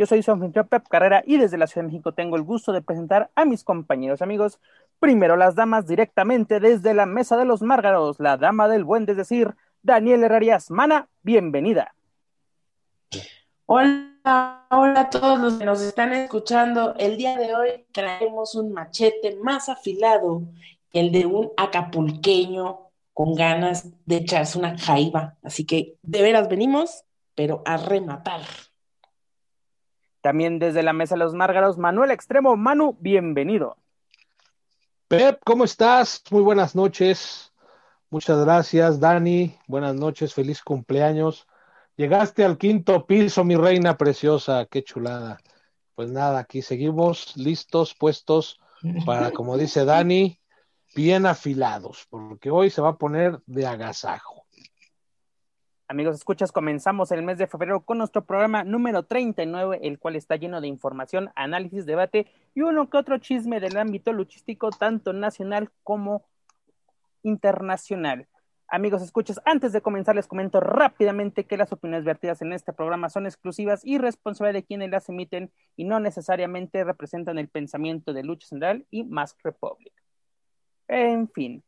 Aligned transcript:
Yo 0.00 0.06
soy 0.06 0.22
su 0.22 0.32
anfitrión 0.32 0.66
Pep 0.66 0.88
Carrera 0.88 1.22
y 1.26 1.36
desde 1.36 1.58
la 1.58 1.66
Ciudad 1.66 1.84
de 1.84 1.92
México 1.92 2.12
tengo 2.12 2.36
el 2.36 2.42
gusto 2.42 2.72
de 2.72 2.80
presentar 2.80 3.30
a 3.34 3.44
mis 3.44 3.64
compañeros 3.64 4.22
amigos. 4.22 4.58
Primero 4.98 5.36
las 5.36 5.56
damas 5.56 5.86
directamente 5.86 6.58
desde 6.58 6.94
la 6.94 7.04
Mesa 7.04 7.36
de 7.36 7.44
los 7.44 7.60
Márgaros, 7.60 8.18
la 8.18 8.38
dama 8.38 8.66
del 8.66 8.84
buen, 8.84 9.04
es 9.10 9.18
decir, 9.18 9.54
Daniel 9.82 10.24
Herrarias. 10.24 10.70
Mana, 10.70 11.10
bienvenida. 11.20 11.94
Hola, 13.66 14.64
hola 14.70 15.00
a 15.00 15.10
todos 15.10 15.38
los 15.38 15.58
que 15.58 15.66
nos 15.66 15.82
están 15.82 16.14
escuchando. 16.14 16.94
El 16.96 17.18
día 17.18 17.36
de 17.36 17.54
hoy 17.54 17.84
traemos 17.92 18.54
un 18.54 18.72
machete 18.72 19.36
más 19.42 19.68
afilado 19.68 20.44
que 20.90 21.00
el 21.00 21.12
de 21.12 21.26
un 21.26 21.52
acapulqueño 21.58 22.88
con 23.12 23.34
ganas 23.34 23.86
de 24.06 24.16
echarse 24.16 24.58
una 24.58 24.78
jaiba. 24.78 25.36
Así 25.42 25.66
que 25.66 25.98
de 26.00 26.22
veras 26.22 26.48
venimos, 26.48 27.04
pero 27.34 27.62
a 27.66 27.76
rematar. 27.76 28.40
También 30.20 30.58
desde 30.58 30.82
la 30.82 30.92
Mesa 30.92 31.14
de 31.14 31.20
los 31.20 31.34
Márgaros, 31.34 31.78
Manuel 31.78 32.10
Extremo. 32.10 32.56
Manu, 32.56 32.96
bienvenido. 33.00 33.76
Pep, 35.08 35.40
¿cómo 35.44 35.64
estás? 35.64 36.22
Muy 36.30 36.42
buenas 36.42 36.74
noches. 36.74 37.52
Muchas 38.10 38.44
gracias, 38.44 39.00
Dani. 39.00 39.56
Buenas 39.66 39.94
noches, 39.94 40.34
feliz 40.34 40.62
cumpleaños. 40.62 41.46
Llegaste 41.96 42.44
al 42.44 42.58
quinto 42.58 43.06
piso, 43.06 43.44
mi 43.44 43.56
reina 43.56 43.96
preciosa. 43.96 44.66
Qué 44.66 44.84
chulada. 44.84 45.38
Pues 45.94 46.10
nada, 46.10 46.40
aquí 46.40 46.62
seguimos 46.62 47.36
listos, 47.36 47.94
puestos 47.94 48.60
para, 49.04 49.30
como 49.30 49.56
dice 49.56 49.84
Dani, 49.86 50.40
bien 50.94 51.26
afilados, 51.26 52.06
porque 52.10 52.50
hoy 52.50 52.70
se 52.70 52.80
va 52.80 52.90
a 52.90 52.98
poner 52.98 53.40
de 53.46 53.66
agasajo. 53.66 54.39
Amigos, 55.90 56.14
escuchas, 56.14 56.52
comenzamos 56.52 57.10
el 57.10 57.24
mes 57.24 57.36
de 57.36 57.48
febrero 57.48 57.80
con 57.80 57.98
nuestro 57.98 58.24
programa 58.24 58.62
número 58.62 59.02
39, 59.02 59.80
el 59.82 59.98
cual 59.98 60.14
está 60.14 60.36
lleno 60.36 60.60
de 60.60 60.68
información, 60.68 61.32
análisis, 61.34 61.84
debate 61.84 62.28
y 62.54 62.60
uno 62.60 62.88
que 62.88 62.96
otro 62.96 63.18
chisme 63.18 63.58
del 63.58 63.76
ámbito 63.76 64.12
luchístico, 64.12 64.70
tanto 64.70 65.12
nacional 65.12 65.72
como 65.82 66.22
internacional. 67.24 68.28
Amigos, 68.68 69.02
escuchas, 69.02 69.40
antes 69.44 69.72
de 69.72 69.80
comenzar 69.80 70.14
les 70.14 70.28
comento 70.28 70.60
rápidamente 70.60 71.44
que 71.44 71.56
las 71.56 71.72
opiniones 71.72 72.04
vertidas 72.04 72.40
en 72.40 72.52
este 72.52 72.72
programa 72.72 73.10
son 73.10 73.26
exclusivas 73.26 73.84
y 73.84 73.98
responsables 73.98 74.54
de 74.54 74.62
quienes 74.62 74.90
las 74.90 75.08
emiten 75.08 75.50
y 75.74 75.82
no 75.82 75.98
necesariamente 75.98 76.84
representan 76.84 77.36
el 77.36 77.48
pensamiento 77.48 78.12
de 78.12 78.22
Lucha 78.22 78.46
Central 78.46 78.86
y 78.92 79.02
Mask 79.02 79.40
Republic. 79.42 79.92
En 80.86 81.28
fin, 81.28 81.64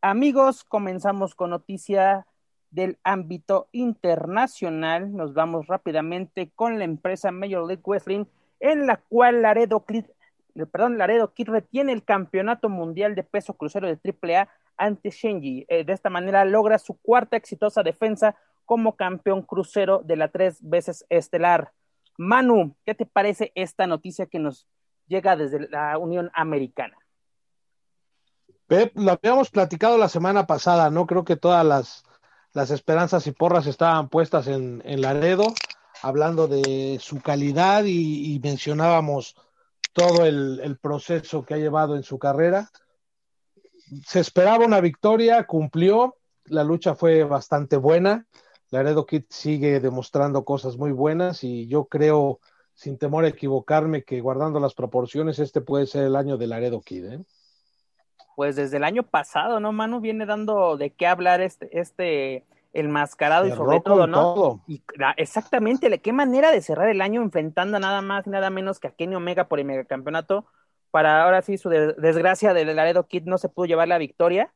amigos, 0.00 0.64
comenzamos 0.64 1.34
con 1.34 1.50
noticia 1.50 2.26
del 2.70 2.98
ámbito 3.02 3.68
internacional. 3.72 5.14
Nos 5.14 5.34
vamos 5.34 5.66
rápidamente 5.66 6.50
con 6.54 6.78
la 6.78 6.84
empresa 6.84 7.30
Major 7.30 7.66
League 7.66 7.82
Wrestling, 7.84 8.24
en 8.60 8.86
la 8.86 8.96
cual 8.96 9.42
Laredo 9.42 9.84
Kid, 9.84 10.04
perdón, 10.70 10.98
Laredo 10.98 11.32
Kid 11.32 11.48
retiene 11.48 11.92
el 11.92 12.04
campeonato 12.04 12.68
mundial 12.68 13.14
de 13.14 13.24
peso 13.24 13.54
crucero 13.54 13.88
de 13.88 13.98
AAA 13.98 14.48
ante 14.76 15.10
Shenji. 15.10 15.66
Eh, 15.68 15.84
de 15.84 15.92
esta 15.92 16.10
manera 16.10 16.44
logra 16.44 16.78
su 16.78 16.94
cuarta 16.98 17.36
exitosa 17.36 17.82
defensa 17.82 18.36
como 18.64 18.96
campeón 18.96 19.42
crucero 19.42 20.00
de 20.04 20.16
la 20.16 20.28
tres 20.28 20.58
veces 20.60 21.04
estelar. 21.08 21.72
Manu, 22.16 22.76
¿qué 22.84 22.94
te 22.94 23.06
parece 23.06 23.50
esta 23.54 23.86
noticia 23.86 24.26
que 24.26 24.38
nos 24.38 24.66
llega 25.06 25.36
desde 25.36 25.68
la 25.68 25.98
Unión 25.98 26.30
Americana? 26.34 26.96
Pep, 28.68 28.92
lo 28.94 29.12
habíamos 29.12 29.50
platicado 29.50 29.98
la 29.98 30.08
semana 30.08 30.46
pasada, 30.46 30.90
¿no? 30.90 31.06
Creo 31.06 31.24
que 31.24 31.34
todas 31.34 31.66
las, 31.66 32.04
las 32.52 32.70
esperanzas 32.70 33.26
y 33.26 33.32
porras 33.32 33.66
estaban 33.66 34.08
puestas 34.08 34.46
en, 34.48 34.82
en 34.84 35.02
Laredo, 35.02 35.54
hablando 36.02 36.48
de 36.48 36.98
su 37.00 37.20
calidad 37.20 37.84
y, 37.84 38.40
mencionábamos 38.42 39.36
todo 39.92 40.24
el, 40.24 40.60
el, 40.62 40.78
proceso 40.78 41.44
que 41.44 41.54
ha 41.54 41.58
llevado 41.58 41.96
en 41.96 42.02
su 42.02 42.18
carrera. 42.18 42.70
Se 44.06 44.20
esperaba 44.20 44.64
una 44.64 44.80
victoria, 44.80 45.44
cumplió, 45.44 46.16
la 46.44 46.64
lucha 46.64 46.94
fue 46.94 47.24
bastante 47.24 47.76
buena. 47.76 48.26
Laredo 48.70 49.04
Kid 49.04 49.24
sigue 49.28 49.80
demostrando 49.80 50.44
cosas 50.44 50.76
muy 50.76 50.92
buenas 50.92 51.42
y 51.42 51.66
yo 51.66 51.86
creo, 51.86 52.40
sin 52.74 52.98
temor 52.98 53.24
a 53.24 53.28
equivocarme, 53.28 54.04
que 54.04 54.20
guardando 54.20 54.60
las 54.60 54.74
proporciones, 54.74 55.38
este 55.40 55.60
puede 55.60 55.86
ser 55.86 56.04
el 56.04 56.16
año 56.16 56.36
de 56.36 56.46
Laredo 56.46 56.80
Kid. 56.80 57.04
¿eh? 57.04 57.24
Pues 58.40 58.56
desde 58.56 58.78
el 58.78 58.84
año 58.84 59.02
pasado, 59.02 59.60
¿no, 59.60 59.70
Manu? 59.70 60.00
Viene 60.00 60.24
dando 60.24 60.78
de 60.78 60.88
qué 60.88 61.06
hablar 61.06 61.42
este, 61.42 61.78
este, 61.78 62.46
el 62.72 62.88
mascarado 62.88 63.46
y 63.46 63.52
sobre 63.52 63.80
todo, 63.80 64.06
¿no? 64.06 64.34
Todo. 64.34 64.60
Y 64.66 64.82
exactamente, 65.18 65.98
qué 65.98 66.12
manera 66.14 66.50
de 66.50 66.62
cerrar 66.62 66.88
el 66.88 67.02
año 67.02 67.20
enfrentando 67.20 67.78
nada 67.78 68.00
más 68.00 68.26
y 68.26 68.30
nada 68.30 68.48
menos 68.48 68.80
que 68.80 68.88
a 68.88 68.92
Kenny 68.92 69.14
Omega 69.14 69.46
por 69.46 69.58
el 69.58 69.66
megacampeonato. 69.66 70.46
Para 70.90 71.22
ahora 71.22 71.42
sí, 71.42 71.58
su 71.58 71.68
de 71.68 71.92
desgracia 71.92 72.54
del 72.54 72.74
Laredo 72.74 73.06
Kid 73.06 73.24
no 73.24 73.36
se 73.36 73.50
pudo 73.50 73.66
llevar 73.66 73.88
la 73.88 73.98
victoria, 73.98 74.50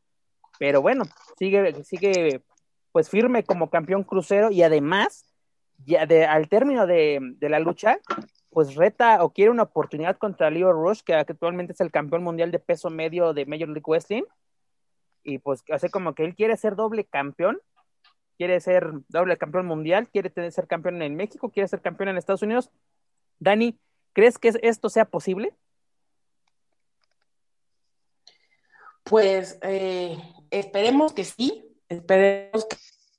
pero 0.59 0.81
bueno, 0.81 1.05
sigue, 1.39 1.85
sigue 1.85 2.41
pues 2.91 3.11
firme 3.11 3.45
como 3.45 3.69
campeón 3.69 4.03
crucero 4.03 4.51
y 4.51 4.63
además, 4.63 5.27
ya 5.85 6.07
de, 6.07 6.25
al 6.25 6.49
término 6.49 6.87
de, 6.87 7.19
de 7.21 7.49
la 7.51 7.59
lucha, 7.59 7.99
pues 8.55 8.77
reta 8.77 9.23
o 9.25 9.31
quiere 9.31 9.51
una 9.51 9.65
oportunidad 9.65 10.17
contra 10.17 10.49
Leo 10.49 10.73
Rush, 10.73 11.01
que 11.01 11.13
actualmente 11.15 11.73
es 11.73 11.81
el 11.81 11.91
campeón 11.91 12.23
mundial 12.23 12.53
de 12.53 12.61
peso 12.61 12.89
medio 12.89 13.35
de 13.35 13.47
Major 13.47 13.69
League 13.69 13.83
Wrestling. 13.85 14.23
Y 15.25 15.39
pues 15.39 15.65
hace 15.73 15.91
como 15.91 16.15
que 16.15 16.25
él 16.25 16.37
quiere 16.37 16.57
ser 16.57 16.77
doble 16.77 17.05
campeón, 17.05 17.61
quiere 18.39 18.61
ser 18.61 18.93
doble 19.09 19.37
campeón 19.37 19.67
mundial, 19.67 20.09
quiere 20.09 20.31
tener, 20.31 20.53
ser 20.53 20.69
campeón 20.69 21.03
en 21.03 21.17
México, 21.17 21.51
quiere 21.51 21.69
ser 21.69 21.81
campeón 21.81 22.11
en 22.11 22.17
Estados 22.17 22.43
Unidos. 22.43 22.71
Dani, 23.41 23.77
¿crees 24.13 24.39
que 24.39 24.53
esto 24.63 24.89
sea 24.89 25.07
posible? 25.07 25.53
Pues 29.03 29.59
eh, 29.63 30.17
esperemos 30.51 31.13
que 31.13 31.25
sí, 31.25 31.77
esperemos 31.89 32.67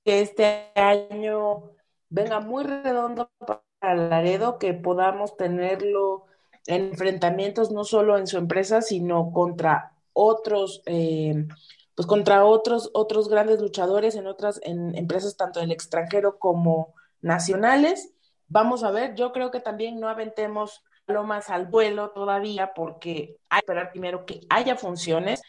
que 0.06 0.22
este 0.22 0.72
año 0.76 1.72
venga 2.10 2.40
muy 2.40 2.64
redondo 2.64 3.30
para 3.38 3.65
Laredo, 3.94 4.58
que 4.58 4.74
podamos 4.74 5.38
tenerlo 5.38 6.26
en 6.66 6.86
enfrentamientos 6.86 7.72
no 7.72 7.84
solo 7.84 8.18
en 8.18 8.28
su 8.28 8.38
empresa, 8.38 8.82
sino 8.82 9.32
contra 9.32 9.92
otros, 10.14 10.82
eh, 10.86 11.46
pues 11.94 12.08
contra 12.08 12.46
otros, 12.46 12.90
otros 12.94 13.30
grandes 13.30 13.60
luchadores 13.60 14.16
en 14.16 14.28
otras 14.28 14.60
en 14.64 14.96
empresas 14.96 15.38
tanto 15.38 15.60
del 15.60 15.72
extranjero 15.72 16.40
como 16.40 16.96
nacionales. 17.22 18.14
Vamos 18.48 18.84
a 18.84 18.92
ver, 18.92 19.16
yo 19.16 19.32
creo 19.32 19.52
que 19.52 19.60
también 19.60 20.00
no 20.00 20.08
aventemos 20.08 20.84
más 21.26 21.50
al 21.50 21.68
vuelo 21.68 22.10
todavía 22.12 22.74
porque 22.74 23.38
hay 23.50 23.60
que 23.60 23.66
esperar 23.66 23.92
primero 23.92 24.26
que 24.26 24.42
haya 24.50 24.76
funciones, 24.76 25.42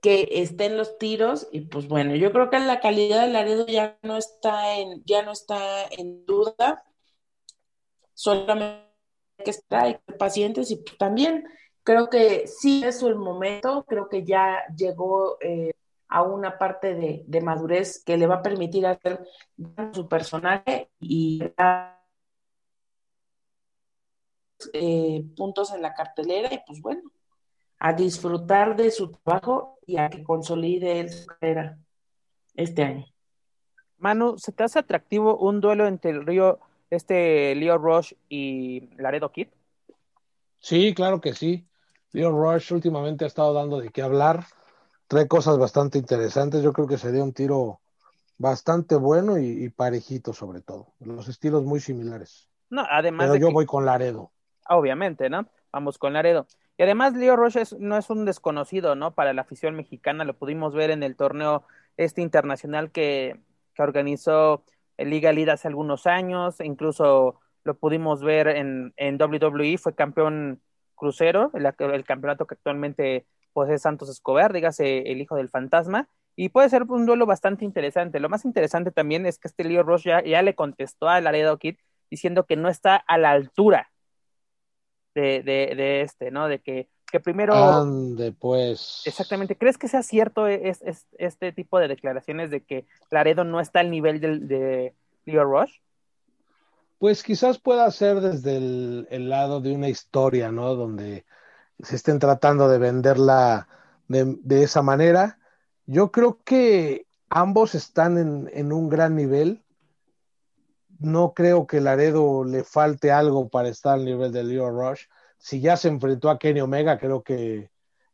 que 0.00 0.28
estén 0.32 0.76
los 0.76 0.98
tiros 0.98 1.46
y 1.52 1.62
pues 1.62 1.88
bueno, 1.88 2.14
yo 2.14 2.32
creo 2.32 2.50
que 2.50 2.58
la 2.58 2.80
calidad 2.80 3.22
del 3.22 3.32
Laredo 3.32 3.66
ya 3.66 3.96
no 4.02 4.16
está 4.16 4.76
en 4.76 5.02
ya 5.04 5.22
no 5.22 5.32
está 5.32 5.84
en 5.90 6.26
duda 6.26 6.84
solamente 8.14 8.94
que 9.44 9.50
estar 9.50 9.84
hay 9.84 9.98
pacientes 10.18 10.70
y 10.70 10.82
también 10.98 11.44
creo 11.82 12.08
que 12.08 12.46
sí 12.46 12.82
es 12.84 13.02
el 13.02 13.16
momento, 13.16 13.84
creo 13.86 14.08
que 14.08 14.24
ya 14.24 14.62
llegó 14.76 15.36
eh, 15.40 15.74
a 16.08 16.22
una 16.22 16.58
parte 16.58 16.94
de, 16.94 17.24
de, 17.26 17.40
madurez 17.40 18.02
que 18.04 18.16
le 18.16 18.26
va 18.26 18.36
a 18.36 18.42
permitir 18.42 18.86
hacer 18.86 19.20
su 19.92 20.08
personaje 20.08 20.90
y 21.00 21.42
eh, 24.72 25.24
puntos 25.36 25.72
en 25.72 25.82
la 25.82 25.94
cartelera 25.94 26.52
y 26.52 26.60
pues 26.66 26.80
bueno, 26.80 27.02
a 27.78 27.92
disfrutar 27.92 28.76
de 28.76 28.90
su 28.90 29.10
trabajo 29.12 29.78
y 29.86 29.98
a 29.98 30.08
que 30.08 30.22
consolide 30.22 31.08
su 31.08 31.26
carrera 31.26 31.78
este 32.54 32.82
año. 32.82 33.06
Manu, 33.98 34.38
¿se 34.38 34.52
te 34.52 34.64
hace 34.64 34.78
atractivo 34.78 35.36
un 35.36 35.60
duelo 35.60 35.86
entre 35.86 36.12
el 36.12 36.24
Río, 36.24 36.60
este 36.90 37.54
Leo 37.54 37.78
Rush 37.78 38.12
y 38.28 38.90
Laredo 38.96 39.32
Kid? 39.32 39.48
Sí, 40.58 40.94
claro 40.94 41.20
que 41.20 41.34
sí. 41.34 41.66
Leo 42.12 42.30
Rush 42.30 42.72
últimamente 42.72 43.24
ha 43.24 43.28
estado 43.28 43.52
dando 43.52 43.80
de 43.80 43.90
qué 43.90 44.00
hablar, 44.00 44.46
trae 45.08 45.26
cosas 45.28 45.58
bastante 45.58 45.98
interesantes. 45.98 46.62
Yo 46.62 46.72
creo 46.72 46.86
que 46.86 46.96
sería 46.96 47.22
un 47.22 47.32
tiro 47.32 47.80
bastante 48.38 48.94
bueno 48.96 49.38
y, 49.38 49.68
parejito 49.68 50.32
sobre 50.32 50.60
todo. 50.60 50.88
Los 51.00 51.28
estilos 51.28 51.64
muy 51.64 51.80
similares. 51.80 52.48
No, 52.70 52.84
además 52.88 53.26
Pero 53.26 53.36
yo 53.36 53.52
voy 53.52 53.66
con 53.66 53.84
Laredo. 53.84 54.30
Obviamente, 54.68 55.28
¿no? 55.28 55.46
Vamos 55.72 55.98
con 55.98 56.12
Laredo. 56.12 56.46
Y 56.76 56.82
además 56.82 57.14
Leo 57.14 57.36
Rush 57.36 57.74
no 57.78 57.96
es 57.96 58.10
un 58.10 58.24
desconocido, 58.24 58.94
¿no? 58.94 59.14
Para 59.14 59.32
la 59.32 59.42
afición 59.42 59.76
mexicana, 59.76 60.24
lo 60.24 60.34
pudimos 60.34 60.74
ver 60.74 60.90
en 60.90 61.02
el 61.02 61.16
torneo 61.16 61.64
este 61.96 62.22
internacional 62.22 62.90
que, 62.90 63.40
que 63.74 63.82
organizó 63.82 64.64
Liga 64.98 65.32
Lida 65.32 65.54
hace 65.54 65.68
algunos 65.68 66.06
años, 66.06 66.60
incluso 66.60 67.40
lo 67.64 67.74
pudimos 67.78 68.22
ver 68.22 68.48
en, 68.48 68.92
en 68.96 69.20
WWE, 69.20 69.78
fue 69.78 69.94
campeón 69.94 70.60
crucero, 70.94 71.50
el, 71.54 72.04
campeonato 72.04 72.46
que 72.46 72.54
actualmente 72.54 73.26
posee 73.52 73.78
Santos 73.78 74.08
Escobar, 74.08 74.52
dígase 74.52 75.10
el 75.10 75.20
hijo 75.20 75.36
del 75.36 75.48
fantasma, 75.48 76.08
y 76.36 76.48
puede 76.48 76.68
ser 76.68 76.84
un 76.84 77.06
duelo 77.06 77.26
bastante 77.26 77.64
interesante. 77.64 78.20
Lo 78.20 78.28
más 78.28 78.44
interesante 78.44 78.90
también 78.90 79.26
es 79.26 79.38
que 79.38 79.48
este 79.48 79.64
Leo 79.64 79.82
Rush 79.82 80.04
ya, 80.04 80.22
ya 80.22 80.42
le 80.42 80.54
contestó 80.54 81.08
a 81.08 81.20
Laredo 81.20 81.58
Kid 81.58 81.76
diciendo 82.10 82.44
que 82.44 82.56
no 82.56 82.68
está 82.68 82.96
a 82.96 83.18
la 83.18 83.30
altura 83.30 83.92
de, 85.14 85.42
de, 85.42 86.00
este, 86.00 86.30
¿no? 86.30 86.48
De 86.48 86.60
que, 86.60 86.88
que 87.14 87.20
primero... 87.20 87.54
Ande, 87.54 88.32
pues. 88.32 89.02
Exactamente. 89.04 89.56
¿Crees 89.56 89.78
que 89.78 89.86
sea 89.86 90.02
cierto 90.02 90.48
es, 90.48 90.82
este 91.16 91.52
tipo 91.52 91.78
de 91.78 91.86
declaraciones 91.86 92.50
de 92.50 92.64
que 92.64 92.86
Laredo 93.08 93.44
no 93.44 93.60
está 93.60 93.78
al 93.78 93.92
nivel 93.92 94.20
del, 94.20 94.48
de 94.48 94.96
Leo 95.24 95.44
Rush? 95.44 95.76
Pues 96.98 97.22
quizás 97.22 97.60
pueda 97.60 97.88
ser 97.92 98.20
desde 98.20 98.56
el, 98.56 99.28
lado 99.28 99.60
de 99.60 99.70
una 99.70 99.88
historia, 99.88 100.50
¿no? 100.50 100.74
Donde 100.74 101.24
se 101.80 101.94
estén 101.94 102.18
tratando 102.18 102.68
de 102.68 102.78
venderla 102.78 103.68
de, 104.08 104.36
de 104.42 104.64
esa 104.64 104.82
manera. 104.82 105.38
Yo 105.86 106.10
creo 106.10 106.40
que 106.42 107.06
ambos 107.28 107.76
están 107.76 108.18
en, 108.18 108.50
en 108.52 108.72
un 108.72 108.88
gran 108.88 109.14
nivel 109.14 109.62
no 110.98 111.32
creo 111.34 111.66
que 111.66 111.80
Laredo 111.80 112.44
le 112.44 112.64
falte 112.64 113.12
algo 113.12 113.48
para 113.48 113.68
estar 113.68 113.94
al 113.94 114.04
nivel 114.04 114.32
de 114.32 114.42
Leo 114.42 114.70
Rush. 114.70 115.04
Si 115.44 115.60
ya 115.60 115.76
se 115.76 115.88
enfrentó 115.88 116.30
a 116.30 116.38
Kenny 116.38 116.62
Omega, 116.62 116.98
creo 116.98 117.22
que 117.22 117.68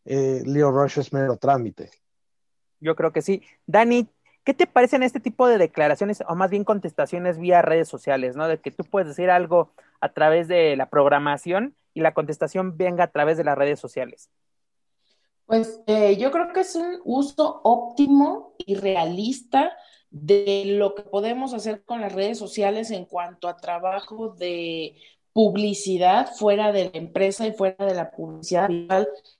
eh, 0.05 0.43
Leo 0.45 0.73
Rush 0.73 0.99
es 0.99 1.13
mero 1.13 1.37
trámite. 1.37 1.89
Yo 2.81 2.97
creo 2.97 3.13
que 3.13 3.23
sí. 3.23 3.45
Dani, 3.67 4.09
¿qué 4.43 4.53
te 4.53 4.67
parecen 4.67 5.05
este 5.05 5.21
tipo 5.21 5.47
de 5.47 5.57
declaraciones 5.57 6.25
o 6.27 6.35
más 6.35 6.51
bien 6.51 6.65
contestaciones 6.65 7.39
vía 7.39 7.63
redes 7.63 7.87
sociales, 7.87 8.35
¿no? 8.35 8.49
De 8.49 8.59
que 8.59 8.73
tú 8.73 8.83
puedes 8.83 9.07
decir 9.07 9.31
algo 9.31 9.71
a 10.01 10.09
través 10.09 10.49
de 10.49 10.75
la 10.75 10.91
programación 10.91 11.77
y 11.95 12.01
la 12.01 12.15
contestación 12.15 12.77
venga 12.77 13.05
a 13.05 13.13
través 13.13 13.37
de 13.37 13.45
las 13.45 13.57
redes 13.57 13.79
sociales. 13.79 14.29
Pues 15.47 15.83
eh, 15.87 16.17
yo 16.17 16.33
creo 16.33 16.53
que 16.53 16.61
es 16.61 16.75
un 16.75 17.01
uso 17.05 17.61
óptimo 17.63 18.55
y 18.59 18.75
realista 18.75 19.71
de 20.11 20.65
lo 20.67 20.97
que 20.97 21.03
podemos 21.03 21.55
hacer 21.55 21.85
con 21.85 22.01
las 22.01 22.13
redes 22.13 22.39
sociales 22.39 22.91
en 22.91 23.05
cuanto 23.05 23.47
a 23.47 23.57
trabajo 23.57 24.31
de 24.31 24.97
publicidad 25.33 26.33
fuera 26.35 26.73
de 26.73 26.91
la 26.91 26.99
empresa 26.99 27.47
y 27.47 27.53
fuera 27.53 27.87
de 27.87 27.95
la 27.95 28.11
publicidad 28.11 28.69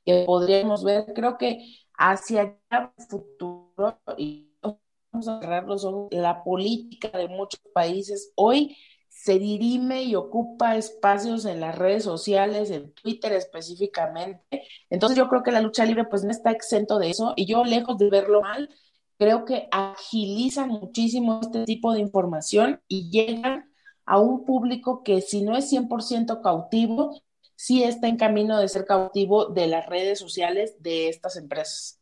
que 0.05 0.25
podríamos 0.27 0.85
ver. 0.85 1.13
Creo 1.15 1.37
que 1.39 1.65
hacia 1.99 2.57
el 2.71 2.91
futuro, 3.09 4.01
y 4.17 4.51
vamos 4.63 5.29
a 5.29 5.41
cerrar 5.41 5.65
los 5.65 5.85
ojos, 5.85 6.09
la 6.13 6.43
política 6.43 7.17
de 7.17 7.29
muchos 7.29 7.61
países 7.75 8.33
hoy 8.37 8.77
se 9.09 9.39
dirime 9.39 10.05
y 10.05 10.15
ocupa 10.15 10.77
espacios 10.77 11.45
en 11.45 11.61
las 11.61 11.77
redes 11.77 12.05
sociales, 12.05 12.71
en 12.71 12.93
Twitter 12.95 13.33
específicamente. 13.33 14.63
Entonces 14.89 15.19
yo 15.19 15.29
creo 15.29 15.43
que 15.43 15.53
la 15.53 15.61
lucha 15.61 15.85
libre 15.85 16.05
pues 16.05 16.25
no 16.25 16.31
está 16.31 16.53
exento 16.53 16.99
de 16.99 17.11
eso 17.11 17.35
y 17.37 17.45
yo 17.45 17.65
lejos 17.65 17.99
de 17.99 18.09
verlo 18.09 18.41
mal, 18.41 18.71
creo 19.19 19.45
que 19.45 19.69
agiliza 19.73 20.65
muchísimo 20.65 21.41
este 21.43 21.65
tipo 21.65 21.93
de 21.93 22.01
información 22.01 22.81
y 22.89 23.11
llegan 23.11 23.70
a 24.11 24.19
un 24.19 24.45
público 24.45 25.05
que 25.05 25.21
si 25.21 25.41
no 25.41 25.57
es 25.57 25.73
100% 25.73 26.43
cautivo, 26.43 27.23
sí 27.55 27.85
está 27.85 28.09
en 28.09 28.17
camino 28.17 28.59
de 28.59 28.69
ser 28.69 28.85
cautivo 28.85 29.47
de 29.47 29.69
las 29.69 29.87
redes 29.87 30.19
sociales 30.19 30.75
de 30.83 31.09
estas 31.09 31.37
empresas. 31.37 32.01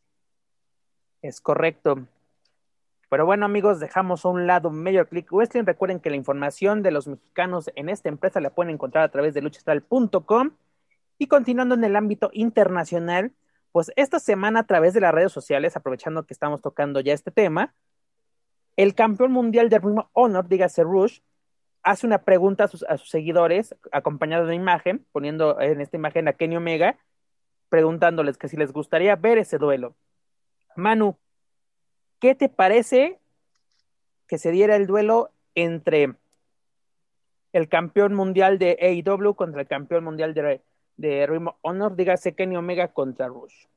Es 1.21 1.39
correcto. 1.39 2.07
Pero 3.11 3.27
bueno, 3.27 3.45
amigos, 3.45 3.79
dejamos 3.79 4.25
a 4.25 4.29
un 4.29 4.47
lado 4.47 4.71
Major 4.71 5.07
Click 5.07 5.31
Wrestling. 5.31 5.65
Recuerden 5.65 5.99
que 5.99 6.09
la 6.09 6.15
información 6.15 6.81
de 6.81 6.89
los 6.89 7.07
mexicanos 7.07 7.69
en 7.75 7.89
esta 7.89 8.09
empresa 8.09 8.41
la 8.41 8.49
pueden 8.49 8.73
encontrar 8.73 9.03
a 9.03 9.11
través 9.11 9.35
de 9.35 9.43
luchastral.com. 9.43 10.49
Y 11.19 11.27
continuando 11.27 11.75
en 11.75 11.83
el 11.83 11.95
ámbito 11.95 12.31
internacional, 12.33 13.33
pues 13.71 13.91
esta 13.95 14.17
semana 14.17 14.61
a 14.61 14.65
través 14.65 14.95
de 14.95 15.01
las 15.01 15.13
redes 15.13 15.31
sociales, 15.31 15.75
aprovechando 15.75 16.25
que 16.25 16.33
estamos 16.33 16.59
tocando 16.63 17.01
ya 17.01 17.13
este 17.13 17.29
tema, 17.29 17.75
el 18.77 18.95
campeón 18.95 19.31
mundial 19.31 19.69
de 19.69 19.77
Ring 19.77 19.99
Honor, 20.13 20.47
dígase 20.47 20.81
Rush, 20.81 21.19
hace 21.83 22.05
una 22.05 22.23
pregunta 22.23 22.65
a 22.65 22.67
sus, 22.67 23.09
seguidores, 23.09 23.75
acompañado 23.91 24.43
de 24.43 24.47
una 24.49 24.55
imagen, 24.55 25.05
poniendo 25.11 25.59
en 25.59 25.81
esta 25.81 25.97
imagen 25.97 26.27
a 26.27 26.33
Kenny 26.33 26.57
Omega, 26.57 26.97
preguntándoles 27.69 28.37
que 28.37 28.47
si 28.47 28.57
les 28.57 28.73
gustaría 28.73 29.15
ver 29.15 29.37
ese 29.37 29.57
duelo. 29.57 29.95
Manu, 30.75 31.17
¿qué 32.19 32.35
te 32.35 32.49
parece 32.49 33.19
que 34.27 34.37
se 34.37 34.51
diera 34.51 34.75
el 34.75 34.87
duelo 34.87 35.31
entre 35.55 36.15
el 37.53 37.67
campeón 37.67 38.13
mundial 38.13 38.59
de 38.59 38.77
AEW 38.79 39.35
contra 39.35 39.61
el 39.61 39.67
campeón 39.67 40.03
mundial 40.03 40.33
de 40.33 40.61
de 40.99 41.25
Ring 41.25 41.47
Honor, 41.61 41.95
dígase 41.95 42.35
Kenny 42.35 42.57
Omega 42.57 42.89
contra 42.89 43.27
Rush. 43.27 43.67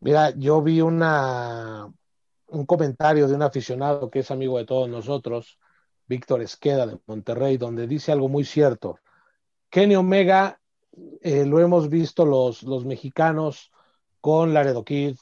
Mira, 0.00 0.30
yo 0.36 0.60
vi 0.62 0.80
una 0.80 1.88
un 2.48 2.66
comentario 2.66 3.28
de 3.28 3.34
un 3.36 3.42
aficionado 3.42 4.10
que 4.10 4.18
es 4.18 4.30
amigo 4.32 4.58
de 4.58 4.66
todos 4.66 4.88
nosotros, 4.88 5.60
Víctor 6.10 6.42
Esqueda 6.42 6.88
de 6.88 6.98
Monterrey, 7.06 7.56
donde 7.56 7.86
dice 7.86 8.10
algo 8.10 8.28
muy 8.28 8.44
cierto. 8.44 8.98
Kenny 9.70 9.94
Omega 9.94 10.60
eh, 11.22 11.46
lo 11.46 11.60
hemos 11.60 11.88
visto 11.88 12.26
los, 12.26 12.64
los 12.64 12.84
mexicanos 12.84 13.70
con 14.20 14.52
Laredo 14.52 14.84
Kid, 14.84 15.16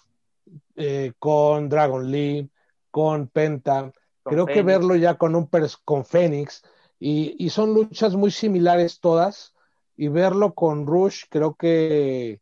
eh, 0.76 1.12
con 1.18 1.68
Dragon 1.68 2.10
Lee, 2.10 2.50
con 2.90 3.28
Penta. 3.28 3.92
Creo 4.24 4.46
que 4.46 4.62
verlo 4.62 4.96
ya 4.96 5.18
con 5.18 5.36
un 5.36 5.50
con 5.84 6.06
Fénix 6.06 6.62
y, 6.98 7.36
y, 7.38 7.50
son 7.50 7.74
luchas 7.74 8.14
muy 8.14 8.30
similares 8.30 8.98
todas 8.98 9.54
y 9.94 10.08
verlo 10.08 10.54
con 10.54 10.86
Rush 10.86 11.24
creo 11.28 11.54
que 11.54 12.40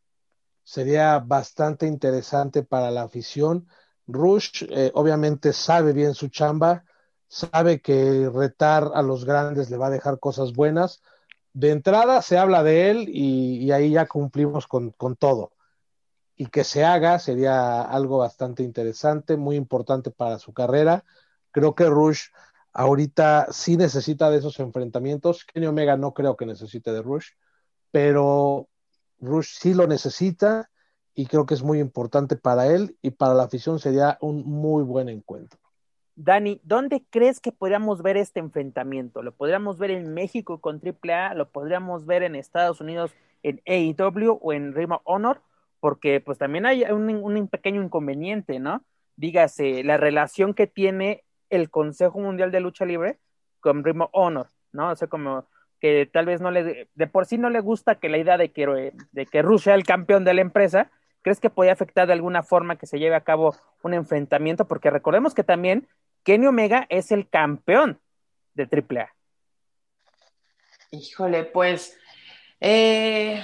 sería 0.63 1.19
bastante 1.19 1.87
interesante 1.87 2.63
para 2.63 2.93
la 2.93 3.03
afición. 3.03 3.67
Rush 4.07 4.65
eh, 4.71 4.93
obviamente 4.95 5.53
sabe 5.53 5.93
bien 5.93 6.15
su 6.15 6.29
chamba, 6.29 6.85
sabe 7.29 7.81
que 7.81 8.31
retar 8.33 8.91
a 8.95 9.03
los 9.03 9.25
grandes 9.25 9.71
le 9.71 9.77
va 9.77 9.89
a 9.89 9.91
dejar 9.91 10.19
cosas 10.19 10.53
buenas. 10.53 11.03
De 11.53 11.71
entrada 11.71 12.23
se 12.23 12.39
habla 12.39 12.63
de 12.63 12.91
él 12.91 13.09
y, 13.09 13.71
ahí 13.73 13.93
ya 13.93 14.07
cumplimos 14.07 14.67
con, 14.67 14.91
con, 14.91 15.17
todo. 15.17 15.53
Y 16.37 16.47
que 16.47 16.65
se 16.65 16.85
haga 16.85 17.19
sería 17.19 17.83
algo 17.83 18.19
bastante 18.19 18.63
interesante, 18.63 19.37
muy 19.37 19.57
importante 19.57 20.11
para 20.11 20.39
su 20.39 20.53
carrera. 20.53 21.05
Creo 21.51 21.75
que 21.75 21.87
Rush 21.87 22.27
ahorita 22.73 23.49
sí 23.53 23.77
necesita 23.77 24.31
de 24.31 24.39
esos 24.39 24.59
enfrentamientos. 24.61 25.45
Kenny 25.45 25.67
Omega 25.67 25.97
no 25.97 26.13
creo 26.13 26.37
que 26.37 26.47
necesite 26.47 26.93
de 26.93 27.03
Rush 27.03 27.31
pero 27.97 28.69
Rush 29.21 29.57
sí 29.59 29.73
lo 29.73 29.87
necesita 29.87 30.71
y 31.15 31.25
creo 31.25 31.47
que 31.47 31.55
es 31.55 31.63
muy 31.63 31.81
importante 31.81 32.37
para 32.37 32.67
él 32.67 32.99
y 33.01 33.13
para 33.13 33.33
la 33.33 33.45
afición 33.45 33.79
sería 33.79 34.19
un 34.21 34.45
muy 34.45 34.85
buen 34.85 35.09
encuentro. 35.09 35.59
Dani, 36.17 36.63
¿dónde 36.65 37.05
crees 37.11 37.41
que 37.41 37.53
podríamos 37.53 38.01
ver 38.03 38.17
este 38.17 38.41
enfrentamiento? 38.41 39.23
¿Lo 39.23 39.33
podríamos 39.33 39.79
ver 39.79 39.91
en 39.91 40.15
México 40.15 40.63
con 40.63 40.81
AAA? 40.83 41.35
¿Lo 41.35 41.51
podríamos 41.51 42.07
ver 42.07 42.23
en 42.23 42.35
Estados 42.35 42.81
Unidos 42.81 43.15
en 43.43 43.61
AEW 43.67 44.39
o 44.41 44.53
en 44.55 44.75
Ring 44.75 44.93
Honor? 45.05 45.43
Porque 45.79 46.23
pues 46.23 46.39
también 46.39 46.65
hay 46.65 46.85
un, 46.85 47.49
pequeño 47.49 47.83
inconveniente, 47.83 48.59
¿no? 48.59 48.83
Dígase, 49.17 49.85
la 49.85 49.99
relación 49.99 50.55
que 50.55 50.67
tiene 50.67 51.23
el 51.51 51.69
Consejo 51.69 52.19
Mundial 52.19 52.51
de 52.51 52.61
Lucha 52.61 52.87
Libre 52.87 53.19
con 53.61 53.85
Ring 53.85 54.03
Honor, 54.13 54.49
¿no? 54.73 54.91
O 54.93 54.97
sea, 54.97 55.09
como 55.09 55.47
que 55.81 56.09
tal 56.11 56.25
vez 56.25 56.41
no 56.41 56.51
le, 56.51 56.89
de 56.95 57.07
por 57.07 57.27
sí 57.27 57.37
no 57.37 57.51
le 57.51 57.61
gusta 57.61 57.97
que 57.97 58.09
la 58.09 58.17
idea 58.17 58.39
de 58.39 58.53
que, 58.53 58.95
de 59.13 59.27
que 59.27 59.45
sea 59.59 59.75
el 59.75 59.85
campeón 59.85 60.25
de 60.25 60.33
la 60.33 60.41
empresa, 60.41 60.91
¿crees 61.21 61.41
que 61.41 61.51
podría 61.51 61.75
afectar 61.75 62.07
de 62.07 62.15
alguna 62.15 62.43
forma 62.43 62.77
que 62.77 62.87
se 62.87 62.99
lleve 62.99 63.17
a 63.17 63.25
cabo 63.25 63.55
un 63.83 63.93
enfrentamiento? 63.93 64.67
Porque 64.67 64.89
recordemos 64.89 65.35
que 65.35 65.45
también 65.45 65.87
Kenny 66.27 66.49
Omega 66.49 66.87
es 66.89 67.13
el 67.13 67.29
campeón 67.29 68.01
de 68.55 68.65
AAA. 68.65 69.15
Híjole, 70.91 71.45
pues 71.45 71.97
eh, 72.61 73.41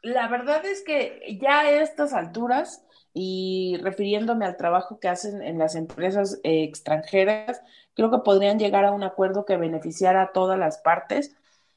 la 0.00 0.28
verdad 0.28 0.64
es 0.64 0.82
que 0.82 1.38
ya 1.42 1.60
a 1.60 1.70
estas 1.70 2.14
alturas, 2.14 2.86
y 3.12 3.76
refiriéndome 3.82 4.46
al 4.46 4.56
trabajo 4.56 4.98
que 4.98 5.08
hacen 5.08 5.42
en 5.42 5.58
las 5.58 5.74
empresas 5.74 6.40
eh, 6.42 6.64
extranjeras, 6.64 7.60
creo 7.92 8.10
que 8.10 8.24
podrían 8.24 8.58
llegar 8.58 8.86
a 8.86 8.92
un 8.92 9.02
acuerdo 9.02 9.44
que 9.44 9.58
beneficiara 9.58 10.22
a 10.22 10.32
todas 10.32 10.58
las 10.58 10.78
partes. 10.78 11.36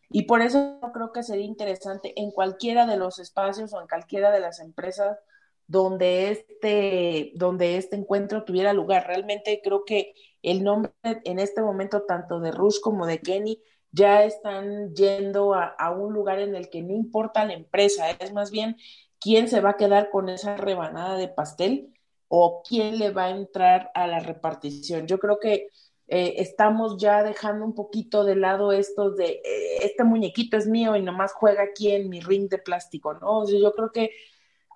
Y 0.10 0.24
por 0.24 0.42
eso 0.42 0.80
creo 0.94 1.12
que 1.12 1.22
sería 1.22 1.46
interesante 1.46 2.14
en 2.16 2.32
cualquiera 2.32 2.86
de 2.86 2.96
los 2.96 3.20
espacios 3.20 3.74
o 3.74 3.82
en 3.82 3.90
cualquiera 3.90 4.32
de 4.32 4.40
las 4.40 4.62
empresas 4.62 5.20
donde 5.68 6.32
este, 6.32 7.32
donde 7.36 7.78
este 7.78 7.96
encuentro 7.96 8.44
tuviera 8.44 8.74
lugar. 8.74 9.08
Realmente 9.08 9.62
creo 9.64 9.86
que 9.86 10.14
el 10.42 10.64
nombre 10.64 10.92
en 11.04 11.40
este 11.40 11.62
momento, 11.62 12.04
tanto 12.04 12.40
de 12.40 12.52
Rush 12.52 12.80
como 12.82 13.06
de 13.06 13.20
Kenny, 13.20 13.62
ya 13.92 14.24
están 14.24 14.94
yendo 14.96 15.54
a, 15.54 15.66
a, 15.66 15.92
un 15.92 16.14
lugar 16.14 16.40
en 16.40 16.56
el 16.56 16.70
que 16.70 16.82
no 16.84 16.94
importa 16.94 17.46
la 17.46 17.54
empresa, 17.54 18.10
es 18.12 18.34
más 18.34 18.52
bien 18.52 18.78
quién 19.20 19.48
se 19.48 19.62
va 19.62 19.72
a 19.72 19.78
quedar 19.78 20.10
con 20.10 20.30
esa 20.30 20.58
rebanada 20.58 21.18
de 21.18 21.28
pastel 21.30 21.94
o 22.28 22.62
quién 22.68 23.00
le 23.00 23.12
va 23.12 23.26
a 23.26 23.30
entrar 23.32 23.92
a 23.96 24.08
la 24.08 24.20
repartición. 24.20 25.08
Yo 25.08 25.20
creo 25.20 25.40
que 25.40 25.70
eh, 26.08 26.36
estamos 26.38 26.98
ya 26.98 27.24
dejando 27.24 27.66
un 27.66 27.76
poquito 27.76 28.24
de 28.24 28.36
lado 28.36 28.72
esto 28.72 29.12
de 29.12 29.42
eh, 29.44 29.78
este 29.82 30.04
muñequito 30.04 30.58
es 30.58 30.68
mío 30.68 30.96
y 30.96 31.02
nomás 31.02 31.34
juega 31.34 31.64
aquí 31.64 31.92
en 31.92 32.10
mi 32.10 32.22
ring 32.22 32.50
de 32.50 32.60
plástico, 32.60 33.14
¿no? 33.16 33.46
Yo 33.50 33.74
creo 33.74 33.92
que 33.92 34.12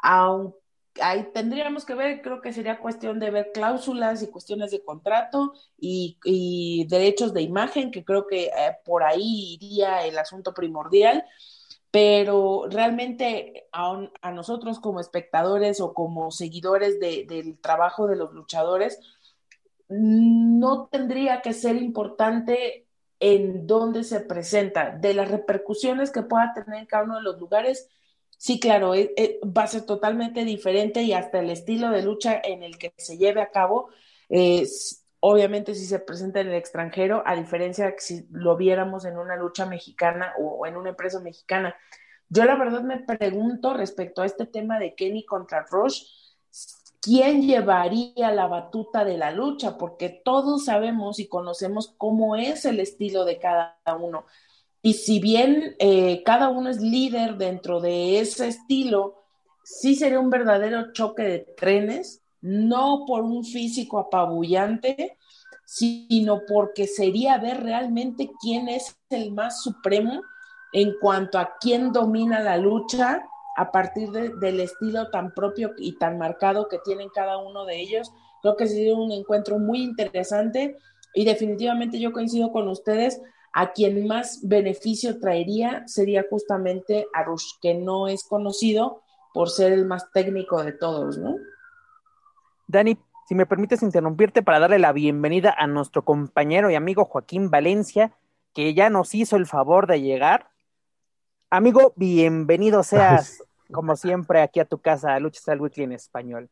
aunque 0.04 0.61
ahí 1.02 1.30
tendríamos 1.34 1.86
que 1.86 1.96
ver, 1.96 2.22
creo 2.22 2.42
que 2.42 2.54
sería 2.54 2.80
cuestión 2.80 3.20
de 3.20 3.32
ver 3.32 3.52
cláusulas 3.54 4.22
y 4.24 4.28
cuestiones 4.28 4.72
de 4.72 4.84
contrato 4.84 5.54
y, 5.78 6.86
derechos 6.90 7.34
de 7.34 7.42
imagen, 7.42 7.92
que 7.92 8.04
creo 8.04 8.28
que 8.28 8.46
eh, 8.46 8.78
por 8.84 9.04
ahí 9.04 9.58
iría 9.62 10.06
el 10.06 10.18
asunto 10.18 10.54
primordial, 10.54 11.24
pero 11.92 12.68
realmente 12.70 13.68
a, 13.72 14.32
nosotros 14.32 14.80
como 14.80 15.00
espectadores 15.00 15.82
o 15.82 15.94
como 15.94 16.32
seguidores 16.32 17.00
de, 17.00 17.26
del 17.28 17.60
trabajo 17.60 18.08
de 18.08 18.16
los 18.16 18.34
luchadores, 18.34 19.00
no 19.90 20.88
tendría 20.88 21.42
que 21.42 21.54
ser 21.54 21.76
importante 21.76 22.88
en 23.20 23.68
dónde 23.68 24.04
se 24.04 24.20
presenta, 24.22 24.90
de 24.90 25.14
las 25.14 25.30
repercusiones 25.30 26.12
que 26.12 26.24
pueda 26.24 26.54
tener 26.54 26.80
en 26.80 26.86
cada 26.88 27.04
uno 27.04 27.18
de 27.18 27.22
los 27.22 27.40
lugares, 27.40 27.88
Sí, 28.42 28.60
claro, 28.60 28.96
eh, 28.96 29.14
eh, 29.18 29.40
va 29.46 29.64
a 29.64 29.68
ser 29.68 29.86
totalmente 29.86 30.44
diferente 30.46 31.04
y 31.04 31.14
hasta 31.14 31.38
el 31.40 31.52
estilo 31.52 31.92
de 31.92 32.02
lucha 32.02 32.42
en 32.44 32.64
el 32.64 32.80
que 32.80 32.92
se 32.98 33.20
lleve 33.20 33.40
a 33.40 33.52
cabo, 33.52 33.90
obviamente 35.20 35.76
si 35.76 35.86
se 35.86 36.00
presenta 36.00 36.40
en 36.40 36.48
el 36.48 36.56
extranjero, 36.56 37.22
a 37.24 37.36
diferencia 37.36 37.86
de 37.86 37.96
si 38.00 38.26
lo 38.32 38.58
viéramos 38.58 39.06
en 39.06 39.20
una 39.20 39.36
lucha 39.36 39.68
mexicana 39.68 40.34
o, 40.40 40.66
en 40.66 40.76
una 40.76 40.90
empresa 40.90 41.20
mexicana. 41.20 41.76
Yo 42.30 42.44
la 42.46 42.56
verdad 42.56 42.82
me 42.82 42.98
pregunto 42.98 43.76
respecto 43.76 44.24
a 44.24 44.26
este 44.26 44.48
tema 44.48 44.80
de 44.80 44.96
Kenny 44.96 45.24
contra 45.24 45.68
Rush, 45.70 46.02
¿quién 47.00 47.44
llevaría 47.44 48.32
la 48.32 48.48
batuta 48.48 49.06
de 49.06 49.20
la 49.20 49.30
lucha? 49.30 49.78
Porque 49.78 50.10
todos 50.26 50.66
sabemos 50.66 51.20
y 51.20 51.28
conocemos 51.28 51.94
cómo 51.96 52.36
es 52.36 52.66
el 52.66 52.80
estilo 52.80 53.24
de 53.24 53.38
cada 53.38 53.78
uno. 54.00 54.26
Y 54.82 54.94
si 54.94 55.20
bien 55.20 55.76
eh, 55.80 56.24
cada 56.24 56.50
uno 56.50 56.70
es 56.70 56.82
líder 56.82 57.38
dentro 57.38 57.80
de 57.80 58.20
ese 58.20 58.48
estilo, 58.48 59.16
sí 59.64 59.96
sería 59.96 60.20
un 60.20 60.30
verdadero 60.30 60.92
choque 60.92 61.24
de 61.24 61.40
trenes, 61.56 62.22
no 62.42 63.06
por 63.06 63.22
un 63.22 63.44
físico 63.44 64.00
apabullante, 64.00 65.18
sino 65.66 66.42
porque 66.48 66.88
sería 66.88 67.38
ver 67.38 67.64
realmente 67.64 68.32
quién 68.42 68.68
es 68.68 68.98
el 69.10 69.32
más 69.32 69.62
supremo 69.62 70.22
en 70.74 70.94
cuanto 71.00 71.38
a 71.38 71.58
quién 71.60 71.92
domina 71.92 72.40
la 72.40 72.58
lucha 72.58 73.26
a 73.56 73.72
partir 73.72 74.10
del 74.10 74.60
estilo 74.60 75.10
tan 75.10 75.34
propio 75.34 75.72
y 75.78 75.98
tan 75.98 76.18
marcado 76.18 76.68
que 76.68 76.80
tienen 76.80 77.10
cada 77.10 77.38
uno 77.38 77.66
de 77.66 77.80
ellos. 77.80 78.12
Creo 78.42 78.56
que 78.56 78.68
sería 78.68 78.96
un 78.96 79.12
encuentro 79.12 79.60
muy 79.60 79.84
interesante 79.84 80.78
y 81.14 81.26
definitivamente 81.26 82.00
yo 82.00 82.12
coincido 82.12 82.52
con 82.52 82.68
ustedes 82.68 83.22
a 83.54 83.72
quien 83.74 84.08
más 84.08 84.40
beneficio 84.44 85.20
traería 85.20 85.88
sería 85.88 86.26
justamente 86.30 87.08
a 87.14 87.24
Rush, 87.24 87.54
que 87.62 87.74
no 87.74 88.08
es 88.08 88.24
conocido 88.24 89.02
por 89.34 89.50
ser 89.50 89.74
el 89.74 89.86
más 89.86 90.12
técnico 90.12 90.64
de 90.64 90.72
todos, 90.72 91.18
¿no? 91.18 91.36
Dani, 92.68 92.98
si 93.28 93.36
me 93.36 93.46
permites 93.46 93.82
interrumpirte 93.82 94.44
para 94.44 94.60
darle 94.60 94.80
la 94.80 94.94
bienvenida 94.94 95.54
a 95.58 95.68
nuestro 95.68 96.04
compañero 96.04 96.70
y 96.70 96.76
amigo 96.76 97.06
Joaquín 97.06 97.50
Valencia, 97.50 98.14
que 98.54 98.74
ya 98.74 98.90
nos 98.90 99.16
hizo 99.16 99.36
el 99.36 99.46
favor 99.46 99.88
de 99.88 100.02
llegar. 100.02 100.50
Amigo, 101.50 101.94
bienvenido 101.96 102.84
seas, 102.84 103.44
como 103.72 103.96
siempre, 103.96 104.42
aquí 104.42 104.60
a 104.60 104.66
tu 104.66 104.80
casa, 104.80 105.20
Luchas 105.20 105.48
al 105.50 105.62
Weekly 105.62 105.84
en 105.84 105.92
español. 105.94 106.50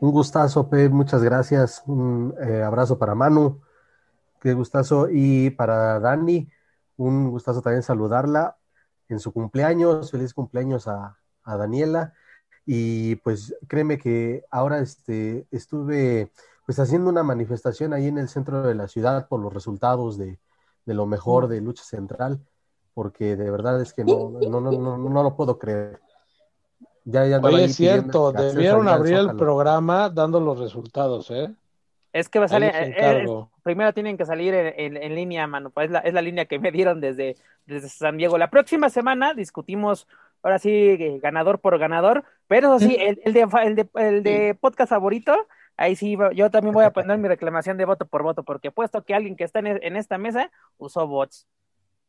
Un 0.00 0.10
gustazo, 0.10 0.68
Pep, 0.68 0.92
muchas 0.92 1.22
gracias. 1.22 1.82
Un 1.86 2.34
eh, 2.40 2.62
abrazo 2.62 2.98
para 2.98 3.14
Manu, 3.14 3.62
Qué 4.44 4.52
gustazo. 4.52 5.08
Y 5.10 5.48
para 5.48 5.98
Dani, 6.00 6.46
un 6.98 7.30
gustazo 7.30 7.62
también 7.62 7.82
saludarla 7.82 8.58
en 9.08 9.18
su 9.18 9.32
cumpleaños. 9.32 10.10
Feliz 10.10 10.34
cumpleaños 10.34 10.86
a, 10.86 11.16
Daniela. 11.46 12.12
Y 12.66 13.16
pues 13.16 13.56
créeme 13.68 13.96
que 13.96 14.44
ahora 14.50 14.80
este, 14.80 15.46
estuve 15.50 16.30
pues 16.66 16.78
haciendo 16.78 17.08
una 17.08 17.22
manifestación 17.22 17.94
ahí 17.94 18.08
en 18.08 18.18
el 18.18 18.28
centro 18.28 18.62
de 18.62 18.74
la 18.74 18.86
ciudad 18.86 19.28
por 19.28 19.40
los 19.40 19.52
resultados 19.52 20.18
de, 20.18 20.38
lo 20.84 21.06
mejor 21.06 21.48
de 21.48 21.62
Lucha 21.62 21.84
Central, 21.84 22.38
porque 22.92 23.36
de 23.36 23.50
verdad 23.50 23.80
es 23.80 23.94
que 23.94 24.04
no, 24.04 24.28
no, 24.50 24.60
no, 24.60 24.72
no, 24.72 24.98
no 24.98 25.22
lo 25.22 25.36
puedo 25.36 25.58
creer. 25.58 26.00
Ya, 27.06 27.26
ya 27.26 27.38
es 27.38 27.76
cierto, 27.76 28.30
debieron 28.30 28.88
abrir 28.88 29.14
el 29.14 29.36
programa 29.36 30.10
dando 30.10 30.38
los 30.38 30.58
resultados, 30.58 31.30
¿eh? 31.30 31.54
Es 32.14 32.28
que 32.28 32.38
va 32.38 32.44
a 32.44 32.48
salir, 32.48 32.70
eh, 32.72 32.94
eh, 32.96 33.26
primero 33.64 33.92
tienen 33.92 34.16
que 34.16 34.24
salir 34.24 34.54
en, 34.54 35.14
línea, 35.16 35.48
mano, 35.48 35.70
pues 35.70 35.86
es 35.86 35.90
la, 35.90 35.98
es 35.98 36.14
la, 36.14 36.22
línea 36.22 36.44
que 36.44 36.60
me 36.60 36.70
dieron 36.70 37.00
desde, 37.00 37.34
desde 37.66 37.88
San 37.88 38.16
Diego. 38.16 38.38
La 38.38 38.50
próxima 38.50 38.88
semana 38.88 39.34
discutimos, 39.34 40.06
ahora 40.40 40.60
sí, 40.60 40.70
eh, 40.70 41.18
ganador 41.20 41.58
por 41.58 41.76
ganador, 41.76 42.22
pero 42.46 42.78
sí, 42.78 42.96
el, 43.00 43.20
el, 43.24 43.32
de, 43.32 43.48
el, 43.64 43.74
de, 43.74 43.88
el 43.96 44.22
de 44.22 44.56
podcast 44.60 44.90
favorito, 44.90 45.34
ahí 45.76 45.96
sí, 45.96 46.16
yo 46.36 46.52
también 46.52 46.72
voy 46.72 46.84
a 46.84 46.92
poner 46.92 47.18
mi 47.18 47.26
reclamación 47.28 47.78
de 47.78 47.84
voto 47.84 48.06
por 48.06 48.22
voto, 48.22 48.44
porque 48.44 48.70
puesto 48.70 49.02
que 49.02 49.12
alguien 49.12 49.34
que 49.34 49.42
está 49.42 49.58
en, 49.58 49.96
esta 49.96 50.16
mesa 50.16 50.52
usó 50.78 51.08
bots. 51.08 51.48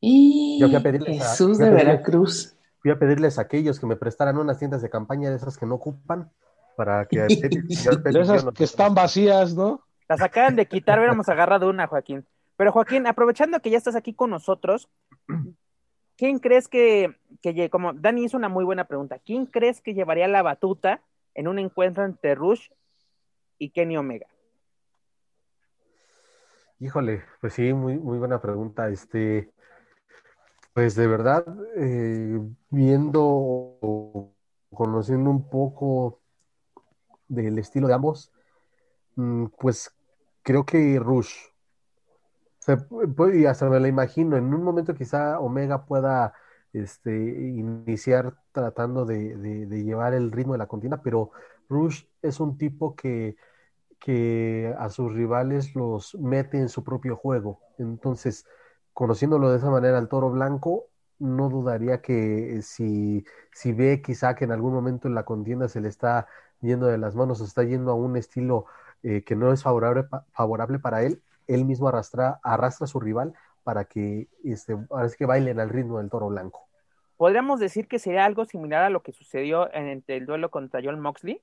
Y 0.01 0.59
yo 0.59 0.67
Jesús 0.69 1.57
de 1.57 1.71
Veracruz. 1.71 2.55
Fui 2.77 2.91
a 2.91 2.99
pedirles 2.99 3.39
a 3.39 3.41
aquellos 3.41 3.79
que 3.79 3.87
me 3.87 3.95
prestaran 3.95 4.37
unas 4.37 4.59
tiendas 4.59 4.83
de 4.83 4.91
campaña 4.91 5.31
de 5.31 5.37
esas 5.37 5.57
que 5.57 5.65
no 5.65 5.73
ocupan, 5.73 6.29
para 6.77 7.07
que... 7.07 7.21
de 7.25 8.21
esas 8.21 8.45
que 8.53 8.65
están 8.65 8.93
vacías, 8.93 9.55
¿no? 9.55 9.84
Las 10.07 10.21
acaban 10.21 10.55
de 10.55 10.67
quitar, 10.67 10.99
hubiéramos 10.99 11.29
agarrado 11.29 11.69
una, 11.69 11.87
Joaquín. 11.87 12.25
Pero 12.57 12.71
Joaquín, 12.71 13.07
aprovechando 13.07 13.59
que 13.59 13.69
ya 13.69 13.77
estás 13.77 13.95
aquí 13.95 14.13
con 14.13 14.29
nosotros, 14.29 14.89
¿quién 16.17 16.39
crees 16.39 16.67
que, 16.67 17.17
que, 17.41 17.69
como 17.69 17.93
Dani 17.93 18.23
hizo 18.23 18.37
una 18.37 18.49
muy 18.49 18.63
buena 18.63 18.85
pregunta, 18.85 19.19
¿quién 19.19 19.45
crees 19.45 19.81
que 19.81 19.93
llevaría 19.93 20.27
la 20.27 20.41
batuta 20.41 21.01
en 21.33 21.47
un 21.47 21.59
encuentro 21.59 22.05
entre 22.05 22.35
Rush 22.35 22.69
y 23.57 23.71
Kenny 23.71 23.97
Omega? 23.97 24.27
Híjole, 26.79 27.23
pues 27.39 27.53
sí, 27.53 27.73
muy, 27.73 27.97
muy 27.97 28.17
buena 28.17 28.41
pregunta. 28.41 28.89
Este, 28.89 29.49
pues 30.73 30.95
de 30.95 31.07
verdad, 31.07 31.45
eh, 31.77 32.37
viendo, 32.69 34.33
conociendo 34.73 35.29
un 35.29 35.49
poco 35.49 36.19
del 37.29 37.57
estilo 37.59 37.87
de 37.87 37.93
ambos, 37.93 38.31
mm, 39.15 39.45
pues 39.57 39.94
creo 40.45 40.65
que 40.65 40.99
Rush. 40.99 41.33
y 43.33 43.45
hasta 43.45 43.69
me 43.69 43.79
la 43.79 43.87
imagino, 43.87 44.37
en 44.37 44.53
un 44.53 44.63
momento 44.63 44.93
quizá 44.93 45.39
Omega 45.39 45.85
pueda 45.85 46.33
este, 46.71 47.11
iniciar 47.11 48.37
tratando 48.51 49.05
de, 49.05 49.67
llevar 49.83 50.13
el 50.13 50.31
ritmo 50.31 50.53
de 50.53 50.59
la 50.59 50.67
contienda, 50.67 51.01
pero 51.01 51.31
Rush 51.67 52.05
es 52.21 52.39
un 52.39 52.57
tipo 52.57 52.95
que, 52.95 53.35
que 53.99 54.73
a 54.77 54.89
sus 54.89 55.13
rivales 55.13 55.75
los 55.75 56.15
mete 56.15 56.59
en 56.59 56.69
su 56.69 56.83
propio 56.83 57.15
juego. 57.15 57.61
Entonces, 57.79 58.45
conociéndolo 58.93 59.49
de 59.49 59.57
esa 59.57 59.71
manera 59.71 59.97
al 59.97 60.09
toro 60.09 60.29
blanco, 60.29 60.85
no 61.17 61.49
dudaría 61.49 62.01
que 62.01 62.61
si, 62.61 63.25
si 63.51 63.73
ve 63.73 64.01
quizá 64.03 64.35
que 64.35 64.45
en 64.45 64.51
algún 64.51 64.73
momento 64.73 65.07
en 65.07 65.15
la 65.15 65.25
contienda 65.25 65.69
se 65.69 65.81
le 65.81 65.87
está 65.87 66.27
yendo 66.61 66.87
de 66.87 66.97
las 66.99 67.15
manos, 67.15 67.39
se 67.39 67.45
está 67.45 67.63
yendo 67.63 67.91
a 67.91 67.95
un 67.95 68.17
estilo 68.17 68.65
eh, 69.07 69.23
que 69.23 69.35
no 69.35 69.53
es 69.53 69.61
favorable, 69.61 70.05
favorable 70.31 70.79
para 70.79 71.03
él, 71.03 71.21
él 71.45 71.63
mismo 71.63 71.87
arrastra, 71.87 72.39
arrastra 72.41 72.85
a 72.85 72.87
su 72.87 72.99
rival 72.99 73.35
para 73.63 73.85
que, 73.85 74.27
este, 74.43 74.75
que 75.15 75.25
bailen 75.27 75.59
al 75.59 75.69
ritmo 75.69 75.99
del 75.99 76.09
toro 76.09 76.27
blanco. 76.29 76.67
Podríamos 77.15 77.59
decir 77.59 77.87
que 77.87 77.99
sería 77.99 78.25
algo 78.25 78.45
similar 78.45 78.81
a 78.81 78.89
lo 78.89 79.03
que 79.03 79.11
sucedió 79.11 79.71
en 79.75 80.03
el 80.07 80.25
duelo 80.25 80.49
contra 80.49 80.81
John 80.83 80.99
Moxley, 80.99 81.39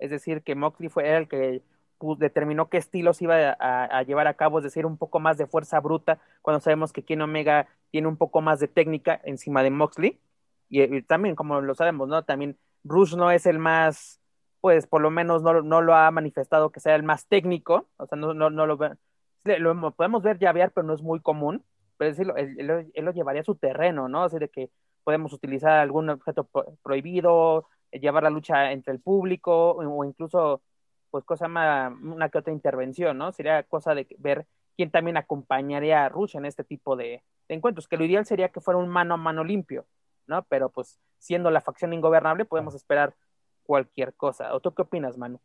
es 0.00 0.10
decir, 0.10 0.42
que 0.42 0.56
Moxley 0.56 0.88
fue 0.88 1.16
el 1.16 1.28
que 1.28 1.62
pues, 1.98 2.18
determinó 2.18 2.68
qué 2.68 2.78
estilos 2.78 3.22
iba 3.22 3.56
a, 3.60 4.02
llevar 4.02 4.26
a 4.26 4.34
cabo, 4.34 4.58
es 4.58 4.64
decir, 4.64 4.84
un 4.84 4.96
poco 4.96 5.20
más 5.20 5.38
de 5.38 5.46
fuerza 5.46 5.78
bruta, 5.78 6.18
cuando 6.42 6.58
sabemos 6.58 6.92
que 6.92 7.04
Ken 7.04 7.22
Omega 7.22 7.68
tiene 7.92 8.08
un 8.08 8.16
poco 8.16 8.40
más 8.40 8.58
de 8.58 8.66
técnica 8.66 9.20
encima 9.22 9.62
de 9.62 9.70
Moxley. 9.70 10.18
y, 10.68 11.02
también, 11.02 11.36
como 11.36 11.60
lo 11.60 11.76
sabemos, 11.76 12.08
¿no? 12.08 12.24
También 12.24 12.58
Rush 12.82 13.14
no 13.14 13.30
es 13.30 13.46
el 13.46 13.60
más, 13.60 14.20
pues 14.64 14.86
por 14.86 15.02
lo 15.02 15.10
menos 15.10 15.42
no, 15.42 15.60
no 15.60 15.82
lo 15.82 15.94
ha 15.94 16.10
manifestado 16.10 16.72
que 16.72 16.80
sea 16.80 16.94
el 16.94 17.02
más 17.02 17.26
técnico, 17.26 17.86
o 17.98 18.06
sea, 18.06 18.16
no, 18.16 18.32
no, 18.32 18.48
no 18.48 18.64
lo, 18.64 18.78
lo 19.44 19.90
podemos 19.92 20.22
ver 20.22 20.38
llavear, 20.38 20.70
pero 20.70 20.86
no 20.86 20.94
es 20.94 21.02
muy 21.02 21.20
común, 21.20 21.62
pero 21.98 22.08
decirlo, 22.08 22.34
él, 22.36 22.56
él, 22.94 23.04
lo 23.04 23.12
llevaría 23.12 23.42
a 23.42 23.44
su 23.44 23.56
terreno, 23.56 24.08
¿no? 24.08 24.24
Así 24.24 24.38
de 24.38 24.48
que 24.48 24.70
podemos 25.02 25.34
utilizar 25.34 25.72
algún 25.72 26.08
objeto 26.08 26.48
prohibido, 26.82 27.68
llevar 27.92 28.22
la 28.22 28.30
lucha 28.30 28.72
entre 28.72 28.94
el 28.94 29.00
público, 29.00 29.72
o 29.72 30.02
incluso, 30.02 30.62
pues, 31.10 31.24
cosa 31.24 31.46
más, 31.46 31.92
una 32.02 32.30
que 32.30 32.38
otra 32.38 32.54
intervención, 32.54 33.18
¿no? 33.18 33.32
Sería 33.32 33.64
cosa 33.64 33.94
de 33.94 34.06
ver 34.18 34.46
quién 34.78 34.90
también 34.90 35.18
acompañaría 35.18 36.06
a 36.06 36.08
Rush 36.08 36.36
en 36.36 36.46
este 36.46 36.64
tipo 36.64 36.96
de, 36.96 37.22
de 37.48 37.54
encuentros, 37.54 37.86
que 37.86 37.98
lo 37.98 38.06
ideal 38.06 38.24
sería 38.24 38.48
que 38.48 38.62
fuera 38.62 38.80
un 38.80 38.88
mano 38.88 39.12
a 39.12 39.18
mano 39.18 39.44
limpio, 39.44 39.84
¿no? 40.26 40.42
Pero 40.44 40.70
pues 40.70 40.98
siendo 41.18 41.50
la 41.50 41.60
facción 41.60 41.92
ingobernable 41.92 42.46
podemos 42.46 42.74
esperar 42.74 43.14
cualquier 43.64 44.14
cosa. 44.14 44.54
¿O 44.54 44.60
qué 44.60 44.82
opinas, 44.82 45.18
Manu? 45.18 45.40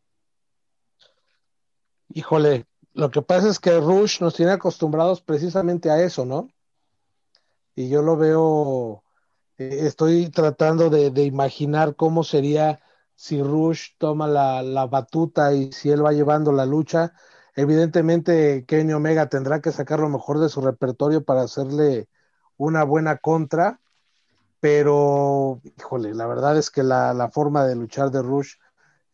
Híjole, 2.12 2.66
lo 2.92 3.10
que 3.10 3.22
pasa 3.22 3.48
es 3.48 3.58
que 3.58 3.78
Rush 3.78 4.20
nos 4.20 4.34
tiene 4.34 4.52
acostumbrados 4.52 5.20
precisamente 5.20 5.90
a 5.90 6.02
eso, 6.02 6.24
¿no? 6.24 6.48
Y 7.74 7.88
yo 7.88 8.02
lo 8.02 8.16
veo, 8.16 9.04
eh, 9.58 9.86
estoy 9.86 10.28
tratando 10.28 10.90
de, 10.90 11.22
imaginar 11.22 11.94
cómo 11.94 12.24
sería 12.24 12.80
si 13.14 13.42
Rush 13.42 13.90
toma 13.98 14.26
la, 14.26 14.62
la, 14.62 14.86
batuta 14.86 15.54
y 15.54 15.72
si 15.72 15.90
él 15.90 16.04
va 16.04 16.12
llevando 16.12 16.52
la 16.52 16.66
lucha. 16.66 17.12
Evidentemente, 17.54 18.64
Kenny 18.66 18.92
Omega 18.92 19.28
tendrá 19.28 19.60
que 19.60 19.72
sacar 19.72 20.00
lo 20.00 20.08
mejor 20.08 20.40
de 20.40 20.48
su 20.48 20.60
repertorio 20.60 21.24
para 21.24 21.42
hacerle 21.42 22.08
una 22.56 22.84
buena 22.84 23.18
contra, 23.18 23.80
pero, 24.60 25.60
híjole, 25.64 26.14
la 26.14 26.26
verdad 26.26 26.56
es 26.58 26.70
que 26.70 26.82
la, 26.82 27.30
forma 27.32 27.66
de 27.66 27.76
luchar 27.76 28.10
de 28.10 28.22
Rush 28.22 28.54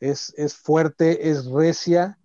es, 0.01 0.35
es, 0.37 0.57
fuerte, 0.57 1.31
es 1.31 1.47
recia, 1.47 2.19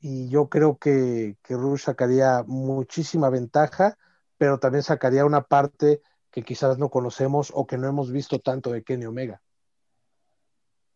y 0.00 0.28
yo 0.28 0.48
creo 0.48 0.78
que, 0.78 1.36
que 1.42 1.54
Rush 1.54 1.82
sacaría 1.82 2.44
muchísima 2.46 3.28
ventaja, 3.28 3.96
pero 4.38 4.58
también 4.58 4.82
sacaría 4.82 5.24
una 5.24 5.42
parte 5.42 6.00
que 6.30 6.42
quizás 6.42 6.78
no 6.78 6.90
conocemos 6.90 7.52
o 7.54 7.66
que 7.66 7.78
no 7.78 7.88
hemos 7.88 8.12
visto 8.12 8.38
tanto 8.38 8.70
de 8.70 8.82
Kenny 8.82 9.06
Omega. 9.06 9.40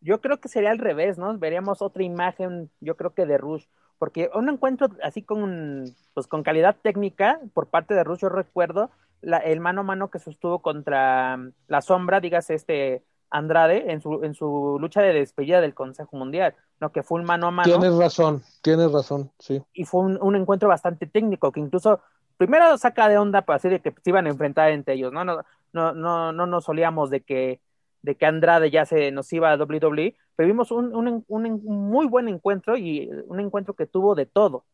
Yo 0.01 0.21
creo 0.21 0.39
que 0.39 0.47
sería 0.47 0.71
al 0.71 0.79
revés, 0.79 1.17
¿no? 1.17 1.37
Veríamos 1.37 1.81
otra 1.81 2.03
imagen, 2.03 2.69
yo 2.79 2.95
creo 2.95 3.13
que 3.13 3.25
de 3.25 3.37
Rush, 3.37 3.65
porque 3.97 4.29
un 4.33 4.49
encuentro 4.49 4.89
así 5.03 5.23
con, 5.23 5.93
pues, 6.13 6.27
con 6.27 6.43
calidad 6.43 6.77
técnica 6.81 7.39
por 7.53 7.67
parte 7.67 7.93
de 7.93 8.03
Rush, 8.03 8.19
yo 8.19 8.29
recuerdo 8.29 8.91
el 9.21 9.59
mano 9.59 9.81
a 9.81 9.83
mano 9.83 10.09
que 10.09 10.19
sostuvo 10.19 10.61
contra 10.61 11.37
mm, 11.37 11.51
la 11.67 11.81
sombra, 11.81 12.19
dígase 12.19 12.55
este 12.55 13.03
Andrade, 13.31 13.91
en 13.91 14.01
su, 14.01 14.23
en 14.23 14.33
su 14.33 14.77
lucha 14.79 15.01
de 15.01 15.13
despedida 15.13 15.61
del 15.61 15.75
Consejo 15.75 16.17
Mundial, 16.17 16.55
¿no? 16.79 16.91
Que 16.91 17.03
fue 17.03 17.19
un 17.19 17.25
mano 17.25 17.47
a 17.47 17.51
mano. 17.51 17.69
Tienes 17.71 17.95
razón, 17.95 18.41
tienes 18.61 18.91
razón, 18.91 19.31
sí. 19.37 19.61
Y 19.73 19.85
fue 19.85 20.01
un, 20.01 20.35
encuentro 20.35 20.67
bastante 20.67 21.05
técnico, 21.05 21.51
que 21.51 21.59
incluso 21.59 22.01
primero 22.37 22.75
saca 22.77 23.07
de 23.07 23.17
onda 23.17 23.43
para 23.43 23.57
así 23.57 23.69
de 23.69 23.81
que 23.81 23.91
se 23.91 24.09
iban 24.09 24.25
a 24.25 24.29
enfrentar 24.29 24.71
entre 24.71 24.95
ellos, 24.95 25.13
¿no? 25.13 25.23
No, 25.23 25.43
no, 25.73 25.93
no, 25.93 26.31
no 26.31 26.45
nos 26.47 26.63
solíamos 26.63 27.11
de 27.11 27.21
que, 27.21 27.61
de 28.01 28.15
que 28.15 28.25
Andrade 28.25 28.71
ya 28.71 28.85
se 28.85 29.11
nos 29.11 29.31
iba 29.31 29.51
a 29.51 29.57
WWE, 29.57 30.15
pero 30.35 30.47
vimos 30.47 30.71
un, 30.71 30.95
un, 30.95 31.23
un 31.27 31.89
muy 31.89 32.07
buen 32.07 32.27
encuentro 32.29 32.77
y 32.77 33.09
un 33.27 33.39
encuentro 33.39 33.75
que 33.75 33.85
tuvo 33.85 34.15
de 34.15 34.25
todo, 34.25 34.65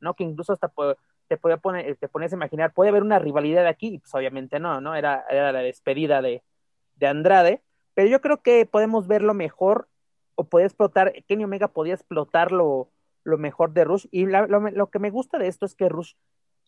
¿no? 0.00 0.14
Que 0.14 0.24
incluso 0.24 0.52
hasta 0.52 0.68
te 1.30 1.36
podía 1.36 1.58
poner, 1.58 1.94
te 1.94 2.08
ponías 2.08 2.32
a 2.32 2.34
imaginar, 2.34 2.72
puede 2.72 2.90
haber 2.90 3.04
una 3.04 3.20
rivalidad 3.20 3.64
aquí, 3.68 3.98
pues 3.98 4.12
obviamente 4.16 4.58
no, 4.58 4.80
¿no? 4.80 4.96
Era, 4.96 5.24
era 5.30 5.52
la 5.52 5.60
despedida 5.60 6.20
de, 6.22 6.42
de, 6.96 7.06
Andrade, 7.06 7.62
pero 7.94 8.08
yo 8.08 8.20
creo 8.20 8.42
que 8.42 8.66
podemos 8.66 9.06
verlo 9.06 9.32
mejor, 9.32 9.88
o 10.34 10.42
puede 10.42 10.66
explotar, 10.66 11.12
Kenny 11.28 11.44
Omega 11.44 11.68
podía 11.68 11.94
explotar 11.94 12.50
lo, 12.50 12.90
mejor 13.24 13.72
de 13.72 13.84
Rush, 13.84 14.06
y 14.10 14.26
lo, 14.26 14.48
lo, 14.48 14.90
que 14.90 14.98
me 14.98 15.10
gusta 15.10 15.38
de 15.38 15.46
esto 15.46 15.66
es 15.66 15.76
que 15.76 15.88
Rush 15.88 16.14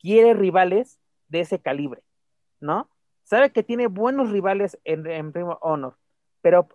quiere 0.00 0.32
rivales 0.32 1.00
de 1.26 1.40
ese 1.40 1.58
calibre, 1.58 2.04
¿no? 2.60 2.88
Sabe 3.24 3.50
que 3.50 3.64
tiene 3.64 3.88
buenos 3.88 4.30
rivales 4.30 4.78
en, 4.84 5.08
en 5.08 5.32
Primo 5.32 5.58
Honor, 5.60 5.96
pero 6.40 6.68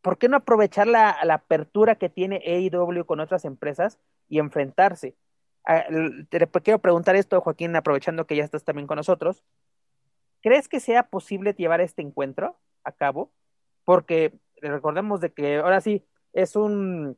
¿por 0.00 0.16
qué 0.16 0.30
no 0.30 0.38
aprovechar 0.38 0.86
la, 0.86 1.18
la 1.24 1.34
apertura 1.34 1.96
que 1.96 2.08
tiene 2.08 2.42
AEW 2.46 3.04
con 3.04 3.20
otras 3.20 3.44
empresas 3.44 3.98
y 4.30 4.38
enfrentarse? 4.38 5.14
Ah, 5.64 5.84
te 6.28 6.46
quiero 6.62 6.78
preguntar 6.78 7.16
esto, 7.16 7.40
Joaquín, 7.40 7.74
aprovechando 7.74 8.26
que 8.26 8.36
ya 8.36 8.44
estás 8.44 8.64
también 8.64 8.86
con 8.86 8.96
nosotros. 8.96 9.42
¿Crees 10.42 10.68
que 10.68 10.80
sea 10.80 11.08
posible 11.08 11.54
llevar 11.54 11.80
este 11.80 12.02
encuentro 12.02 12.58
a 12.84 12.92
cabo? 12.92 13.32
Porque 13.84 14.34
recordemos 14.60 15.20
de 15.20 15.32
que 15.32 15.56
ahora 15.56 15.80
sí 15.80 16.04
es 16.34 16.56
un 16.56 17.16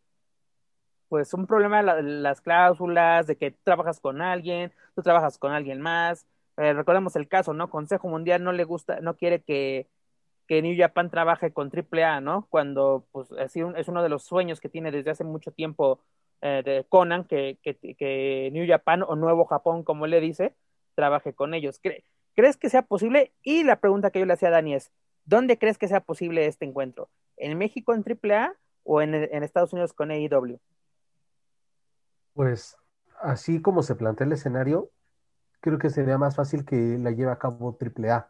pues 1.09 1.33
un 1.35 1.47
problema 1.47 1.83
las 1.83 2.41
cláusulas, 2.41 3.27
de 3.27 3.37
que 3.37 3.53
trabajas 3.53 4.01
con 4.01 4.21
alguien, 4.21 4.73
tú 4.95 5.03
trabajas 5.03 5.39
con 5.39 5.53
alguien 5.53 5.81
más. 5.81 6.27
Eh, 6.57 6.73
recordemos 6.73 7.17
el 7.17 7.29
caso, 7.29 7.53
¿no? 7.53 7.71
Consejo 7.71 8.09
Mundial 8.09 8.43
no 8.43 8.53
le 8.53 8.65
gusta, 8.65 9.01
no 9.01 9.17
quiere 9.17 9.43
que, 9.43 9.89
que 10.49 10.63
New 10.63 10.77
Japan 10.77 11.11
trabaje 11.11 11.53
con 11.53 11.71
AAA, 11.71 12.21
¿no? 12.21 12.47
Cuando 12.51 13.07
pues 13.13 13.29
es 13.39 13.89
uno 13.89 14.03
de 14.03 14.09
los 14.09 14.25
sueños 14.25 14.61
que 14.61 14.69
tiene 14.69 14.91
desde 14.91 15.11
hace 15.11 15.25
mucho 15.25 15.53
tiempo 15.53 16.01
eh, 16.43 16.63
de 16.65 16.85
Conan 16.89 17.25
que, 17.25 17.59
que, 17.63 18.51
New 18.53 18.67
Japan 18.69 19.03
o 19.03 19.17
Nuevo 19.17 19.47
Japón, 19.47 19.83
como 19.83 20.07
le 20.07 20.21
dice, 20.21 20.55
trabaje 20.95 21.33
con 21.33 21.55
ellos. 21.55 21.81
¿Crees 22.35 22.57
que 22.57 22.69
sea 22.69 22.83
posible? 22.83 23.33
Y 23.43 23.65
la 23.65 23.81
pregunta 23.81 24.11
que 24.11 24.21
yo 24.21 24.27
le 24.27 24.35
hacía 24.35 24.49
a 24.49 24.53
Dani 24.53 24.75
es, 24.75 24.93
¿dónde 25.25 25.59
crees 25.59 25.79
que 25.79 25.89
sea 25.89 26.01
posible 26.01 26.47
este 26.47 26.67
encuentro? 26.67 27.09
¿En 27.39 27.57
México 27.57 27.95
en 27.95 28.05
AAA 28.05 28.55
o 28.85 29.01
en, 29.01 29.15
Estados 29.15 29.73
Unidos 29.73 29.95
con 29.95 30.11
AEW? 30.11 30.61
Pues 32.35 32.77
así 33.21 33.63
como 33.63 33.83
se 33.83 33.95
plantea 33.95 34.27
el 34.27 34.35
escenario, 34.35 34.91
creo 35.61 35.79
que 35.79 35.89
sería 35.89 36.19
más 36.19 36.37
fácil 36.37 36.67
que 36.67 36.99
la 36.99 37.13
lleve 37.13 37.33
a 37.33 37.39
cabo 37.39 37.77
AAA. 37.81 38.29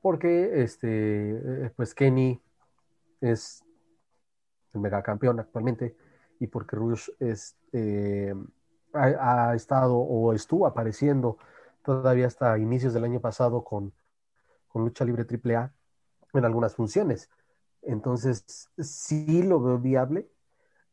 Porque 0.00 0.62
este, 0.62 1.30
eh, 1.30 1.70
pues 1.76 1.94
Kenny 1.94 2.40
es 3.20 3.62
el 4.74 4.80
megacampeón 4.80 5.38
actualmente 5.38 5.94
y 6.42 6.48
porque 6.48 6.74
Rush 6.74 7.08
es, 7.20 7.56
eh, 7.72 8.34
ha, 8.92 9.54
estado 9.54 9.96
o 9.96 10.32
estuvo 10.32 10.66
apareciendo 10.66 11.38
todavía 11.84 12.26
hasta 12.26 12.58
inicios 12.58 12.92
del 12.92 13.04
año 13.04 13.20
pasado 13.20 13.62
con, 13.62 13.92
con 14.66 14.82
Lucha 14.82 15.04
Libre 15.04 15.24
AAA 15.24 15.72
en 16.32 16.44
algunas 16.44 16.74
funciones. 16.74 17.30
Entonces, 17.82 18.68
sí 18.76 19.44
lo 19.44 19.60
veo 19.60 19.78
viable. 19.78 20.28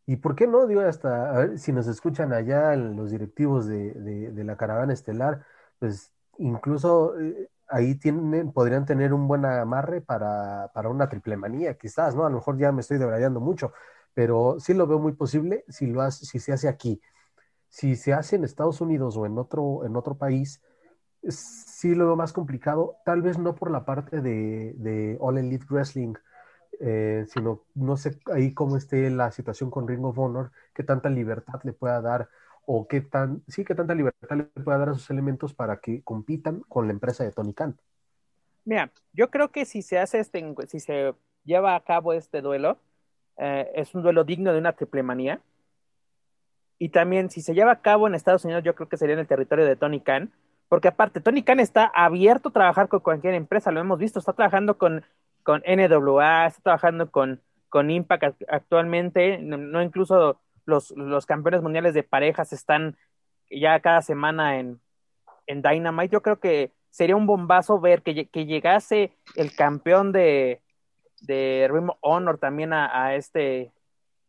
¿Y 0.06 0.18
por 0.18 0.36
qué 0.36 0.46
no? 0.46 0.68
Digo, 0.68 0.82
hasta, 0.82 1.32
a 1.32 1.38
ver, 1.40 1.58
si 1.58 1.74
nos 1.74 1.88
escuchan 1.88 2.32
allá 2.32 2.76
los 2.76 3.10
directivos 3.10 3.66
de, 3.66 4.32
la 4.46 4.56
caravana 4.56 4.94
estelar, 4.94 5.48
pues 5.80 6.12
incluso 6.38 7.20
eh, 7.20 7.50
ahí 7.70 7.96
tienen, 7.96 8.52
podrían 8.52 8.86
tener 8.86 9.14
un 9.16 9.28
buen 9.28 9.46
amarre 9.46 10.02
para, 10.02 10.70
para, 10.76 10.90
una 10.90 11.10
triple 11.10 11.38
manía, 11.38 11.76
quizás, 11.76 12.16
¿no? 12.16 12.26
A 12.28 12.30
lo 12.30 12.36
mejor 12.36 12.60
ya 12.60 12.72
me 12.72 12.82
estoy 12.82 13.00
debrayando 13.00 13.40
mucho, 13.40 13.74
pero 14.20 14.58
sí 14.60 14.74
lo 14.74 14.86
veo 14.86 15.00
muy 15.00 15.14
posible 15.14 15.64
si, 15.70 15.88
lo 15.88 16.12
si 16.12 16.40
se 16.40 16.52
hace 16.52 16.68
aquí. 16.68 17.00
Si 17.70 17.96
se 17.96 18.12
hace 18.12 18.36
en 18.36 18.44
Estados 18.44 18.82
Unidos 18.82 19.16
o 19.16 19.26
en 19.26 19.38
otro, 19.38 19.86
en 19.86 19.96
otro 19.96 20.18
país, 20.18 20.62
sí 21.24 21.96
lo 21.96 22.08
veo 22.08 22.16
más 22.18 22.34
complicado, 22.34 22.98
tal 23.06 23.22
vez 23.22 23.38
no 23.38 23.56
por 23.56 23.72
la 23.72 23.86
parte 23.86 24.20
de, 24.20 24.74
de 24.76 25.16
All 25.22 25.38
Elite 25.38 25.66
Wrestling, 25.70 26.16
eh, 26.82 27.28
sino 27.30 27.64
no 27.76 27.96
sé 27.96 28.20
ahí 28.34 28.54
cómo 28.54 28.76
esté 28.76 29.10
la 29.10 29.32
situación 29.32 29.72
con 29.72 29.88
Ring 29.88 30.04
of 30.04 30.20
Honor, 30.20 30.52
qué 30.74 30.84
tanta 30.84 31.10
libertad 31.10 31.62
le 31.64 31.72
pueda 31.72 32.02
dar 32.02 32.28
o 32.66 32.90
qué 32.90 33.00
tan, 33.00 33.42
sí, 33.48 33.64
qué 33.64 33.74
tanta 33.74 33.96
libertad 33.96 34.36
le 34.36 34.44
pueda 34.62 34.80
dar 34.80 34.90
a 34.90 34.96
sus 34.96 35.10
elementos 35.12 35.54
para 35.54 35.78
que 35.78 36.04
compitan 36.04 36.60
con 36.68 36.88
la 36.88 36.92
empresa 36.92 37.24
de 37.24 37.32
Tony 37.32 37.54
Khan. 37.54 37.80
Mira, 38.66 38.92
yo 39.14 39.30
creo 39.30 39.50
que 39.50 39.64
si 39.64 39.82
se 39.82 39.98
hace 39.98 40.20
este, 40.20 40.44
si 40.68 40.82
se 40.82 41.16
lleva 41.46 41.74
a 41.78 41.84
cabo 41.86 42.12
este 42.12 42.42
duelo, 42.42 42.80
eh, 43.40 43.72
es 43.74 43.96
un 43.96 44.04
duelo 44.04 44.24
digno 44.26 44.52
de 44.52 44.60
una 44.60 44.74
triple 44.74 45.02
manía. 45.02 45.40
Y 46.78 46.90
también, 46.90 47.30
si 47.30 47.42
se 47.42 47.54
lleva 47.54 47.72
a 47.72 47.82
cabo 47.82 48.08
en 48.08 48.16
Estados 48.16 48.46
Unidos, 48.46 48.64
yo 48.64 48.76
creo 48.76 48.90
que 48.90 48.98
sería 48.98 49.14
en 49.14 49.20
el 49.20 49.28
territorio 49.28 49.66
de 49.66 49.76
Tony 49.76 50.02
Khan, 50.02 50.32
porque 50.68 50.90
aparte, 50.90 51.22
Tony 51.22 51.44
Khan 51.44 51.60
está 51.60 51.86
abierto 51.86 52.50
a 52.50 52.54
trabajar 52.54 52.90
con 52.90 53.00
cualquier 53.00 53.34
empresa, 53.34 53.72
lo 53.72 53.80
hemos 53.80 53.98
visto, 53.98 54.20
está 54.20 54.34
trabajando 54.34 54.78
con, 54.78 55.04
con 55.44 55.62
NWA, 55.66 56.48
está 56.48 56.62
trabajando 56.62 57.12
con, 57.12 57.42
con 57.70 57.90
Impact 57.90 58.44
actualmente, 58.50 59.40
no, 59.40 59.82
incluso 59.82 60.40
los, 60.66 60.92
los, 60.92 61.26
campeones 61.26 61.62
mundiales 61.62 61.94
de 61.94 62.04
parejas 62.04 62.54
están 62.54 62.98
ya 63.50 63.80
cada 63.80 64.02
semana 64.02 64.60
en, 64.60 64.80
en 65.48 65.62
Dynamite. 65.62 66.14
Yo 66.14 66.22
creo 66.22 66.40
que 66.40 66.72
sería 66.92 67.16
un 67.16 67.26
bombazo 67.26 67.80
ver 67.80 68.04
que, 68.04 68.28
que 68.28 68.46
llegase 68.46 69.12
el 69.36 69.56
campeón 69.56 70.12
de, 70.12 70.62
de 71.22 71.68
Rim 71.72 71.90
Honor 72.02 72.38
también 72.38 72.74
a, 72.74 73.16
este, 73.16 73.74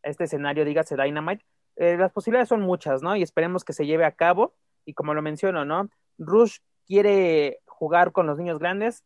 este 0.03 0.24
escenario, 0.24 0.64
dígase 0.64 0.96
Dynamite, 0.96 1.44
eh, 1.76 1.96
las 1.96 2.12
posibilidades 2.12 2.48
son 2.48 2.61
muchas, 2.61 3.03
¿no? 3.03 3.16
Y 3.16 3.22
esperemos 3.22 3.64
que 3.64 3.72
se 3.72 3.87
lleve 3.87 4.05
a 4.05 4.12
cabo. 4.12 4.55
Y 4.85 4.94
como 4.94 5.14
lo 5.14 5.22
menciono, 5.22 5.64
¿no? 5.64 5.88
Rush 6.18 6.59
quiere 6.87 7.61
jugar 7.66 8.12
con 8.12 8.26
los 8.26 8.38
niños 8.38 8.59
grandes, 8.59 9.05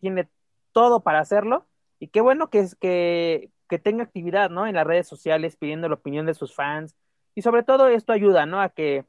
tiene 0.00 0.28
todo 0.72 1.00
para 1.00 1.20
hacerlo. 1.20 1.66
Y 1.98 2.08
qué 2.08 2.20
bueno 2.20 2.48
que, 2.50 2.60
es, 2.60 2.76
que, 2.76 3.50
que 3.68 3.78
tenga 3.78 4.04
actividad, 4.04 4.50
¿no? 4.50 4.66
En 4.66 4.74
las 4.74 4.86
redes 4.86 5.06
sociales, 5.06 5.56
pidiendo 5.56 5.88
la 5.88 5.96
opinión 5.96 6.26
de 6.26 6.34
sus 6.34 6.54
fans. 6.54 6.96
Y 7.34 7.42
sobre 7.42 7.62
todo 7.62 7.88
esto 7.88 8.12
ayuda, 8.12 8.46
¿no? 8.46 8.60
A 8.60 8.70
que, 8.70 9.04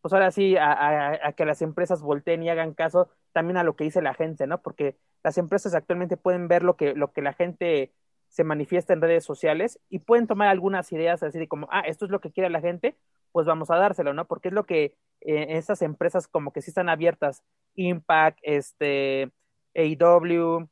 pues 0.00 0.12
ahora 0.12 0.30
sí, 0.30 0.56
a, 0.56 0.72
a, 0.72 1.28
a 1.28 1.32
que 1.32 1.44
las 1.44 1.62
empresas 1.62 2.02
volteen 2.02 2.42
y 2.42 2.50
hagan 2.50 2.74
caso 2.74 3.10
también 3.32 3.56
a 3.56 3.64
lo 3.64 3.76
que 3.76 3.84
dice 3.84 4.02
la 4.02 4.14
gente, 4.14 4.46
¿no? 4.46 4.62
Porque 4.62 4.96
las 5.22 5.38
empresas 5.38 5.74
actualmente 5.74 6.16
pueden 6.16 6.48
ver 6.48 6.62
lo 6.62 6.76
que, 6.76 6.94
lo 6.94 7.12
que 7.12 7.22
la 7.22 7.32
gente 7.32 7.92
se 8.28 8.44
manifiesta 8.44 8.92
en 8.92 9.02
redes 9.02 9.24
sociales 9.24 9.78
y 9.88 9.98
pueden 9.98 10.26
tomar 10.26 10.48
algunas 10.48 10.90
ideas 10.92 11.22
así 11.22 11.38
de 11.38 11.48
como, 11.48 11.68
ah, 11.70 11.80
esto 11.80 12.06
es 12.06 12.10
lo 12.10 12.20
que 12.20 12.32
quiere 12.32 12.48
la 12.48 12.60
gente, 12.60 12.96
pues 13.30 13.46
vamos 13.46 13.70
a 13.70 13.76
dárselo, 13.76 14.14
¿no? 14.14 14.26
Porque 14.26 14.48
es 14.48 14.54
lo 14.54 14.64
que 14.64 14.96
eh, 15.20 15.46
estas 15.50 15.82
empresas 15.82 16.28
como 16.28 16.52
que 16.52 16.62
sí 16.62 16.70
están 16.70 16.88
abiertas, 16.88 17.42
Impact, 17.74 18.38
este, 18.42 19.30
AEW, 19.74 20.68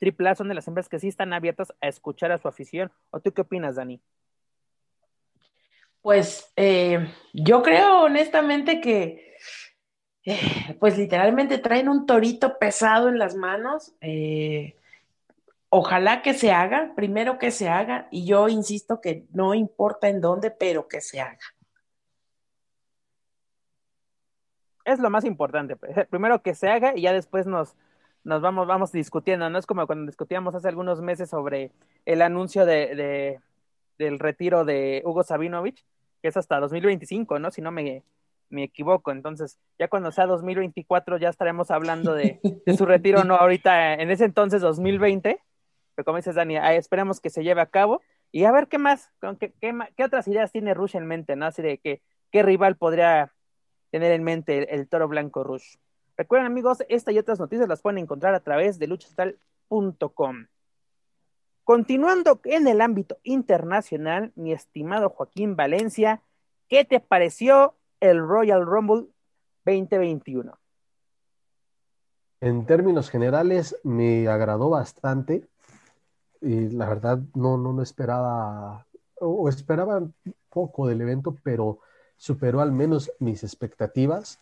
AAA 0.00 0.34
son 0.34 0.48
de 0.48 0.54
las 0.54 0.68
empresas 0.68 0.88
que 0.88 0.98
sí 0.98 1.08
están 1.08 1.32
abiertas 1.32 1.72
a 1.80 1.88
escuchar 1.88 2.32
a 2.32 2.38
su 2.38 2.48
afición. 2.48 2.92
¿O 3.10 3.20
tú 3.20 3.32
qué 3.32 3.42
opinas, 3.42 3.76
Dani? 3.76 4.00
Pues 6.02 6.52
eh, 6.56 7.08
yo 7.32 7.62
creo 7.62 8.02
honestamente 8.02 8.80
que 8.80 9.33
pues 10.80 10.96
literalmente 10.98 11.58
traen 11.58 11.88
un 11.88 12.06
torito 12.06 12.58
pesado 12.58 13.08
en 13.08 13.18
las 13.18 13.34
manos. 13.34 13.94
Eh, 14.00 14.76
ojalá 15.68 16.22
que 16.22 16.34
se 16.34 16.52
haga, 16.52 16.92
primero 16.96 17.38
que 17.38 17.50
se 17.50 17.68
haga, 17.68 18.08
y 18.10 18.26
yo 18.26 18.48
insisto 18.48 19.00
que 19.00 19.26
no 19.32 19.54
importa 19.54 20.08
en 20.08 20.20
dónde, 20.20 20.50
pero 20.50 20.88
que 20.88 21.00
se 21.00 21.20
haga. 21.20 21.38
Es 24.84 24.98
lo 24.98 25.08
más 25.10 25.24
importante. 25.24 25.76
Primero 26.10 26.42
que 26.42 26.54
se 26.54 26.68
haga 26.68 26.96
y 26.96 27.02
ya 27.02 27.12
después 27.12 27.46
nos, 27.46 27.74
nos 28.22 28.42
vamos, 28.42 28.66
vamos 28.66 28.92
discutiendo. 28.92 29.48
No 29.48 29.58
es 29.58 29.66
como 29.66 29.86
cuando 29.86 30.06
discutíamos 30.06 30.54
hace 30.54 30.68
algunos 30.68 31.00
meses 31.00 31.30
sobre 31.30 31.72
el 32.04 32.20
anuncio 32.20 32.66
de 32.66 33.40
del 33.98 34.18
retiro 34.18 34.64
de 34.64 35.02
Hugo 35.04 35.22
Sabinovich, 35.22 35.84
que 36.22 36.28
es 36.28 36.36
hasta 36.36 36.60
2025, 36.60 37.38
¿no? 37.38 37.50
Si 37.50 37.60
no 37.60 37.70
me, 37.70 38.02
me 38.48 38.64
equivoco. 38.64 39.10
Entonces, 39.10 39.58
ya 39.78 39.88
cuando 39.88 40.12
sea 40.12 40.26
2024 40.26 41.18
ya 41.18 41.28
estaremos 41.28 41.70
hablando 41.70 42.14
de, 42.14 42.40
de 42.42 42.76
su 42.76 42.86
retiro, 42.86 43.24
no 43.24 43.36
ahorita, 43.36 43.94
en 43.94 44.10
ese 44.10 44.24
entonces 44.24 44.60
2020, 44.62 45.40
pero 45.94 46.04
como 46.04 46.16
dices, 46.16 46.34
Dani, 46.34 46.56
esperemos 46.56 47.20
que 47.20 47.30
se 47.30 47.44
lleve 47.44 47.60
a 47.60 47.66
cabo 47.66 48.02
y 48.32 48.44
a 48.44 48.52
ver 48.52 48.68
qué 48.68 48.78
más, 48.78 49.10
qué, 49.38 49.52
qué, 49.60 49.72
qué 49.96 50.04
otras 50.04 50.26
ideas 50.26 50.50
tiene 50.50 50.74
Rush 50.74 50.96
en 50.96 51.06
mente, 51.06 51.36
¿no? 51.36 51.46
Así 51.46 51.62
de 51.62 51.78
que, 51.78 52.02
qué 52.30 52.42
rival 52.42 52.76
podría 52.76 53.32
tener 53.90 54.12
en 54.12 54.24
mente 54.24 54.58
el, 54.58 54.66
el 54.70 54.88
toro 54.88 55.06
blanco 55.06 55.44
Rush. 55.44 55.76
Recuerden, 56.16 56.46
amigos, 56.46 56.78
esta 56.88 57.12
y 57.12 57.18
otras 57.18 57.38
noticias 57.38 57.68
las 57.68 57.80
pueden 57.80 57.98
encontrar 57.98 58.34
a 58.34 58.40
través 58.40 58.78
de 58.78 58.88
luchastal.com. 58.88 60.46
Continuando 61.64 62.40
en 62.44 62.68
el 62.68 62.80
ámbito 62.80 63.18
internacional, 63.22 64.32
mi 64.34 64.52
estimado 64.52 65.08
Joaquín 65.08 65.56
Valencia, 65.56 66.20
¿qué 66.68 66.84
te 66.84 67.00
pareció 67.00 67.74
el 68.04 68.26
Royal 68.26 68.66
Rumble 68.66 69.06
2021? 69.64 70.52
En 72.40 72.66
términos 72.66 73.08
generales, 73.08 73.76
me 73.82 74.28
agradó 74.28 74.68
bastante. 74.68 75.48
Y 76.42 76.68
la 76.68 76.86
verdad, 76.86 77.18
no, 77.34 77.56
no, 77.56 77.72
no 77.72 77.82
esperaba, 77.82 78.86
o 79.18 79.48
esperaba 79.48 80.02
poco 80.50 80.86
del 80.86 81.00
evento, 81.00 81.34
pero 81.42 81.78
superó 82.18 82.60
al 82.60 82.72
menos 82.72 83.10
mis 83.18 83.42
expectativas. 83.42 84.38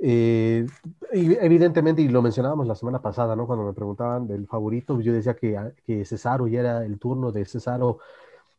Eh, 0.00 0.66
evidentemente, 1.12 2.02
y 2.02 2.08
lo 2.08 2.22
mencionábamos 2.22 2.66
la 2.66 2.74
semana 2.74 3.00
pasada, 3.00 3.36
¿no? 3.36 3.46
Cuando 3.46 3.64
me 3.64 3.72
preguntaban 3.72 4.26
del 4.26 4.48
favorito, 4.48 5.00
yo 5.00 5.12
decía 5.12 5.34
que, 5.34 5.56
que 5.86 6.04
Cesaro 6.04 6.48
ya 6.48 6.60
era 6.60 6.84
el 6.84 6.98
turno 6.98 7.30
de 7.30 7.44
Cesaro, 7.44 8.00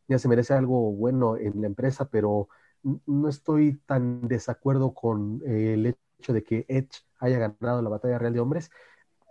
ya 0.07 0.17
se 0.17 0.29
merece 0.29 0.53
algo 0.53 0.93
bueno 0.93 1.35
en 1.35 1.59
la 1.59 1.67
empresa, 1.67 2.05
pero 2.05 2.47
no 2.83 3.27
estoy 3.27 3.79
tan 3.85 4.27
desacuerdo 4.27 4.93
con 4.93 5.41
el 5.45 5.95
hecho 6.19 6.33
de 6.33 6.43
que 6.43 6.65
Edge 6.67 7.03
haya 7.19 7.37
ganado 7.37 7.81
la 7.81 7.89
batalla 7.89 8.17
real 8.17 8.33
de 8.33 8.39
hombres. 8.39 8.71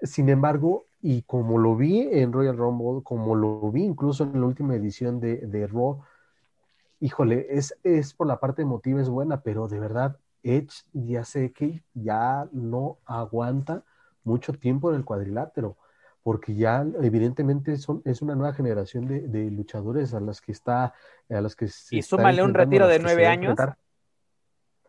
Sin 0.02 0.28
embargo, 0.28 0.86
y 1.00 1.22
como 1.22 1.58
lo 1.58 1.76
vi 1.76 2.08
en 2.10 2.32
Royal 2.32 2.56
Rumble, 2.56 3.02
como 3.02 3.34
lo 3.34 3.70
vi 3.70 3.84
incluso 3.84 4.24
en 4.24 4.40
la 4.40 4.46
última 4.46 4.74
edición 4.74 5.20
de, 5.20 5.38
de 5.38 5.66
Raw, 5.66 6.02
híjole, 7.00 7.46
es, 7.50 7.76
es 7.82 8.14
por 8.14 8.26
la 8.26 8.40
parte 8.40 8.62
emotiva, 8.62 9.00
es 9.00 9.08
buena, 9.08 9.42
pero 9.42 9.68
de 9.68 9.78
verdad, 9.78 10.18
Edge 10.42 10.84
ya 10.92 11.24
sé 11.24 11.52
que 11.52 11.82
ya 11.94 12.48
no 12.52 12.98
aguanta 13.04 13.84
mucho 14.24 14.52
tiempo 14.52 14.90
en 14.90 14.96
el 14.96 15.04
cuadrilátero, 15.04 15.76
porque 16.28 16.54
ya 16.54 16.84
evidentemente 17.00 17.78
son, 17.78 18.02
es 18.04 18.20
una 18.20 18.34
nueva 18.34 18.52
generación 18.52 19.06
de, 19.06 19.28
de 19.28 19.50
luchadores 19.50 20.12
a 20.12 20.20
las 20.20 20.42
que 20.42 20.52
está, 20.52 20.92
a 21.30 21.40
las 21.40 21.56
que 21.56 21.70
Y 21.90 22.02
súmale 22.02 22.42
un 22.42 22.52
retiro 22.52 22.86
de 22.86 22.98
nueve 22.98 23.26
años. 23.26 23.58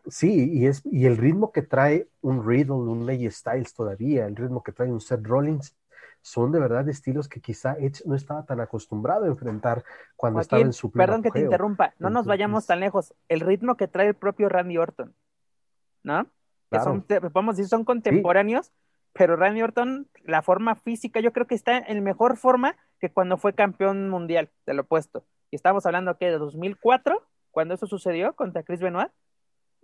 Sí, 0.06 0.50
y, 0.52 0.66
es, 0.66 0.82
y 0.84 1.06
el 1.06 1.16
ritmo 1.16 1.50
que 1.50 1.62
trae 1.62 2.10
un 2.20 2.46
Riddle, 2.46 2.74
un 2.74 3.06
Ley 3.06 3.30
Styles 3.30 3.72
todavía, 3.72 4.26
el 4.26 4.36
ritmo 4.36 4.62
que 4.62 4.72
trae 4.72 4.92
un 4.92 5.00
Seth 5.00 5.26
Rollins, 5.26 5.74
son 6.20 6.52
de 6.52 6.60
verdad 6.60 6.86
estilos 6.90 7.26
que 7.26 7.40
quizá 7.40 7.72
Edge 7.78 8.02
no 8.04 8.16
estaba 8.16 8.44
tan 8.44 8.60
acostumbrado 8.60 9.24
a 9.24 9.28
enfrentar 9.28 9.82
cuando 10.16 10.40
Joaquín, 10.40 10.46
estaba 10.46 10.60
en 10.60 10.72
su 10.74 10.90
Perdón 10.90 11.22
que 11.22 11.30
te 11.30 11.40
interrumpa, 11.40 11.94
no 11.98 12.10
nos 12.10 12.26
vayamos 12.26 12.66
tan 12.66 12.80
lejos. 12.80 13.14
El 13.30 13.40
ritmo 13.40 13.78
que 13.78 13.88
trae 13.88 14.08
el 14.08 14.14
propio 14.14 14.50
Randy 14.50 14.76
Orton, 14.76 15.14
¿no? 16.02 16.26
Claro. 16.68 17.02
Que 17.08 17.18
son, 17.18 17.32
vamos 17.32 17.54
a 17.54 17.56
decir, 17.56 17.66
son 17.70 17.86
contemporáneos, 17.86 18.66
sí. 18.66 18.72
Pero 19.12 19.36
Randy 19.36 19.62
Orton, 19.62 20.08
la 20.24 20.42
forma 20.42 20.74
física, 20.74 21.20
yo 21.20 21.32
creo 21.32 21.46
que 21.46 21.54
está 21.54 21.78
en 21.78 22.02
mejor 22.02 22.36
forma 22.36 22.76
que 23.00 23.10
cuando 23.10 23.36
fue 23.36 23.54
campeón 23.54 24.08
mundial, 24.08 24.50
te 24.64 24.74
lo 24.74 24.82
he 24.82 24.84
puesto. 24.84 25.24
Y 25.50 25.56
estamos 25.56 25.86
hablando 25.86 26.16
que 26.16 26.26
de 26.26 26.38
2004, 26.38 27.22
cuando 27.50 27.74
eso 27.74 27.86
sucedió 27.86 28.34
contra 28.34 28.62
Chris 28.62 28.80
Benoit. 28.80 29.10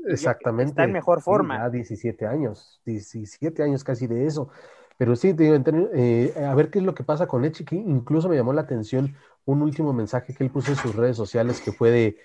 Exactamente. 0.07 0.71
Está 0.71 0.85
en 0.85 0.93
mejor 0.93 1.23
forma. 1.23 1.59
Ya 1.59 1.71
17 1.71 2.27
años, 2.27 2.81
17 2.85 3.63
años 3.63 3.83
casi 3.83 4.07
de 4.07 4.27
eso. 4.27 4.51
Pero 4.99 5.17
sí, 5.17 5.35
te 5.35 5.45
digo, 5.45 5.57
eh, 5.95 6.33
a 6.47 6.55
ver 6.55 6.71
qué 6.71 6.79
es 6.79 6.85
lo 6.85 6.95
que 6.95 7.05
pasa 7.05 7.27
con 7.27 7.45
Edge, 7.45 7.65
que 7.65 7.77
incluso 7.77 8.29
me 8.29 8.37
llamó 8.37 8.53
la 8.53 8.63
atención 8.63 9.15
un 9.45 9.63
último 9.63 9.93
mensaje 9.93 10.35
que 10.35 10.45
él 10.45 10.51
puso 10.51 10.71
en 10.71 10.77
sus 10.77 10.95
redes 10.95 11.17
sociales 11.17 11.61
que 11.61 11.73
fue 11.73 11.91
de, 11.91 12.17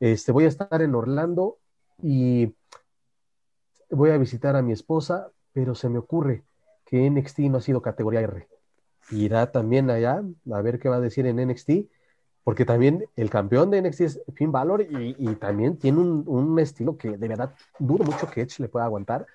este, 0.00 0.32
voy 0.32 0.44
a 0.44 0.48
estar 0.48 0.82
en 0.82 0.94
Orlando 0.94 1.58
y 2.02 2.54
voy 3.90 4.10
a 4.10 4.18
visitar 4.18 4.56
a 4.56 4.62
mi 4.62 4.72
esposa, 4.72 5.30
pero 5.58 5.74
se 5.74 5.88
me 5.88 5.98
ocurre 5.98 6.44
que 6.86 7.10
NXT 7.10 7.40
no 7.50 7.58
ha 7.58 7.60
sido 7.60 7.82
categoría 7.82 8.20
R. 8.20 8.46
Irá 9.10 9.50
también 9.50 9.90
allá 9.90 10.22
a 10.52 10.62
ver 10.62 10.78
qué 10.78 10.88
va 10.88 10.96
a 10.96 11.00
decir 11.00 11.26
en 11.26 11.44
NXT, 11.44 11.70
porque 12.44 12.64
también 12.64 13.06
el 13.16 13.28
campeón 13.28 13.68
de 13.68 13.82
NXT 13.82 14.00
es 14.02 14.20
Finn 14.36 14.52
Balor 14.52 14.82
y, 14.82 15.34
también 15.34 15.76
tiene 15.76 15.98
un, 15.98 16.22
un, 16.28 16.56
estilo 16.60 16.96
que 16.96 17.16
de 17.16 17.26
verdad 17.26 17.56
dudo 17.80 18.04
mucho 18.04 18.30
que 18.30 18.42
Edge 18.42 18.60
le 18.60 18.68
pueda 18.68 18.84
aguantar. 18.84 19.26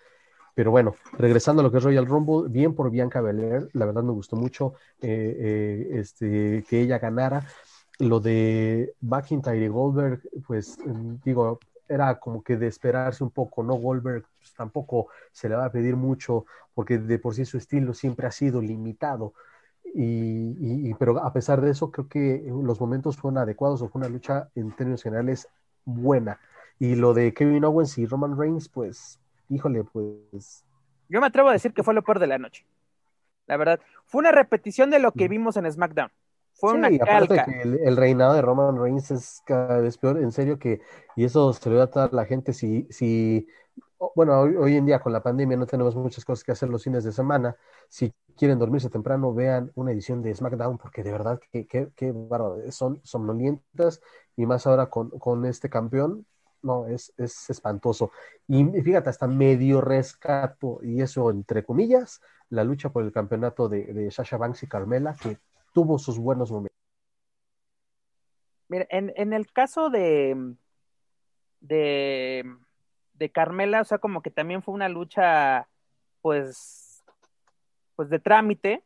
Pero 0.56 0.72
bueno, 0.72 0.96
regresando 1.12 1.60
a 1.60 1.64
lo 1.64 1.72
que 1.72 1.80
es 1.80 1.84
Royal 1.84 2.06
Rumble, 2.06 2.50
bien 2.50 2.74
por 2.74 2.90
Bianca 2.90 3.20
Belair, 3.20 3.68
la 3.74 3.86
verdad 3.86 4.04
me 4.04 4.14
gustó 4.14 4.38
mucho 4.38 4.76
eh, 5.02 5.36
eh, 5.38 6.00
este, 6.00 6.64
que 6.70 6.80
ella 6.80 7.00
ganara. 7.00 7.46
Lo 8.00 8.22
de 8.22 8.94
McIntyre 9.02 9.66
y 9.66 9.68
Goldberg, 9.68 10.22
pues 10.48 10.78
digo, 11.26 11.60
era 11.90 12.18
como 12.18 12.42
que 12.42 12.56
de 12.56 12.68
esperarse 12.68 13.26
un 13.26 13.30
poco, 13.30 13.62
¿no? 13.62 13.74
Goldberg 13.74 14.24
pues, 14.44 14.54
tampoco 14.56 15.08
se 15.32 15.48
le 15.48 15.56
va 15.56 15.66
a 15.66 15.72
pedir 15.72 15.96
mucho, 15.96 16.46
porque 16.74 16.98
de 16.98 17.18
por 17.18 17.34
sí 17.34 17.46
su 17.46 17.58
estilo 17.58 17.94
siempre 17.94 18.28
ha 18.28 18.32
sido 18.32 18.62
limitado. 18.62 19.34
Y, 19.96 20.90
y, 20.90 20.94
pero 20.96 21.24
a 21.24 21.32
pesar 21.32 21.62
de 21.62 21.72
eso, 21.72 21.92
creo 21.92 22.08
que 22.08 22.44
los 22.64 22.80
momentos 22.82 23.16
fueron 23.16 23.38
adecuados 23.38 23.82
o 23.82 23.90
fue 23.90 24.00
una 24.00 24.10
lucha 24.10 24.50
en 24.56 24.72
términos 24.76 25.04
generales 25.04 25.48
buena. 25.86 26.40
Y 26.80 26.96
lo 26.96 27.14
de 27.14 27.34
Kevin 27.34 27.64
Owens 27.64 27.98
y 27.98 28.06
Roman 28.06 28.38
Reigns, 28.38 28.68
pues 28.68 29.20
híjole, 29.50 29.84
pues. 29.84 30.66
Yo 31.10 31.22
me 31.22 31.28
atrevo 31.28 31.50
a 31.50 31.54
decir 31.54 31.74
que 31.74 31.84
fue 31.84 31.94
lo 31.94 32.04
peor 32.04 32.20
de 32.20 32.28
la 32.28 32.38
noche. 32.38 32.66
La 33.48 33.58
verdad. 33.58 33.80
Fue 34.06 34.20
una 34.20 34.32
repetición 34.32 34.90
de 34.90 35.00
lo 35.00 35.12
que 35.12 35.28
vimos 35.28 35.58
en 35.58 35.72
SmackDown. 35.72 36.12
Fue 36.54 36.72
sí, 36.72 36.78
una 36.78 36.98
calca. 36.98 37.46
que 37.46 37.62
el, 37.62 37.80
el, 37.80 37.98
reinado 37.98 38.34
de 38.34 38.42
Roman 38.42 38.80
Reigns 38.80 39.12
es 39.12 39.42
cada 39.46 39.80
vez 39.80 39.98
peor, 39.98 40.20
en 40.20 40.32
serio 40.32 40.60
que, 40.60 40.82
y 41.16 41.26
eso 41.26 41.52
se 41.54 41.70
lo 41.70 41.78
va 41.78 41.84
a 41.84 41.88
dar 41.88 42.14
la 42.14 42.26
gente 42.26 42.54
si, 42.54 42.88
si 42.90 43.48
bueno, 44.16 44.40
hoy, 44.40 44.56
hoy, 44.56 44.76
en 44.76 44.86
día 44.86 45.00
con 45.00 45.14
la 45.14 45.22
pandemia 45.22 45.58
no 45.58 45.66
tenemos 45.66 45.96
muchas 45.96 46.26
cosas 46.26 46.44
que 46.44 46.52
hacer 46.52 46.70
los 46.70 46.84
fines 46.84 47.04
de 47.04 47.12
semana. 47.12 47.56
Si 47.90 48.14
quieren 48.36 48.60
dormirse 48.60 48.90
temprano, 48.90 49.34
vean 49.34 49.72
una 49.76 49.92
edición 49.92 50.22
de 50.22 50.34
SmackDown, 50.34 50.78
porque 50.78 51.04
de 51.04 51.12
verdad 51.12 51.40
que, 51.52 51.68
que, 51.68 51.90
que 51.96 52.12
bárbaro, 52.12 52.60
son 52.72 53.00
somnolientas, 53.04 54.02
y 54.36 54.46
más 54.46 54.66
ahora 54.68 54.88
con, 54.88 55.10
con 55.12 55.46
este 55.46 55.70
campeón, 55.70 56.26
no, 56.62 56.88
es, 56.88 57.14
es 57.18 57.50
espantoso. 57.50 58.12
Y 58.48 58.64
fíjate, 58.82 59.10
hasta 59.10 59.28
medio 59.28 59.82
rescato, 59.82 60.80
y 60.82 61.02
eso 61.02 61.30
entre 61.30 61.64
comillas, 61.64 62.22
la 62.50 62.64
lucha 62.64 62.90
por 62.90 63.04
el 63.04 63.12
campeonato 63.12 63.70
de, 63.70 63.86
de 63.94 64.12
Sasha 64.12 64.38
Banks 64.38 64.64
y 64.64 64.68
Carmela, 64.68 65.16
que 65.22 65.38
tuvo 65.74 66.00
sus 66.00 66.18
buenos 66.18 66.52
momentos. 66.52 66.78
Mira, 68.70 68.88
en, 68.90 69.14
en 69.16 69.34
el 69.34 69.52
caso 69.52 69.90
de, 69.90 70.56
de, 71.60 72.44
de 73.24 73.32
Carmela, 73.32 73.80
o 73.82 73.86
sea, 73.86 74.00
como 74.00 74.22
que 74.22 74.32
también 74.32 74.62
fue 74.62 74.74
una 74.74 74.90
lucha, 74.90 75.70
pues, 76.22 77.04
pues 77.96 78.10
de 78.10 78.20
trámite, 78.20 78.84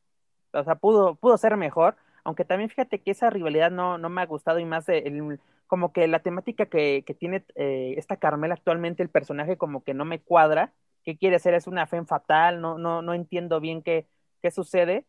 O 0.54 0.63
sea, 0.63 0.76
pudo, 0.76 1.15
pudo 1.15 1.38
ser 1.38 1.58
mejor, 1.58 1.95
aunque 2.23 2.45
también 2.45 2.69
fíjate 2.69 3.02
que 3.02 3.12
esa 3.12 3.32
rivalidad 3.32 3.71
no, 3.71 3.97
no 3.97 4.10
me 4.10 4.21
ha 4.21 4.26
gustado 4.28 4.60
y 4.60 4.65
más 4.65 4.88
el, 4.89 5.39
como 5.65 5.91
que 5.91 6.08
la 6.08 6.19
temática 6.19 6.67
que, 6.67 7.04
que 7.06 7.13
tiene 7.15 7.45
eh, 7.56 7.95
esta 7.97 8.17
Carmela 8.17 8.54
actualmente, 8.54 9.02
el 9.02 9.10
personaje 9.10 9.58
como 9.58 9.84
que 9.84 9.93
no 9.95 10.06
me 10.06 10.19
cuadra. 10.21 10.71
¿Qué 11.04 11.17
quiere 11.17 11.39
ser? 11.39 11.54
¿Es 11.56 11.67
una 11.67 11.88
fe 11.88 12.04
fatal? 12.06 12.62
No, 12.62 12.78
no, 12.78 13.02
no 13.02 13.13
entiendo 13.13 13.60
bien 13.60 13.82
qué, 13.82 14.06
qué 14.41 14.52
sucede. 14.52 15.06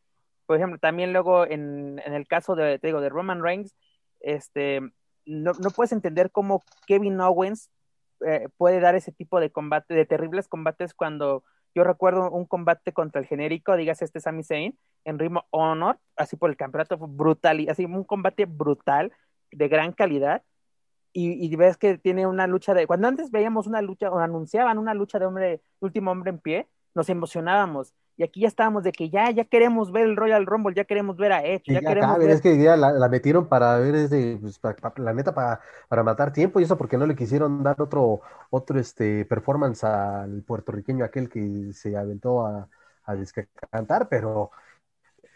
Por 0.46 0.56
ejemplo, 0.56 0.78
también 0.78 1.12
luego 1.12 1.44
en, 1.44 2.00
en 2.04 2.14
el 2.14 2.26
caso 2.26 2.54
de, 2.54 2.78
te 2.78 2.86
digo, 2.86 3.00
de 3.00 3.10
Roman 3.10 3.42
Reigns, 3.42 3.76
este, 4.20 4.80
no, 5.26 5.52
no 5.52 5.70
puedes 5.70 5.92
entender 5.92 6.30
cómo 6.30 6.62
Kevin 6.86 7.20
Owens 7.20 7.70
eh, 8.26 8.48
puede 8.56 8.80
dar 8.80 8.94
ese 8.94 9.12
tipo 9.12 9.40
de 9.40 9.50
combate, 9.50 9.94
de 9.94 10.06
terribles 10.06 10.48
combates 10.48 10.94
cuando 10.94 11.44
yo 11.74 11.84
recuerdo 11.84 12.30
un 12.30 12.46
combate 12.46 12.92
contra 12.92 13.20
el 13.20 13.26
genérico, 13.26 13.76
digas 13.76 14.02
este 14.02 14.20
Sami 14.20 14.42
Zayn, 14.42 14.78
en 15.04 15.18
Ritmo 15.18 15.46
Honor, 15.50 15.98
así 16.16 16.36
por 16.36 16.50
el 16.50 16.56
campeonato 16.56 16.96
brutal, 16.98 17.60
y 17.60 17.68
así 17.68 17.84
un 17.84 18.04
combate 18.04 18.46
brutal, 18.46 19.12
de 19.50 19.68
gran 19.68 19.92
calidad, 19.92 20.42
y, 21.12 21.32
y, 21.44 21.56
ves 21.56 21.76
que 21.76 21.96
tiene 21.98 22.26
una 22.26 22.46
lucha 22.46 22.74
de, 22.74 22.86
cuando 22.86 23.08
antes 23.08 23.30
veíamos 23.30 23.66
una 23.66 23.80
lucha, 23.82 24.10
o 24.10 24.18
anunciaban 24.18 24.78
una 24.78 24.94
lucha 24.94 25.18
de 25.18 25.26
hombre, 25.26 25.62
último 25.80 26.10
hombre 26.10 26.30
en 26.30 26.38
pie, 26.38 26.68
nos 26.94 27.08
emocionábamos, 27.08 27.94
y 28.18 28.24
aquí 28.24 28.40
ya 28.40 28.48
estábamos 28.48 28.82
de 28.82 28.90
que 28.90 29.10
ya, 29.10 29.30
ya 29.30 29.44
queremos 29.44 29.92
ver 29.92 30.04
el 30.04 30.16
Royal 30.16 30.44
Rumble, 30.44 30.74
ya 30.74 30.84
queremos 30.84 31.16
ver 31.16 31.32
a 31.32 31.44
Edge, 31.44 31.72
ya, 31.72 31.80
queremos 31.80 32.18
ver... 32.18 32.30
Es 32.30 32.40
que 32.40 32.60
ya 32.60 32.76
la, 32.76 33.08
metieron 33.08 33.48
para 33.48 33.78
ver, 33.78 33.94
este, 33.94 34.36
pues, 34.38 34.60
la 34.96 35.14
neta, 35.14 35.32
para, 35.32 35.60
para 35.88 36.02
matar 36.02 36.32
tiempo, 36.32 36.58
y 36.58 36.64
eso 36.64 36.76
porque 36.76 36.98
no 36.98 37.06
le 37.06 37.14
quisieron 37.14 37.62
dar 37.62 37.80
otro, 37.80 38.20
otro 38.50 38.80
este, 38.80 39.24
performance 39.24 39.84
al 39.84 40.42
puertorriqueño 40.42 41.04
aquel 41.04 41.28
que 41.28 41.72
se 41.72 41.96
aventó 41.96 42.44
a, 42.44 42.68
a 43.04 43.14
descantar, 43.14 44.08
pero 44.08 44.50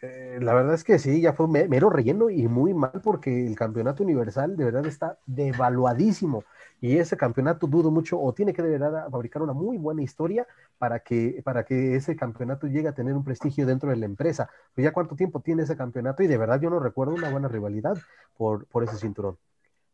eh, 0.03 0.38
la 0.40 0.53
verdad 0.53 0.75
es 0.75 0.83
que 0.83 0.99
sí, 0.99 1.21
ya 1.21 1.33
fue 1.33 1.47
mero 1.47 1.88
relleno 1.88 2.29
y 2.29 2.49
muy 2.49 2.75
mal 2.75 3.01
porque 3.05 3.47
el 3.47 3.55
campeonato 3.55 4.03
universal 4.03 4.57
de 4.57 4.64
verdad 4.64 4.85
está 4.87 5.18
devaluadísimo 5.27 6.42
y 6.83 6.99
ese 6.99 7.16
campeonato 7.16 7.68
dudo 7.68 7.92
mucho 7.92 8.21
o 8.21 8.35
tiene 8.35 8.53
que 8.53 8.61
de 8.61 8.71
verdad 8.71 9.09
fabricar 9.09 9.40
una 9.40 9.53
muy 9.53 9.79
buena 9.79 10.03
historia 10.03 10.49
para 10.79 10.99
que, 10.99 11.40
para 11.45 11.64
que 11.64 11.95
ese 11.95 12.16
campeonato 12.16 12.66
llegue 12.66 12.88
a 12.88 12.92
tener 12.92 13.14
un 13.14 13.23
prestigio 13.23 13.64
dentro 13.64 13.88
de 13.88 13.97
la 13.97 14.05
empresa. 14.05 14.51
Pues 14.75 14.85
ya 14.85 14.92
cuánto 14.92 15.14
tiempo 15.14 15.38
tiene 15.38 15.62
ese 15.62 15.77
campeonato 15.77 16.25
y 16.25 16.27
de 16.27 16.37
verdad 16.37 16.61
yo 16.61 16.71
no 16.71 16.81
recuerdo 16.81 17.14
una 17.14 17.31
buena 17.31 17.47
rivalidad 17.47 17.97
por, 18.37 18.66
por 18.66 18.83
ese 18.83 18.97
cinturón. 18.97 19.38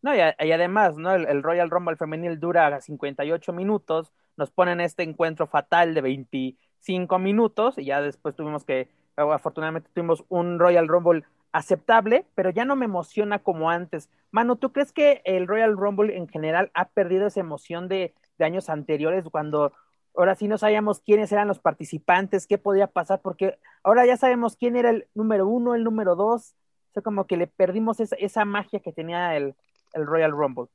No, 0.01 0.15
y, 0.15 0.21
además, 0.21 0.97
¿no? 0.97 1.13
El, 1.13 1.27
el, 1.27 1.43
Royal 1.43 1.69
Rumble 1.69 1.97
femenil 1.97 2.41
dura 2.41 2.81
58 2.81 3.53
minutos, 3.53 4.13
nos 4.39 4.51
ponen 4.51 4.81
este 4.81 5.03
encuentro 5.03 5.47
fatal 5.47 5.93
de 5.93 6.01
25 6.01 7.19
minutos 7.19 7.77
y 7.77 7.85
ya 7.85 8.01
después 8.01 8.35
tuvimos 8.35 8.65
que 8.65 8.89
afortunadamente 9.17 9.91
tuvimos 9.93 10.25
un 10.31 10.59
Royal 10.59 10.89
Rumble 10.89 11.25
aceptable, 11.53 12.27
pero 12.35 12.51
ya 12.51 12.65
no 12.65 12.77
me 12.77 12.85
emociona 12.85 13.39
como 13.39 13.71
antes. 13.71 14.11
Manu, 14.31 14.57
¿tú 14.57 14.73
crees 14.73 14.93
que 14.93 15.23
el 15.25 15.47
Royal 15.47 15.77
Rumble 15.77 16.17
en 16.17 16.29
general 16.29 16.71
ha 16.75 16.89
perdido 16.89 17.27
esa 17.27 17.41
emoción 17.41 17.89
de, 17.89 18.15
años 18.39 18.69
anteriores 18.69 19.25
cuando 19.33 19.73
ahora 20.15 20.37
sí 20.37 20.47
no 20.47 20.59
sabíamos 20.59 21.01
quiénes 21.01 21.33
eran 21.33 21.49
los 21.49 21.59
participantes, 21.59 22.47
qué 22.47 22.57
podía 22.57 22.87
pasar, 22.87 23.21
porque 23.21 23.59
ahora 23.83 24.07
ya 24.07 24.17
sabemos 24.17 24.57
quién 24.57 24.77
era 24.77 24.91
el 24.91 25.09
número 25.15 25.49
uno, 25.49 25.75
el 25.75 25.83
número 25.83 26.15
dos, 26.15 26.55
o 26.91 26.93
sea, 26.95 27.03
como 27.03 27.27
que 27.27 27.37
le 27.37 27.49
perdimos 27.49 27.99
esa, 27.99 28.15
esa 28.17 28.45
magia 28.45 28.79
que 28.79 28.93
tenía 28.93 29.37
el, 29.37 29.57
el 29.93 30.07
Royal 30.07 30.31
Rumble. 30.31 30.67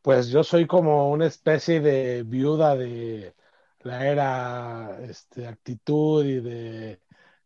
Pues 0.00 0.28
yo 0.30 0.42
soy 0.42 0.66
como 0.66 1.10
una 1.10 1.26
especie 1.26 1.80
de 1.80 2.22
viuda 2.22 2.74
de, 2.74 3.34
la 3.82 4.06
era 4.06 4.98
este, 5.02 5.46
actitud 5.46 6.24
y 6.24 6.40
de 6.40 7.00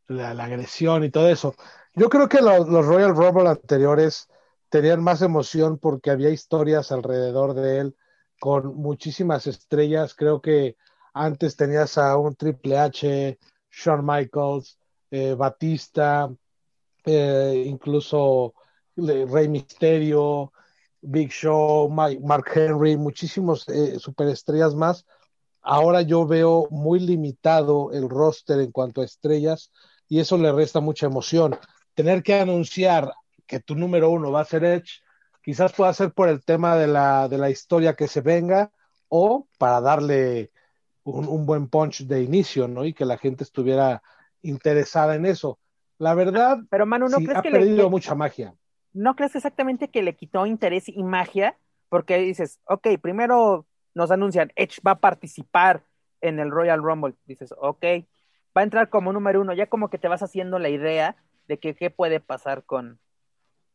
la, 0.09 0.31
agresión 0.31 1.05
y 1.05 1.11
todo 1.11 1.29
eso. 1.29 1.55
Yo 1.95 2.09
creo 2.09 2.29
que 2.29 2.41
los 2.41 2.87
Royal 2.87 3.15
Rumble 3.15 3.49
anteriores 3.49 4.29
tenían 4.69 5.03
más 5.03 5.23
emoción 5.23 5.79
porque 5.79 6.11
había 6.11 6.31
historias 6.31 6.91
alrededor 6.91 7.55
de 7.55 7.79
él 7.79 7.97
con 8.41 8.75
muchísimas 8.77 9.47
estrellas. 9.47 10.15
Creo 10.15 10.41
que 10.41 10.77
antes 11.13 11.57
tenías 11.57 11.99
a 11.99 12.17
un 12.17 12.35
Triple 12.35 12.79
H, 12.79 13.39
Shawn 13.71 14.05
Michaels, 14.05 14.79
eh, 15.11 15.35
Batista, 15.35 16.31
eh, 17.05 17.65
incluso 17.67 18.55
Rey 18.97 19.49
Mysterio, 19.49 20.53
Big 21.01 21.31
Show, 21.31 21.89
Mark 21.89 22.51
Henry, 22.53 22.97
muchísimos 22.97 23.69
eh, 23.69 23.99
superestrellas 23.99 24.75
más 24.75 25.05
Ahora 25.67 26.03
yo 26.03 26.27
veo 26.27 26.69
muy 26.71 27.01
limitado 27.01 27.91
el 27.93 28.11
roster 28.11 28.61
en 28.61 28.71
cuanto 28.71 29.01
a 29.01 29.07
estrellas 29.07 29.73
y 30.15 30.21
eso 30.21 30.39
le 30.39 30.53
resta 30.53 30.79
mucha 30.79 31.07
emoción. 31.07 31.57
Tener 31.93 32.23
que 32.23 32.39
anunciar 32.39 33.13
que 33.49 33.59
tu 33.59 33.75
número 33.75 34.11
uno 34.11 34.31
va 34.31 34.43
a 34.43 34.45
ser 34.45 34.63
Edge, 34.63 35.03
quizás 35.43 35.73
pueda 35.73 35.93
ser 35.93 36.13
por 36.13 36.29
el 36.29 36.45
tema 36.45 36.77
de 36.77 36.87
la, 36.87 37.27
de 37.27 37.37
la 37.37 37.51
historia 37.51 37.97
que 37.97 38.07
se 38.07 38.21
venga 38.21 38.71
o 39.09 39.49
para 39.59 39.81
darle 39.81 40.53
un, 41.03 41.45
buen 41.47 41.67
punch 41.67 42.03
de 42.07 42.23
inicio, 42.23 42.69
¿no? 42.69 42.85
Y 42.85 42.93
que 42.95 43.05
la 43.05 43.19
gente 43.19 43.43
estuviera 43.43 44.05
interesada 44.43 45.17
en 45.17 45.27
eso. 45.27 45.59
La 45.99 46.15
verdad, 46.15 46.59
pero 46.71 46.87
Manu, 46.87 47.09
¿no 47.09 47.17
ha 47.35 47.43
perdido 47.43 47.91
mucha 47.91 48.15
magia. 48.15 48.55
¿No 48.93 49.17
crees 49.17 49.35
exactamente 49.35 49.89
que 49.89 50.03
le 50.03 50.15
quitó 50.15 50.47
interés 50.47 50.89
y 50.89 51.03
magia? 51.03 51.59
Porque 51.89 52.19
dices, 52.19 52.61
ok, 52.67 52.87
primero 53.03 53.67
nos 53.95 54.13
anuncian, 54.13 54.53
Edge 54.55 54.81
va 54.87 54.93
a 54.93 55.01
participar 55.01 55.83
en 56.21 56.39
el 56.39 56.53
Royal 56.53 56.81
Rumble. 56.85 57.17
Dices, 57.27 57.53
ok, 57.59 57.85
va 58.57 58.61
a 58.61 58.65
entrar 58.65 58.89
como 58.89 59.13
número 59.13 59.41
uno, 59.41 59.53
ya 59.53 59.67
como 59.67 59.91
que 59.91 59.99
te 59.99 60.09
vas 60.09 60.23
haciendo 60.23 60.59
la 60.59 60.69
idea 60.69 61.17
de 61.49 61.59
que 61.59 61.75
qué 61.75 61.91
puede 61.91 62.21
pasar 62.21 62.65
con, 62.65 62.99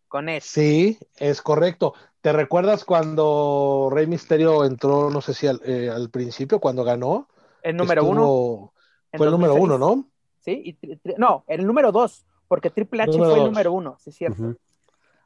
con 0.07 0.29
Edge. 0.29 0.41
Sí, 0.41 0.97
es 1.17 1.41
correcto. 1.41 1.93
¿Te 2.21 2.33
recuerdas 2.33 2.83
cuando 2.83 3.89
Rey 3.91 4.07
Misterio 4.07 4.65
entró, 4.65 5.09
no 5.09 5.21
sé 5.21 5.33
si 5.33 5.47
al, 5.47 5.61
eh, 5.63 5.91
principio, 6.11 6.59
cuando 6.59 6.83
ganó? 6.83 7.27
El 7.61 7.77
número 7.77 8.03
uno. 8.03 8.73
Fue 9.15 9.25
el 9.25 9.31
número 9.31 9.55
uno, 9.55 9.77
¿no? 9.77 10.05
Sí, 10.39 10.77
no, 11.17 11.43
el 11.47 11.65
número 11.65 11.91
dos, 11.91 12.25
porque 12.47 12.69
Triple 12.69 13.03
H 13.03 13.17
fue 13.17 13.37
el 13.37 13.45
número 13.45 13.73
uno, 13.73 13.97
sí 13.99 14.09
es 14.11 14.15
cierto. 14.15 14.55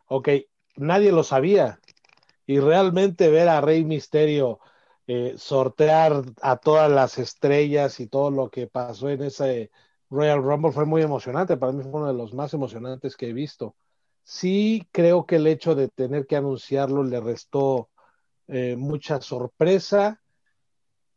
Ok, 0.08 0.30
nadie 0.76 1.12
lo 1.12 1.24
sabía. 1.24 1.80
Y 2.46 2.60
realmente 2.60 3.30
ver 3.30 3.48
a 3.50 3.62
Rey 3.62 3.86
Misterio 3.86 4.60
eh, 5.08 5.36
sortear 5.38 6.24
a 6.42 6.58
todas 6.58 6.90
las 6.90 7.18
estrellas 7.18 8.00
y 8.00 8.08
todo 8.08 8.32
lo 8.32 8.50
que 8.50 8.68
pasó 8.68 9.10
en 9.10 9.24
ese 9.24 9.70
Royal 10.10 10.42
Rumble 10.42 10.72
fue 10.72 10.86
muy 10.86 11.02
emocionante. 11.02 11.58
Para 11.58 11.72
mí 11.72 11.84
fue 11.84 11.92
uno 11.92 12.08
de 12.08 12.14
los 12.14 12.34
más 12.34 12.54
emocionantes 12.54 13.18
que 13.18 13.30
he 13.30 13.34
visto. 13.34 13.76
Sí 14.24 14.88
creo 14.92 15.26
que 15.26 15.36
el 15.36 15.48
hecho 15.48 15.76
de 15.76 15.90
tener 15.90 16.26
que 16.26 16.38
anunciarlo 16.38 17.04
le 17.04 17.20
restó 17.20 17.90
eh, 18.48 18.76
mucha 18.78 19.20
sorpresa 19.20 20.22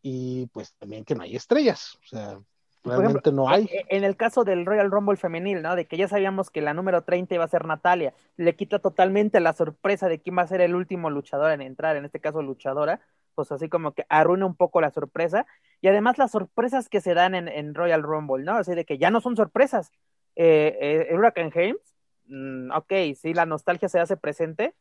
y 0.03 0.47
pues 0.47 0.75
también 0.75 1.05
que 1.05 1.15
no 1.15 1.23
hay 1.23 1.37
estrellas. 1.37 1.99
O 2.03 2.07
sea, 2.07 2.41
realmente 2.83 3.31
no 3.31 3.49
hay. 3.49 3.65
E, 3.65 3.85
en 3.89 4.05
el 4.05 4.17
caso 4.17 4.45
del 4.45 4.67
Royal 4.67 4.91
Rumble 4.91 5.17
femenil, 5.17 5.63
¿no? 5.63 5.77
De 5.77 5.87
que 5.87 5.97
ya 5.97 6.09
sabíamos 6.09 6.51
que 6.51 6.61
la 6.61 6.75
número 6.75 7.03
30 7.03 7.35
iba 7.35 7.45
a 7.45 7.49
ser 7.49 7.67
Natalia, 7.67 8.15
le 8.37 8.57
quita 8.57 8.79
totalmente 8.79 9.41
la 9.41 9.53
sorpresa 9.53 10.09
de 10.09 10.21
quién 10.21 10.39
va 10.39 10.43
a 10.43 10.49
ser 10.49 10.61
el 10.61 10.75
último 10.75 11.11
luchador 11.11 11.53
en 11.53 11.61
entrar, 11.61 11.97
en 11.97 12.05
este 12.05 12.21
caso 12.21 12.43
luchadora, 12.43 13.01
pues 13.37 13.53
así 13.53 13.69
como 13.69 13.93
que 13.93 14.05
arruina 14.09 14.47
un 14.47 14.57
poco 14.57 14.81
la 14.81 14.91
sorpresa. 14.91 15.47
Y 15.81 15.87
además 15.87 16.19
las 16.19 16.33
sorpresas 16.33 16.89
que 16.89 17.01
se 17.01 17.15
dan 17.15 17.35
en, 17.37 17.75
Royal 17.75 18.03
Rumble, 18.03 18.45
¿no? 18.45 18.55
Así 18.55 18.75
de 18.75 18.85
que 18.85 18.99
ya 18.99 19.11
no 19.11 19.21
son 19.21 19.37
sorpresas. 19.37 19.93
Eh, 20.35 21.07
eh, 21.11 21.15
Hurricane 21.15 21.53
James, 21.53 21.95
mm, 22.27 22.73
ok, 22.73 22.93
sí, 23.15 23.35
la 23.35 23.47
nostalgia 23.47 23.89
se 23.89 24.01
hace 24.01 24.17
presente, 24.17 24.75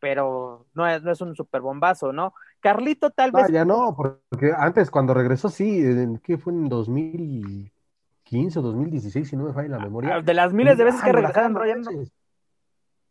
pero 0.00 0.66
no 0.74 0.86
es, 0.86 1.02
no 1.02 1.12
es 1.12 1.20
un 1.20 1.34
super 1.34 1.62
bombazo, 1.62 2.12
¿no? 2.12 2.34
Carlito 2.60 3.10
tal 3.10 3.32
vez... 3.32 3.48
ya 3.48 3.64
no, 3.64 3.96
porque 3.96 4.52
antes 4.56 4.90
cuando 4.90 5.14
regresó, 5.14 5.48
sí, 5.48 5.82
¿qué 6.22 6.36
fue 6.36 6.52
en 6.52 6.68
2015 6.68 8.58
o 8.58 8.62
2016, 8.62 9.28
si 9.28 9.36
no 9.36 9.44
me 9.44 9.52
falla 9.52 9.68
la 9.68 9.78
memoria? 9.78 10.16
Ah, 10.16 10.20
de 10.20 10.34
las 10.34 10.52
miles 10.52 10.76
de 10.76 10.84
veces 10.84 11.02
que 11.02 11.12
regresaron 11.12 11.54
Royal 11.54 11.84
Rumble. 11.84 12.10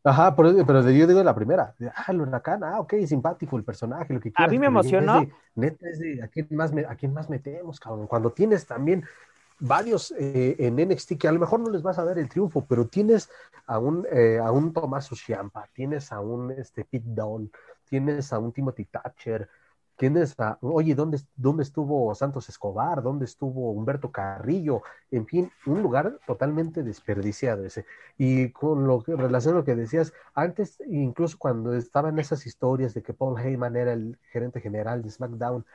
Ajá, 0.03 0.35
pero, 0.35 0.65
pero 0.65 0.89
yo 0.89 1.07
digo 1.07 1.23
la 1.23 1.35
primera. 1.35 1.75
Ah, 1.95 2.11
el 2.11 2.21
huracán, 2.21 2.63
ah, 2.63 2.79
ok, 2.79 2.93
simpático 3.05 3.57
el 3.57 3.63
personaje, 3.63 4.13
lo 4.13 4.19
que 4.19 4.31
A 4.35 4.47
mí 4.47 4.57
me 4.57 4.67
emocionó. 4.67 5.27
neta, 5.55 5.89
es 5.89 5.99
de, 5.99 6.23
¿a 6.23 6.27
quién, 6.27 6.47
más 6.51 6.71
¿a 6.87 6.95
quién 6.95 7.13
más 7.13 7.29
metemos, 7.29 7.79
cabrón? 7.79 8.07
Cuando 8.07 8.31
tienes 8.31 8.65
también 8.65 9.03
varios 9.59 10.13
eh, 10.17 10.55
en 10.59 10.77
NXT 10.77 11.17
que 11.17 11.27
a 11.27 11.31
lo 11.31 11.39
mejor 11.39 11.59
no 11.59 11.69
les 11.69 11.81
vas 11.81 11.99
a 11.99 12.05
dar 12.05 12.17
el 12.17 12.29
triunfo, 12.29 12.65
pero 12.65 12.87
tienes 12.87 13.29
a 13.67 13.77
un, 13.77 14.07
eh, 14.11 14.39
a 14.41 14.51
un 14.51 14.73
Tomás 14.73 15.09
Ciampa, 15.13 15.67
tienes 15.73 16.11
a 16.11 16.21
un 16.21 16.51
este, 16.51 16.85
Pete 16.85 17.05
Dunne, 17.07 17.49
tienes 17.83 18.31
a 18.31 18.39
un 18.39 18.53
Timothy 18.53 18.85
Thatcher, 18.85 19.49
¿Quién 19.99 20.15
a, 20.37 20.57
oye, 20.61 20.95
¿dónde, 20.95 21.19
¿dónde 21.35 21.63
estuvo 21.63 22.15
Santos 22.15 22.47
Escobar? 22.47 23.03
¿Dónde 23.03 23.25
estuvo 23.25 23.73
Humberto 23.73 24.09
Carrillo? 24.09 24.81
En 25.11 25.27
fin, 25.27 25.51
un 25.65 25.81
lugar 25.81 26.19
totalmente 26.25 26.83
desperdiciado 26.83 27.65
ese. 27.65 27.85
Y 28.17 28.49
con 28.51 28.87
lo 28.87 29.03
que 29.03 29.13
relaciona 29.17 29.57
lo 29.57 29.65
que 29.65 29.75
decías, 29.75 30.13
antes, 30.33 30.81
incluso 30.87 31.37
cuando 31.37 31.73
estaban 31.73 32.17
esas 32.17 32.45
historias 32.45 32.93
de 32.93 33.03
que 33.03 33.13
Paul 33.13 33.37
Heyman 33.41 33.75
era 33.75 33.91
el 33.91 34.17
gerente 34.31 34.61
general 34.61 35.01
de 35.01 35.11
SmackDown, 35.11 35.65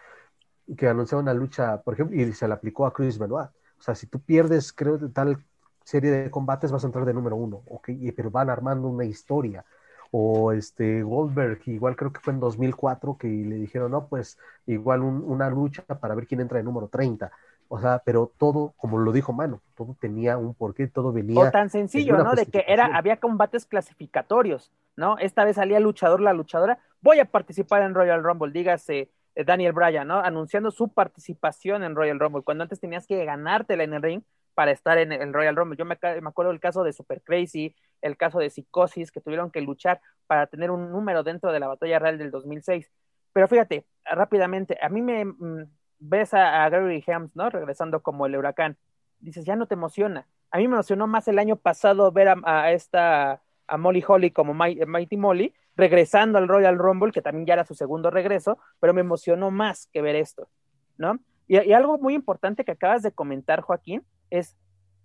que 0.74 0.88
anunciaba 0.88 1.20
una 1.22 1.34
lucha, 1.34 1.82
por 1.82 1.92
ejemplo, 1.92 2.16
y 2.18 2.32
se 2.32 2.48
le 2.48 2.54
aplicó 2.54 2.86
a 2.86 2.94
Chris 2.94 3.18
Benoit. 3.18 3.50
O 3.78 3.82
sea, 3.82 3.94
si 3.94 4.06
tú 4.06 4.20
pierdes, 4.20 4.72
creo, 4.72 4.98
tal 5.10 5.44
serie 5.84 6.10
de 6.10 6.30
combates 6.30 6.72
vas 6.72 6.82
a 6.82 6.86
entrar 6.86 7.04
de 7.04 7.12
número 7.12 7.36
uno, 7.36 7.62
ok, 7.66 7.90
pero 8.16 8.30
van 8.30 8.48
armando 8.48 8.88
una 8.88 9.04
historia. 9.04 9.66
O 10.16 10.52
este 10.52 11.02
Goldberg, 11.02 11.60
igual 11.66 11.96
creo 11.96 12.12
que 12.12 12.20
fue 12.20 12.32
en 12.32 12.38
2004 12.38 13.18
que 13.18 13.26
le 13.26 13.56
dijeron, 13.56 13.90
no, 13.90 14.06
pues 14.06 14.38
igual 14.64 15.00
una 15.02 15.50
lucha 15.50 15.82
para 15.82 16.14
ver 16.14 16.28
quién 16.28 16.40
entra 16.40 16.58
de 16.58 16.62
número 16.62 16.86
30. 16.86 17.32
O 17.66 17.80
sea, 17.80 18.00
pero 18.04 18.30
todo, 18.38 18.74
como 18.76 18.98
lo 18.98 19.10
dijo 19.10 19.32
Mano, 19.32 19.60
todo 19.74 19.96
tenía 19.98 20.38
un 20.38 20.54
porqué, 20.54 20.86
todo 20.86 21.12
venía. 21.12 21.40
O 21.40 21.50
tan 21.50 21.68
sencillo, 21.68 22.16
¿no? 22.16 22.36
De 22.36 22.46
que 22.46 22.64
era, 22.68 22.96
había 22.96 23.16
combates 23.16 23.66
clasificatorios, 23.66 24.70
¿no? 24.94 25.18
Esta 25.18 25.44
vez 25.44 25.56
salía 25.56 25.80
luchador, 25.80 26.20
la 26.20 26.32
luchadora, 26.32 26.78
voy 27.00 27.18
a 27.18 27.24
participar 27.24 27.82
en 27.82 27.94
Royal 27.94 28.22
Rumble, 28.22 28.52
dígase 28.52 29.10
eh, 29.34 29.44
Daniel 29.44 29.72
Bryan, 29.72 30.06
¿no? 30.06 30.20
Anunciando 30.20 30.70
su 30.70 30.90
participación 30.90 31.82
en 31.82 31.96
Royal 31.96 32.20
Rumble, 32.20 32.42
cuando 32.44 32.62
antes 32.62 32.78
tenías 32.78 33.08
que 33.08 33.24
ganártela 33.24 33.82
en 33.82 33.94
el 33.94 34.02
ring 34.02 34.22
para 34.54 34.70
estar 34.70 34.96
en 34.98 35.10
el 35.10 35.32
Royal 35.32 35.56
Rumble. 35.56 35.76
Yo 35.76 35.84
me, 35.84 35.98
me 36.00 36.28
acuerdo 36.28 36.52
del 36.52 36.60
caso 36.60 36.84
de 36.84 36.92
Super 36.92 37.20
Crazy, 37.22 37.74
el 38.04 38.16
caso 38.16 38.38
de 38.38 38.50
Psicosis, 38.50 39.10
que 39.10 39.20
tuvieron 39.20 39.50
que 39.50 39.60
luchar 39.60 40.00
para 40.26 40.46
tener 40.46 40.70
un 40.70 40.92
número 40.92 41.22
dentro 41.22 41.52
de 41.52 41.60
la 41.60 41.68
batalla 41.68 41.98
real 41.98 42.18
del 42.18 42.30
2006. 42.30 42.90
Pero 43.32 43.48
fíjate, 43.48 43.86
rápidamente, 44.04 44.78
a 44.80 44.88
mí 44.88 45.02
me 45.02 45.24
mm, 45.24 45.64
ves 45.98 46.34
a, 46.34 46.68
Gary 46.68 47.02
Hams, 47.06 47.34
¿no? 47.34 47.50
Regresando 47.50 48.02
como 48.02 48.26
el 48.26 48.36
huracán. 48.36 48.76
Dices, 49.18 49.44
ya 49.44 49.56
no 49.56 49.66
te 49.66 49.74
emociona. 49.74 50.28
A 50.50 50.58
mí 50.58 50.68
me 50.68 50.74
emocionó 50.74 51.06
más 51.06 51.26
el 51.28 51.38
año 51.38 51.56
pasado 51.56 52.12
ver 52.12 52.34
a, 52.44 52.72
esta, 52.72 53.42
a 53.66 53.76
Molly 53.78 54.04
Holly 54.06 54.30
como 54.30 54.54
Mighty 54.54 55.16
Molly, 55.16 55.54
regresando 55.76 56.38
al 56.38 56.46
Royal 56.46 56.78
Rumble, 56.78 57.10
que 57.10 57.22
también 57.22 57.46
ya 57.46 57.54
era 57.54 57.64
su 57.64 57.74
segundo 57.74 58.10
regreso, 58.10 58.58
pero 58.78 58.94
me 58.94 59.00
emocionó 59.00 59.50
más 59.50 59.88
que 59.92 60.02
ver 60.02 60.14
esto, 60.14 60.48
¿no? 60.96 61.18
Y, 61.48 61.72
algo 61.72 61.98
muy 61.98 62.14
importante 62.14 62.64
que 62.64 62.72
acabas 62.72 63.02
de 63.02 63.12
comentar, 63.12 63.60
Joaquín, 63.60 64.04
es, 64.30 64.56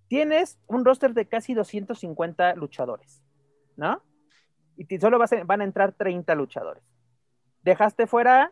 tienes 0.09 0.59
un 0.67 0.83
roster 0.83 1.13
de 1.13 1.25
casi 1.25 1.53
250 1.53 2.55
luchadores, 2.55 3.23
¿no? 3.77 4.03
Y 4.75 4.99
solo 4.99 5.17
van 5.45 5.61
a 5.61 5.63
entrar 5.63 5.93
30 5.93 6.35
luchadores. 6.35 6.83
Dejaste 7.63 8.05
fuera 8.05 8.51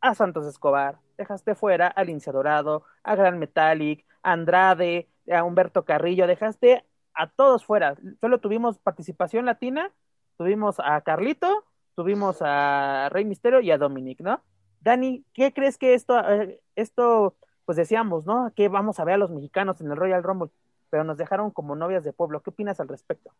a 0.00 0.14
Santos 0.14 0.46
Escobar, 0.46 1.00
dejaste 1.18 1.54
fuera 1.54 1.88
a 1.88 2.04
Lince 2.04 2.32
Dorado, 2.32 2.84
a 3.02 3.14
Gran 3.14 3.38
Metallic, 3.38 4.06
a 4.22 4.32
Andrade, 4.32 5.08
a 5.30 5.44
Humberto 5.44 5.84
Carrillo, 5.84 6.26
dejaste 6.26 6.86
a 7.12 7.28
todos 7.28 7.66
fuera. 7.66 7.94
Solo 8.20 8.40
tuvimos 8.40 8.78
participación 8.78 9.44
latina 9.44 9.92
tuvimos 10.36 10.76
a 10.80 11.00
Carlito, 11.02 11.64
tuvimos 11.94 12.38
a 12.40 13.08
Rey 13.10 13.24
Misterio 13.24 13.60
y 13.60 13.70
a 13.70 13.78
Dominic, 13.78 14.20
¿no? 14.20 14.42
Dani, 14.80 15.24
¿qué 15.32 15.52
crees 15.52 15.78
que 15.78 15.94
esto, 15.94 16.18
eh, 16.28 16.60
esto, 16.76 17.36
pues 17.64 17.76
decíamos, 17.76 18.26
¿no? 18.26 18.52
Que 18.54 18.68
vamos 18.68 19.00
a 19.00 19.04
ver 19.04 19.14
a 19.14 19.18
los 19.18 19.30
mexicanos 19.30 19.80
en 19.80 19.90
el 19.90 19.96
Royal 19.96 20.22
Rumble, 20.22 20.50
pero 20.94 21.02
nos 21.02 21.18
dejaron 21.18 21.50
como 21.50 21.74
novias 21.74 22.04
de 22.04 22.12
pueblo. 22.12 22.40
¿Qué 22.40 22.50
opinas 22.50 22.78
al 22.78 22.86
respecto? 22.86 23.32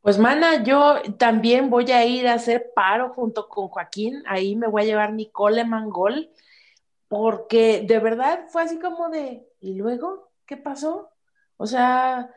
Pues, 0.00 0.16
mana, 0.16 0.62
yo 0.62 1.02
también 1.18 1.70
voy 1.70 1.90
a 1.90 2.06
ir 2.06 2.28
a 2.28 2.34
hacer 2.34 2.70
paro 2.72 3.12
junto 3.12 3.48
con 3.48 3.66
Joaquín. 3.66 4.22
Ahí 4.28 4.54
me 4.54 4.68
voy 4.68 4.82
a 4.82 4.84
llevar 4.84 5.12
mi 5.12 5.28
Coleman 5.28 5.90
Gol, 5.90 6.30
porque 7.08 7.84
de 7.84 7.98
verdad 7.98 8.44
fue 8.46 8.62
así 8.62 8.78
como 8.78 9.08
de, 9.08 9.44
¿y 9.58 9.74
luego? 9.74 10.30
¿Qué 10.46 10.56
pasó? 10.56 11.10
O 11.56 11.66
sea, 11.66 12.32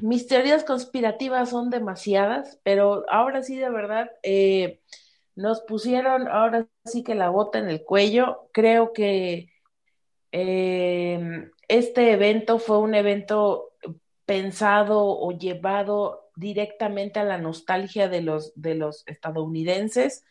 mis 0.00 0.28
teorías 0.28 0.62
conspirativas 0.62 1.50
son 1.50 1.70
demasiadas, 1.70 2.60
pero 2.62 3.04
ahora 3.10 3.42
sí, 3.42 3.56
de 3.56 3.70
verdad, 3.70 4.08
eh, 4.22 4.82
nos 5.34 5.62
pusieron 5.62 6.28
ahora 6.28 6.68
sí 6.84 7.02
que 7.02 7.16
la 7.16 7.30
bota 7.30 7.58
en 7.58 7.70
el 7.70 7.82
cuello. 7.82 8.48
Creo 8.52 8.92
que 8.92 9.50
em, 10.32 11.50
este 11.68 12.12
evento 12.12 12.58
fue 12.58 12.78
un 12.78 12.94
evento 12.94 13.70
pensado 14.26 15.06
o 15.06 15.32
llevado 15.32 16.30
directamente 16.36 17.18
a 17.18 17.24
la 17.24 17.38
nostalgia 17.38 18.08
de 18.08 18.22
los, 18.22 18.52
de 18.54 18.74
los 18.74 19.02
estadounidenses 19.06 20.24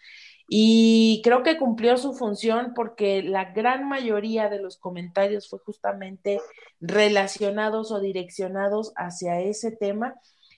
y 0.49 1.21
creo 1.23 1.43
que 1.43 1.57
cumplió 1.57 1.97
su 1.97 2.13
función 2.13 2.73
porque 2.73 3.21
la 3.21 3.51
gran 3.51 3.87
mayoría 3.89 4.49
de 4.49 4.61
los 4.61 4.77
comentarios 4.77 5.49
fue 5.49 5.59
justamente 5.59 6.39
relacionados 6.79 7.91
o 7.91 7.99
direccionados 7.99 8.93
hacia 8.95 9.41
ese 9.41 9.71
tema. 9.71 10.15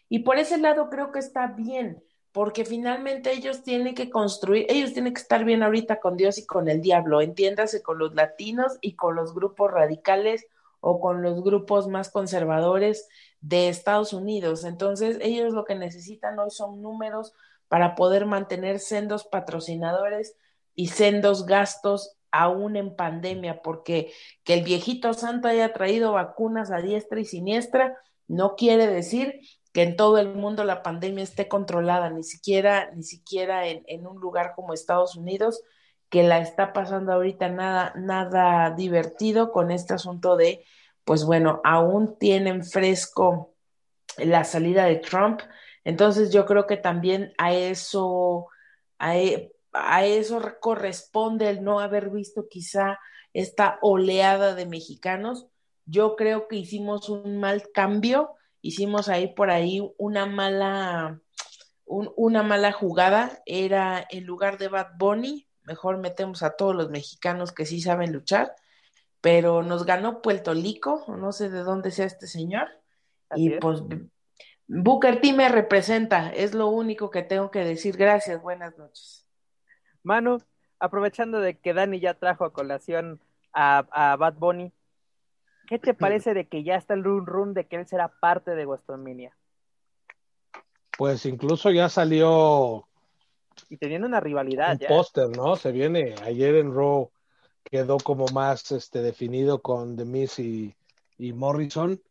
Y 0.07 0.19
por 0.19 0.37
ese 0.37 0.59
lado 0.59 0.89
creo 0.89 1.11
que 1.11 1.19
está 1.19 1.47
bien, 1.47 2.03
porque 2.31 2.63
finalmente 2.63 3.31
ellos 3.31 3.63
tienen 3.63 3.95
que 3.95 4.09
construir, 4.09 4.65
ellos 4.69 4.93
tienen 4.93 5.13
que 5.13 5.21
estar 5.21 5.43
bien 5.43 5.63
ahorita 5.63 5.99
con 5.99 6.15
Dios 6.15 6.37
y 6.37 6.45
con 6.45 6.69
el 6.69 6.81
diablo, 6.81 7.21
entiéndase 7.21 7.81
con 7.81 7.97
los 7.97 8.13
latinos 8.13 8.77
y 8.81 8.95
con 8.95 9.15
los 9.15 9.33
grupos 9.33 9.71
radicales 9.71 10.45
o 10.79 10.99
con 10.99 11.21
los 11.21 11.43
grupos 11.43 11.87
más 11.87 12.09
conservadores 12.09 13.07
de 13.41 13.69
Estados 13.69 14.13
Unidos. 14.13 14.63
Entonces, 14.63 15.17
ellos 15.21 15.53
lo 15.53 15.65
que 15.65 15.75
necesitan 15.75 16.37
hoy 16.39 16.51
son 16.51 16.81
números 16.81 17.33
para 17.67 17.95
poder 17.95 18.25
mantener 18.25 18.79
sendos 18.79 19.25
patrocinadores 19.25 20.35
y 20.75 20.87
sendos 20.87 21.45
gastos 21.45 22.15
aún 22.31 22.75
en 22.75 22.95
pandemia, 22.95 23.61
porque 23.61 24.13
que 24.43 24.53
el 24.53 24.63
viejito 24.63 25.13
santo 25.13 25.47
haya 25.47 25.73
traído 25.73 26.13
vacunas 26.13 26.71
a 26.71 26.77
diestra 26.77 27.19
y 27.19 27.25
siniestra 27.25 27.97
no 28.27 28.55
quiere 28.55 28.85
decir 28.87 29.41
que 29.71 29.83
en 29.83 29.95
todo 29.95 30.17
el 30.17 30.35
mundo 30.35 30.63
la 30.63 30.83
pandemia 30.83 31.23
esté 31.23 31.47
controlada, 31.47 32.09
ni 32.09 32.23
siquiera, 32.23 32.91
ni 32.95 33.03
siquiera 33.03 33.67
en, 33.67 33.83
en 33.87 34.07
un 34.07 34.19
lugar 34.19 34.53
como 34.55 34.73
Estados 34.73 35.15
Unidos, 35.15 35.61
que 36.09 36.23
la 36.23 36.39
está 36.39 36.73
pasando 36.73 37.13
ahorita 37.13 37.49
nada, 37.49 37.93
nada 37.95 38.71
divertido 38.71 39.51
con 39.51 39.71
este 39.71 39.93
asunto 39.93 40.35
de, 40.37 40.65
pues 41.03 41.23
bueno, 41.23 41.61
aún 41.63 42.17
tienen 42.17 42.63
fresco 42.63 43.53
la 44.17 44.43
salida 44.43 44.85
de 44.85 44.97
Trump 44.97 45.41
entonces 45.83 46.31
yo 46.31 46.45
creo 46.45 46.67
que 46.67 46.77
también 46.77 47.33
a 47.37 47.53
eso, 47.53 48.47
e, 48.99 49.51
a, 49.73 50.05
eso 50.05 50.41
corresponde 50.59 51.49
el 51.49 51.63
no 51.63 51.79
haber 51.79 52.09
visto 52.09 52.47
quizá 52.49 52.99
esta 53.33 53.79
oleada 53.81 54.55
de 54.55 54.65
mexicanos. 54.65 55.47
Yo 55.85 56.15
creo 56.15 56.47
que 56.47 56.57
hicimos 56.57 57.09
un 57.09 57.39
mal 57.39 57.71
cambio, 57.73 58.35
hicimos 58.61 59.09
ahí 59.09 59.27
por 59.27 59.49
ahí 59.49 59.81
una 59.97 60.25
mala, 60.25 61.21
una 61.85 62.43
mala 62.43 62.71
jugada. 62.71 63.41
Era 63.45 64.05
en 64.09 64.25
lugar 64.25 64.57
de 64.57 64.67
Bad 64.67 64.97
Bunny, 64.97 65.47
mejor 65.63 65.97
metemos 65.97 66.43
a 66.43 66.55
todos 66.55 66.75
los 66.75 66.89
mexicanos 66.89 67.51
que 67.51 67.65
sí 67.65 67.81
saben 67.81 68.13
luchar, 68.13 68.55
pero 69.21 69.63
nos 69.63 69.85
ganó 69.85 70.21
Puerto 70.21 70.53
Rico, 70.53 71.05
no 71.07 71.31
sé 71.31 71.49
de 71.49 71.63
dónde 71.63 71.91
sea 71.91 72.05
este 72.05 72.27
señor, 72.27 72.67
y 73.35 73.51
pues 73.51 73.81
Booker 74.67 75.19
T 75.19 75.33
me 75.33 75.49
representa, 75.49 76.29
es 76.29 76.53
lo 76.53 76.67
único 76.67 77.09
que 77.09 77.23
tengo 77.23 77.49
que 77.49 77.65
decir. 77.65 77.97
Gracias, 77.97 78.39
buenas 78.41 78.77
noches. 78.77 79.25
Manu, 80.03 80.37
aprovechando 80.79 81.39
de 81.39 81.57
que 81.57 81.73
Dani 81.73 81.99
ya 81.99 82.13
trajo 82.13 82.45
a 82.45 82.53
colación 82.53 83.19
a, 83.51 84.15
Bad 84.19 84.35
Bunny, 84.35 84.71
¿qué 85.69 85.79
te 85.79 85.93
parece 85.93 86.33
de 86.33 86.47
que 86.47 86.63
ya 86.63 86.75
está 86.75 86.95
el 86.95 87.03
run 87.03 87.25
run 87.25 87.53
de 87.53 87.67
que 87.67 87.77
él 87.77 87.87
será 87.87 88.09
parte 88.19 88.55
de 88.55 88.65
WrestleMania? 88.65 89.37
Pues 90.97 91.25
incluso 91.25 91.71
ya 91.71 91.87
salió. 91.87 92.85
Y 93.69 93.77
teniendo 93.77 94.07
una 94.07 94.19
rivalidad. 94.19 94.77
Un 94.81 94.87
póster, 94.87 95.29
¿no? 95.29 95.55
Se 95.55 95.71
viene. 95.71 96.15
Ayer 96.23 96.55
en 96.55 96.73
Raw 96.73 97.09
quedó 97.63 97.97
como 97.97 98.25
más 98.33 98.71
este, 98.71 99.01
definido 99.01 99.61
con 99.61 99.95
The 99.95 100.05
Miz 100.05 100.39
y, 100.39 100.75
y 101.17 101.31
Morrison. 101.31 102.01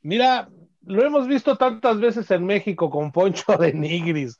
Mira, 0.00 0.48
lo 0.86 1.04
hemos 1.04 1.26
visto 1.26 1.56
tantas 1.56 2.00
veces 2.00 2.30
en 2.30 2.46
México 2.46 2.88
con 2.88 3.12
Poncho 3.12 3.56
de 3.58 3.72
Nigris. 3.72 4.38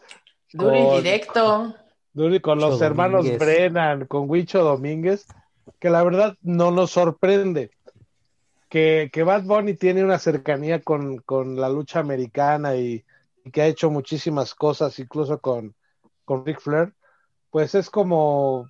Duri 0.52 0.80
directo. 1.02 1.74
Duri 2.12 2.40
con 2.40 2.58
los 2.58 2.80
hermanos 2.80 3.26
Brennan, 3.38 4.06
con 4.06 4.30
Huicho 4.30 4.64
Domínguez, 4.64 5.26
que 5.78 5.90
la 5.90 6.02
verdad 6.02 6.36
no 6.40 6.70
nos 6.70 6.92
sorprende. 6.92 7.70
Que, 8.68 9.10
que 9.12 9.22
Bad 9.22 9.44
Bunny 9.44 9.74
tiene 9.74 10.04
una 10.04 10.18
cercanía 10.18 10.82
con, 10.82 11.22
la 11.56 11.68
lucha 11.68 12.00
americana 12.00 12.76
y, 12.76 13.04
que 13.52 13.62
ha 13.62 13.66
hecho 13.66 13.90
muchísimas 13.90 14.54
cosas, 14.54 14.98
incluso 14.98 15.40
con, 15.40 15.74
con 16.24 16.44
Ric 16.44 16.60
Flair, 16.60 16.92
pues 17.50 17.74
es 17.74 17.88
como, 17.88 18.68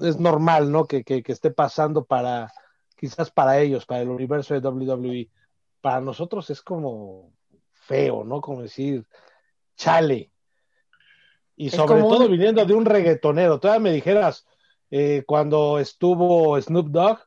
es 0.00 0.18
normal, 0.18 0.72
¿no? 0.72 0.86
Que, 0.86 1.04
que, 1.04 1.22
que 1.22 1.32
esté 1.32 1.52
pasando 1.52 2.04
para, 2.04 2.52
quizás 2.96 3.30
para 3.30 3.60
ellos, 3.60 3.86
para 3.86 4.02
el 4.02 4.08
universo 4.08 4.54
de 4.54 4.68
WWE 4.68 5.30
para 5.80 6.00
nosotros 6.00 6.50
es 6.50 6.62
como 6.62 7.32
feo, 7.72 8.24
¿no? 8.24 8.40
Como 8.40 8.62
decir, 8.62 9.06
chale. 9.76 10.30
Y 11.56 11.70
sobre 11.70 12.00
todo 12.00 12.28
viniendo 12.28 12.64
de 12.64 12.74
un 12.74 12.84
reggaetonero. 12.84 13.58
Todavía 13.58 13.80
me 13.80 13.92
dijeras, 13.92 14.46
eh, 14.90 15.24
cuando 15.26 15.78
estuvo 15.78 16.60
Snoop 16.60 16.88
Dogg, 16.88 17.18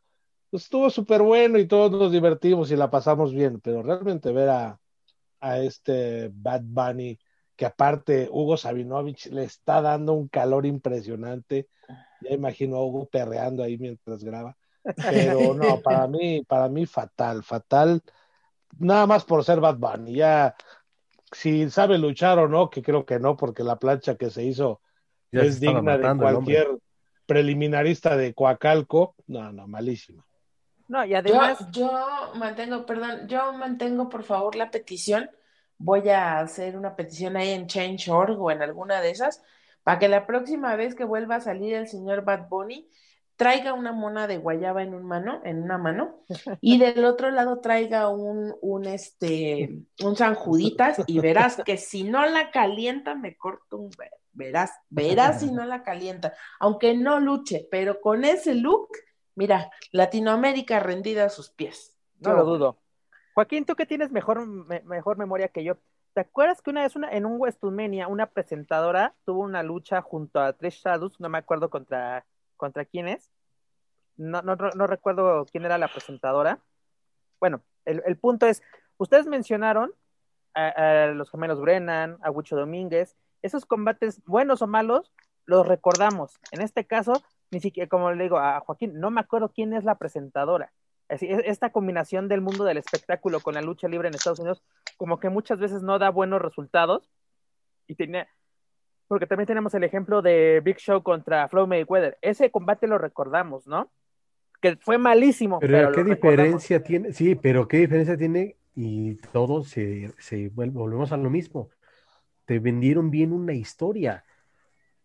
estuvo 0.51 0.89
súper 0.89 1.21
bueno 1.21 1.57
y 1.57 1.67
todos 1.67 1.91
nos 1.91 2.11
divertimos 2.11 2.71
y 2.71 2.75
la 2.75 2.89
pasamos 2.89 3.33
bien, 3.33 3.59
pero 3.61 3.83
realmente 3.83 4.31
ver 4.31 4.49
a, 4.49 4.79
a 5.39 5.59
este 5.59 6.29
Bad 6.33 6.61
Bunny, 6.63 7.19
que 7.55 7.65
aparte 7.65 8.29
Hugo 8.31 8.57
Sabinovich 8.57 9.27
le 9.27 9.43
está 9.43 9.81
dando 9.81 10.13
un 10.13 10.27
calor 10.27 10.65
impresionante. 10.65 11.67
Ya 12.21 12.31
imagino 12.31 12.77
a 12.77 12.85
Hugo 12.85 13.07
perreando 13.07 13.63
ahí 13.63 13.77
mientras 13.77 14.23
graba. 14.23 14.57
Pero 15.09 15.53
no, 15.53 15.81
para 15.81 16.07
mí, 16.07 16.43
para 16.43 16.69
mí 16.69 16.85
fatal, 16.85 17.43
fatal 17.43 18.01
nada 18.79 19.07
más 19.07 19.23
por 19.23 19.43
ser 19.43 19.59
Bad 19.59 19.77
Bunny. 19.77 20.15
Ya, 20.15 20.55
si 21.31 21.69
sabe 21.69 21.97
luchar 21.97 22.39
o 22.39 22.47
no, 22.47 22.69
que 22.69 22.81
creo 22.81 23.05
que 23.05 23.19
no, 23.19 23.37
porque 23.37 23.63
la 23.63 23.77
plancha 23.77 24.15
que 24.15 24.29
se 24.29 24.43
hizo 24.43 24.81
Ya 25.31 25.41
es 25.41 25.59
digna 25.59 25.97
de 25.97 26.03
matando 26.03 26.23
cualquier 26.23 26.67
preliminarista 27.25 28.17
de 28.17 28.33
Coacalco. 28.33 29.15
No, 29.27 29.51
no, 29.51 29.67
malísima. 29.67 30.25
No, 30.91 31.05
y 31.05 31.09
Yo, 31.11 31.17
además, 31.17 31.57
yo 31.71 31.89
mantengo, 32.35 32.85
perdón, 32.85 33.27
yo 33.27 33.53
mantengo 33.53 34.09
por 34.09 34.23
favor 34.23 34.55
la 34.55 34.69
petición. 34.71 35.29
Voy 35.77 36.09
a 36.09 36.39
hacer 36.39 36.77
una 36.77 36.95
petición 36.95 37.37
ahí 37.37 37.49
en 37.51 37.65
Change.org 37.65 38.39
o 38.39 38.51
en 38.51 38.61
alguna 38.61 38.99
de 39.01 39.11
esas, 39.11 39.41
para 39.83 39.99
que 39.99 40.09
la 40.09 40.27
próxima 40.27 40.75
vez 40.75 40.93
que 40.93 41.05
vuelva 41.05 41.35
a 41.37 41.41
salir 41.41 41.73
el 41.73 41.87
señor 41.87 42.23
Bad 42.25 42.49
Bunny, 42.49 42.89
traiga 43.37 43.73
una 43.73 43.91
mona 43.93 44.27
de 44.27 44.37
guayaba 44.37 44.83
en 44.83 44.93
un 44.93 45.03
mano, 45.03 45.41
en 45.43 45.63
una 45.63 45.77
mano, 45.79 46.19
y 46.59 46.77
del 46.77 47.05
otro 47.05 47.31
lado 47.31 47.59
traiga 47.61 48.09
un, 48.09 48.53
un 48.61 48.85
este, 48.85 49.79
un 50.03 50.15
San 50.15 50.35
Juditas, 50.35 51.01
y 51.07 51.19
verás 51.19 51.61
que 51.65 51.77
si 51.77 52.03
no 52.03 52.25
la 52.27 52.51
calienta, 52.51 53.15
me 53.15 53.35
corto 53.37 53.77
un 53.77 53.89
ve- 53.97 54.11
verás, 54.33 54.71
verás 54.89 55.39
si 55.39 55.51
no 55.51 55.65
la 55.65 55.81
calienta, 55.83 56.33
aunque 56.59 56.93
no 56.95 57.19
luche, 57.19 57.67
pero 57.71 57.99
con 58.01 58.25
ese 58.25 58.53
look, 58.53 58.89
mira, 59.35 59.71
Latinoamérica 59.91 60.79
rendida 60.79 61.25
a 61.25 61.29
sus 61.29 61.49
pies. 61.49 61.97
no 62.19 62.33
lo 62.33 62.45
dudo. 62.45 62.77
Joaquín, 63.33 63.65
tú 63.65 63.75
que 63.75 63.85
tienes 63.85 64.11
mejor, 64.11 64.45
me- 64.45 64.81
mejor 64.81 65.17
memoria 65.17 65.47
que 65.47 65.63
yo, 65.63 65.77
¿te 66.13 66.21
acuerdas 66.21 66.61
que 66.61 66.69
una 66.69 66.81
vez 66.81 66.95
una, 66.95 67.09
en 67.11 67.25
un 67.25 67.39
WrestleMania 67.39 68.07
una 68.07 68.25
presentadora 68.27 69.15
tuvo 69.25 69.39
una 69.41 69.63
lucha 69.63 70.01
junto 70.01 70.39
a 70.41 70.51
Trish 70.53 70.79
Stratus, 70.79 71.19
no 71.19 71.29
me 71.29 71.37
acuerdo 71.37 71.69
contra, 71.69 72.25
contra 72.57 72.83
quién 72.85 73.07
es? 73.07 73.31
No, 74.17 74.41
no, 74.41 74.55
no 74.55 74.87
recuerdo 74.87 75.45
quién 75.49 75.63
era 75.65 75.77
la 75.77 75.87
presentadora. 75.87 76.59
Bueno, 77.39 77.61
el, 77.85 78.03
el 78.05 78.17
punto 78.17 78.45
es, 78.45 78.61
ustedes 78.97 79.25
mencionaron 79.25 79.93
a, 80.53 80.67
a 80.67 81.07
los 81.07 81.31
gemelos 81.31 81.61
Brennan, 81.61 82.17
a 82.21 82.29
Huicho 82.29 82.55
Domínguez, 82.57 83.15
esos 83.41 83.65
combates, 83.65 84.21
buenos 84.25 84.61
o 84.61 84.67
malos, 84.67 85.13
los 85.45 85.65
recordamos. 85.65 86.37
En 86.51 86.61
este 86.61 86.85
caso, 86.85 87.13
ni 87.51 87.59
siquiera, 87.59 87.89
como 87.89 88.11
le 88.11 88.23
digo 88.23 88.37
a 88.37 88.59
Joaquín, 88.61 88.99
no 88.99 89.11
me 89.11 89.21
acuerdo 89.21 89.51
quién 89.53 89.73
es 89.73 89.83
la 89.83 89.95
presentadora. 89.95 90.71
Así, 91.09 91.27
es- 91.27 91.41
esta 91.45 91.71
combinación 91.71 92.27
del 92.29 92.41
mundo 92.41 92.63
del 92.63 92.77
espectáculo 92.77 93.41
con 93.41 93.53
la 93.55 93.61
lucha 93.61 93.87
libre 93.89 94.07
en 94.07 94.15
Estados 94.15 94.39
Unidos, 94.39 94.63
como 94.97 95.19
que 95.19 95.29
muchas 95.29 95.59
veces 95.59 95.83
no 95.83 95.99
da 95.99 96.09
buenos 96.09 96.41
resultados. 96.41 97.11
Y 97.87 97.95
tenía, 97.95 98.29
porque 99.09 99.27
también 99.27 99.47
tenemos 99.47 99.73
el 99.73 99.83
ejemplo 99.83 100.21
de 100.21 100.61
Big 100.63 100.77
Show 100.77 101.03
contra 101.03 101.49
Floyd 101.49 101.67
Mayweather. 101.67 102.17
Ese 102.21 102.49
combate 102.49 102.87
lo 102.87 102.97
recordamos, 102.97 103.67
¿no? 103.67 103.91
Que 104.61 104.77
fue 104.77 104.97
malísimo. 104.97 105.59
Pero, 105.59 105.91
¿qué 105.91 106.03
recordamos. 106.03 106.09
diferencia 106.09 106.83
tiene? 106.83 107.11
Sí, 107.11 107.35
pero 107.35 107.67
¿qué 107.67 107.77
diferencia 107.77 108.15
tiene? 108.15 108.55
Y 108.73 109.15
todo 109.33 109.65
se, 109.65 110.13
se 110.17 110.49
vuelve- 110.49 110.71
volvemos 110.71 111.11
a 111.11 111.17
lo 111.17 111.29
mismo. 111.29 111.69
Te 112.45 112.59
vendieron 112.59 113.11
bien 113.11 113.33
una 113.33 113.53
historia 113.53 114.23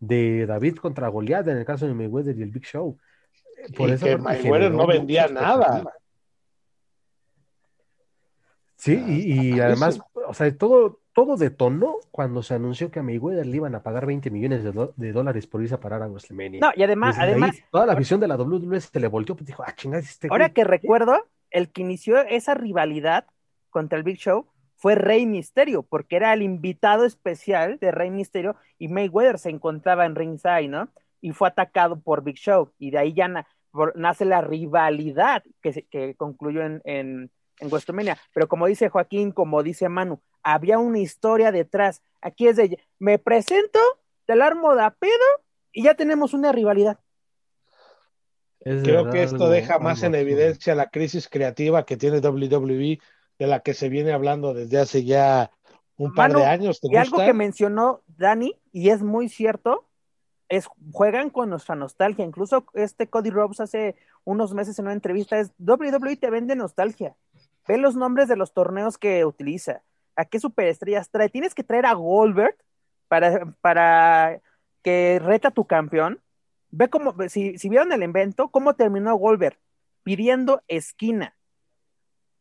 de 0.00 0.46
David 0.46 0.76
contra 0.76 1.08
Goliat 1.08 1.48
en 1.48 1.58
el 1.58 1.64
caso 1.64 1.86
de 1.86 1.94
Mayweather 1.94 2.36
y 2.38 2.42
el 2.42 2.50
Big 2.50 2.64
Show. 2.64 2.98
Por 3.76 3.90
y 3.90 3.96
que 3.96 4.16
Mayweather 4.16 4.72
no 4.72 4.86
vendía 4.86 5.28
nada. 5.28 5.84
Sí, 8.76 9.02
Ah, 9.02 9.10
y, 9.10 9.32
y 9.32 9.50
está 9.52 9.66
además, 9.66 10.00
o 10.28 10.34
sea, 10.34 10.56
todo, 10.56 11.00
todo 11.12 11.36
detonó 11.36 11.96
cuando 12.10 12.42
se 12.42 12.54
anunció 12.54 12.90
que 12.90 13.00
a 13.00 13.02
Mayweather 13.02 13.46
le 13.46 13.56
iban 13.56 13.74
a 13.74 13.82
pagar 13.82 14.04
20 14.06 14.30
millones 14.30 14.62
de, 14.62 15.12
dólares 15.12 15.46
por 15.46 15.62
irse 15.62 15.74
a 15.74 15.80
parar 15.80 16.02
a 16.02 16.08
WrestleMania. 16.08 16.60
No, 16.60 16.70
y 16.76 16.82
además, 16.82 17.16
Desde 17.16 17.24
ahí, 17.24 17.30
además, 17.32 17.56
toda 17.70 17.86
la 17.86 17.94
visión 17.94 18.20
de 18.20 18.28
la 18.28 18.36
WWE 18.36 18.80
se 18.80 19.00
le 19.00 19.08
volteó, 19.08 19.34
pues 19.34 19.46
dijo, 19.46 19.64
ah, 19.66 19.74
chingada, 19.74 20.02
este 20.02 20.28
Ahora 20.30 20.48
güey, 20.48 20.54
que 20.54 20.64
recuerdo, 20.64 21.26
el 21.50 21.70
que 21.70 21.82
inició 21.82 22.18
esa 22.18 22.54
rivalidad 22.54 23.24
contra 23.70 23.96
el 23.96 24.04
Big 24.04 24.18
Show 24.18 24.46
fue 24.86 24.94
Rey 24.94 25.26
Misterio, 25.26 25.82
porque 25.82 26.14
era 26.14 26.32
el 26.32 26.42
invitado 26.42 27.04
especial 27.04 27.76
de 27.80 27.90
Rey 27.90 28.08
Misterio 28.08 28.54
y 28.78 28.86
Mayweather 28.86 29.36
se 29.40 29.50
encontraba 29.50 30.06
en 30.06 30.14
ringside, 30.14 30.68
¿no? 30.68 30.88
Y 31.20 31.32
fue 31.32 31.48
atacado 31.48 31.98
por 31.98 32.22
Big 32.22 32.36
Show 32.36 32.70
y 32.78 32.92
de 32.92 32.98
ahí 32.98 33.12
ya 33.12 33.26
na- 33.26 33.48
por- 33.72 33.96
nace 33.96 34.24
la 34.24 34.42
rivalidad 34.42 35.42
que, 35.60 35.72
se- 35.72 35.82
que 35.86 36.14
concluyó 36.14 36.62
en, 36.62 36.82
en, 36.84 37.32
en 37.58 37.68
WrestleMania. 37.68 38.16
Pero 38.32 38.46
como 38.46 38.68
dice 38.68 38.88
Joaquín, 38.88 39.32
como 39.32 39.64
dice 39.64 39.88
Manu, 39.88 40.20
había 40.44 40.78
una 40.78 41.00
historia 41.00 41.50
detrás. 41.50 42.00
Aquí 42.20 42.46
es 42.46 42.54
de, 42.54 42.78
me 43.00 43.18
presento, 43.18 43.80
te 44.24 44.36
la 44.36 44.46
armo 44.46 44.76
de 44.76 44.88
pedo 45.00 45.10
y 45.72 45.82
ya 45.82 45.94
tenemos 45.94 46.32
una 46.32 46.52
rivalidad. 46.52 47.00
es 48.60 48.84
Creo 48.84 48.98
verdad 49.02 49.12
que 49.14 49.22
esto 49.24 49.34
algo- 49.46 49.48
deja 49.50 49.80
más 49.80 50.04
algo 50.04 50.14
en 50.14 50.22
evidencia 50.22 50.76
la 50.76 50.90
crisis 50.90 51.28
creativa 51.28 51.84
que 51.84 51.96
tiene 51.96 52.20
WWE, 52.20 53.00
de 53.38 53.46
la 53.46 53.60
que 53.60 53.74
se 53.74 53.88
viene 53.88 54.12
hablando 54.12 54.54
desde 54.54 54.78
hace 54.78 55.04
ya 55.04 55.50
un 55.96 56.14
par 56.14 56.32
de 56.32 56.44
años. 56.44 56.80
¿Te 56.80 56.88
Y 56.90 56.96
algo 56.96 57.18
que 57.18 57.32
mencionó 57.32 58.02
Dani, 58.06 58.54
y 58.72 58.90
es 58.90 59.02
muy 59.02 59.28
cierto, 59.28 59.86
es 60.48 60.66
juegan 60.92 61.30
con 61.30 61.50
nuestra 61.50 61.74
nostalgia. 61.74 62.24
Incluso 62.24 62.66
este 62.74 63.08
Cody 63.08 63.30
Rhodes 63.30 63.60
hace 63.60 63.96
unos 64.24 64.54
meses 64.54 64.78
en 64.78 64.86
una 64.86 64.94
entrevista 64.94 65.38
es 65.38 65.52
WWE 65.58 66.16
te 66.16 66.30
vende 66.30 66.56
nostalgia. 66.56 67.16
Ve 67.66 67.78
los 67.78 67.96
nombres 67.96 68.28
de 68.28 68.36
los 68.36 68.52
torneos 68.52 68.98
que 68.98 69.24
utiliza. 69.24 69.82
¿A 70.14 70.24
qué 70.24 70.38
superestrellas 70.38 71.10
trae? 71.10 71.28
Tienes 71.28 71.54
que 71.54 71.64
traer 71.64 71.86
a 71.86 71.94
Goldberg 71.94 72.56
para, 73.08 73.52
para 73.60 74.40
que 74.82 75.20
reta 75.22 75.48
a 75.48 75.52
tu 75.52 75.66
campeón. 75.66 76.20
Ve 76.70 76.88
cómo, 76.88 77.14
si, 77.28 77.58
si 77.58 77.68
vieron 77.68 77.92
el 77.92 78.02
evento, 78.02 78.48
cómo 78.48 78.74
terminó 78.74 79.14
Goldberg 79.16 79.58
pidiendo 80.04 80.62
esquina. 80.68 81.34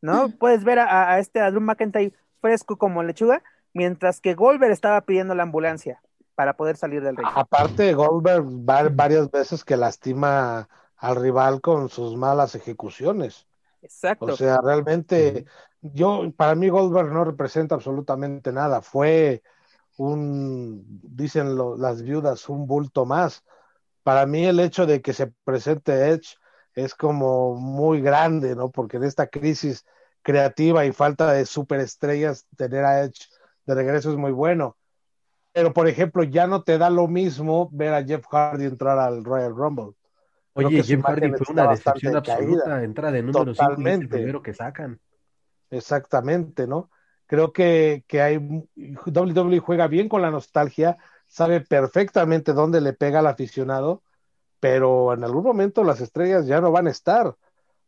¿No? 0.06 0.30
Puedes 0.30 0.64
ver 0.64 0.80
a, 0.80 1.12
a 1.12 1.20
este 1.20 1.42
a 1.42 1.50
Drew 1.50 1.62
McIntyre 1.62 2.14
fresco 2.40 2.78
como 2.78 3.02
lechuga, 3.02 3.42
mientras 3.74 4.22
que 4.22 4.36
Goldberg 4.36 4.72
estaba 4.72 5.02
pidiendo 5.02 5.34
la 5.34 5.44
ambulancia 5.44 6.02
para 6.36 6.56
poder 6.56 6.78
salir 6.78 7.02
del 7.02 7.18
ring. 7.18 7.28
Aparte, 7.34 7.94
Goldberg 7.94 8.44
va 8.46 8.88
varias 8.90 9.32
veces 9.32 9.64
que 9.64 9.76
lastima 9.78 10.70
al 10.98 11.16
rival 11.16 11.62
con 11.62 11.90
sus 11.90 12.16
malas 12.16 12.56
ejecuciones. 12.56 13.48
Exacto. 13.82 14.26
O 14.26 14.36
sea, 14.36 14.60
realmente, 14.64 15.46
yo, 15.82 16.32
para 16.36 16.56
mí 16.56 16.70
Goldberg 16.70 17.12
no 17.12 17.24
representa 17.24 17.76
absolutamente 17.76 18.52
nada. 18.52 18.82
Fue 18.82 19.42
un, 19.98 20.84
dicen 21.04 21.56
lo- 21.56 21.78
las 21.78 22.02
viudas, 22.02 22.50
un 22.50 22.68
bulto 22.68 23.06
más. 23.06 23.44
Para 24.04 24.26
mí 24.26 24.46
el 24.46 24.60
hecho 24.60 24.86
de 24.86 25.02
que 25.02 25.14
se 25.14 25.28
presente 25.44 26.10
Edge 26.10 26.38
es 26.74 26.94
como 26.94 27.56
muy 27.56 28.02
grande, 28.02 28.56
¿no? 28.56 28.70
Porque 28.70 28.98
en 28.98 29.04
esta 29.04 29.28
crisis 29.28 29.86
creativa 30.26 30.86
y 30.86 30.92
falta 30.92 31.32
de 31.32 31.46
superestrellas, 31.46 32.48
tener 32.58 32.84
a 32.84 33.04
Edge 33.04 33.28
de 33.68 33.76
regreso 33.76 34.10
es 34.10 34.18
muy 34.18 34.32
bueno. 34.32 34.76
Pero, 35.54 35.72
por 35.72 35.88
ejemplo, 35.88 36.24
ya 36.24 36.48
no 36.48 36.64
te 36.64 36.80
da 36.80 36.90
lo 36.90 37.08
mismo 37.08 37.70
ver 37.72 37.94
a 37.94 38.04
Jeff 38.04 38.26
Hardy 38.26 38.66
entrar 38.66 38.98
al 38.98 39.24
Royal 39.24 39.56
Rumble. 39.56 39.94
Creo 40.56 40.70
Oye, 40.70 40.84
Jeff 40.84 41.04
Hardy 41.06 41.32
fue 41.34 41.54
una 41.54 41.70
decepción 41.70 42.14
caída. 42.24 42.34
absoluta, 42.34 42.84
entra 42.84 43.12
de 43.12 43.22
número 43.22 43.40
5 43.40 43.50
y 43.50 43.52
es 43.52 43.60
el 43.60 43.68
Totalmente. 43.68 44.08
primero 44.08 44.42
que 44.42 44.54
sacan. 44.56 45.00
Exactamente, 45.70 46.66
¿no? 46.66 46.90
Creo 47.28 47.54
que, 47.54 48.04
que 48.08 48.22
hay 48.22 48.38
WWE 48.38 49.60
juega 49.60 49.88
bien 49.88 50.10
con 50.10 50.24
la 50.24 50.32
nostalgia, 50.32 50.98
sabe 51.28 51.62
perfectamente 51.62 52.54
dónde 52.54 52.82
le 52.82 52.94
pega 52.94 53.20
al 53.20 53.28
aficionado, 53.28 54.02
pero 54.60 55.14
en 55.14 55.24
algún 55.24 55.44
momento 55.44 55.84
las 55.84 56.02
estrellas 56.02 56.48
ya 56.48 56.62
no 56.62 56.72
van 56.72 56.88
a 56.88 56.92
estar. 56.92 57.36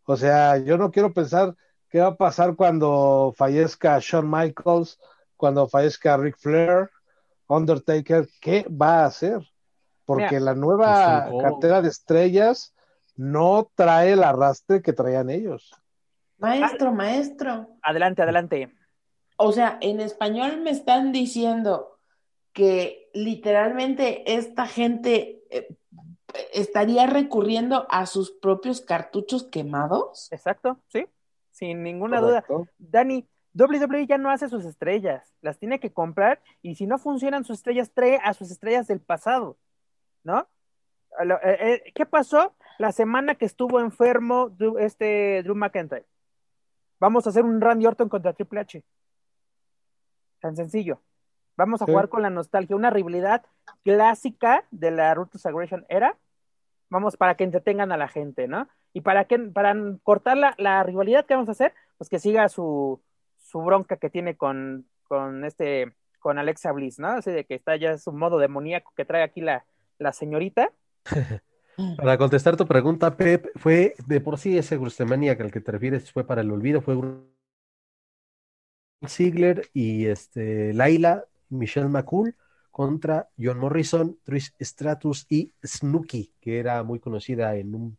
O 0.05 0.15
sea, 0.15 0.57
yo 0.57 0.77
no 0.77 0.91
quiero 0.91 1.13
pensar 1.13 1.55
qué 1.89 1.99
va 1.99 2.07
a 2.07 2.15
pasar 2.15 2.55
cuando 2.55 3.33
fallezca 3.35 3.99
Shawn 4.01 4.29
Michaels, 4.29 4.99
cuando 5.35 5.67
fallezca 5.67 6.17
Ric 6.17 6.37
Flair, 6.37 6.89
Undertaker, 7.47 8.27
¿qué 8.41 8.65
va 8.69 9.03
a 9.03 9.05
hacer? 9.05 9.41
Porque 10.05 10.35
Mira, 10.35 10.39
la 10.39 10.55
nueva 10.55 11.27
Cold. 11.29 11.43
cartera 11.43 11.81
de 11.81 11.89
estrellas 11.89 12.73
no 13.15 13.69
trae 13.75 14.13
el 14.13 14.23
arrastre 14.23 14.81
que 14.81 14.93
traían 14.93 15.29
ellos. 15.29 15.73
Maestro, 16.37 16.93
maestro. 16.93 17.67
Adelante, 17.81 18.21
adelante. 18.21 18.71
O 19.37 19.51
sea, 19.51 19.77
en 19.81 19.99
español 19.99 20.61
me 20.61 20.71
están 20.71 21.11
diciendo 21.11 21.99
que 22.53 23.09
literalmente 23.13 24.33
esta 24.35 24.65
gente 24.65 25.43
eh, 25.49 25.67
estaría 26.53 27.07
recurriendo 27.07 27.85
a 27.89 28.05
sus 28.05 28.31
propios 28.31 28.81
cartuchos 28.81 29.43
quemados. 29.43 30.31
Exacto, 30.31 30.79
sí. 30.87 31.05
Sin 31.57 31.81
ninguna 31.81 32.21
duda. 32.21 32.45
Dani, 32.77 33.27
WWE 33.55 34.05
ya 34.05 34.19
no 34.19 34.29
hace 34.29 34.47
sus 34.47 34.63
estrellas, 34.63 35.33
las 35.41 35.57
tiene 35.57 35.79
que 35.79 35.91
comprar 35.91 36.39
y 36.61 36.75
si 36.75 36.85
no 36.85 36.99
funcionan 36.99 37.43
sus 37.45 37.57
estrellas, 37.57 37.91
trae 37.91 38.19
a 38.23 38.35
sus 38.35 38.51
estrellas 38.51 38.85
del 38.85 38.99
pasado, 38.99 39.57
¿no? 40.23 40.47
Eh, 41.19 41.57
eh, 41.59 41.91
¿Qué 41.95 42.05
pasó 42.05 42.53
la 42.77 42.91
semana 42.91 43.33
que 43.33 43.45
estuvo 43.45 43.79
enfermo 43.79 44.55
este 44.79 45.41
Drew 45.41 45.55
McIntyre? 45.55 46.05
Vamos 46.99 47.25
a 47.25 47.31
hacer 47.31 47.43
un 47.43 47.59
Randy 47.59 47.87
Orton 47.87 48.07
contra 48.07 48.33
Triple 48.33 48.59
H. 48.59 48.83
Tan 50.39 50.55
sencillo. 50.55 51.01
Vamos 51.55 51.81
a 51.81 51.85
Sí. 51.85 51.91
jugar 51.91 52.09
con 52.09 52.21
la 52.21 52.29
nostalgia, 52.29 52.75
una 52.75 52.91
rivalidad 52.91 53.43
clásica 53.83 54.63
de 54.69 54.91
la 54.91 55.15
to 55.15 55.39
Aggression 55.43 55.87
era. 55.89 56.15
Vamos 56.89 57.17
para 57.17 57.35
que 57.35 57.45
entretengan 57.45 57.91
a 57.91 57.97
la 57.97 58.07
gente, 58.07 58.47
¿no? 58.47 58.67
Y 58.97 59.01
para 59.01 59.25
que 59.25 59.37
para 59.37 59.75
cortar 60.01 60.37
la, 60.37 60.55
la 60.57 60.81
rivalidad 60.81 61.23
que 61.27 61.35
vamos 61.35 61.49
a 61.49 61.51
hacer, 61.51 61.71
pues 61.99 62.09
que 62.09 62.17
siga 62.17 62.49
su, 62.49 62.99
su 63.37 63.61
bronca 63.61 63.97
que 63.97 64.09
tiene 64.09 64.35
con, 64.35 64.87
con 65.03 65.45
este, 65.45 65.93
con 66.17 66.39
Alexa 66.39 66.71
Bliss, 66.71 66.97
¿no? 66.97 67.09
Así 67.09 67.29
de 67.29 67.45
que 67.45 67.53
está 67.53 67.75
ya 67.75 67.99
su 67.99 68.11
modo 68.11 68.39
demoníaco 68.39 68.91
que 68.97 69.05
trae 69.05 69.21
aquí 69.21 69.39
la, 69.39 69.67
la 69.99 70.13
señorita. 70.13 70.71
Para 71.97 72.17
contestar 72.17 72.57
tu 72.57 72.65
pregunta, 72.65 73.15
Pep, 73.15 73.45
fue 73.57 73.93
de 74.07 74.19
por 74.19 74.39
sí 74.39 74.57
ese 74.57 74.77
WrestleMania 74.77 75.37
que 75.37 75.43
al 75.43 75.51
que 75.51 75.61
te 75.61 75.73
refieres 75.73 76.11
fue 76.11 76.25
para 76.25 76.41
el 76.41 76.49
olvido, 76.49 76.81
fue 76.81 76.99
Ziggler 79.05 79.69
y 79.75 80.07
este 80.07 80.73
Laila, 80.73 81.25
Michelle 81.49 81.87
McCool 81.87 82.35
contra 82.71 83.29
John 83.37 83.59
Morrison, 83.59 84.17
Trish 84.23 84.55
Stratus 84.59 85.27
y 85.29 85.53
Snooki, 85.63 86.33
que 86.41 86.57
era 86.57 86.81
muy 86.81 86.99
conocida 86.99 87.55
en 87.57 87.75
un, 87.75 87.97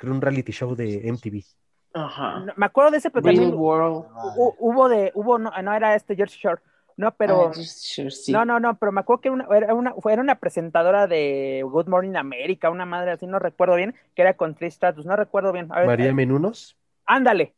creo, 0.00 0.14
un 0.14 0.20
reality 0.22 0.50
show 0.52 0.74
de 0.74 1.06
MTV. 1.06 1.44
Ajá. 1.92 2.40
No, 2.40 2.52
me 2.56 2.66
acuerdo 2.66 2.90
de 2.92 2.96
ese, 2.98 3.10
pero 3.10 3.24
Real 3.24 3.36
también 3.36 3.54
World. 3.58 4.06
hu- 4.36 4.54
hubo 4.58 4.88
de, 4.88 5.12
hubo, 5.14 5.38
no, 5.38 5.50
no 5.62 5.74
era 5.74 5.94
este 5.94 6.16
George 6.16 6.38
Shore, 6.38 6.62
no, 6.96 7.12
pero, 7.16 7.50
Ah, 7.50 7.54
sure, 7.54 8.10
sí. 8.10 8.32
no, 8.32 8.44
no, 8.44 8.58
no, 8.60 8.78
pero 8.78 8.92
me 8.92 9.00
acuerdo 9.00 9.20
que 9.20 9.28
era 9.28 9.34
una, 9.34 9.46
era 9.56 9.74
una, 9.74 9.92
fue- 9.94 10.12
era 10.12 10.22
una 10.22 10.36
presentadora 10.36 11.06
de 11.06 11.62
Good 11.68 11.88
Morning 11.88 12.16
America, 12.16 12.70
una 12.70 12.86
madre 12.86 13.10
así, 13.12 13.26
no 13.26 13.38
recuerdo 13.38 13.76
bien, 13.76 13.94
que 14.14 14.22
era 14.22 14.34
con 14.34 14.54
Trish 14.54 14.72
Stratus, 14.74 15.04
no 15.04 15.16
recuerdo 15.16 15.52
bien. 15.52 15.66
A 15.72 15.80
ver, 15.80 15.86
María 15.88 16.08
eh, 16.10 16.14
Menunos. 16.14 16.76
ándale, 17.06 17.54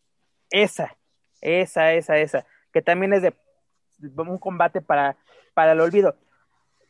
esa, 0.51 0.97
esa, 1.40 1.93
esa, 1.93 2.18
esa, 2.18 2.47
que 2.72 2.82
también 2.82 3.12
es 3.12 3.22
de 3.22 3.34
un 3.99 4.38
combate 4.38 4.80
para, 4.80 5.16
para 5.55 5.72
el 5.72 5.80
olvido. 5.80 6.16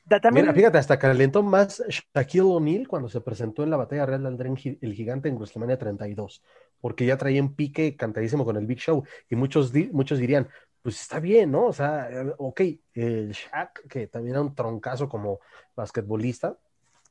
También, 0.08 0.46
Mira, 0.46 0.54
fíjate, 0.54 0.78
hasta 0.78 0.98
calentó 0.98 1.42
más 1.42 1.82
Shaquille 1.88 2.40
O'Neal 2.42 2.88
cuando 2.88 3.08
se 3.08 3.20
presentó 3.20 3.62
en 3.62 3.70
la 3.70 3.76
batalla 3.76 4.06
real 4.06 4.22
del 4.24 4.36
Dren 4.38 4.56
el 4.80 4.94
gigante 4.94 5.28
en 5.28 5.36
WrestleMania 5.36 5.78
32, 5.78 6.42
porque 6.80 7.04
ya 7.06 7.16
traía 7.18 7.42
un 7.42 7.54
pique 7.54 7.96
cantadísimo 7.96 8.44
con 8.44 8.56
el 8.56 8.66
Big 8.66 8.78
Show, 8.78 9.04
y 9.28 9.36
muchos, 9.36 9.72
di- 9.72 9.90
muchos 9.92 10.18
dirían, 10.18 10.48
pues 10.82 11.00
está 11.00 11.20
bien, 11.20 11.50
¿no? 11.52 11.66
O 11.66 11.72
sea, 11.72 12.08
eh, 12.10 12.34
ok, 12.38 12.60
el 12.94 13.32
Shaq, 13.32 13.86
que 13.88 14.06
también 14.08 14.34
era 14.36 14.42
un 14.42 14.54
troncazo 14.54 15.08
como 15.08 15.40
basquetbolista, 15.76 16.56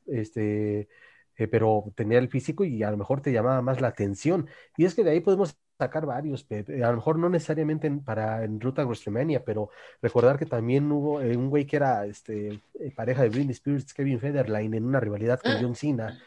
este, 0.07 0.89
eh, 1.37 1.47
pero 1.47 1.91
tenía 1.95 2.19
el 2.19 2.29
físico 2.29 2.63
y 2.65 2.83
a 2.83 2.91
lo 2.91 2.97
mejor 2.97 3.21
te 3.21 3.31
llamaba 3.31 3.61
más 3.61 3.81
la 3.81 3.89
atención. 3.89 4.47
Y 4.77 4.85
es 4.85 4.95
que 4.95 5.03
de 5.03 5.11
ahí 5.11 5.19
podemos 5.21 5.55
sacar 5.81 6.05
varios, 6.05 6.43
Pep. 6.43 6.69
A 6.69 6.89
lo 6.89 6.95
mejor 6.95 7.17
no 7.17 7.29
necesariamente 7.29 7.87
en, 7.87 8.03
para 8.03 8.43
en 8.43 8.59
ruta 8.59 8.81
a 8.81 8.85
WrestleMania, 8.85 9.43
pero 9.43 9.69
recordar 10.01 10.37
que 10.37 10.45
también 10.45 10.91
hubo 10.91 11.21
eh, 11.21 11.35
un 11.35 11.49
güey 11.49 11.65
que 11.65 11.75
era 11.77 12.05
este, 12.05 12.59
eh, 12.79 12.91
pareja 12.95 13.23
de 13.23 13.29
Britney 13.29 13.51
Spears, 13.51 13.93
Kevin 13.93 14.19
Federline, 14.19 14.75
en 14.75 14.85
una 14.85 14.99
rivalidad 14.99 15.39
con 15.39 15.61
John 15.61 15.75
Cena. 15.75 16.19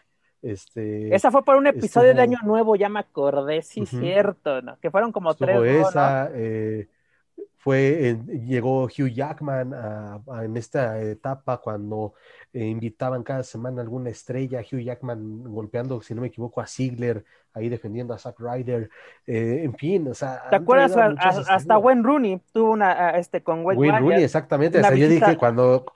Este, 0.43 1.15
esa 1.15 1.31
fue 1.31 1.43
por 1.43 1.57
un 1.57 1.67
episodio 1.67 2.15
de 2.15 2.21
Año 2.21 2.39
Nuevo, 2.45 2.77
ya 2.77 2.91
me 2.91 3.01
acordé, 3.01 3.63
sí, 3.63 3.81
Ujú. 3.81 3.99
cierto, 3.99 4.61
¿no? 4.61 4.79
Que 4.79 4.91
fueron 4.91 5.11
como 5.11 5.35
tres, 5.35 5.89
esa, 5.89 6.31
eh, 6.35 6.89
fue, 7.65 8.11
en- 8.11 8.47
llegó 8.47 8.85
Hugh 8.85 9.09
Jackman 9.09 9.73
a- 9.73 10.21
a- 10.31 10.45
en 10.45 10.55
esta 10.59 11.01
etapa 11.01 11.57
cuando 11.59 12.13
eh, 12.53 12.67
invitaban 12.67 13.23
cada 13.23 13.43
semana 13.43 13.81
a 13.81 13.85
alguna 13.85 14.11
estrella, 14.11 14.61
Hugh 14.61 14.81
Jackman 14.81 15.43
golpeando, 15.45 16.01
si 16.03 16.15
no 16.15 16.21
me 16.21 16.29
equivoco, 16.29 16.61
a 16.61 16.67
Ziggler, 16.67 17.25
ahí 17.55 17.71
defendiendo 17.71 18.13
a 18.13 18.19
Zack 18.19 18.39
Ryder, 18.39 18.91
eh, 19.27 19.63
en 19.65 19.75
fin, 19.75 20.07
o 20.09 20.15
sea, 20.15 20.43
¿Te 20.51 20.57
acuerdas? 20.57 20.95
a 20.97 21.07
hasta. 21.55 21.79
Wayne 21.79 22.03
Rooney 22.03 22.43
tuvo 22.53 22.73
una, 22.73 23.11
este, 23.13 23.43
con 23.43 23.65
Wade 23.65 23.79
Wayne 23.79 23.99
Rooney, 24.01 24.23
exactamente. 24.25 24.79
O 24.79 24.83
sea, 24.83 24.95
yo 24.95 25.09
dije 25.09 25.37
cuando, 25.39 25.87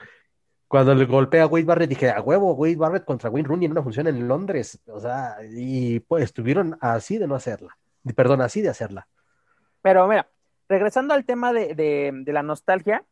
cuando 0.69 0.95
le 0.95 1.05
golpea 1.05 1.45
a 1.45 1.47
Wade 1.47 1.65
Barrett, 1.65 1.91
dije, 1.91 2.11
a 2.11 2.21
huevo, 2.23 2.55
Wade 2.55 2.77
Barrett 2.77 3.05
contra 3.05 3.29
Wayne 3.31 3.47
Rooney 3.49 3.67
en 3.67 3.73
una 3.73 3.83
función 3.83 4.07
en 4.07 4.27
Londres. 4.27 4.81
O 4.87 4.99
sea, 5.01 5.37
y 5.51 6.01
pues 6.01 6.25
estuvieron 6.25 6.77
así 6.81 7.19
de 7.19 7.27
no 7.27 7.35
hacerla. 7.35 7.77
Perdón, 8.17 8.41
así 8.41 8.63
de 8.63 8.69
hacerla. 8.71 9.07
Pero 9.83 10.09
mira, 10.09 10.29
regresando 10.69 11.15
al 11.15 11.25
tema 11.25 11.53
de, 11.53 12.23
la 12.27 12.43
nostalgia, 12.43 13.05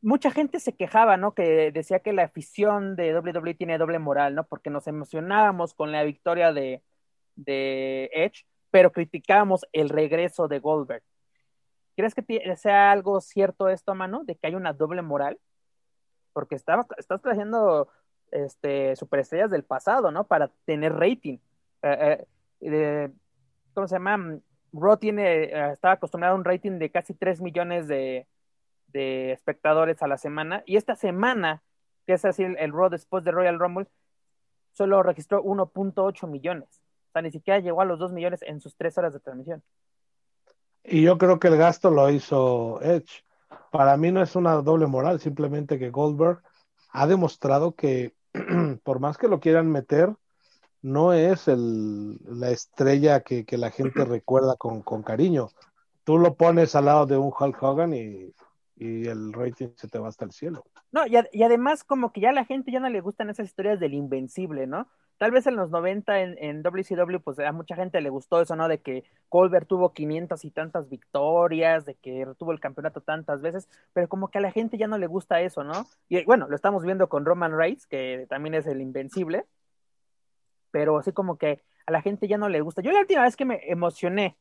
mucha 0.00 0.30
gente 0.30 0.60
se 0.60 0.74
quejaba, 0.74 1.16
¿no? 1.16 1.34
Que 1.34 1.72
decía 1.72 2.00
que 2.00 2.12
la 2.12 2.24
afición 2.24 2.96
de 2.96 3.18
WWE 3.18 3.54
tiene 3.54 3.78
doble 3.78 3.98
moral, 3.98 4.34
¿no? 4.34 4.44
Porque 4.44 4.70
nos 4.70 4.86
emocionábamos 4.86 5.74
con 5.74 5.92
la 5.92 6.04
victoria 6.04 6.52
de, 6.52 6.82
Edge, 7.36 8.46
pero 8.70 8.92
criticábamos 8.92 9.66
el 9.72 9.88
regreso 9.88 10.48
de 10.48 10.60
Goldberg. 10.60 11.02
¿Crees 11.96 12.14
que 12.14 12.56
sea 12.56 12.92
algo 12.92 13.20
cierto 13.20 13.68
esto, 13.68 13.94
mano? 13.94 14.24
De 14.24 14.36
que 14.36 14.46
hay 14.46 14.54
una 14.54 14.72
doble 14.72 15.02
moral. 15.02 15.38
Porque 16.32 16.54
estás 16.54 16.86
trayendo 17.20 17.88
este, 18.30 18.94
superestrellas 18.94 19.50
del 19.50 19.64
pasado, 19.64 20.10
¿no? 20.10 20.24
Para 20.24 20.48
tener 20.64 20.94
rating. 20.94 21.38
Eh, 21.82 22.24
eh, 22.60 23.10
¿Cómo 23.74 23.88
se 23.88 23.96
llama? 23.96 24.40
Raw 24.72 24.96
tiene, 24.96 25.44
eh, 25.44 25.72
estaba 25.72 25.94
acostumbrado 25.94 26.34
a 26.34 26.38
un 26.38 26.44
rating 26.44 26.78
de 26.78 26.90
casi 26.90 27.14
3 27.14 27.40
millones 27.40 27.88
de, 27.88 28.26
de 28.88 29.32
espectadores 29.32 30.02
a 30.02 30.08
la 30.08 30.18
semana. 30.18 30.62
Y 30.66 30.76
esta 30.76 30.96
semana, 30.96 31.62
que 32.06 32.14
es 32.14 32.24
así 32.24 32.42
el, 32.44 32.56
el 32.58 32.72
Raw 32.72 32.88
después 32.88 33.24
de 33.24 33.32
Royal 33.32 33.58
Rumble, 33.58 33.86
solo 34.72 35.02
registró 35.02 35.42
1.8 35.42 36.28
millones. 36.28 36.82
O 37.08 37.12
sea, 37.12 37.22
ni 37.22 37.30
siquiera 37.30 37.60
llegó 37.60 37.80
a 37.80 37.84
los 37.84 37.98
2 37.98 38.12
millones 38.12 38.42
en 38.42 38.60
sus 38.60 38.76
3 38.76 38.98
horas 38.98 39.12
de 39.12 39.20
transmisión. 39.20 39.62
Y 40.84 41.02
yo 41.02 41.18
creo 41.18 41.38
que 41.38 41.48
el 41.48 41.56
gasto 41.56 41.90
lo 41.90 42.08
hizo 42.10 42.80
Edge. 42.82 43.24
Para 43.70 43.96
mí 43.96 44.10
no 44.12 44.22
es 44.22 44.36
una 44.36 44.54
doble 44.54 44.86
moral, 44.86 45.20
simplemente 45.20 45.78
que 45.78 45.90
Goldberg 45.90 46.42
ha 46.92 47.06
demostrado 47.06 47.74
que 47.74 48.14
por 48.84 49.00
más 49.00 49.18
que 49.18 49.28
lo 49.28 49.40
quieran 49.40 49.70
meter, 49.70 50.14
no 50.82 51.12
es 51.12 51.48
el, 51.48 52.18
la 52.24 52.50
estrella 52.50 53.20
que, 53.20 53.44
que 53.44 53.58
la 53.58 53.70
gente 53.70 54.04
recuerda 54.04 54.56
con, 54.56 54.82
con 54.82 55.02
cariño. 55.02 55.48
Tú 56.04 56.18
lo 56.18 56.36
pones 56.36 56.74
al 56.74 56.86
lado 56.86 57.06
de 57.06 57.16
un 57.18 57.32
Hulk 57.38 57.62
Hogan 57.62 57.94
y, 57.94 58.34
y 58.76 59.06
el 59.08 59.32
rating 59.32 59.68
se 59.76 59.88
te 59.88 59.98
va 59.98 60.08
hasta 60.08 60.24
el 60.24 60.32
cielo. 60.32 60.64
No, 60.92 61.06
y, 61.06 61.16
ad- 61.16 61.26
y 61.32 61.42
además 61.44 61.84
como 61.84 62.12
que 62.12 62.20
ya 62.20 62.30
a 62.30 62.32
la 62.32 62.44
gente 62.44 62.72
ya 62.72 62.80
no 62.80 62.88
le 62.88 63.00
gustan 63.00 63.30
esas 63.30 63.46
historias 63.46 63.78
del 63.80 63.94
invencible, 63.94 64.66
¿no? 64.66 64.88
Tal 65.18 65.30
vez 65.32 65.46
en 65.46 65.54
los 65.56 65.70
90 65.70 66.20
en, 66.22 66.36
en 66.38 66.62
WCW, 66.62 67.20
pues 67.22 67.38
a 67.38 67.52
mucha 67.52 67.76
gente 67.76 68.00
le 68.00 68.08
gustó 68.10 68.40
eso, 68.40 68.56
¿no? 68.56 68.68
De 68.68 68.80
que 68.80 69.04
Goldberg 69.30 69.66
tuvo 69.66 69.92
500 69.92 70.44
y 70.44 70.50
tantas 70.50 70.88
victorias, 70.88 71.84
de 71.84 71.94
que 71.94 72.26
tuvo 72.38 72.52
el 72.52 72.60
campeonato 72.60 73.02
tantas 73.02 73.40
veces, 73.42 73.68
pero 73.92 74.08
como 74.08 74.28
que 74.30 74.38
a 74.38 74.40
la 74.40 74.50
gente 74.50 74.78
ya 74.78 74.88
no 74.88 74.98
le 74.98 75.06
gusta 75.06 75.40
eso, 75.42 75.62
¿no? 75.62 75.86
Y 76.08 76.24
bueno, 76.24 76.48
lo 76.48 76.56
estamos 76.56 76.84
viendo 76.84 77.08
con 77.08 77.24
Roman 77.26 77.56
Reigns, 77.56 77.86
que 77.86 78.26
también 78.30 78.54
es 78.54 78.66
el 78.66 78.80
invencible, 78.80 79.44
pero 80.70 80.98
así 80.98 81.12
como 81.12 81.36
que 81.36 81.60
a 81.86 81.92
la 81.92 82.02
gente 82.02 82.28
ya 82.28 82.38
no 82.38 82.48
le 82.48 82.60
gusta. 82.60 82.82
Yo 82.82 82.92
la 82.92 83.00
última 83.00 83.22
vez 83.22 83.36
que 83.36 83.44
me 83.44 83.60
emocioné 83.70 84.36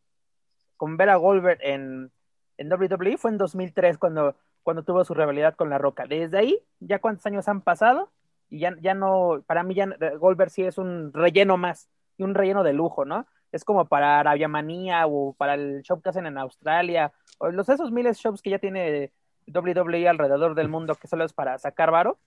con 0.78 0.98
ver 0.98 1.10
a 1.10 1.16
Goldberg 1.16 1.60
en, 1.62 2.12
en 2.58 2.72
WWE 2.72 3.18
fue 3.18 3.32
en 3.32 3.38
2003 3.38 3.98
cuando, 3.98 4.36
cuando 4.64 4.84
tuvo 4.84 5.04
su 5.04 5.14
rivalidad 5.14 5.56
con 5.56 5.70
La 5.70 5.78
Roca. 5.78 6.06
Desde 6.08 6.38
ahí, 6.38 6.60
ya 6.80 7.00
cuántos 7.00 7.26
años 7.26 7.48
han 7.48 7.62
pasado 7.62 8.12
y 8.50 8.60
ya, 8.60 8.76
ya 8.80 8.94
no, 8.94 9.44
para 9.46 9.64
mí 9.64 9.74
ya 9.76 9.88
Goldberg 10.18 10.52
sí 10.52 10.64
es 10.64 10.78
un 10.78 11.14
relleno 11.14 11.58
más 11.58 11.90
y 12.18 12.24
un 12.24 12.34
relleno 12.34 12.64
de 12.64 12.74
lujo, 12.74 13.06
¿no? 13.06 13.28
Es 13.52 13.64
como 13.64 13.86
para 13.86 14.20
Arabia 14.20 14.48
Manía 14.48 15.08
o 15.08 15.34
para 15.34 15.56
el 15.56 15.82
show 15.84 16.02
que 16.02 16.10
hacen 16.10 16.26
en 16.26 16.38
Australia 16.38 17.12
o 17.40 17.50
los 17.50 17.70
esos 17.70 17.92
miles 17.92 18.18
de 18.18 18.22
shows 18.22 18.42
que 18.42 18.52
ya 18.52 18.60
tiene 18.60 19.12
WWE 19.48 20.08
alrededor 20.08 20.56
del 20.56 20.70
mundo 20.70 20.96
que 20.96 21.08
solo 21.08 21.26
es 21.26 21.34
para 21.34 21.58
sacar 21.58 21.92
varo. 21.92 22.20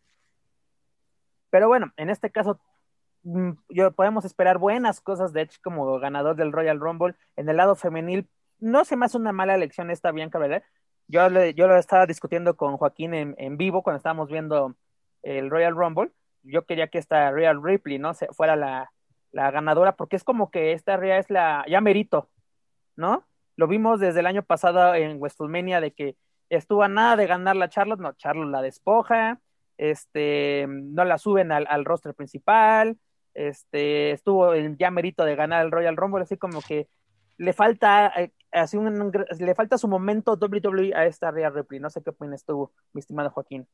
Pero 1.51 1.69
bueno, 1.69 1.93
en 1.97 2.11
este 2.11 2.31
caso 2.31 2.59
yo 3.69 3.93
podemos 3.93 4.25
esperar 4.25 4.59
buenas 4.59 5.01
cosas 5.01 5.33
de 5.33 5.43
Edge 5.43 5.61
como 5.63 5.99
ganador 5.99 6.37
del 6.37 6.53
Royal 6.53 6.81
Rumble. 6.81 7.15
En 7.37 7.49
el 7.49 7.57
lado 7.57 7.77
femenil, 7.77 8.29
no 8.59 8.85
se 8.85 8.97
me 8.97 9.07
hace 9.07 9.17
una 9.17 9.33
mala 9.33 9.55
elección 9.55 9.91
esta 9.91 10.13
Bianca 10.13 10.39
Belair. 10.39 10.63
Yo, 11.09 11.29
le, 11.29 11.55
yo 11.55 11.67
lo 11.67 11.77
estaba 11.77 12.07
discutiendo 12.07 12.57
con 12.57 12.77
Joaquín 12.77 13.15
en, 13.15 13.35
en, 13.39 13.57
vivo 13.57 13.83
cuando 13.83 13.99
estábamos 13.99 14.29
viendo 14.29 14.77
el 15.23 15.51
Royal 15.51 15.75
Rumble. 15.75 16.13
Yo 16.43 16.65
quería 16.65 16.89
que 16.89 16.99
esta 16.99 17.31
Real 17.31 17.63
Ripley, 17.63 17.99
¿no? 17.99 18.15
Se, 18.15 18.29
fuera 18.29 18.57
la, 18.57 18.93
la, 19.31 19.51
ganadora, 19.51 19.97
porque 19.97 20.17
es 20.17 20.25
como 20.25 20.51
que 20.51 20.73
esta 20.73 20.97
Rhea 20.97 21.19
es 21.19 21.31
la, 21.31 21.65
ya 21.69 21.81
merito, 21.81 22.31
¿no? 22.97 23.27
Lo 23.57 23.69
vimos 23.69 24.01
desde 24.01 24.21
el 24.21 24.27
año 24.27 24.43
pasado 24.43 24.95
en 24.95 25.19
WrestleMania 25.21 25.81
de 25.81 25.93
que 25.93 26.17
estuvo 26.49 26.83
a 26.83 26.89
nada 26.89 27.17
de 27.17 27.27
ganar 27.27 27.57
la 27.57 27.69
Charlotte, 27.69 28.01
no, 28.01 28.13
Charlotte 28.15 28.51
la 28.51 28.63
despoja, 28.63 29.41
este, 29.77 30.67
no 30.69 31.05
la 31.05 31.19
suben 31.19 31.53
al, 31.53 31.67
al 31.69 31.85
roster 31.85 32.15
principal, 32.15 32.99
este, 33.35 34.13
estuvo 34.13 34.55
en 34.55 34.77
ya 34.77 34.91
merito 34.91 35.25
de 35.25 35.37
ganar 35.37 35.65
el 35.65 35.73
Royal 35.73 35.97
Rumble, 35.97 36.23
así 36.23 36.37
como 36.37 36.61
que 36.61 36.89
le 37.39 37.53
falta 37.53 38.13
eh, 38.17 38.33
así 38.53 38.77
un, 38.77 39.13
le 39.39 39.55
falta 39.55 39.79
su 39.79 39.89
momento 39.89 40.39
WWE 40.41 40.95
a 40.95 41.07
esta 41.07 41.31
Rhea 41.31 41.51
Ripley. 41.51 41.81
No 41.81 41.91
sé 41.91 42.03
qué 42.03 42.11
opinas 42.11 42.45
tú, 42.45 42.71
mi 42.93 43.01
estimado 43.01 43.31
Joaquín. 43.31 43.67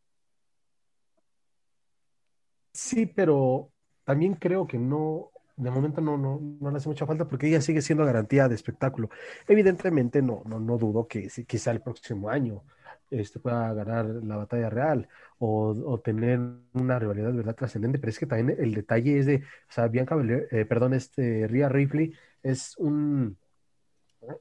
Sí, 2.73 3.07
pero 3.07 3.71
también 4.05 4.35
creo 4.35 4.67
que 4.67 4.79
no, 4.79 5.31
de 5.57 5.71
momento 5.71 6.01
no, 6.01 6.17
no, 6.17 6.41
no 6.61 6.71
le 6.71 6.77
hace 6.77 6.89
mucha 6.89 7.07
falta 7.07 7.27
porque 7.27 7.49
ella 7.49 7.61
sigue 7.61 7.83
siendo 7.83 8.05
garantía 8.05 8.49
de 8.49 8.55
espectáculo. 8.55 9.11
Evidentemente 9.49 10.23
no, 10.23 10.43
no, 10.47 10.61
no 10.61 10.79
dudo 10.79 11.09
que 11.09 11.29
quizá 11.47 11.73
el 11.73 11.83
próximo 11.83 12.31
año 12.31 12.63
este, 13.11 13.39
pueda 13.39 13.73
ganar 13.75 14.07
la 14.07 14.37
batalla 14.37 14.71
real 14.71 15.09
o, 15.39 15.69
o 15.69 16.01
tener 16.01 16.41
una 16.73 16.99
rivalidad 16.99 17.33
verdad 17.33 17.55
trascendente, 17.55 17.99
pero 17.99 18.11
es 18.11 18.19
que 18.19 18.27
también 18.27 18.59
el 18.61 18.75
detalle 18.75 19.19
es 19.19 19.27
de, 19.27 19.37
o 19.37 19.73
sea, 19.73 19.89
Bianca, 19.89 20.17
eh, 20.51 20.65
perdón, 20.65 20.95
este, 20.95 21.47
Rhea 21.47 21.69
Ripley 21.69 22.13
es 22.43 22.77
un, 22.79 23.37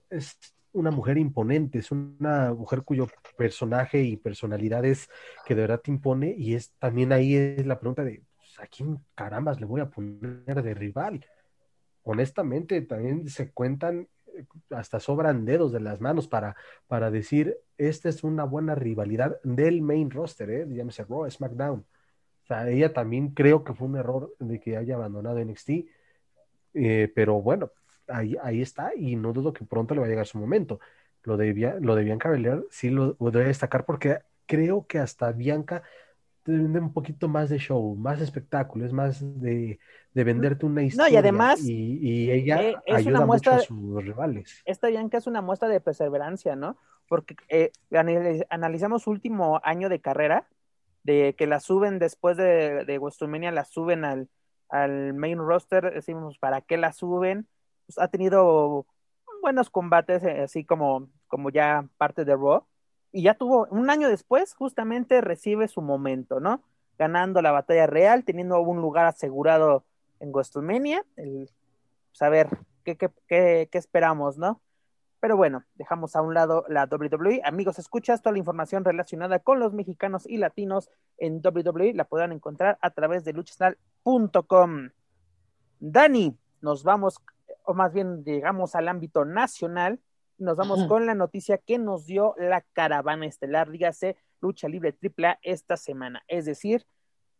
es 0.09 0.37
una 0.73 0.91
mujer 0.91 1.17
imponente, 1.17 1.79
es 1.79 1.91
una 1.91 2.53
mujer 2.53 2.83
cuyo 2.83 3.07
personaje 3.37 4.01
y 4.01 4.17
personalidad 4.17 4.85
es 4.85 5.09
que 5.45 5.55
de 5.55 5.61
verdad 5.61 5.81
te 5.81 5.91
impone 5.91 6.35
y 6.37 6.55
es 6.55 6.71
también 6.79 7.11
ahí 7.11 7.35
es 7.35 7.65
la 7.65 7.79
pregunta 7.79 8.03
de 8.03 8.21
pues, 8.35 8.59
a 8.59 8.67
quién 8.67 8.99
carambas 9.15 9.59
le 9.59 9.65
voy 9.65 9.81
a 9.81 9.89
poner 9.89 10.61
de 10.61 10.73
rival. 10.73 11.25
Honestamente, 12.03 12.81
también 12.81 13.27
se 13.27 13.51
cuentan 13.51 14.07
hasta 14.71 14.99
sobran 14.99 15.45
dedos 15.45 15.71
de 15.71 15.79
las 15.79 16.01
manos 16.01 16.27
para, 16.27 16.55
para 16.87 17.11
decir, 17.11 17.57
esta 17.77 18.09
es 18.09 18.23
una 18.23 18.43
buena 18.43 18.75
rivalidad 18.75 19.39
del 19.43 19.81
main 19.81 20.09
roster, 20.11 20.49
¿eh? 20.49 20.67
llámese 20.69 21.03
Raw, 21.03 21.29
SmackDown. 21.29 21.79
O 21.79 22.47
sea, 22.47 22.69
ella 22.69 22.93
también 22.93 23.29
creo 23.29 23.63
que 23.63 23.73
fue 23.73 23.87
un 23.87 23.97
error 23.97 24.33
de 24.39 24.59
que 24.59 24.77
haya 24.77 24.95
abandonado 24.95 25.43
NXT, 25.43 25.69
eh, 26.73 27.11
pero 27.13 27.41
bueno, 27.41 27.71
ahí, 28.07 28.37
ahí 28.41 28.61
está 28.61 28.95
y 28.95 29.15
no 29.15 29.33
dudo 29.33 29.53
que 29.53 29.65
pronto 29.65 29.93
le 29.93 30.01
va 30.01 30.07
a 30.07 30.09
llegar 30.09 30.27
su 30.27 30.37
momento. 30.37 30.79
Lo 31.23 31.35
de, 31.35 31.77
lo 31.81 31.95
de 31.95 32.03
Bianca 32.03 32.29
Belair 32.29 32.65
sí 32.69 32.89
lo 32.89 33.15
voy 33.15 33.35
a 33.35 33.39
destacar 33.39 33.85
porque 33.85 34.19
creo 34.45 34.87
que 34.87 34.99
hasta 34.99 35.31
Bianca 35.33 35.83
tiene 36.47 36.79
un 36.79 36.93
poquito 36.93 37.27
más 37.27 37.49
de 37.49 37.57
show, 37.57 37.95
más 37.95 38.21
espectáculo, 38.21 38.85
es 38.85 38.93
más 38.93 39.19
de, 39.41 39.79
de 40.13 40.23
venderte 40.23 40.65
una 40.65 40.83
historia. 40.83 41.09
No, 41.09 41.13
y 41.13 41.17
además, 41.17 41.59
y, 41.61 42.31
ella 42.31 42.61
eh, 42.61 42.75
ayuda 42.93 43.25
mucho 43.25 43.51
a 43.51 43.59
sus 43.59 44.03
rivales. 44.03 44.61
Esta 44.63 44.87
Bianca 44.87 45.17
es 45.17 45.27
una 45.27 45.41
muestra 45.41 45.67
de 45.67 45.81
perseverancia, 45.81 46.55
¿no? 46.55 46.77
Porque 47.09 47.35
eh, 47.49 47.71
analizamos 48.49 49.03
su 49.03 49.11
último 49.11 49.59
año 49.63 49.89
de 49.89 49.99
carrera, 49.99 50.47
de 51.03 51.35
que 51.37 51.47
la 51.47 51.59
suben 51.59 51.99
después 51.99 52.37
de, 52.37 52.85
de 52.85 52.97
WrestleMania, 52.97 53.51
la 53.51 53.65
suben 53.65 54.05
al, 54.05 54.29
al 54.69 55.13
main 55.13 55.39
roster, 55.39 55.93
decimos, 55.93 56.37
¿para 56.37 56.61
qué 56.61 56.77
la 56.77 56.93
suben? 56.93 57.47
Pues, 57.85 57.97
ha 57.99 58.07
tenido 58.07 58.85
buenos 59.41 59.69
combates, 59.69 60.23
eh, 60.23 60.43
así 60.43 60.63
como, 60.63 61.09
como 61.27 61.49
ya 61.49 61.87
parte 61.97 62.23
de 62.23 62.35
Raw, 62.35 62.65
y 63.17 63.23
ya 63.23 63.33
tuvo, 63.33 63.65
un 63.71 63.89
año 63.89 64.09
después, 64.09 64.53
justamente 64.53 65.21
recibe 65.21 65.67
su 65.67 65.81
momento, 65.81 66.39
¿no? 66.39 66.61
Ganando 66.99 67.41
la 67.41 67.49
batalla 67.51 67.87
real, 67.87 68.23
teniendo 68.23 68.61
un 68.61 68.79
lugar 68.79 69.07
asegurado 69.07 69.83
en 70.19 70.29
WrestleMania, 70.29 71.03
el 71.15 71.49
saber 72.11 72.47
qué, 72.83 72.95
qué, 72.95 73.09
qué, 73.27 73.69
qué 73.71 73.77
esperamos, 73.79 74.37
¿no? 74.37 74.61
Pero 75.19 75.35
bueno, 75.35 75.63
dejamos 75.73 76.15
a 76.15 76.21
un 76.21 76.35
lado 76.35 76.63
la 76.69 76.85
WWE. 76.85 77.41
Amigos, 77.43 77.79
escuchas 77.79 78.21
toda 78.21 78.33
la 78.33 78.37
información 78.37 78.85
relacionada 78.85 79.39
con 79.39 79.59
los 79.59 79.73
mexicanos 79.73 80.27
y 80.27 80.37
latinos 80.37 80.91
en 81.17 81.41
WWE. 81.43 81.95
La 81.95 82.03
podrán 82.03 82.31
encontrar 82.33 82.77
a 82.83 82.91
través 82.91 83.23
de 83.23 83.33
luchasnal.com. 83.33 84.89
Dani, 85.79 86.37
nos 86.61 86.83
vamos, 86.83 87.19
o 87.63 87.73
más 87.73 87.93
bien 87.93 88.23
llegamos 88.23 88.75
al 88.75 88.87
ámbito 88.87 89.25
nacional. 89.25 89.99
Nos 90.37 90.55
vamos 90.55 90.85
con 90.85 91.07
la 91.07 91.15
noticia 91.15 91.57
que 91.57 91.79
nos 91.79 92.05
dio 92.05 92.35
la 92.37 92.61
caravana 92.61 93.25
estelar, 93.25 93.71
dígase 93.71 94.17
Lucha 94.39 94.67
Libre 94.67 94.95
AAA 95.01 95.39
esta 95.41 95.77
semana. 95.77 96.23
Es 96.27 96.45
decir, 96.45 96.85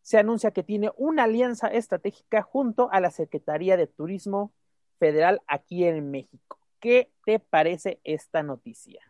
se 0.01 0.17
anuncia 0.17 0.51
que 0.51 0.63
tiene 0.63 0.91
una 0.97 1.25
alianza 1.25 1.67
estratégica 1.67 2.41
junto 2.41 2.89
a 2.91 2.99
la 2.99 3.11
Secretaría 3.11 3.77
de 3.77 3.85
Turismo 3.85 4.51
Federal 4.97 5.41
aquí 5.45 5.83
en 5.83 6.09
México. 6.09 6.57
¿Qué 6.79 7.11
te 7.23 7.39
parece 7.39 7.99
esta 8.03 8.41
noticia? 8.41 9.01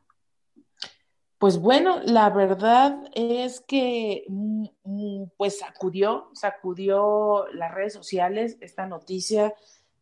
Pues 1.37 1.59
bueno, 1.59 2.01
la 2.03 2.29
verdad 2.29 3.03
es 3.13 3.61
que 3.61 4.25
mm, 4.27 4.65
mm, 4.83 5.23
pues 5.37 5.59
sacudió, 5.59 6.29
sacudió 6.33 7.45
las 7.53 7.73
redes 7.73 7.93
sociales 7.93 8.57
esta 8.59 8.85
noticia 8.85 9.53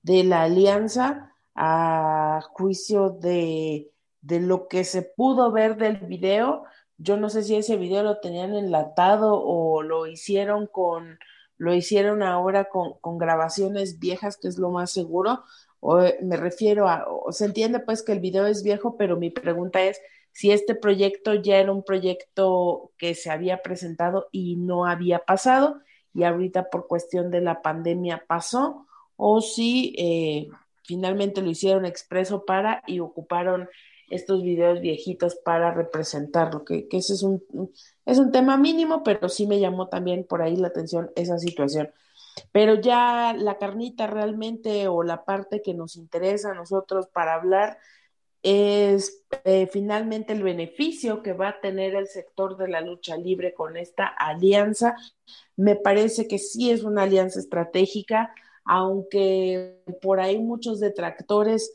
de 0.01 0.23
la 0.23 0.43
alianza 0.43 1.34
a 1.55 2.41
juicio 2.53 3.09
de, 3.09 3.91
de 4.21 4.39
lo 4.39 4.67
que 4.67 4.83
se 4.83 5.01
pudo 5.01 5.51
ver 5.51 5.77
del 5.77 5.97
video. 5.97 6.63
Yo 6.97 7.17
no 7.17 7.29
sé 7.29 7.43
si 7.43 7.55
ese 7.55 7.77
video 7.77 8.03
lo 8.03 8.19
tenían 8.19 8.55
enlatado 8.55 9.41
o 9.43 9.81
lo 9.81 10.07
hicieron 10.07 10.67
con, 10.67 11.19
lo 11.57 11.73
hicieron 11.73 12.23
ahora 12.23 12.65
con, 12.65 12.93
con 13.01 13.17
grabaciones 13.17 13.99
viejas, 13.99 14.37
que 14.37 14.47
es 14.47 14.57
lo 14.57 14.69
más 14.69 14.91
seguro, 14.91 15.43
me 16.21 16.37
refiero 16.37 16.87
a, 16.87 17.05
se 17.31 17.45
entiende 17.45 17.79
pues 17.79 18.03
que 18.03 18.11
el 18.11 18.19
video 18.19 18.47
es 18.47 18.63
viejo, 18.63 18.97
pero 18.97 19.17
mi 19.17 19.29
pregunta 19.29 19.81
es 19.83 19.99
si 20.31 20.51
este 20.51 20.75
proyecto 20.75 21.33
ya 21.35 21.57
era 21.57 21.71
un 21.71 21.83
proyecto 21.83 22.91
que 22.97 23.15
se 23.15 23.31
había 23.31 23.61
presentado 23.61 24.27
y 24.31 24.55
no 24.57 24.85
había 24.85 25.19
pasado 25.19 25.81
y 26.13 26.23
ahorita 26.23 26.69
por 26.69 26.87
cuestión 26.87 27.29
de 27.29 27.41
la 27.41 27.61
pandemia 27.61 28.25
pasó 28.27 28.87
o 29.15 29.41
si 29.41 29.95
eh, 29.97 30.47
finalmente 30.85 31.41
lo 31.41 31.49
hicieron 31.49 31.85
expreso 31.85 32.45
para 32.45 32.83
y 32.87 32.99
ocuparon 32.99 33.69
estos 34.09 34.43
videos 34.43 34.81
viejitos 34.81 35.35
para 35.35 35.71
representarlo, 35.71 36.63
que, 36.63 36.87
que 36.87 36.97
ese 36.97 37.13
es 37.13 37.23
un, 37.23 37.43
es 38.05 38.19
un 38.19 38.31
tema 38.31 38.57
mínimo, 38.57 39.03
pero 39.03 39.29
sí 39.29 39.47
me 39.47 39.59
llamó 39.59 39.87
también 39.87 40.25
por 40.25 40.41
ahí 40.41 40.55
la 40.55 40.67
atención 40.67 41.11
esa 41.15 41.39
situación. 41.39 41.89
Pero 42.51 42.75
ya 42.75 43.33
la 43.37 43.57
carnita 43.57 44.07
realmente 44.07 44.87
o 44.87 45.03
la 45.03 45.25
parte 45.25 45.61
que 45.61 45.73
nos 45.73 45.95
interesa 45.95 46.51
a 46.51 46.55
nosotros 46.55 47.07
para 47.07 47.35
hablar 47.35 47.77
es 48.43 49.23
eh, 49.43 49.67
finalmente 49.71 50.31
el 50.31 50.43
beneficio 50.43 51.23
que 51.23 51.33
va 51.33 51.49
a 51.49 51.61
tener 51.61 51.95
el 51.95 52.07
sector 52.07 52.57
de 52.57 52.67
la 52.67 52.79
lucha 52.79 53.17
libre 53.17 53.55
con 53.55 53.75
esta 53.75 54.05
alianza. 54.05 54.95
Me 55.55 55.75
parece 55.75 56.27
que 56.27 56.37
sí 56.37 56.69
es 56.69 56.83
una 56.83 57.03
alianza 57.03 57.39
estratégica, 57.39 58.35
aunque 58.65 59.81
por 60.01 60.19
ahí 60.19 60.39
muchos 60.39 60.79
detractores 60.79 61.73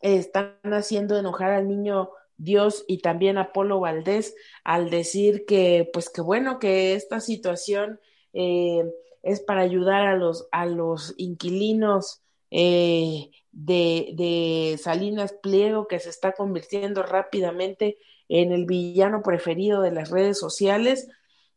están 0.00 0.58
haciendo 0.64 1.18
enojar 1.18 1.52
al 1.52 1.68
niño 1.68 2.10
Dios 2.36 2.84
y 2.88 2.98
también 2.98 3.38
a 3.38 3.52
Polo 3.52 3.80
Valdés 3.80 4.34
al 4.64 4.90
decir 4.90 5.44
que, 5.46 5.88
pues 5.92 6.10
que 6.10 6.20
bueno, 6.20 6.58
que 6.58 6.94
esta 6.94 7.20
situación 7.20 8.00
eh, 8.32 8.82
es 9.22 9.40
para 9.40 9.62
ayudar 9.62 10.02
a 10.02 10.16
los, 10.16 10.48
a 10.50 10.66
los 10.66 11.14
inquilinos 11.16 12.22
eh, 12.50 13.30
de, 13.52 14.78
Salinas 14.82 15.34
Pliego, 15.42 15.86
que 15.86 16.00
se 16.00 16.10
está 16.10 16.32
convirtiendo 16.32 17.02
rápidamente 17.02 17.98
en 18.28 18.52
el 18.52 18.66
villano 18.66 19.22
preferido 19.22 19.80
de 19.80 19.92
las 19.92 20.10
redes 20.10 20.38
sociales. 20.38 21.08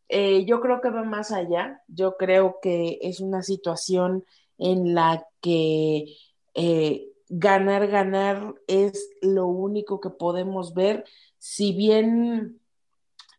Eh, 0.08 0.46
yo 0.46 0.62
creo 0.62 0.82
que 0.82 0.92
va 0.92 1.04
más 1.04 1.32
allá, 1.32 1.82
yo 1.88 2.16
creo 2.18 2.60
que 2.62 3.00
es 3.02 3.22
una 3.22 3.42
situación 3.42 4.24
en 4.58 4.96
la 4.96 5.28
que 5.42 6.16
eh, 6.54 7.10
ganar, 7.30 7.88
ganar 7.88 8.56
es 8.68 9.10
lo 9.22 9.48
único 9.48 10.00
que 10.00 10.10
podemos 10.10 10.74
ver, 10.74 11.06
si 11.38 11.74
bien 11.74 12.60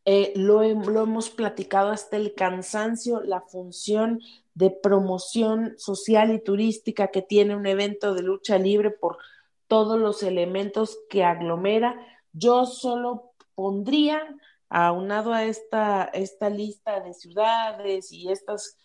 eh, 0.09 0.33
lo, 0.37 0.63
hemos 0.63 1.31
platicado 1.31 1.91
hasta 1.91 2.17
el 2.17 2.33
cansancio, 2.35 3.23
la 3.23 3.41
función 3.41 4.21
de 4.55 4.71
promoción 4.71 5.75
social 5.79 6.33
y 6.33 6.39
turística 6.39 7.09
que 7.09 7.23
tiene 7.23 7.57
un 7.57 7.67
evento 7.67 8.15
de 8.15 8.23
lucha 8.23 8.57
libre 8.57 8.91
por 8.91 9.19
todos 9.67 9.99
los 9.99 10.23
elementos 10.23 10.97
que 11.11 11.25
aglomera. 11.25 11.97
Yo 12.33 12.67
solo 12.67 13.33
pondría, 13.57 14.23
aunado 14.69 15.33
a 15.33 15.45
esta, 15.45 16.05
esta 16.05 16.51
lista 16.51 17.01
de 17.01 17.13
ciudades 17.13 18.13
y 18.13 18.31
estas 18.31 18.79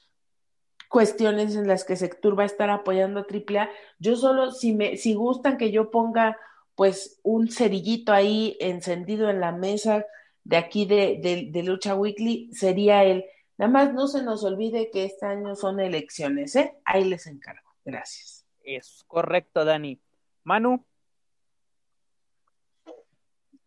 cuestiones 0.91 1.55
en 1.55 1.69
las 1.69 1.85
que 1.85 1.95
Sectur 1.95 2.37
va 2.37 2.43
a 2.43 2.47
estar 2.47 2.69
apoyando 2.69 3.21
a 3.21 3.23
AAA, 3.23 3.69
yo 3.97 4.17
solo, 4.17 4.51
si, 4.51 4.73
me, 4.73 4.97
si 4.97 5.13
gustan 5.13 5.57
que 5.57 5.71
yo 5.71 5.89
ponga 5.89 6.37
pues 6.75 7.17
un 7.23 7.49
cerillito 7.49 8.11
ahí 8.11 8.57
encendido 8.59 9.29
en 9.29 9.39
la 9.39 9.53
mesa 9.53 10.05
de 10.43 10.57
aquí 10.57 10.85
de, 10.85 11.47
de, 11.49 11.63
Lucha 11.63 11.95
Weekly 11.95 12.51
sería 12.53 13.05
el, 13.05 13.23
nada 13.57 13.71
más 13.71 13.93
no 13.93 14.07
se 14.07 14.21
nos 14.21 14.43
olvide 14.43 14.89
que 14.91 15.05
este 15.05 15.25
año 15.25 15.55
son 15.55 15.79
elecciones, 15.79 16.57
¿eh? 16.57 16.75
Ahí 16.83 17.05
les 17.05 17.25
encargo. 17.25 17.69
Gracias. 17.85 18.45
Es 18.61 19.05
correcto, 19.07 19.63
Dani. 19.63 19.97
Manu. 20.43 20.83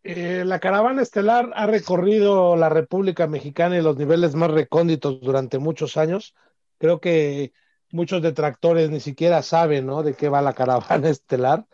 Eh, 0.03 0.43
la 0.45 0.59
caravana 0.59 1.01
estelar 1.01 1.51
ha 1.55 1.65
recorrido 1.65 2.55
la 2.55 2.69
República 2.69 3.25
Mexicana 3.25 3.79
y 3.79 3.81
los 3.81 3.97
niveles 3.97 4.35
más 4.35 4.51
recónditos 4.51 5.19
durante 5.21 5.57
muchos 5.57 5.97
años. 5.97 6.35
Creo 6.85 6.99
que 7.01 7.53
muchos 7.91 8.21
detractores 8.21 8.91
ni 8.91 8.99
siquiera 8.99 9.41
saben 9.41 9.87
¿no? 9.87 10.03
de 10.03 10.13
qué 10.13 10.29
va 10.29 10.41
la 10.41 10.53
caravana 10.53 11.09
estelar 11.09 11.65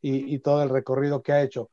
y, 0.00 0.34
y 0.34 0.38
todo 0.38 0.62
el 0.62 0.70
recorrido 0.70 1.22
que 1.22 1.32
ha 1.32 1.42
hecho 1.42 1.70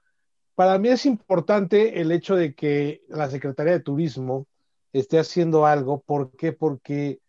para 0.62 0.78
mí 0.78 0.90
es 0.90 1.08
importante 1.08 2.02
el 2.02 2.12
hecho 2.12 2.36
de 2.36 2.54
que 2.54 3.02
la 3.08 3.30
Secretaría 3.32 3.74
de 3.74 3.80
Turismo 3.80 4.46
esté 4.94 5.18
haciendo 5.18 5.66
algo. 5.66 6.02
¿Por 6.02 6.36
qué? 6.36 6.54
Porque 6.54 7.20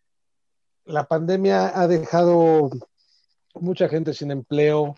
la 0.85 1.07
pandemia 1.07 1.79
ha 1.79 1.87
dejado 1.87 2.69
mucha 3.55 3.89
gente 3.89 4.13
sin 4.13 4.29
empleo, 4.29 4.93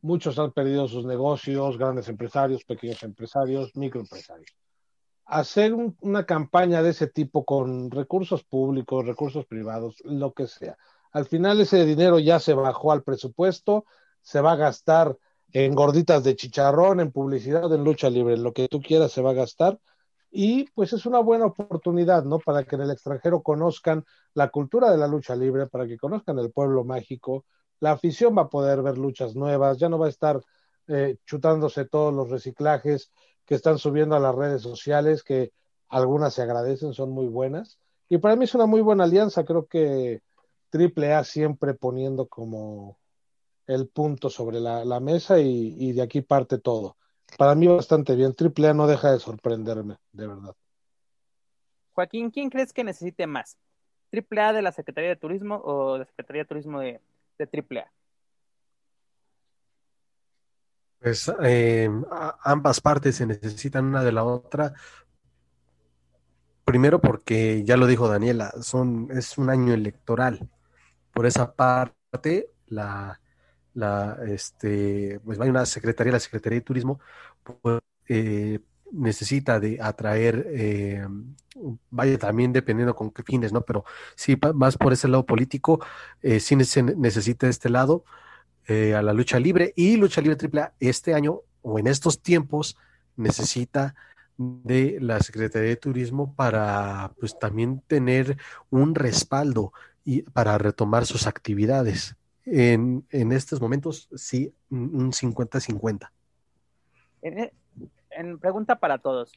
muchos 0.00 0.36
han 0.40 0.50
perdido 0.50 0.88
sus 0.88 1.04
negocios, 1.04 1.78
grandes 1.78 2.08
empresarios, 2.08 2.64
pequeños 2.64 3.02
empresarios, 3.04 3.70
microempresarios. 3.76 4.50
Hacer 5.26 5.74
una 6.00 6.24
campaña 6.24 6.82
de 6.82 6.90
ese 6.90 7.08
tipo 7.08 7.44
con 7.44 7.90
recursos 7.90 8.44
públicos, 8.44 9.04
recursos 9.04 9.44
privados, 9.44 9.96
lo 10.04 10.32
que 10.32 10.46
sea. 10.46 10.76
Al 11.10 11.26
final 11.26 11.60
ese 11.60 11.84
dinero 11.84 12.18
ya 12.18 12.38
se 12.38 12.54
bajó 12.54 12.92
al 12.92 13.02
presupuesto, 13.02 13.84
se 14.22 14.40
va 14.40 14.52
a 14.52 14.56
gastar 14.56 15.16
en 15.52 15.74
gorditas 15.74 16.22
de 16.22 16.36
chicharrón, 16.36 17.00
en 17.00 17.10
publicidad, 17.10 17.72
en 17.72 17.82
lucha 17.82 18.10
libre, 18.10 18.36
lo 18.36 18.52
que 18.52 18.68
tú 18.68 18.80
quieras 18.80 19.12
se 19.12 19.22
va 19.22 19.30
a 19.30 19.34
gastar. 19.34 19.80
Y 20.30 20.70
pues 20.72 20.92
es 20.92 21.06
una 21.06 21.20
buena 21.20 21.46
oportunidad, 21.46 22.24
¿no? 22.24 22.38
Para 22.38 22.64
que 22.64 22.76
en 22.76 22.82
el 22.82 22.90
extranjero 22.90 23.42
conozcan 23.42 24.04
la 24.34 24.50
cultura 24.50 24.90
de 24.90 24.98
la 24.98 25.06
lucha 25.06 25.34
libre, 25.34 25.66
para 25.66 25.86
que 25.86 25.96
conozcan 25.96 26.38
el 26.38 26.52
pueblo 26.52 26.84
mágico. 26.84 27.46
La 27.80 27.92
afición 27.92 28.36
va 28.36 28.42
a 28.42 28.48
poder 28.48 28.82
ver 28.82 28.98
luchas 28.98 29.34
nuevas, 29.34 29.78
ya 29.78 29.88
no 29.88 29.98
va 29.98 30.06
a 30.06 30.10
estar 30.10 30.40
eh, 30.88 31.16
chutándose 31.24 31.86
todos 31.86 32.12
los 32.12 32.30
reciclajes 32.30 33.10
que 33.46 33.54
están 33.54 33.78
subiendo 33.78 34.16
a 34.16 34.20
las 34.20 34.34
redes 34.34 34.62
sociales, 34.62 35.22
que 35.22 35.52
algunas 35.88 36.34
se 36.34 36.42
agradecen, 36.42 36.92
son 36.92 37.10
muy 37.10 37.28
buenas. 37.28 37.78
Y 38.08 38.18
para 38.18 38.36
mí 38.36 38.44
es 38.44 38.54
una 38.54 38.66
muy 38.66 38.80
buena 38.80 39.04
alianza, 39.04 39.44
creo 39.44 39.66
que 39.66 40.20
Triple 40.70 41.14
A 41.14 41.24
siempre 41.24 41.74
poniendo 41.74 42.26
como 42.26 42.98
el 43.66 43.88
punto 43.88 44.30
sobre 44.30 44.60
la, 44.60 45.00
mesa 45.00 45.38
y, 45.38 45.92
de 45.92 46.02
aquí 46.02 46.20
parte 46.20 46.58
todo. 46.58 46.96
Para 47.38 47.54
mí 47.54 47.66
bastante 47.66 48.14
bien, 48.14 48.34
Triple 48.34 48.68
A 48.68 48.74
no 48.74 48.86
deja 48.86 49.12
de 49.12 49.18
sorprenderme, 49.18 49.96
de 50.12 50.26
verdad. 50.26 50.54
Joaquín, 51.92 52.30
¿quién 52.30 52.50
crees 52.50 52.72
que 52.72 52.84
necesite 52.84 53.26
más? 53.26 53.56
¿Triple 54.10 54.40
A 54.40 54.52
de 54.52 54.62
la 54.62 54.72
Secretaría 54.72 55.10
de 55.10 55.16
Turismo 55.16 55.60
o 55.64 55.98
la 55.98 56.04
Secretaría 56.04 56.42
de 56.42 56.48
Turismo 56.48 56.80
de, 56.80 57.00
de 57.38 57.46
Triple 57.46 57.80
A? 57.80 57.92
Pues 61.06 61.30
eh, 61.40 61.88
ambas 62.42 62.80
partes 62.80 63.14
se 63.14 63.26
necesitan 63.26 63.84
una 63.84 64.02
de 64.02 64.10
la 64.10 64.24
otra. 64.24 64.74
Primero 66.64 67.00
porque, 67.00 67.62
ya 67.64 67.76
lo 67.76 67.86
dijo 67.86 68.08
Daniela, 68.08 68.52
son, 68.60 69.06
es 69.12 69.38
un 69.38 69.50
año 69.50 69.72
electoral. 69.72 70.48
Por 71.12 71.26
esa 71.26 71.54
parte, 71.54 72.50
la, 72.66 73.20
la 73.74 74.18
este, 74.28 75.20
pues 75.24 75.40
hay 75.40 75.50
una 75.50 75.66
secretaría, 75.66 76.12
la 76.14 76.20
Secretaría 76.20 76.58
de 76.60 76.64
Turismo, 76.64 77.00
pues, 77.62 77.80
eh, 78.08 78.60
necesita 78.92 79.60
de 79.60 79.78
atraer, 79.80 80.46
eh, 80.50 81.06
vaya 81.90 82.18
también 82.18 82.52
dependiendo 82.52 82.94
con 82.96 83.10
qué 83.12 83.22
fines, 83.22 83.52
¿no? 83.52 83.62
Pero 83.62 83.84
sí, 84.16 84.38
más 84.54 84.76
por 84.76 84.92
ese 84.92 85.08
lado 85.08 85.26
político, 85.26 85.80
eh, 86.22 86.40
sí 86.40 86.62
se 86.64 86.82
necesita 86.82 87.48
este 87.48 87.70
lado 87.70 88.04
eh, 88.68 88.94
a 88.94 89.02
la 89.02 89.12
lucha 89.12 89.38
libre 89.38 89.72
y 89.76 89.96
lucha 89.96 90.20
libre 90.20 90.36
AAA 90.36 90.72
este 90.80 91.14
año 91.14 91.40
o 91.62 91.78
en 91.78 91.86
estos 91.86 92.20
tiempos 92.20 92.76
necesita 93.16 93.94
de 94.38 94.98
la 95.00 95.20
Secretaría 95.20 95.70
de 95.70 95.76
Turismo 95.76 96.34
para 96.34 97.12
pues 97.18 97.38
también 97.38 97.80
tener 97.86 98.36
un 98.70 98.94
respaldo 98.94 99.72
y 100.04 100.22
para 100.22 100.58
retomar 100.58 101.06
sus 101.06 101.26
actividades. 101.26 102.16
En, 102.44 103.04
en 103.10 103.32
estos 103.32 103.60
momentos 103.60 104.08
sí, 104.14 104.54
un 104.70 105.10
50-50. 105.10 106.10
En, 107.22 107.50
en 108.10 108.38
pregunta 108.38 108.78
para 108.78 108.98
todos, 108.98 109.32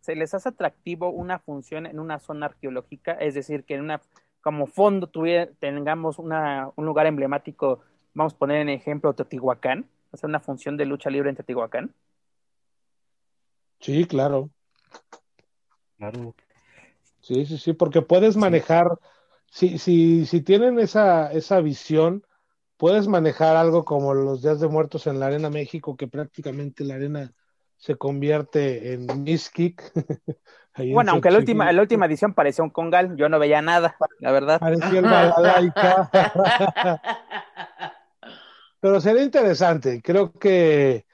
¿se 0.00 0.16
les 0.16 0.34
hace 0.34 0.48
atractivo 0.48 1.10
una 1.10 1.38
función 1.38 1.86
en 1.86 2.00
una 2.00 2.18
zona 2.18 2.46
arqueológica? 2.46 3.12
Es 3.12 3.34
decir, 3.34 3.64
que 3.64 3.74
en 3.74 3.82
una 3.82 4.00
como 4.40 4.66
fondo 4.66 5.08
tuviera, 5.08 5.50
tengamos 5.58 6.18
una, 6.18 6.70
un 6.76 6.86
lugar 6.86 7.06
emblemático 7.06 7.80
vamos 8.14 8.34
a 8.34 8.38
poner 8.38 8.58
en 8.58 8.68
ejemplo 8.68 9.12
Teotihuacán, 9.14 9.86
hacer 10.12 10.28
una 10.28 10.40
función 10.40 10.76
de 10.76 10.86
lucha 10.86 11.10
libre 11.10 11.30
en 11.30 11.36
Teotihuacán. 11.36 11.94
Sí, 13.80 14.06
claro. 14.06 14.50
Claro. 15.96 16.34
Sí, 17.20 17.44
sí, 17.46 17.58
sí, 17.58 17.72
porque 17.72 18.02
puedes 18.02 18.36
manejar, 18.36 18.88
si, 19.50 19.78
si, 19.78 20.26
si 20.26 20.40
tienen 20.40 20.78
esa, 20.78 21.30
esa 21.32 21.60
visión, 21.60 22.24
puedes 22.76 23.08
manejar 23.08 23.56
algo 23.56 23.84
como 23.84 24.14
los 24.14 24.42
días 24.42 24.60
de 24.60 24.68
muertos 24.68 25.06
en 25.06 25.20
la 25.20 25.26
Arena 25.26 25.50
México, 25.50 25.96
que 25.96 26.08
prácticamente 26.08 26.84
la 26.84 26.94
arena 26.94 27.32
se 27.76 27.96
convierte 27.96 28.94
en 28.94 29.22
Miskik. 29.22 29.82
bueno, 30.92 31.12
aunque 31.12 31.30
la 31.30 31.38
última, 31.38 31.70
la 31.72 31.82
última 31.82 32.06
edición 32.06 32.34
parecía 32.34 32.64
un 32.64 32.70
congal, 32.70 33.16
yo 33.16 33.28
no 33.28 33.38
veía 33.38 33.62
nada, 33.62 33.96
la 34.20 34.32
verdad. 34.32 34.58
Parecía 34.60 34.98
el 35.00 35.04
Balalaika. 35.04 36.10
Pero 38.80 39.00
sería 39.00 39.22
interesante. 39.22 40.00
Creo 40.02 40.32
que 40.32 41.04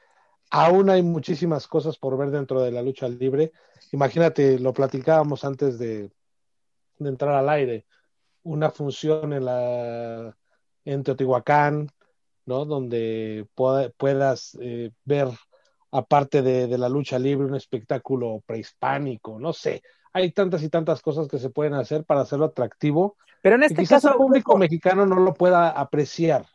aún 0.50 0.90
hay 0.90 1.02
muchísimas 1.02 1.66
cosas 1.66 1.98
por 1.98 2.16
ver 2.16 2.30
dentro 2.30 2.62
de 2.62 2.70
la 2.70 2.82
lucha 2.82 3.08
libre. 3.08 3.52
Imagínate, 3.92 4.58
lo 4.58 4.72
platicábamos 4.72 5.44
antes 5.44 5.78
de, 5.78 6.10
entrar 7.00 7.34
al 7.34 7.48
aire, 7.48 7.86
una 8.42 8.70
función 8.70 9.32
en 9.32 9.44
la 9.44 10.36
en 10.84 11.02
Teotihuacán, 11.02 11.88
¿no? 12.44 12.66
Donde 12.66 13.46
puedas 13.54 14.56
eh, 14.60 14.90
ver, 15.04 15.28
aparte 15.90 16.42
de, 16.42 16.76
la 16.76 16.88
lucha 16.90 17.18
libre, 17.18 17.46
un 17.46 17.54
espectáculo 17.54 18.42
prehispánico, 18.44 19.38
no 19.40 19.52
sé. 19.52 19.82
Hay 20.12 20.30
tantas 20.32 20.62
y 20.62 20.68
tantas 20.68 21.00
cosas 21.00 21.26
que 21.26 21.38
se 21.38 21.50
pueden 21.50 21.74
hacer 21.74 22.04
para 22.04 22.20
hacerlo 22.20 22.44
atractivo. 22.44 23.16
Pero 23.42 23.56
en 23.56 23.64
este 23.64 23.86
caso, 23.86 24.10
el 24.10 24.16
público 24.16 24.56
mexicano 24.56 25.06
no 25.06 25.16
lo 25.16 25.34
pueda 25.34 25.70
apreciar. 25.70 26.46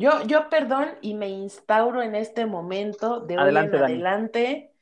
Yo, 0.00 0.22
yo, 0.22 0.48
perdón, 0.48 0.88
y 1.02 1.12
me 1.12 1.28
instauro 1.28 2.00
en 2.00 2.14
este 2.14 2.46
momento 2.46 3.20
de 3.20 3.36
hoy 3.36 3.50
en 3.50 3.74
adelante 3.74 4.72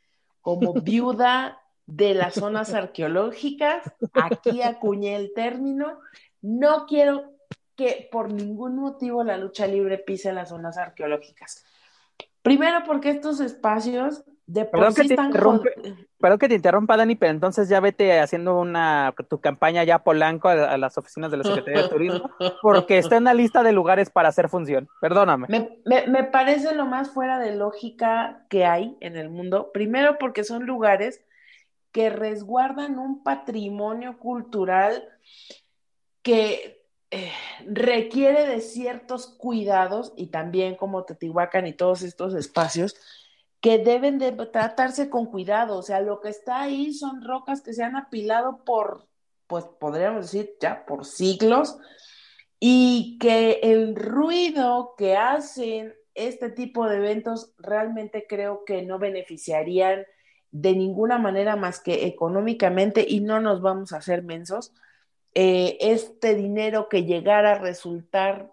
como 0.41 0.73
viuda 0.75 1.61
de 1.87 2.15
las 2.15 2.35
zonas 2.35 2.73
arqueológicas. 2.73 3.83
Aquí 4.13 4.63
acuñé 4.63 5.17
el 5.17 5.33
término. 5.35 5.99
No 6.41 6.87
quiero 6.87 7.33
que 7.75 8.09
por 8.13 8.33
ningún 8.33 8.77
motivo 8.77 9.25
la 9.25 9.37
lucha 9.37 9.67
libre 9.67 9.99
pise 9.99 10.33
las 10.33 10.51
zonas 10.51 10.79
arqueológicas. 10.79 11.65
Primero 12.41 12.85
porque 12.87 13.11
estos 13.11 13.41
espacios 13.41 14.23
de 14.49 14.65
perdón, 14.65 14.95
que 14.95 15.05
te 15.05 15.15
perdón 15.15 16.39
que 16.39 16.49
te 16.49 16.55
interrumpa, 16.55 16.97
Dani, 16.97 17.17
pero 17.17 17.33
entonces 17.33 17.69
ya 17.69 17.81
vete 17.81 18.19
haciendo 18.19 18.59
una 18.59 19.15
tu 19.29 19.43
campaña 19.43 19.85
ya 19.85 19.99
Polanco 19.99 20.49
a, 20.49 20.79
las 20.79 20.97
oficinas 20.97 21.31
de 21.31 21.37
la 21.37 21.45
Secretaría 21.45 21.83
de 21.83 21.89
Turismo, 21.91 22.31
porque 22.63 22.97
está 22.97 23.19
en 23.19 23.25
la 23.25 23.35
lista 23.35 23.63
de 23.63 23.73
lugares 23.73 24.09
para 24.09 24.31
hacer 24.31 24.49
función. 24.49 24.89
Perdóname. 25.03 25.49
Me, 25.85 26.07
me, 26.07 26.25
parece 26.25 26.75
lo 26.75 26.87
más 26.87 27.11
fuera 27.11 27.39
de 27.39 27.57
lógica 27.57 28.47
que 28.49 28.65
hay 28.65 28.97
en 29.01 29.19
el 29.19 29.29
mundo. 29.29 29.71
Primero 29.71 30.17
porque 30.19 30.45
son 30.45 30.65
lugares 30.65 31.21
que 31.93 32.09
resguardan 32.09 32.99
un 32.99 33.23
patrimonio 33.23 34.19
cultural 34.19 35.07
que 36.23 36.87
eh, 37.11 37.33
requiere 37.67 38.47
de 38.47 38.63
ciertos 38.63 39.27
cuidados 39.27 40.15
y 40.17 40.29
también 40.29 40.75
como 40.75 41.05
Teotihuacán 41.05 41.67
y 41.67 41.75
todos 41.75 42.01
estos 42.01 42.35
espacios 42.35 42.97
que 43.61 43.79
deben 43.79 44.19
de 44.19 44.33
tratarse 44.33 45.11
con 45.11 45.27
cuidado. 45.27 45.79
O 45.79 45.83
sea, 45.83 46.01
lo 46.01 46.21
que 46.21 46.29
está 46.29 46.63
ahí 46.63 46.93
son 46.93 47.23
rocas 47.23 47.61
que 47.61 47.73
se 47.73 47.83
han 47.83 47.97
apilado 47.97 48.65
por, 48.65 49.09
pues 49.47 49.65
podríamos 49.65 50.31
decir, 50.31 50.55
ya 50.61 50.85
por 50.87 51.05
siglos, 51.05 51.79
y 52.61 53.19
que 53.19 53.61
el 53.63 53.95
ruido 53.97 54.95
que 54.97 55.17
hacen 55.17 55.95
este 56.15 56.51
tipo 56.51 56.89
de 56.89 56.97
eventos 56.97 57.53
realmente 57.59 58.27
creo 58.29 58.65
que 58.65 58.83
no 58.83 58.99
beneficiarían 58.99 60.05
de 60.51 60.73
ninguna 60.73 61.19
manera 61.19 61.57
más 61.57 61.81
que 61.81 62.07
económicamente 62.07 63.05
y 63.07 63.21
no 63.21 63.41
nos 63.41 63.61
vamos 63.61 63.93
a 63.93 63.99
hacer 63.99 64.23
mensos. 64.23 64.73
Eh, 65.35 65.77
este 65.81 66.35
dinero 66.35 66.89
que 66.89 67.05
llegara 67.05 67.53
a 67.53 67.59
resultar 67.59 68.53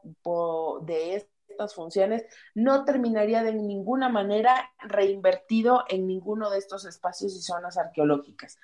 de 0.83 1.15
estas 1.55 1.73
funciones, 1.73 2.25
no 2.53 2.83
terminaría 2.83 3.41
de 3.43 3.53
ninguna 3.53 4.09
manera 4.09 4.71
reinvertido 4.79 5.85
en 5.87 6.05
ninguno 6.05 6.49
de 6.49 6.57
estos 6.57 6.85
espacios 6.85 7.33
y 7.35 7.41
zonas 7.41 7.77
arqueológicas. 7.77 8.59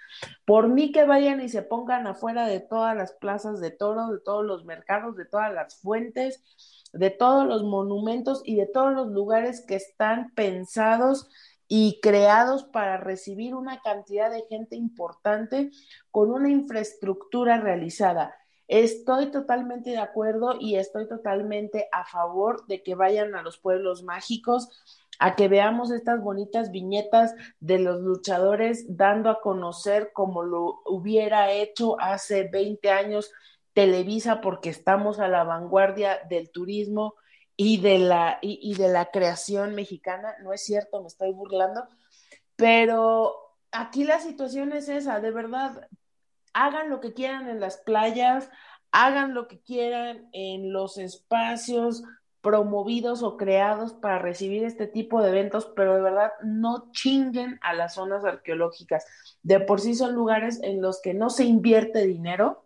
Por 0.46 0.68
mí 0.68 0.92
que 0.92 1.06
vayan 1.06 1.40
y 1.42 1.48
se 1.48 1.64
pongan 1.64 2.06
afuera 2.06 2.46
de 2.46 2.60
todas 2.60 2.96
las 2.98 3.14
plazas 3.14 3.62
de 3.62 3.72
toro, 3.72 4.08
de 4.08 4.20
todos 4.20 4.46
los 4.46 4.66
mercados, 4.66 5.16
de 5.16 5.26
todas 5.26 5.54
las 5.54 5.78
fuentes, 5.78 6.44
de 6.92 7.10
todos 7.10 7.48
los 7.48 7.64
monumentos 7.64 8.42
y 8.44 8.58
de 8.58 8.66
todos 8.66 8.94
los 8.94 9.08
lugares 9.08 9.66
que 9.66 9.76
están 9.76 10.34
pensados 10.36 11.30
y 11.70 12.02
creados 12.02 12.66
para 12.66 12.98
recibir 12.98 13.56
una 13.56 13.82
cantidad 13.82 14.30
de 14.30 14.44
gente 14.50 14.76
importante 14.76 15.72
con 16.12 16.30
una 16.30 16.50
infraestructura 16.50 17.62
realizada. 17.62 18.36
Estoy 18.72 19.32
totalmente 19.32 19.90
de 19.90 19.98
acuerdo 19.98 20.56
y 20.58 20.78
estoy 20.78 21.06
totalmente 21.06 21.90
a 21.92 22.06
favor 22.06 22.66
de 22.68 22.82
que 22.82 22.96
vayan 22.96 23.36
a 23.36 23.42
los 23.42 23.58
pueblos 23.58 24.04
mágicos, 24.04 24.70
a 25.20 25.36
que 25.36 25.50
veamos 25.50 25.92
estas 25.92 26.24
bonitas 26.24 26.72
viñetas 26.72 27.36
de 27.60 27.80
los 27.80 28.00
luchadores 28.00 28.86
dando 28.96 29.30
a 29.30 29.42
conocer 29.42 30.12
como 30.14 30.44
lo 30.44 30.84
hubiera 30.86 31.52
hecho 31.52 32.00
hace 32.00 32.48
20 32.48 32.90
años 32.92 33.34
Televisa, 33.74 34.40
porque 34.40 34.70
estamos 34.70 35.20
a 35.20 35.28
la 35.28 35.44
vanguardia 35.44 36.22
del 36.30 36.50
turismo 36.50 37.16
y 37.58 37.82
de 37.82 38.00
la, 38.00 38.40
y 38.42 38.74
de 38.76 38.88
la 38.88 39.12
creación 39.12 39.76
mexicana. 39.76 40.36
No 40.44 40.54
es 40.54 40.64
cierto, 40.64 41.02
me 41.02 41.08
estoy 41.08 41.34
burlando, 41.34 41.84
pero 42.56 43.36
aquí 43.74 44.06
la 44.06 44.22
situación 44.22 44.72
es 44.72 44.88
esa, 44.88 45.20
de 45.20 45.32
verdad, 45.32 45.90
hagan 46.54 46.90
lo 46.90 47.00
que 47.00 47.14
quieran 47.14 47.50
en 47.50 47.60
las 47.60 47.78
playas, 47.78 48.50
hagan 48.92 49.34
lo 49.34 49.48
que 49.48 49.60
quieran 49.60 50.30
en 50.34 50.74
los 50.74 50.98
espacios 50.98 52.04
promovidos 52.42 53.22
o 53.22 53.38
creados 53.38 53.94
para 53.94 54.18
recibir 54.18 54.64
este 54.64 54.88
tipo 54.88 55.22
de 55.22 55.30
eventos, 55.30 55.72
pero 55.76 55.96
de 55.96 56.02
verdad 56.02 56.32
no 56.44 56.92
chinguen 56.92 57.60
a 57.62 57.74
las 57.74 57.94
zonas 57.94 58.26
arqueológicas. 58.26 59.06
De 59.44 59.60
por 59.60 59.80
sí 59.80 59.94
son 59.96 60.14
lugares 60.14 60.60
en 60.64 60.82
los 60.82 61.02
que 61.02 61.14
no 61.14 61.30
se 61.30 61.46
invierte 61.46 62.06
dinero 62.06 62.66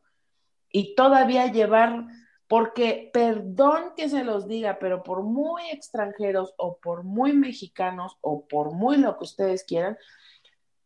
y 0.71 0.95
todavía 0.95 1.51
llevar, 1.51 2.05
porque 2.47 3.09
perdón 3.13 3.91
que 3.97 4.07
se 4.07 4.23
los 4.23 4.47
diga, 4.47 4.79
pero 4.79 5.03
por 5.03 5.23
muy 5.23 5.63
extranjeros 5.71 6.53
o 6.57 6.77
por 6.77 7.03
muy 7.03 7.33
mexicanos 7.33 8.17
o 8.21 8.47
por 8.47 8.71
muy 8.71 8.97
lo 8.97 9.17
que 9.17 9.25
ustedes 9.25 9.65
quieran, 9.65 9.97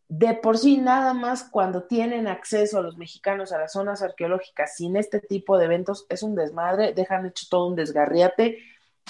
de 0.09 0.33
por 0.33 0.57
sí 0.57 0.77
nada 0.77 1.13
más 1.13 1.43
cuando 1.43 1.83
tienen 1.83 2.27
acceso 2.27 2.79
a 2.79 2.81
los 2.81 2.97
mexicanos 2.97 3.51
a 3.51 3.59
las 3.59 3.73
zonas 3.73 4.01
arqueológicas 4.01 4.75
sin 4.75 4.97
este 4.97 5.19
tipo 5.19 5.57
de 5.57 5.65
eventos 5.65 6.07
es 6.09 6.23
un 6.23 6.33
desmadre, 6.35 6.93
dejan 6.93 7.27
hecho 7.27 7.45
todo 7.49 7.67
un 7.67 7.75
desgarriate 7.75 8.57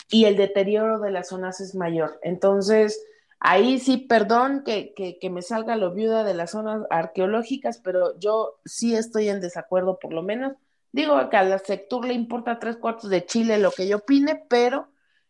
y 0.09 0.25
el 0.25 0.35
deterioro 0.35 0.99
de 0.99 1.11
las 1.11 1.29
zonas 1.29 1.61
es 1.61 1.73
mayor. 1.73 2.19
Entonces, 2.21 3.01
ahí 3.39 3.79
sí, 3.79 3.97
perdón 3.97 4.63
que, 4.65 4.93
que, 4.93 5.29
me 5.29 5.41
salga 5.41 5.77
lo 5.77 5.93
viuda 5.93 6.25
de 6.25 6.33
las 6.33 6.51
zonas 6.51 6.83
arqueológicas, 6.89 7.79
pero 7.79 8.19
yo 8.19 8.59
sí 8.65 8.95
estoy 8.95 9.29
en 9.29 9.39
desacuerdo, 9.39 9.99
por 9.99 10.13
lo 10.13 10.21
menos. 10.21 10.53
Digo 10.91 11.29
que 11.29 11.37
a 11.37 11.43
la 11.43 11.59
sector 11.59 12.05
le 12.05 12.13
importa 12.13 12.59
tres 12.59 12.75
cuartos 12.77 13.09
de 13.09 13.25
Chile 13.25 13.57
lo 13.57 13.71
que 13.71 13.87
yo 13.87 13.97
opine, 13.97 14.43
pero 14.49 14.89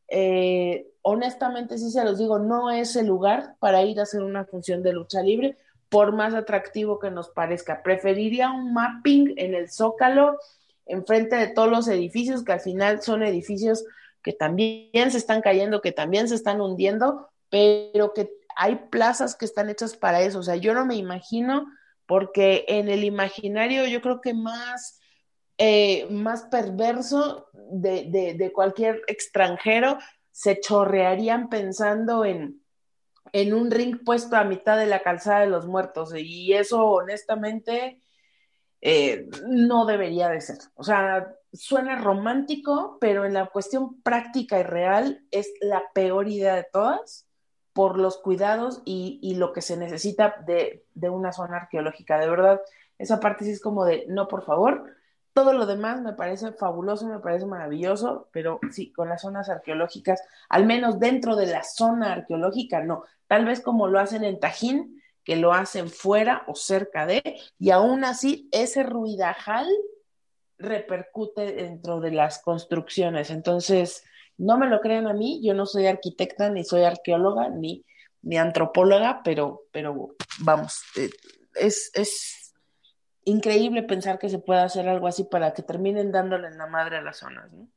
eh, 0.10 0.88
honestamente 1.01 1.78
sí 1.78 1.91
se 1.91 2.03
los 2.03 2.18
digo, 2.18 2.39
no 2.39 2.70
es 2.72 2.95
el 2.95 3.07
lugar 3.07 3.55
para 3.60 3.84
ir 3.84 3.99
a 3.99 4.03
hacer 4.03 4.22
una 4.22 4.45
función 4.45 4.84
de 4.84 4.93
lucha 4.93 5.22
libre, 5.22 5.57
por 5.89 6.14
más 6.14 6.34
atractivo 6.34 6.99
que 6.99 7.10
nos 7.12 7.30
parezca. 7.30 7.82
Preferiría 7.82 8.51
un 8.51 8.74
mapping 8.74 9.34
en 9.38 9.55
el 9.55 9.72
Zócalo, 9.72 10.38
enfrente 10.86 11.36
de 11.36 11.47
todos 11.47 11.70
los 11.70 11.88
edificios, 11.88 12.43
que 12.43 12.53
al 12.53 12.60
final 12.60 13.01
son 13.01 13.24
edificios 13.24 13.86
que 14.22 14.34
también 14.34 15.12
se 15.12 15.18
están 15.18 15.41
cayendo, 15.41 15.82
que 15.82 15.91
también 15.91 16.28
se 16.28 16.36
están 16.36 16.62
hundiendo, 16.62 17.30
pero 17.49 18.14
que 18.14 18.30
hay 18.55 18.76
plazas 18.91 19.36
que 19.36 19.45
están 19.45 19.70
hechas 19.70 19.95
para 19.95 20.22
eso. 20.22 20.39
O 20.39 20.43
sea, 20.43 20.55
yo 20.57 20.74
no 20.74 20.86
me 20.86 20.95
imagino, 20.95 21.68
porque 22.05 22.66
en 22.68 22.89
el 22.89 23.03
imaginario 23.03 23.86
yo 23.88 24.01
creo 24.01 24.22
que 24.22 24.34
más, 24.34 24.99
eh, 25.60 26.07
más 26.10 26.43
perverso 26.43 27.49
de, 27.53 28.36
de, 28.38 28.51
cualquier 28.53 29.01
extranjero 29.07 29.97
se 30.32 30.60
chorrearían 30.62 31.49
pensando 31.49 32.24
en, 32.24 32.62
en 33.34 33.53
un 33.53 33.70
ring 33.70 34.03
puesto 34.05 34.38
a 34.38 34.45
mitad 34.45 34.78
de 34.78 34.86
la 34.86 35.01
calzada 35.01 35.41
de 35.41 35.47
los 35.47 35.68
muertos. 35.68 36.14
Y 36.16 36.53
eso, 36.53 36.86
honestamente, 36.86 38.01
eh, 38.80 39.28
no 39.49 39.86
debería 39.86 40.30
de 40.30 40.39
ser. 40.39 40.60
O 40.76 40.84
sea, 40.84 41.36
suena 41.51 41.97
romántico, 41.97 42.97
pero 43.01 43.26
en 43.26 43.34
la 43.34 43.47
cuestión 43.47 44.01
práctica 44.01 44.60
y 44.60 44.64
real 44.64 45.26
es 45.30 45.51
la 45.60 45.84
peor 45.93 46.30
idea 46.30 46.55
de 46.55 46.68
todas 46.72 47.28
por 47.74 47.99
los 47.99 48.18
cuidados 48.18 48.82
y, 48.86 49.36
lo 49.36 49.51
que 49.51 49.62
se 49.62 49.76
necesita 49.76 50.36
de, 50.45 50.86
una 51.10 51.34
zona 51.34 51.57
arqueológica. 51.57 52.18
De 52.18 52.30
verdad, 52.30 52.62
esa 52.97 53.20
parte 53.20 53.43
sí 53.43 53.51
es 53.51 53.62
como 53.62 53.84
de, 53.84 54.05
no, 54.07 54.30
por 54.30 54.45
favor. 54.45 54.95
Todo 55.39 55.53
lo 55.53 55.65
demás 55.65 56.01
me 56.01 56.11
parece 56.11 56.51
fabuloso, 56.51 57.07
me 57.07 57.19
parece 57.19 57.45
maravilloso, 57.45 58.27
pero 58.33 58.59
sí, 58.73 58.91
con 58.91 59.07
las 59.07 59.21
zonas 59.21 59.47
arqueológicas, 59.47 60.21
al 60.49 60.65
menos 60.65 60.99
dentro 60.99 61.37
de 61.37 61.45
la 61.45 61.63
zona 61.63 62.11
arqueológica, 62.11 62.83
no. 62.83 63.05
Tal 63.25 63.45
vez 63.45 63.61
como 63.61 63.87
lo 63.87 64.01
hacen 64.01 64.25
en 64.25 64.37
Tajín, 64.41 65.01
que 65.23 65.37
lo 65.37 65.53
hacen 65.53 65.89
fuera 65.89 66.43
o 66.47 66.55
cerca 66.55 67.05
de, 67.05 67.39
y 67.57 67.69
aún 67.69 68.03
así 68.03 68.49
ese 68.51 68.83
ruidajal 68.83 69.65
repercute 70.57 71.53
dentro 71.53 72.01
de 72.01 72.11
las 72.11 72.39
construcciones. 72.39 73.29
Entonces, 73.29 74.03
no 74.37 74.57
me 74.57 74.67
lo 74.67 74.81
crean 74.81 75.07
a 75.07 75.13
mí, 75.13 75.39
yo 75.41 75.53
no 75.53 75.65
soy 75.65 75.87
arquitecta, 75.87 76.49
ni 76.49 76.65
soy 76.65 76.83
arqueóloga, 76.83 77.47
ni, 77.47 77.85
ni 78.23 78.35
antropóloga, 78.35 79.21
pero, 79.23 79.61
pero 79.71 80.17
vamos, 80.39 80.81
eh, 80.97 81.09
es, 81.55 81.91
es 81.93 82.38
increíble 83.30 83.84
pensar 83.84 84.19
que 84.19 84.30
se 84.30 84.39
pueda 84.39 84.63
hacer 84.63 84.88
algo 84.88 85.07
así 85.07 85.23
para 85.23 85.53
que 85.53 85.63
terminen 85.63 86.11
dándole 86.11 86.47
en 86.47 86.57
la 86.57 86.67
madre 86.67 86.97
a 86.97 87.01
las 87.01 87.17
zonas, 87.17 87.51
¿no? 87.51 87.67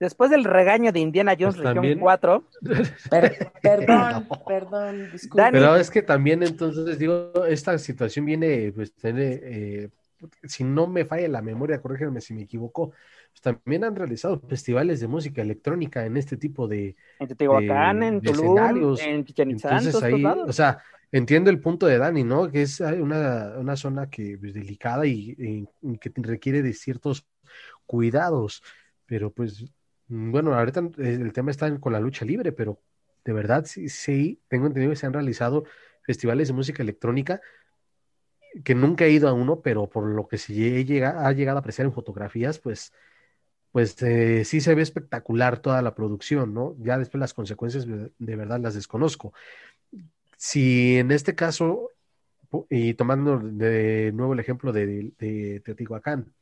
Después 0.00 0.30
del 0.30 0.44
regaño 0.44 0.92
de 0.92 1.00
Indiana 1.00 1.36
Jones 1.38 1.56
pues 1.56 1.74
Región 1.74 1.98
4. 2.00 2.44
perdón, 3.62 4.28
perdón, 4.46 5.12
disculpe. 5.12 5.50
Pero 5.52 5.76
es 5.76 5.90
que 5.90 6.00
también 6.00 6.42
entonces 6.42 6.98
digo, 6.98 7.44
esta 7.46 7.76
situación 7.76 8.24
viene, 8.24 8.72
pues, 8.74 8.94
tiene, 8.94 9.40
eh, 9.42 9.90
si 10.44 10.64
no 10.64 10.86
me 10.86 11.04
falla 11.04 11.28
la 11.28 11.42
memoria, 11.42 11.82
corrígeme 11.82 12.22
si 12.22 12.32
me 12.32 12.42
equivoco, 12.42 12.92
pues 13.30 13.42
también 13.42 13.84
han 13.84 13.94
realizado 13.94 14.40
festivales 14.40 15.00
de 15.00 15.06
música 15.06 15.42
electrónica 15.42 16.06
en 16.06 16.16
este 16.16 16.38
tipo 16.38 16.66
de. 16.66 16.96
En 17.18 17.28
Teotihuacán, 17.28 18.02
en 18.02 18.20
Tulum, 18.22 18.96
en 18.98 19.24
Chichen 19.26 19.50
Entonces 19.50 20.02
ahí, 20.02 20.24
o 20.24 20.52
sea, 20.52 20.78
entiendo 21.12 21.50
el 21.50 21.60
punto 21.60 21.86
de 21.86 21.98
Dani, 21.98 22.24
¿no? 22.24 22.50
Que 22.50 22.62
es 22.62 22.80
una, 22.80 23.54
una 23.58 23.76
zona 23.76 24.08
que 24.10 24.34
es 24.34 24.38
pues, 24.38 24.54
delicada 24.54 25.06
y, 25.06 25.66
que 26.00 26.12
requiere 26.16 26.62
de 26.62 26.72
ciertos 26.72 27.26
cuidados, 27.86 28.62
pero 29.06 29.32
pues, 29.32 29.64
bueno, 30.08 30.54
ahorita 30.54 30.82
el 30.98 31.32
tema 31.32 31.50
está 31.50 31.78
con 31.80 31.92
la 31.92 32.00
lucha 32.00 32.24
libre, 32.24 32.52
pero 32.52 32.80
de 33.24 33.32
verdad 33.32 33.64
sí, 33.66 33.88
sí, 33.88 34.40
tengo 34.48 34.66
entendido 34.66 34.92
que 34.92 34.96
se 34.96 35.06
han 35.06 35.12
realizado 35.12 35.64
festivales 36.02 36.48
de 36.48 36.54
música 36.54 36.82
electrónica 36.82 37.40
que 38.64 38.74
nunca 38.74 39.04
he 39.04 39.10
ido 39.10 39.28
a 39.28 39.32
uno, 39.32 39.60
pero 39.62 39.88
por 39.88 40.04
lo 40.06 40.26
que 40.28 40.38
sí 40.38 40.84
llega, 40.84 41.26
ha 41.26 41.32
llegado 41.32 41.58
a 41.58 41.60
apreciar 41.60 41.86
en 41.86 41.92
fotografías, 41.92 42.58
pues, 42.58 42.92
pues 43.72 44.00
eh, 44.02 44.44
sí 44.44 44.60
se 44.60 44.74
ve 44.74 44.82
espectacular 44.82 45.60
toda 45.60 45.82
la 45.82 45.94
producción, 45.94 46.54
¿no? 46.54 46.76
Ya 46.80 46.98
después 46.98 47.20
las 47.20 47.34
consecuencias 47.34 47.86
de 47.86 48.36
verdad 48.36 48.60
las 48.60 48.74
desconozco. 48.74 49.32
Si 50.42 50.96
en 50.96 51.10
este 51.10 51.34
caso, 51.34 51.90
y 52.70 52.94
tomando 52.94 53.38
de 53.38 54.10
nuevo 54.14 54.32
el 54.32 54.40
ejemplo 54.40 54.72
de, 54.72 55.12
de 55.18 55.60
Teotihuacán, 55.60 56.32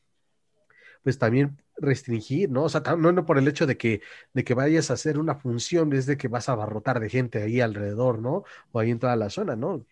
pues 1.02 1.18
también 1.18 1.60
restringir, 1.76 2.48
¿no? 2.48 2.62
O 2.62 2.68
sea, 2.68 2.80
no, 2.96 3.10
no 3.10 3.26
por 3.26 3.38
el 3.38 3.48
hecho 3.48 3.66
de 3.66 3.76
que, 3.76 4.00
de 4.34 4.44
que 4.44 4.54
vayas 4.54 4.92
a 4.92 4.94
hacer 4.94 5.18
una 5.18 5.34
función, 5.34 5.92
es 5.94 6.06
de 6.06 6.16
que 6.16 6.28
vas 6.28 6.48
a 6.48 6.52
abarrotar 6.52 7.00
de 7.00 7.08
gente 7.08 7.42
ahí 7.42 7.60
alrededor, 7.60 8.20
¿no? 8.20 8.44
O 8.70 8.78
ahí 8.78 8.92
en 8.92 9.00
toda 9.00 9.16
la 9.16 9.30
zona, 9.30 9.56
¿no? 9.56 9.84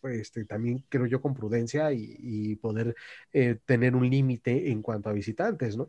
Pues 0.00 0.18
este, 0.22 0.44
también 0.44 0.84
creo 0.88 1.06
yo 1.06 1.22
con 1.22 1.32
prudencia 1.32 1.92
y, 1.92 2.56
poder 2.56 2.96
eh, 3.32 3.60
tener 3.64 3.94
un 3.94 4.10
límite 4.10 4.72
en 4.72 4.82
cuanto 4.82 5.08
a 5.08 5.12
visitantes, 5.12 5.76
¿no? 5.76 5.88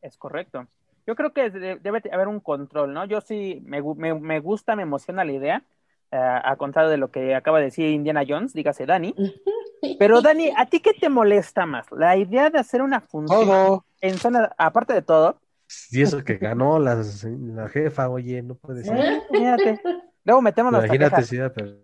Es 0.00 0.16
correcto. 0.16 0.66
Yo 1.06 1.14
creo 1.14 1.34
que 1.34 1.50
debe 1.50 2.02
haber 2.10 2.28
un 2.28 2.40
control, 2.40 2.94
¿no? 2.94 3.04
Yo 3.04 3.20
sí 3.20 3.62
me, 3.66 3.82
me 3.82 4.40
gusta, 4.40 4.76
me 4.76 4.84
emociona 4.84 5.26
la 5.26 5.32
idea, 5.32 5.62
a 6.16 6.56
contrario 6.56 6.90
de 6.90 6.96
lo 6.96 7.10
que 7.10 7.34
acaba 7.34 7.58
de 7.58 7.66
decir 7.66 7.86
Indiana 7.86 8.22
Jones, 8.26 8.52
dígase 8.52 8.86
Dani. 8.86 9.14
Pero 9.98 10.22
Dani, 10.22 10.50
¿a 10.56 10.66
ti 10.66 10.80
qué 10.80 10.92
te 10.94 11.08
molesta 11.08 11.66
más? 11.66 11.86
La 11.92 12.16
idea 12.16 12.50
de 12.50 12.58
hacer 12.58 12.82
una 12.82 13.00
función 13.00 13.82
en 14.00 14.18
zona, 14.18 14.52
aparte 14.58 14.92
de 14.92 15.02
todo. 15.02 15.38
Y 15.90 16.02
eso 16.02 16.22
que 16.22 16.36
ganó 16.36 16.78
la, 16.78 17.02
la 17.54 17.68
jefa, 17.68 18.08
oye, 18.08 18.42
no 18.42 18.54
puede 18.54 18.84
ser. 18.84 18.96
¿Eh? 18.96 19.22
Fíjate. 19.30 19.80
Luego 20.24 20.40
metemos 20.40 20.72
Imagínate 20.72 21.22
si 21.22 21.36
pero... 21.54 21.76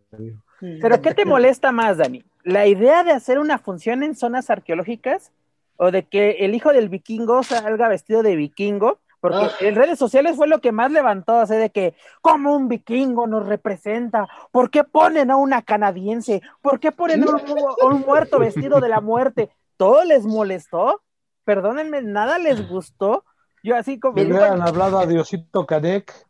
pero 0.81 1.03
¿qué 1.03 1.15
te 1.15 1.25
molesta 1.25 1.73
más, 1.73 1.99
Dani? 1.99 2.25
¿La 2.43 2.67
idea 2.67 3.05
de 3.05 3.13
hacer 3.13 3.39
una 3.39 3.59
función 3.59 4.03
en 4.03 4.15
zonas 4.15 4.49
arqueológicas? 4.49 5.33
¿O 5.77 5.91
de 5.91 6.05
que 6.05 6.31
el 6.41 6.55
hijo 6.55 6.73
del 6.73 6.89
vikingo 6.89 7.43
salga 7.43 7.89
vestido 7.89 8.23
de 8.23 8.37
vikingo? 8.37 8.99
Porque 9.21 9.37
ah. 9.37 9.53
en 9.61 9.75
redes 9.75 9.99
sociales 9.99 10.37
fue 10.37 10.49
lo 10.49 10.61
que 10.61 10.73
más 10.73 10.91
levantó, 10.91 11.39
así 11.39 11.55
de 11.55 11.71
que, 11.71 11.95
como 12.23 12.55
un 12.55 12.69
vikingo 12.69 13.27
nos 13.27 13.47
representa? 13.47 14.27
¿Por 14.51 14.71
qué 14.71 14.85
ponen 14.85 15.31
a 15.31 15.37
una 15.37 15.63
canadiense? 15.63 16.43
¿Por 16.63 16.81
qué 16.81 16.91
ponen 16.91 17.25
a 17.25 17.87
un, 17.87 18.01
muerto 18.01 18.39
vestido 18.39 18.81
de 18.81 18.89
la 18.89 19.01
muerte? 19.01 19.51
¿Todo 19.77 20.05
les 20.05 20.25
molestó? 20.25 21.03
Perdónenme, 21.45 22.03
nada 22.03 22.39
les 22.39 22.69
gustó. 22.69 23.25
Yo 23.63 23.77
así 23.77 24.01
como... 24.01 24.15
Hubieran 24.15 24.63
hablado 24.63 24.99
a 24.99 25.07
Diosito 25.07 25.67
Canek. 25.67 26.30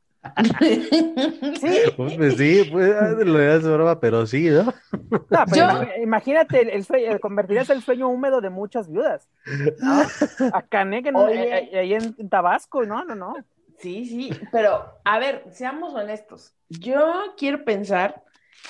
Sí. 1.60 1.70
Pues, 1.96 2.36
sí, 2.36 2.68
pues 2.70 2.94
lo 3.24 3.38
de 3.38 3.58
broma, 3.58 4.00
pero 4.00 4.26
sí, 4.26 4.50
¿no? 4.50 4.64
no 4.64 5.44
pero 5.50 5.88
imagínate 6.02 6.74
el, 6.74 6.84
sueño, 6.84 7.18
convertirás 7.20 7.70
el 7.70 7.82
sueño 7.82 8.08
húmedo 8.08 8.40
de 8.40 8.50
muchas 8.50 8.90
viudas. 8.90 9.28
A 10.52 10.62
Canek 10.62 11.06
ahí 11.06 11.94
en, 11.94 12.28
Tabasco, 12.28 12.84
no, 12.84 13.04
no, 13.04 13.14
no. 13.14 13.34
Sí, 13.78 14.04
sí, 14.04 14.30
pero 14.52 14.98
a 15.04 15.18
ver, 15.18 15.44
seamos 15.52 15.94
honestos. 15.94 16.52
Yo 16.68 17.34
quiero 17.38 17.64
pensar, 17.64 18.22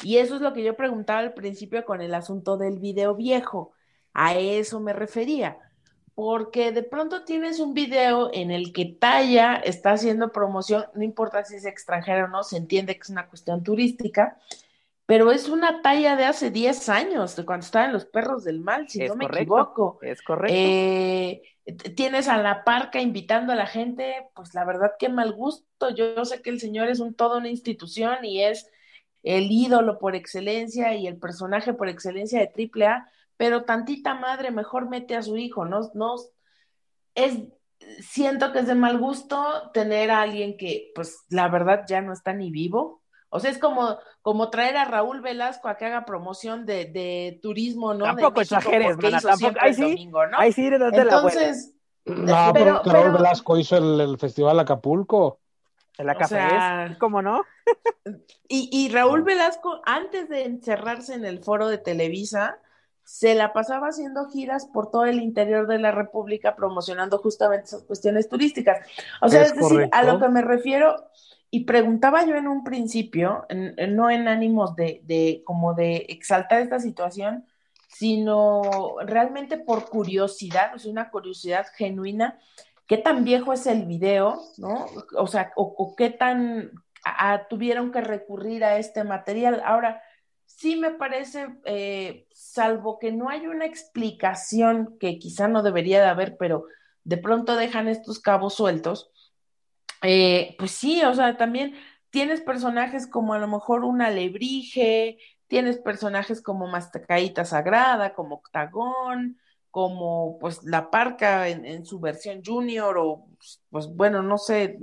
y 0.04 0.18
eso 0.18 0.36
es 0.36 0.40
lo 0.40 0.52
que 0.52 0.62
yo 0.62 0.76
preguntaba 0.76 1.18
al 1.18 1.34
principio 1.34 1.84
con 1.84 2.00
el 2.00 2.14
asunto 2.14 2.56
del 2.56 2.78
video 2.78 3.16
viejo. 3.16 3.72
A 4.14 4.34
eso 4.34 4.80
me 4.80 4.92
refería 4.92 5.58
porque 6.20 6.70
de 6.70 6.82
pronto 6.82 7.24
tienes 7.24 7.60
un 7.60 7.72
video 7.72 8.28
en 8.34 8.50
el 8.50 8.74
que 8.74 8.84
Talla 8.84 9.54
está 9.54 9.92
haciendo 9.92 10.32
promoción, 10.32 10.84
no 10.92 11.02
importa 11.02 11.46
si 11.46 11.56
es 11.56 11.64
extranjero 11.64 12.26
o 12.26 12.28
no, 12.28 12.42
se 12.42 12.58
entiende 12.58 12.94
que 12.94 13.00
es 13.00 13.08
una 13.08 13.26
cuestión 13.26 13.62
turística, 13.62 14.36
pero 15.06 15.32
es 15.32 15.48
una 15.48 15.80
talla 15.80 16.16
de 16.16 16.26
hace 16.26 16.50
10 16.50 16.90
años, 16.90 17.36
de 17.36 17.46
cuando 17.46 17.64
estaban 17.64 17.94
los 17.94 18.04
perros 18.04 18.44
del 18.44 18.60
mal, 18.60 18.86
si 18.86 18.98
no 19.08 19.16
me 19.16 19.24
equivoco. 19.24 19.98
Es 20.02 20.20
correcto. 20.20 20.54
Eh, 20.54 21.40
tienes 21.96 22.28
a 22.28 22.36
la 22.36 22.64
parca 22.64 23.00
invitando 23.00 23.54
a 23.54 23.56
la 23.56 23.66
gente, 23.66 24.28
pues 24.34 24.52
la 24.52 24.66
verdad 24.66 24.92
que 24.98 25.08
mal 25.08 25.32
gusto. 25.32 25.88
Yo, 25.88 26.22
sé 26.26 26.42
que 26.42 26.50
el 26.50 26.60
señor 26.60 26.90
es 26.90 27.00
un 27.00 27.14
toda 27.14 27.38
una 27.38 27.48
institución 27.48 28.26
y 28.26 28.42
es 28.42 28.70
el 29.22 29.50
ídolo 29.50 29.98
por 29.98 30.14
excelencia 30.14 30.94
y 30.94 31.06
el 31.06 31.16
personaje 31.16 31.72
por 31.72 31.88
excelencia 31.88 32.40
de 32.40 32.70
AAA, 32.70 33.10
pero 33.40 33.64
tantita 33.64 34.12
madre 34.12 34.50
mejor 34.50 34.90
mete 34.90 35.16
a 35.16 35.22
su 35.22 35.38
hijo, 35.38 35.64
no, 35.64 35.80
no, 35.94 36.16
es, 37.14 37.38
siento 38.00 38.52
que 38.52 38.58
es 38.58 38.66
de 38.66 38.74
mal 38.74 38.98
gusto 38.98 39.70
tener 39.72 40.10
a 40.10 40.20
alguien 40.20 40.58
que, 40.58 40.92
pues 40.94 41.24
la 41.30 41.48
verdad 41.48 41.86
ya 41.88 42.02
no 42.02 42.12
está 42.12 42.34
ni 42.34 42.50
vivo, 42.50 43.00
o 43.30 43.40
sea, 43.40 43.50
es 43.50 43.56
como, 43.56 43.96
como 44.20 44.50
traer 44.50 44.76
a 44.76 44.84
Raúl 44.84 45.22
Velasco 45.22 45.68
a 45.68 45.78
que 45.78 45.86
haga 45.86 46.04
promoción 46.04 46.66
de, 46.66 46.84
de 46.84 47.40
turismo, 47.40 47.94
¿no? 47.94 48.04
Tampoco 48.04 48.42
exageres, 48.42 48.98
mana, 48.98 49.22
tampoco. 49.22 49.56
Ahí 49.58 49.72
sí, 49.72 49.82
domingo, 49.84 50.26
¿no? 50.26 50.38
ahí 50.38 50.52
sí, 50.52 50.68
de 50.68 50.76
Entonces, 50.76 51.74
no, 52.04 52.50
pero, 52.52 52.82
Raúl 52.84 53.12
Velasco 53.12 53.56
hizo 53.56 53.78
el, 53.78 54.02
el, 54.02 54.18
Festival 54.18 54.60
Acapulco. 54.60 55.40
El 55.96 56.10
Acapulco, 56.10 56.98
¿cómo 56.98 57.22
no? 57.22 57.42
y, 58.48 58.68
y 58.70 58.90
Raúl 58.90 59.22
Velasco, 59.22 59.80
antes 59.86 60.28
de 60.28 60.44
encerrarse 60.44 61.14
en 61.14 61.24
el 61.24 61.42
foro 61.42 61.68
de 61.68 61.78
Televisa, 61.78 62.58
se 63.10 63.34
la 63.34 63.52
pasaba 63.52 63.88
haciendo 63.88 64.28
giras 64.28 64.66
por 64.66 64.88
todo 64.92 65.04
el 65.04 65.20
interior 65.20 65.66
de 65.66 65.80
la 65.80 65.90
República 65.90 66.54
promocionando 66.54 67.18
justamente 67.18 67.64
esas 67.64 67.82
cuestiones 67.82 68.28
turísticas. 68.28 68.86
O 69.20 69.28
sea, 69.28 69.42
es, 69.42 69.52
decir, 69.52 69.88
a 69.90 70.04
lo 70.04 70.20
que 70.20 70.28
me 70.28 70.42
refiero, 70.42 71.10
y 71.50 71.64
preguntaba 71.64 72.24
yo 72.24 72.36
en 72.36 72.46
un 72.46 72.62
principio, 72.62 73.46
no 73.88 74.10
en 74.10 74.28
ánimos 74.28 74.76
de, 74.76 75.00
de, 75.06 75.42
como 75.44 75.74
de 75.74 76.06
exaltar 76.08 76.60
esta 76.60 76.78
situación, 76.78 77.46
sino 77.88 78.94
realmente 79.04 79.58
por 79.58 79.88
curiosidad, 79.88 80.76
es 80.76 80.86
una 80.86 81.10
curiosidad 81.10 81.66
genuina, 81.74 82.38
qué 82.86 82.96
tan 82.96 83.24
viejo 83.24 83.52
es 83.52 83.66
el 83.66 83.86
video, 83.86 84.40
¿no? 84.56 84.86
O 85.16 85.26
sea, 85.26 85.52
o, 85.56 85.96
qué 85.96 86.10
tan 86.10 86.70
tuvieron 87.48 87.90
que 87.90 88.02
recurrir 88.02 88.62
a 88.62 88.78
este 88.78 89.02
material. 89.02 89.60
Ahora, 89.64 90.00
sí 90.56 90.76
me 90.76 90.90
parece, 90.90 91.48
eh, 91.64 92.26
salvo 92.32 92.98
que 92.98 93.12
no 93.12 93.28
hay 93.28 93.46
una 93.46 93.64
explicación 93.64 94.96
que 94.98 95.18
quizá 95.18 95.48
no 95.48 95.62
debería 95.62 96.02
de 96.02 96.08
haber, 96.08 96.36
pero 96.36 96.64
de 97.04 97.16
pronto 97.16 97.56
dejan 97.56 97.88
estos 97.88 98.18
cabos 98.18 98.54
sueltos, 98.54 99.10
eh, 100.02 100.56
pues 100.58 100.72
sí, 100.72 101.02
o 101.02 101.14
sea, 101.14 101.36
también 101.36 101.74
tienes 102.10 102.40
personajes 102.40 103.06
como 103.06 103.32
a 103.32 103.38
lo 103.38 103.48
mejor 103.48 103.84
una 103.84 104.08
alebrije, 104.08 105.18
tienes 105.46 105.78
personajes 105.78 106.42
como 106.42 106.66
Mastacaíta 106.66 107.44
Sagrada, 107.44 108.14
como 108.14 108.36
Octagón, 108.36 109.38
como 109.70 110.36
pues 110.40 110.62
la 110.64 110.90
parca 110.90 111.48
en, 111.48 111.86
su 111.86 112.00
versión 112.00 112.42
junior, 112.44 112.98
o 112.98 113.26
pues 113.70 113.86
bueno, 113.86 114.22
no 114.22 114.36
sé. 114.36 114.78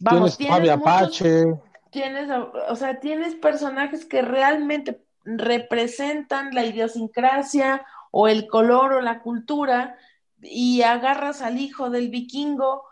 Vamos, 0.00 0.38
tienes, 0.38 0.70
Apache. 0.70 1.44
Tienes, 1.90 2.28
o 2.30 2.76
sea, 2.76 3.00
tienes 3.00 3.34
personajes 3.34 4.04
que 4.04 4.22
realmente 4.22 5.02
representan 5.24 6.54
la 6.54 6.64
idiosincrasia 6.64 7.84
o 8.10 8.28
el 8.28 8.46
color 8.46 8.94
o 8.94 9.00
la 9.00 9.20
cultura 9.20 9.96
y 10.40 10.82
agarras 10.82 11.42
al 11.42 11.58
hijo 11.58 11.90
del 11.90 12.08
vikingo 12.08 12.84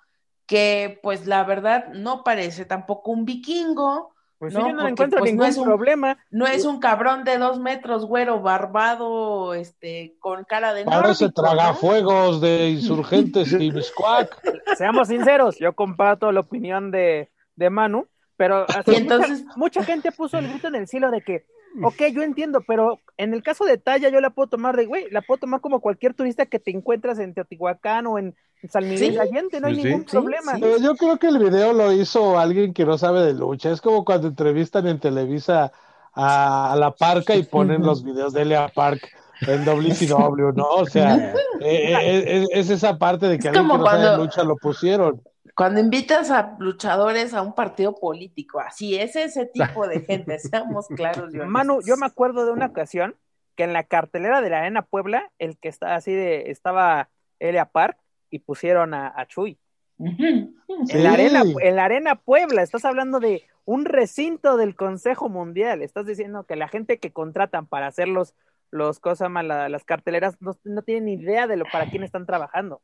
que 0.46 1.00
pues 1.02 1.26
la 1.26 1.44
verdad 1.44 1.88
no 1.92 2.24
parece 2.24 2.64
tampoco 2.64 3.10
un 3.10 3.24
vikingo. 3.24 4.14
Pues 4.38 4.52
¿no? 4.52 4.68
yo 4.68 4.74
no 4.74 4.86
encuentro 4.86 5.18
pues, 5.18 5.32
ningún 5.32 5.64
problema. 5.64 6.18
No 6.30 6.46
es 6.46 6.66
un 6.66 6.78
cabrón 6.78 7.24
de 7.24 7.38
dos 7.38 7.58
metros, 7.58 8.04
güero, 8.04 8.42
barbado, 8.42 9.54
este, 9.54 10.14
con 10.20 10.44
cara 10.44 10.74
de 10.74 10.84
Parece 10.84 11.30
tragafuegos 11.30 12.42
de 12.42 12.68
insurgentes 12.68 13.50
y 13.52 13.70
biscuac. 13.72 14.38
Seamos 14.76 15.08
sinceros, 15.08 15.58
yo 15.58 15.72
comparto 15.72 16.30
la 16.32 16.40
opinión 16.40 16.90
de, 16.90 17.30
de 17.56 17.70
Manu, 17.70 18.06
pero 18.36 18.66
entonces... 18.86 19.44
mucha, 19.56 19.82
gente 19.84 20.12
puso 20.12 20.38
el 20.38 20.48
grito 20.48 20.68
en 20.68 20.76
el 20.76 20.88
cielo 20.88 21.10
de 21.10 21.22
que, 21.22 21.46
ok, 21.82 22.02
yo 22.12 22.22
entiendo, 22.22 22.62
pero 22.66 23.00
en 23.16 23.34
el 23.34 23.42
caso 23.42 23.64
de 23.64 23.78
Talla 23.78 24.08
yo 24.08 24.20
la 24.20 24.30
puedo 24.30 24.48
tomar 24.48 24.76
de, 24.76 24.86
güey, 24.86 25.10
la 25.10 25.22
puedo 25.22 25.38
tomar 25.38 25.60
como 25.60 25.80
cualquier 25.80 26.14
turista 26.14 26.46
que 26.46 26.58
te 26.58 26.70
encuentras 26.70 27.18
en 27.18 27.34
Teotihuacán 27.34 28.06
o 28.06 28.18
en 28.18 28.34
San 28.68 28.88
Miguel 28.88 29.14
de 29.14 29.20
Allende, 29.20 29.60
no 29.60 29.68
hay 29.68 29.76
ningún 29.76 30.04
problema. 30.04 30.52
Pero 30.54 30.78
yo 30.78 30.94
creo 30.96 31.18
que 31.18 31.28
el 31.28 31.38
video 31.38 31.72
lo 31.72 31.92
hizo 31.92 32.38
alguien 32.38 32.72
que 32.72 32.84
no 32.84 32.98
sabe 32.98 33.22
de 33.22 33.34
lucha. 33.34 33.70
Es 33.70 33.80
como 33.80 34.04
cuando 34.04 34.28
entrevistan 34.28 34.86
en 34.86 34.98
Televisa 34.98 35.72
a, 36.14 36.74
la 36.78 36.90
parca 36.92 37.36
y 37.36 37.44
ponen 37.44 37.82
los 37.82 38.02
videos 38.02 38.32
de 38.32 38.44
Lea 38.44 38.68
Park 38.74 39.08
en 39.42 39.64
WCW, 39.64 40.52
¿no? 40.54 40.68
O 40.68 40.86
sea, 40.86 41.14
eh, 41.60 41.94
eh, 42.00 42.46
es, 42.50 42.70
esa 42.70 42.98
parte 42.98 43.26
de 43.26 43.38
que 43.38 43.48
alguien 43.48 43.68
que 43.68 43.78
no 43.78 43.84
sabe 43.84 44.10
de 44.10 44.16
lucha 44.16 44.42
lo 44.42 44.56
pusieron. 44.56 45.22
Cuando 45.56 45.80
invitas 45.80 46.30
a 46.30 46.54
luchadores 46.58 47.32
a 47.32 47.40
un 47.40 47.54
partido 47.54 47.94
político, 47.94 48.60
así 48.60 48.94
es 48.94 49.16
ese 49.16 49.46
tipo 49.46 49.88
de 49.88 50.00
gente, 50.00 50.38
seamos 50.38 50.86
claros. 50.88 51.32
Manu, 51.32 51.80
yo 51.82 51.96
me 51.96 52.04
acuerdo 52.04 52.44
de 52.44 52.52
una 52.52 52.66
ocasión 52.66 53.16
que 53.56 53.64
en 53.64 53.72
la 53.72 53.84
cartelera 53.84 54.42
de 54.42 54.50
la 54.50 54.58
Arena 54.58 54.82
Puebla, 54.82 55.32
el 55.38 55.56
que 55.56 55.68
está 55.68 55.94
así 55.94 56.12
de, 56.12 56.50
estaba 56.50 57.08
Elia 57.38 57.64
Park, 57.64 57.96
y 58.28 58.40
pusieron 58.40 58.92
a, 58.92 59.14
Chuy. 59.28 59.58
en, 59.98 60.54
la 60.92 61.12
arena, 61.12 61.42
en 61.62 61.76
la 61.76 61.84
Arena 61.86 62.16
Puebla, 62.16 62.60
estás 62.60 62.84
hablando 62.84 63.18
de 63.18 63.42
un 63.64 63.86
recinto 63.86 64.58
del 64.58 64.76
Consejo 64.76 65.30
Mundial, 65.30 65.80
estás 65.80 66.04
diciendo 66.04 66.44
que 66.44 66.56
la 66.56 66.68
gente 66.68 66.98
que 66.98 67.12
contratan 67.12 67.66
para 67.66 67.86
hacer 67.86 68.08
los, 68.08 68.34
los 68.70 69.00
cosas 69.00 69.30
las 69.32 69.84
carteleras 69.84 70.36
no, 70.38 70.58
no 70.64 70.82
tienen 70.82 71.06
ni 71.06 71.14
idea 71.14 71.46
de 71.46 71.56
lo 71.56 71.64
para 71.72 71.88
quién 71.88 72.02
están 72.02 72.26
trabajando. 72.26 72.82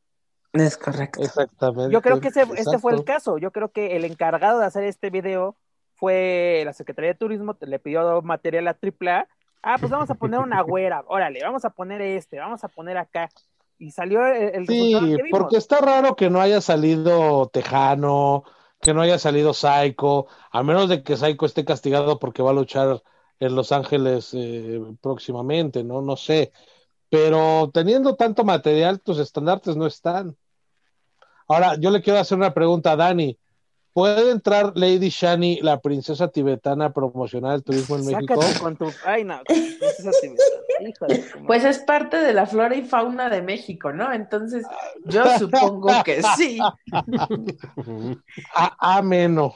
Es 0.52 0.76
correcto. 0.76 1.22
Exactamente. 1.22 1.92
Yo 1.92 2.02
creo 2.02 2.20
que 2.20 2.28
ese, 2.28 2.42
este 2.56 2.78
fue 2.78 2.92
el 2.92 3.04
caso. 3.04 3.38
Yo 3.38 3.50
creo 3.52 3.70
que 3.70 3.96
el 3.96 4.04
encargado 4.04 4.60
de 4.60 4.66
hacer 4.66 4.84
este 4.84 5.10
video 5.10 5.56
fue 5.94 6.62
la 6.64 6.72
Secretaría 6.72 7.12
de 7.12 7.18
Turismo, 7.18 7.56
le 7.60 7.78
pidió 7.78 8.22
material 8.22 8.68
a 8.68 8.76
AAA. 8.80 9.28
Ah, 9.62 9.76
pues 9.78 9.90
vamos 9.92 10.10
a 10.10 10.14
poner 10.14 10.40
una 10.40 10.60
güera, 10.62 11.04
órale, 11.06 11.40
vamos 11.42 11.64
a 11.64 11.70
poner 11.70 12.02
este, 12.02 12.38
vamos 12.38 12.64
a 12.64 12.68
poner 12.68 12.96
acá 12.98 13.30
y 13.78 13.90
salió 13.90 14.26
el, 14.26 14.66
Sí, 14.66 14.94
porque 15.30 15.56
está 15.56 15.80
raro 15.80 16.14
que 16.14 16.30
no 16.30 16.40
haya 16.40 16.60
salido 16.60 17.48
Tejano, 17.52 18.44
que 18.80 18.94
no 18.94 19.00
haya 19.00 19.18
salido 19.18 19.54
Psycho, 19.54 20.26
a 20.50 20.62
menos 20.62 20.88
de 20.88 21.02
que 21.02 21.16
Psycho 21.16 21.46
esté 21.46 21.64
castigado 21.64 22.18
porque 22.18 22.42
va 22.42 22.50
a 22.50 22.54
luchar 22.54 23.02
en 23.40 23.56
Los 23.56 23.72
Ángeles 23.72 24.30
eh, 24.34 24.80
próximamente, 25.00 25.82
¿no? 25.82 26.00
No 26.00 26.16
sé. 26.16 26.52
Pero 27.08 27.70
teniendo 27.74 28.14
tanto 28.14 28.44
material, 28.44 29.00
tus 29.00 29.18
estandartes 29.18 29.76
no 29.76 29.86
están. 29.86 30.36
Ahora, 31.52 31.76
yo 31.78 31.90
le 31.90 32.00
quiero 32.02 32.18
hacer 32.18 32.38
una 32.38 32.54
pregunta 32.54 32.92
a 32.92 32.96
Dani. 32.96 33.38
¿Puede 33.92 34.30
entrar 34.30 34.72
Lady 34.74 35.10
Shani, 35.10 35.60
la 35.60 35.80
princesa 35.80 36.28
tibetana, 36.28 36.86
a 36.86 36.92
promocionar 36.92 37.56
el 37.56 37.62
turismo 37.62 37.96
en 37.96 38.06
México? 38.06 38.40
Con 38.60 38.76
tu... 38.76 38.90
Ay, 39.04 39.24
no, 39.24 39.40
princesa 39.44 40.10
tibetana. 40.20 41.46
pues 41.46 41.64
es 41.64 41.78
parte 41.78 42.16
de 42.16 42.32
la 42.32 42.46
flora 42.46 42.74
y 42.74 42.82
fauna 42.82 43.28
de 43.28 43.42
México, 43.42 43.92
¿no? 43.92 44.12
Entonces, 44.12 44.66
yo 45.04 45.24
supongo 45.38 45.88
que 46.04 46.22
sí. 46.36 46.58
Ameno. 48.78 49.54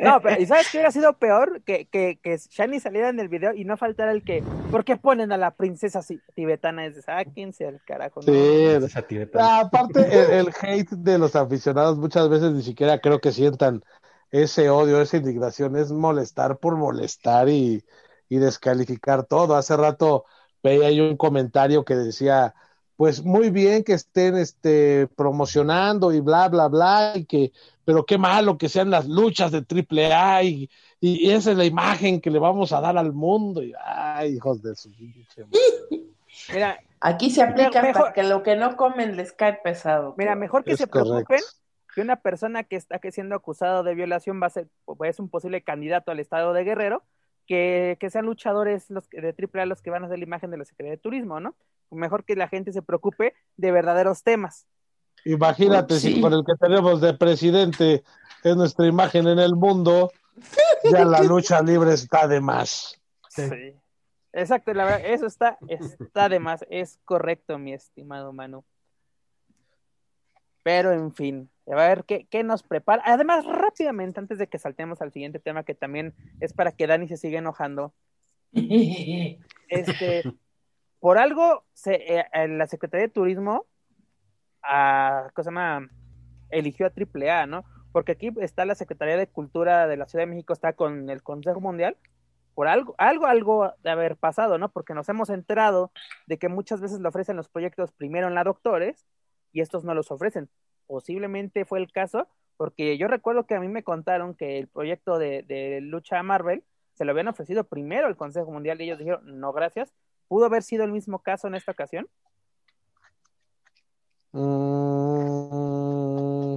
no, 0.00 0.20
pero 0.22 0.40
¿y 0.40 0.46
sabes 0.46 0.68
qué 0.70 0.78
hubiera 0.78 0.90
sido 0.90 1.12
peor? 1.14 1.62
Que, 1.62 1.86
que, 1.86 2.18
que 2.22 2.36
Shani 2.36 2.80
saliera 2.80 3.08
en 3.08 3.20
el 3.20 3.28
video 3.28 3.54
y 3.54 3.64
no 3.64 3.76
faltara 3.76 4.12
el 4.12 4.22
que, 4.22 4.42
¿por 4.70 4.84
qué 4.84 4.96
ponen 4.96 5.32
a 5.32 5.36
la 5.36 5.50
princesa 5.52 6.00
tibetana? 6.34 6.86
Es, 6.86 7.04
sáquense 7.04 7.66
al 7.66 7.80
carajo. 7.84 8.22
Sí, 8.22 8.66
ah, 9.34 9.60
aparte, 9.60 10.38
el, 10.38 10.52
hate 10.64 10.90
de 10.90 11.18
los 11.18 11.36
aficionados 11.36 11.98
muchas 11.98 12.28
veces 12.28 12.52
ni 12.52 12.62
siquiera 12.62 13.00
creo 13.00 13.20
que 13.20 13.32
sientan 13.32 13.84
ese 14.30 14.68
odio, 14.70 15.00
esa 15.00 15.18
indignación, 15.18 15.76
es 15.76 15.92
molestar 15.92 16.58
por 16.58 16.76
molestar 16.76 17.48
y, 17.48 17.84
y 18.28 18.38
descalificar 18.38 19.24
todo. 19.24 19.54
Hace 19.54 19.76
rato 19.76 20.24
veía 20.62 20.90
yo 20.90 21.04
un 21.08 21.16
comentario 21.16 21.84
que 21.84 21.94
decía, 21.94 22.54
pues 22.96 23.24
muy 23.24 23.50
bien 23.50 23.84
que 23.84 23.92
estén 23.92 24.36
este, 24.36 25.08
promocionando 25.16 26.12
y 26.12 26.20
bla, 26.20 26.48
bla, 26.48 26.68
bla, 26.68 27.12
y 27.16 27.24
que, 27.24 27.52
pero 27.84 28.06
qué 28.06 28.18
malo 28.18 28.58
que 28.58 28.68
sean 28.68 28.90
las 28.90 29.06
luchas 29.06 29.52
de 29.52 29.62
triple 29.62 30.12
A 30.12 30.42
y, 30.42 30.70
y, 31.00 31.30
esa 31.30 31.52
es 31.52 31.56
la 31.56 31.64
imagen 31.64 32.20
que 32.20 32.30
le 32.30 32.38
vamos 32.38 32.72
a 32.72 32.80
dar 32.80 32.96
al 32.96 33.12
mundo. 33.12 33.62
Y, 33.62 33.72
ay, 33.84 34.34
hijos 34.36 34.62
de 34.62 34.74
su 34.74 34.90
pinche 34.92 35.44
Mira, 36.52 36.80
aquí 37.04 37.30
se 37.30 37.42
aplica 37.42 37.80
para 37.92 38.12
que 38.12 38.22
lo 38.22 38.42
que 38.42 38.56
no 38.56 38.76
comen 38.76 39.16
les 39.16 39.32
cae 39.32 39.60
pesado. 39.62 40.14
Mira, 40.16 40.34
mejor 40.34 40.64
que 40.64 40.76
se 40.76 40.86
preocupen 40.86 41.40
que 41.94 42.00
una 42.00 42.16
persona 42.16 42.64
que 42.64 42.76
está 42.76 42.98
siendo 43.10 43.36
acusado 43.36 43.84
de 43.84 43.94
violación 43.94 44.40
va 44.42 44.48
a 44.48 44.50
ser, 44.50 44.68
es 45.04 45.20
un 45.20 45.28
posible 45.28 45.62
candidato 45.62 46.10
al 46.10 46.18
estado 46.18 46.52
de 46.52 46.64
Guerrero, 46.64 47.04
que, 47.46 47.98
que 48.00 48.10
sean 48.10 48.24
luchadores 48.24 48.90
los 48.90 49.08
de 49.10 49.34
AAA 49.38 49.66
los 49.66 49.82
que 49.82 49.90
van 49.90 50.02
a 50.02 50.06
hacer 50.06 50.18
la 50.18 50.24
imagen 50.24 50.50
de 50.50 50.56
la 50.56 50.64
Secretaría 50.64 50.92
de 50.92 51.02
Turismo, 51.02 51.40
¿no? 51.40 51.54
mejor 51.90 52.24
que 52.24 52.34
la 52.34 52.48
gente 52.48 52.72
se 52.72 52.82
preocupe 52.82 53.34
de 53.56 53.70
verdaderos 53.70 54.24
temas. 54.24 54.66
Imagínate 55.24 56.00
si 56.00 56.20
con 56.20 56.32
el 56.32 56.44
que 56.44 56.54
tenemos 56.58 57.00
de 57.00 57.14
presidente 57.14 58.02
es 58.42 58.56
nuestra 58.56 58.86
imagen 58.86 59.28
en 59.28 59.38
el 59.38 59.54
mundo, 59.54 60.10
ya 60.90 61.04
la 61.04 61.20
lucha 61.22 61.62
libre 61.62 61.94
está 61.94 62.26
de 62.26 62.40
más. 62.40 63.00
Sí. 63.30 63.74
Exacto, 64.36 64.74
la 64.74 64.84
verdad, 64.84 65.06
eso 65.06 65.26
está, 65.26 65.58
está 65.68 66.28
de 66.28 66.40
más, 66.40 66.64
es 66.68 66.98
correcto, 67.04 67.56
mi 67.58 67.72
estimado 67.72 68.32
Manu. 68.32 68.64
Pero 70.64 70.92
en 70.92 71.14
fin, 71.14 71.50
a 71.70 71.76
ver 71.76 72.04
qué, 72.04 72.26
qué, 72.28 72.42
nos 72.42 72.64
prepara. 72.64 73.02
Además, 73.06 73.44
rápidamente, 73.44 74.18
antes 74.18 74.38
de 74.38 74.48
que 74.48 74.58
saltemos 74.58 75.00
al 75.00 75.12
siguiente 75.12 75.38
tema, 75.38 75.62
que 75.62 75.74
también 75.74 76.14
es 76.40 76.52
para 76.52 76.72
que 76.72 76.86
Dani 76.88 77.06
se 77.06 77.16
siga 77.16 77.38
enojando. 77.38 77.94
este, 79.68 80.24
por 80.98 81.18
algo, 81.18 81.64
se, 81.72 82.18
eh, 82.18 82.48
la 82.48 82.66
Secretaría 82.66 83.06
de 83.06 83.12
Turismo, 83.12 83.66
a, 84.62 85.30
¿cómo 85.32 85.44
se 85.44 85.50
llama? 85.50 85.88
eligió 86.50 86.86
a 86.86 86.92
AAA, 86.92 87.46
¿no? 87.46 87.64
Porque 87.92 88.12
aquí 88.12 88.32
está 88.40 88.64
la 88.64 88.74
Secretaría 88.74 89.16
de 89.16 89.28
Cultura 89.28 89.86
de 89.86 89.96
la 89.96 90.06
Ciudad 90.06 90.24
de 90.24 90.30
México, 90.30 90.52
está 90.52 90.72
con 90.72 91.08
el 91.08 91.22
Consejo 91.22 91.60
Mundial, 91.60 91.96
por 92.54 92.68
algo, 92.68 92.94
algo, 92.98 93.26
algo 93.26 93.72
de 93.82 93.90
haber 93.90 94.16
pasado, 94.16 94.58
¿no? 94.58 94.70
Porque 94.70 94.94
nos 94.94 95.08
hemos 95.08 95.30
enterado 95.30 95.90
de 96.26 96.38
que 96.38 96.48
muchas 96.48 96.80
veces 96.80 97.00
le 97.00 97.08
ofrecen 97.08 97.36
los 97.36 97.48
proyectos 97.48 97.92
primero 97.92 98.28
en 98.28 98.34
la 98.34 98.44
Doctores 98.44 99.04
y 99.52 99.60
estos 99.60 99.84
no 99.84 99.94
los 99.94 100.10
ofrecen. 100.10 100.48
Posiblemente 100.86 101.64
fue 101.64 101.78
el 101.78 101.90
caso, 101.90 102.28
porque 102.56 102.98
yo 102.98 103.08
recuerdo 103.08 103.46
que 103.46 103.54
a 103.54 103.60
mí 103.60 103.68
me 103.68 103.82
contaron 103.82 104.34
que 104.34 104.58
el 104.58 104.68
proyecto 104.68 105.18
de, 105.18 105.80
lucha 105.82 106.22
Marvel 106.22 106.64
se 106.94 107.04
lo 107.04 107.10
habían 107.10 107.28
ofrecido 107.28 107.64
primero 107.64 108.06
al 108.06 108.16
Consejo 108.16 108.50
Mundial 108.50 108.80
y 108.80 108.84
ellos 108.84 108.98
dijeron, 108.98 109.40
no, 109.40 109.52
gracias. 109.52 109.92
¿Pudo 110.28 110.46
haber 110.46 110.62
sido 110.62 110.84
el 110.84 110.92
mismo 110.92 111.20
caso 111.20 111.48
en 111.48 111.54
esta 111.54 111.72
ocasión? 111.72 112.08
Mm, 114.32 116.56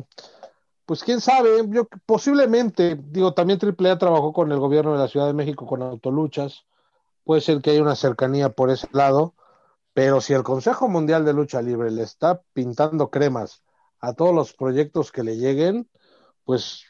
pues 0.87 1.03
quién 1.03 1.19
sabe, 1.19 1.65
yo 1.67 1.85
posiblemente, 2.05 2.97
digo, 3.09 3.33
también 3.33 3.59
AAA 3.61 3.97
trabajó 3.97 4.31
con 4.31 4.53
el 4.53 4.57
gobierno 4.57 4.93
de 4.93 4.99
la 4.99 5.09
Ciudad 5.09 5.27
de 5.27 5.33
México 5.33 5.67
con 5.67 5.81
autoluchas, 5.81 6.63
puede 7.25 7.41
ser 7.41 7.61
que 7.61 7.71
haya 7.71 7.81
una 7.81 7.97
cercanía 7.97 8.47
por 8.51 8.69
ese 8.71 8.87
lado, 8.93 9.35
pero 9.93 10.21
si 10.21 10.31
el 10.31 10.43
Consejo 10.43 10.87
Mundial 10.87 11.25
de 11.25 11.33
Lucha 11.33 11.61
Libre 11.61 11.91
le 11.91 12.03
está 12.03 12.41
pintando 12.53 13.09
cremas 13.09 13.63
a 13.99 14.13
todos 14.13 14.33
los 14.33 14.53
proyectos 14.53 15.11
que 15.11 15.23
le 15.23 15.35
lleguen, 15.35 15.89
pues 16.45 16.85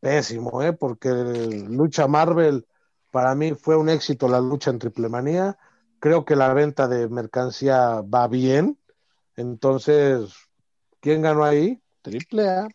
pésimo, 0.00 0.60
¿eh? 0.62 0.74
porque 0.74 1.08
Lucha 1.08 2.06
Marvel 2.08 2.66
para 3.10 3.34
mí 3.34 3.54
fue 3.54 3.74
un 3.74 3.88
éxito 3.88 4.28
la 4.28 4.40
lucha 4.40 4.70
en 4.70 4.78
Triple 4.80 5.08
Manía, 5.08 5.56
creo 5.98 6.26
que 6.26 6.36
la 6.36 6.52
venta 6.52 6.88
de 6.88 7.08
mercancía 7.08 8.02
va 8.02 8.28
bien, 8.28 8.78
entonces, 9.34 10.34
¿quién 11.00 11.22
ganó 11.22 11.42
ahí? 11.44 11.82
Triple 12.02 12.46
A 12.46 12.68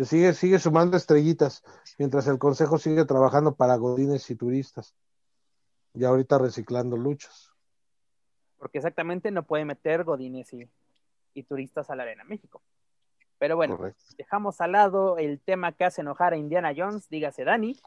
se 0.00 0.06
sigue, 0.06 0.32
sigue 0.32 0.58
sumando 0.58 0.96
estrellitas, 0.96 1.62
mientras 1.98 2.26
el 2.26 2.38
consejo 2.38 2.78
sigue 2.78 3.04
trabajando 3.04 3.54
para 3.54 3.76
godines 3.76 4.30
y 4.30 4.34
turistas. 4.34 4.94
Y 5.92 6.04
ahorita 6.04 6.38
reciclando 6.38 6.96
luchas. 6.96 7.52
Porque 8.56 8.78
exactamente 8.78 9.30
no 9.30 9.42
puede 9.42 9.66
meter 9.66 10.04
godines 10.04 10.52
y, 10.54 10.66
y 11.34 11.42
turistas 11.42 11.90
a 11.90 11.96
la 11.96 12.04
Arena 12.04 12.24
México. 12.24 12.62
Pero 13.38 13.56
bueno, 13.56 13.76
Correcto. 13.76 14.02
dejamos 14.16 14.62
al 14.62 14.72
lado 14.72 15.18
el 15.18 15.38
tema 15.38 15.72
que 15.72 15.84
hace 15.84 16.00
enojar 16.00 16.32
a 16.32 16.38
Indiana 16.38 16.72
Jones, 16.74 17.08
dígase 17.10 17.44
Dani, 17.44 17.78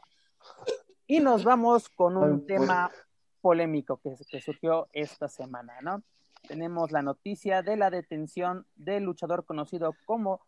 y 1.08 1.18
nos 1.18 1.42
vamos 1.42 1.88
con 1.88 2.16
un 2.16 2.46
tema 2.46 2.92
polémico 3.40 3.96
que, 3.96 4.14
que 4.28 4.40
surgió 4.40 4.88
esta 4.92 5.28
semana, 5.28 5.80
¿no? 5.80 6.04
Tenemos 6.46 6.92
la 6.92 7.02
noticia 7.02 7.62
de 7.62 7.76
la 7.76 7.90
detención 7.90 8.66
del 8.76 9.02
luchador 9.02 9.44
conocido 9.44 9.96
como 10.06 10.40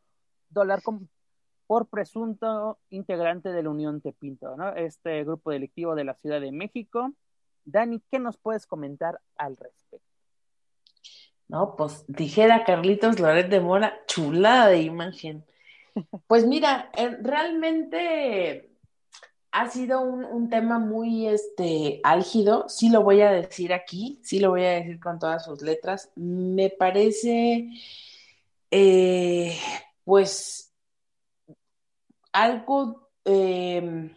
Dólar 0.49 0.83
por 1.67 1.89
presunto 1.89 2.79
integrante 2.91 3.51
de 3.51 3.63
la 3.63 3.71
Unión 3.71 4.01
Tepinto, 4.01 4.57
¿no? 4.57 4.75
Este 4.75 5.25
grupo 5.25 5.51
delictivo 5.51 5.95
de 5.95 6.05
la 6.05 6.15
Ciudad 6.15 6.41
de 6.41 6.53
México. 6.53 7.13
Dani, 7.65 8.01
¿qué 8.11 8.19
nos 8.19 8.37
puedes 8.37 8.67
comentar 8.67 9.21
al 9.37 9.57
respecto? 9.57 10.07
No, 11.49 11.77
pues 11.77 12.05
dijera 12.09 12.65
Carlitos 12.65 13.21
Loret 13.21 13.49
de 13.49 13.61
Mora, 13.61 14.01
chulada 14.07 14.69
de 14.69 14.83
imagen. 14.83 15.45
Pues 16.27 16.47
mira, 16.47 16.91
eh, 16.95 17.17
realmente 17.23 18.69
ha 19.51 19.71
sido 19.71 20.03
un, 20.03 20.27
un, 20.27 20.51
tema 20.51 20.79
muy 20.79 21.27
este, 21.27 22.01
álgido, 22.05 22.69
sí 22.69 22.91
lo 22.91 23.03
voy 23.03 23.23
a 23.23 23.31
decir 23.31 23.73
aquí, 23.73 24.21
sí 24.23 24.39
lo 24.39 24.51
voy 24.51 24.65
a 24.65 24.73
decir 24.73 25.01
con 25.01 25.19
todas 25.19 25.47
sus 25.47 25.63
letras. 25.63 26.11
Me 26.15 26.69
parece, 26.69 27.71
eh, 28.71 29.59
pues, 30.05 30.66
algo, 32.37 33.09
eh, 33.25 34.15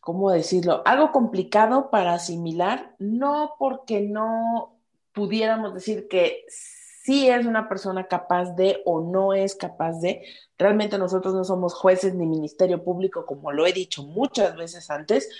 ¿cómo 0.00 0.32
decirlo? 0.32 0.82
Algo 0.84 1.12
complicado 1.12 1.88
para 1.88 2.14
asimilar, 2.14 2.96
no 2.98 3.54
porque 3.60 4.00
no 4.00 4.76
pudiéramos 5.12 5.72
decir 5.72 6.08
que 6.08 6.44
sí 6.48 7.28
es 7.28 7.46
una 7.46 7.68
persona 7.68 8.08
capaz 8.08 8.56
de 8.56 8.82
o 8.84 9.00
no 9.00 9.34
es 9.34 9.54
capaz 9.54 10.00
de. 10.00 10.24
Realmente 10.58 10.98
nosotros 10.98 11.32
no 11.32 11.44
somos 11.44 11.74
jueces 11.74 12.12
ni 12.14 12.26
ministerio 12.26 12.82
público, 12.82 13.24
como 13.24 13.52
lo 13.52 13.66
he 13.66 13.72
dicho 13.72 14.02
muchas 14.02 14.56
veces 14.56 14.90
antes, 14.90 15.30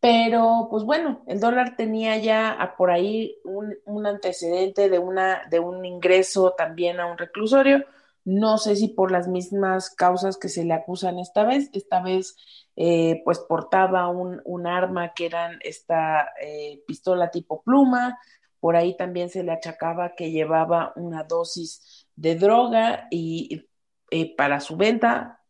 pero 0.00 0.68
pues 0.70 0.84
bueno, 0.84 1.22
el 1.26 1.40
dólar 1.40 1.76
tenía 1.76 2.16
ya 2.16 2.74
por 2.78 2.90
ahí 2.90 3.36
un, 3.44 3.76
un 3.84 4.06
antecedente 4.06 4.88
de, 4.88 4.98
una, 4.98 5.42
de 5.50 5.60
un 5.60 5.84
ingreso 5.84 6.54
también 6.56 7.00
a 7.00 7.06
un 7.06 7.18
reclusorio 7.18 7.84
no 8.30 8.58
sé 8.58 8.76
si 8.76 8.88
por 8.88 9.10
las 9.10 9.28
mismas 9.28 9.90
causas 9.90 10.36
que 10.36 10.48
se 10.48 10.64
le 10.64 10.74
acusan 10.74 11.18
esta 11.18 11.44
vez. 11.44 11.68
Esta 11.72 12.00
vez, 12.00 12.36
eh, 12.76 13.22
pues 13.24 13.40
portaba 13.40 14.08
un, 14.08 14.40
un, 14.44 14.66
arma 14.66 15.14
que 15.14 15.26
era 15.26 15.50
esta 15.62 16.32
eh, 16.40 16.82
pistola 16.86 17.30
tipo 17.30 17.62
pluma. 17.62 18.18
Por 18.60 18.76
ahí 18.76 18.96
también 18.96 19.30
se 19.30 19.42
le 19.42 19.52
achacaba 19.52 20.14
que 20.14 20.30
llevaba 20.30 20.92
una 20.96 21.24
dosis 21.24 22.06
de 22.14 22.36
droga 22.36 23.08
y 23.10 23.66
eh, 24.10 24.36
para 24.36 24.60
su 24.60 24.76
venta, 24.76 25.40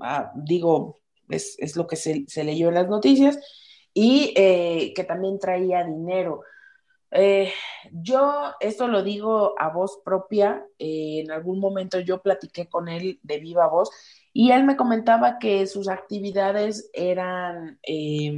ah, 0.00 0.32
digo, 0.34 1.00
es, 1.28 1.56
es, 1.58 1.76
lo 1.76 1.86
que 1.86 1.96
se, 1.96 2.24
se, 2.26 2.44
leyó 2.44 2.68
en 2.68 2.74
las 2.74 2.88
noticias, 2.88 3.38
y 3.92 4.32
eh, 4.36 4.92
que 4.94 5.04
también 5.04 5.38
traía 5.38 5.84
dinero. 5.84 6.42
Eh, 7.12 7.52
yo 7.92 8.52
esto 8.60 8.86
lo 8.86 9.02
digo 9.02 9.54
a 9.58 9.70
voz 9.70 9.98
propia, 10.04 10.64
eh, 10.78 11.22
en 11.24 11.32
algún 11.32 11.58
momento 11.58 11.98
yo 11.98 12.22
platiqué 12.22 12.68
con 12.68 12.88
él 12.88 13.18
de 13.22 13.38
viva 13.38 13.66
voz 13.66 13.90
y 14.32 14.52
él 14.52 14.64
me 14.64 14.76
comentaba 14.76 15.38
que 15.40 15.66
sus 15.66 15.88
actividades 15.88 16.88
eran 16.92 17.80
eh, 17.82 18.32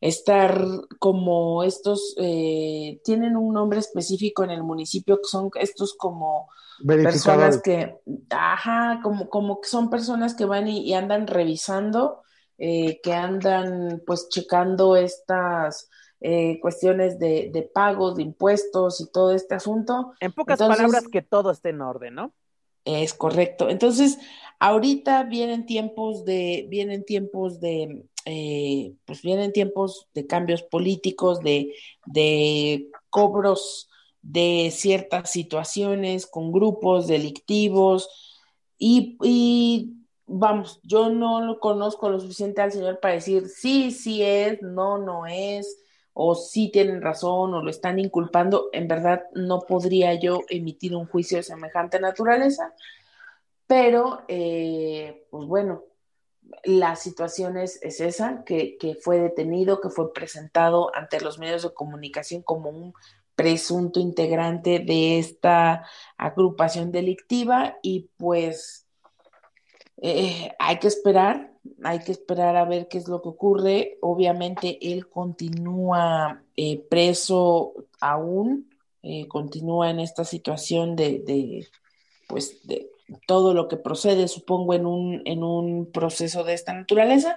estar 0.00 0.64
como 1.00 1.64
estos, 1.64 2.14
eh, 2.18 3.00
tienen 3.04 3.36
un 3.36 3.54
nombre 3.54 3.80
específico 3.80 4.44
en 4.44 4.50
el 4.50 4.62
municipio 4.62 5.16
que 5.16 5.28
son 5.28 5.50
estos 5.56 5.94
como 5.94 6.48
personas 6.86 7.60
que, 7.62 7.96
ajá, 8.30 9.00
como, 9.02 9.28
como 9.28 9.60
que 9.60 9.68
son 9.68 9.90
personas 9.90 10.34
que 10.34 10.44
van 10.44 10.68
y, 10.68 10.82
y 10.82 10.94
andan 10.94 11.26
revisando, 11.26 12.22
que 12.58 13.12
andan 13.12 14.02
pues 14.06 14.28
checando 14.28 14.94
estas 14.94 15.90
eh, 16.22 16.58
cuestiones 16.60 17.18
de, 17.18 17.50
de, 17.52 17.62
pagos, 17.62 18.16
de 18.16 18.22
impuestos 18.22 19.00
y 19.00 19.10
todo 19.10 19.32
este 19.32 19.54
asunto. 19.54 20.12
En 20.20 20.32
pocas 20.32 20.60
Entonces, 20.60 20.78
palabras, 20.78 21.08
que 21.08 21.22
todo 21.22 21.50
esté 21.50 21.70
en 21.70 21.80
orden, 21.80 22.14
¿no? 22.14 22.32
Es 22.84 23.14
correcto. 23.14 23.68
Entonces, 23.68 24.18
ahorita 24.58 25.24
vienen 25.24 25.66
tiempos 25.66 26.24
de, 26.24 26.66
vienen 26.68 27.04
tiempos 27.04 27.60
de, 27.60 28.04
eh, 28.24 28.94
pues 29.04 29.22
vienen 29.22 29.52
tiempos 29.52 30.08
de 30.14 30.26
cambios 30.26 30.62
políticos, 30.62 31.40
de, 31.40 31.74
de 32.06 32.88
cobros 33.10 33.88
de 34.22 34.70
ciertas 34.72 35.30
situaciones 35.30 36.26
con 36.26 36.52
grupos 36.52 37.08
delictivos 37.08 38.08
y, 38.78 39.16
y 39.22 39.94
vamos, 40.26 40.80
yo 40.84 41.10
no 41.10 41.40
lo 41.40 41.58
conozco 41.58 42.08
lo 42.08 42.20
suficiente 42.20 42.62
al 42.62 42.72
señor 42.72 43.00
para 43.00 43.14
decir 43.14 43.48
sí, 43.48 43.90
sí 43.90 44.22
es, 44.22 44.62
no, 44.62 44.98
no 44.98 45.26
es, 45.26 45.78
o 46.14 46.34
sí 46.34 46.70
tienen 46.70 47.02
razón 47.02 47.54
o 47.54 47.62
lo 47.62 47.70
están 47.70 47.98
inculpando, 47.98 48.68
en 48.72 48.88
verdad 48.88 49.24
no 49.34 49.60
podría 49.60 50.14
yo 50.14 50.40
emitir 50.48 50.94
un 50.94 51.06
juicio 51.06 51.38
de 51.38 51.42
semejante 51.42 52.00
naturaleza, 52.00 52.74
pero 53.66 54.22
eh, 54.28 55.26
pues 55.30 55.46
bueno, 55.46 55.84
la 56.64 56.96
situación 56.96 57.56
es, 57.56 57.80
es 57.82 58.00
esa, 58.00 58.44
que, 58.44 58.76
que, 58.76 58.94
fue 58.94 59.18
detenido, 59.18 59.80
que 59.80 59.88
fue 59.88 60.12
presentado 60.12 60.94
ante 60.94 61.20
los 61.20 61.38
medios 61.38 61.62
de 61.62 61.72
comunicación 61.72 62.42
como 62.42 62.68
un 62.70 62.94
presunto 63.34 63.98
integrante 63.98 64.78
de 64.80 65.18
esta 65.18 65.86
agrupación 66.16 66.92
delictiva 66.92 67.78
y 67.82 68.10
pues 68.16 68.86
eh, 70.02 70.52
hay 70.58 70.78
que 70.78 70.88
esperar 70.88 71.51
hay 71.84 72.00
que 72.00 72.12
esperar 72.12 72.56
a 72.56 72.64
ver 72.64 72.88
qué 72.88 72.98
es 72.98 73.08
lo 73.08 73.22
que 73.22 73.28
ocurre. 73.28 73.98
Obviamente 74.00 74.78
él 74.92 75.08
continúa 75.08 76.42
eh, 76.56 76.78
preso 76.88 77.74
aún, 78.00 78.70
eh, 79.02 79.28
continúa 79.28 79.90
en 79.90 80.00
esta 80.00 80.24
situación 80.24 80.96
de, 80.96 81.20
de 81.20 81.68
pues 82.28 82.66
de, 82.66 82.90
todo 83.26 83.52
lo 83.54 83.68
que 83.68 83.76
procede, 83.76 84.28
supongo, 84.28 84.74
en 84.74 84.86
un, 84.86 85.22
en 85.26 85.42
un 85.42 85.90
proceso 85.92 86.44
de 86.44 86.54
esta 86.54 86.72
naturaleza. 86.72 87.36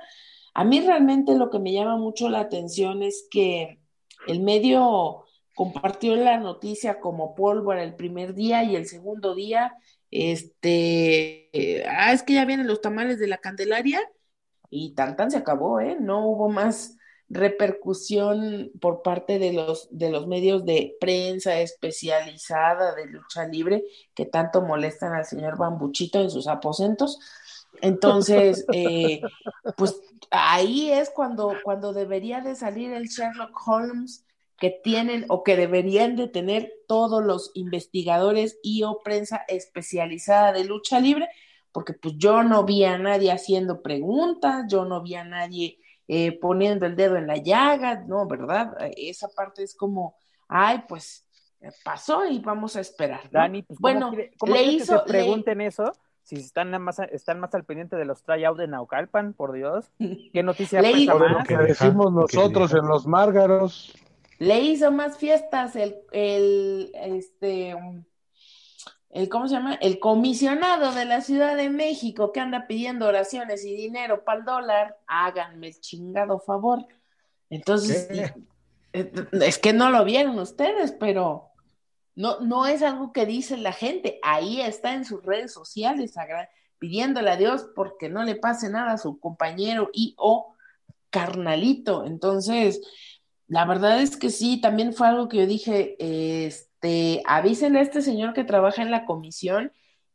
A 0.53 0.63
mí 0.63 0.79
realmente 0.79 1.35
lo 1.35 1.49
que 1.49 1.59
me 1.59 1.73
llama 1.73 1.97
mucho 1.97 2.29
la 2.29 2.39
atención 2.39 3.03
es 3.03 3.27
que 3.29 3.79
el 4.27 4.39
medio 4.39 5.25
compartió 5.53 6.15
la 6.15 6.37
noticia 6.37 6.99
como 6.99 7.35
pólvora 7.35 7.83
el 7.83 7.95
primer 7.95 8.33
día 8.33 8.63
y 8.63 8.75
el 8.75 8.87
segundo 8.87 9.35
día, 9.35 9.73
este, 10.11 11.83
ah, 11.89 12.13
es 12.13 12.23
que 12.23 12.33
ya 12.33 12.45
vienen 12.45 12.67
los 12.67 12.81
tamales 12.81 13.19
de 13.19 13.27
la 13.27 13.37
Candelaria 13.37 13.99
y 14.69 14.93
tan 14.93 15.15
tan 15.15 15.31
se 15.31 15.37
acabó, 15.37 15.79
¿eh? 15.79 15.97
No 15.99 16.27
hubo 16.27 16.49
más 16.49 16.97
repercusión 17.29 18.71
por 18.79 19.01
parte 19.01 19.39
de 19.39 19.53
los, 19.53 19.87
de 19.91 20.11
los 20.11 20.27
medios 20.27 20.63
de 20.65 20.95
prensa 20.99 21.59
especializada 21.59 22.93
de 22.93 23.07
lucha 23.07 23.47
libre 23.47 23.83
que 24.13 24.25
tanto 24.25 24.61
molestan 24.61 25.13
al 25.13 25.25
señor 25.25 25.57
Bambuchito 25.57 26.21
en 26.21 26.29
sus 26.29 26.47
aposentos. 26.47 27.19
Entonces, 27.81 28.65
eh, 28.73 29.21
pues 29.75 29.99
ahí 30.29 30.91
es 30.91 31.09
cuando, 31.09 31.55
cuando 31.63 31.93
debería 31.93 32.41
de 32.41 32.55
salir 32.55 32.91
el 32.91 33.07
Sherlock 33.07 33.59
Holmes 33.65 34.23
que 34.57 34.69
tienen 34.69 35.25
o 35.27 35.43
que 35.43 35.57
deberían 35.57 36.15
de 36.15 36.27
tener 36.27 36.71
todos 36.87 37.23
los 37.23 37.51
investigadores 37.55 38.57
y 38.63 38.83
o 38.83 38.99
prensa 39.03 39.43
especializada 39.47 40.53
de 40.53 40.63
lucha 40.63 40.99
libre, 40.99 41.27
porque 41.75 41.91
pues 41.91 42.15
yo 42.17 42.41
no 42.41 42.63
vi 42.63 42.85
a 42.85 42.97
nadie 42.97 43.33
haciendo 43.33 43.81
preguntas, 43.81 44.63
yo 44.69 44.85
no 44.85 45.01
vi 45.01 45.15
a 45.15 45.25
nadie 45.25 45.77
eh, 46.07 46.31
poniendo 46.39 46.85
el 46.85 46.95
dedo 46.95 47.17
en 47.17 47.27
la 47.27 47.35
llaga, 47.35 48.01
no, 48.07 48.25
¿verdad? 48.27 48.77
Esa 48.95 49.27
parte 49.27 49.61
es 49.61 49.75
como, 49.75 50.15
ay, 50.47 50.85
pues 50.87 51.27
pasó 51.83 52.25
y 52.27 52.39
vamos 52.39 52.77
a 52.77 52.79
esperar. 52.79 53.29
Dani, 53.29 53.63
pues, 53.63 53.77
bueno, 53.77 54.13
¿cómo 54.37 54.53
le 54.53 54.63
hizo, 54.63 55.03
que 55.03 55.11
se 55.11 55.17
pregunten 55.17 55.59
eso? 55.59 55.91
Si 56.23 56.37
están 56.37 56.81
más, 56.81 56.99
están 56.99 57.41
más 57.41 57.53
al 57.53 57.65
pendiente 57.65 57.97
de 57.97 58.05
los 58.05 58.23
tryout 58.23 58.57
de 58.57 58.69
Naucalpan, 58.69 59.33
por 59.33 59.51
Dios. 59.51 59.91
¿Qué 60.31 60.43
noticia 60.43 60.81
le 60.81 60.91
hizo, 60.91 61.19
lo 61.19 61.43
que 61.43 61.57
decimos 61.57 62.13
nosotros 62.13 62.73
en 62.73 62.87
los 62.87 63.05
Márgaros. 63.05 63.93
Le 64.39 64.61
hizo 64.61 64.93
más 64.93 65.17
fiestas 65.17 65.75
el, 65.75 65.97
el, 66.13 66.93
este, 66.93 67.75
el, 69.15 69.29
¿cómo 69.29 69.47
se 69.47 69.55
llama? 69.55 69.75
El 69.75 69.99
comisionado 69.99 70.91
de 70.91 71.05
la 71.05 71.21
Ciudad 71.21 71.55
de 71.55 71.69
México 71.69 72.33
que 72.33 72.41
anda 72.41 72.67
pidiendo 72.67 73.07
oraciones 73.07 73.63
y 73.63 73.73
dinero 73.73 74.25
para 74.25 74.39
el 74.39 74.45
dólar. 74.45 74.97
Háganme 75.07 75.67
el 75.69 75.79
chingado 75.79 76.37
favor. 76.39 76.85
Entonces, 77.49 78.09
eh, 78.91 79.13
es 79.31 79.57
que 79.57 79.71
no 79.71 79.89
lo 79.89 80.03
vieron 80.03 80.37
ustedes, 80.37 80.91
pero 80.91 81.51
no, 82.13 82.41
no 82.41 82.65
es 82.65 82.83
algo 82.83 83.13
que 83.13 83.25
dice 83.25 83.55
la 83.55 83.71
gente, 83.71 84.19
ahí 84.21 84.59
está 84.59 84.93
en 84.93 85.05
sus 85.05 85.23
redes 85.23 85.53
sociales, 85.53 86.13
pidiéndole 86.77 87.31
a 87.31 87.37
Dios 87.37 87.69
porque 87.73 88.09
no 88.09 88.21
le 88.25 88.35
pase 88.35 88.69
nada 88.69 88.91
a 88.91 88.97
su 88.97 89.17
compañero 89.21 89.89
y 89.93 90.13
o 90.17 90.55
carnalito. 91.09 92.05
Entonces, 92.05 92.81
la 93.47 93.63
verdad 93.63 94.01
es 94.01 94.17
que 94.17 94.29
sí, 94.29 94.59
también 94.59 94.91
fue 94.91 95.07
algo 95.07 95.29
que 95.29 95.37
yo 95.37 95.47
dije, 95.47 95.95
este, 96.85 97.23
avísenle 97.25 97.79
a 97.79 97.81
este 97.81 98.01
señor 98.01 98.33
que 98.33 98.43
trabaja 98.43 98.81
en 98.81 98.91
la 98.91 99.05
comisión 99.05 99.71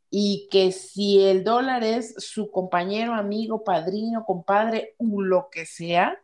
y 0.09 0.47
que 0.51 0.71
si 0.71 1.21
el 1.23 1.43
dólar 1.43 1.83
es 1.83 2.15
su 2.17 2.49
compañero, 2.51 3.13
amigo, 3.13 3.63
padrino, 3.63 4.25
compadre, 4.25 4.95
o 4.97 5.21
lo 5.21 5.49
que 5.51 5.65
sea, 5.65 6.17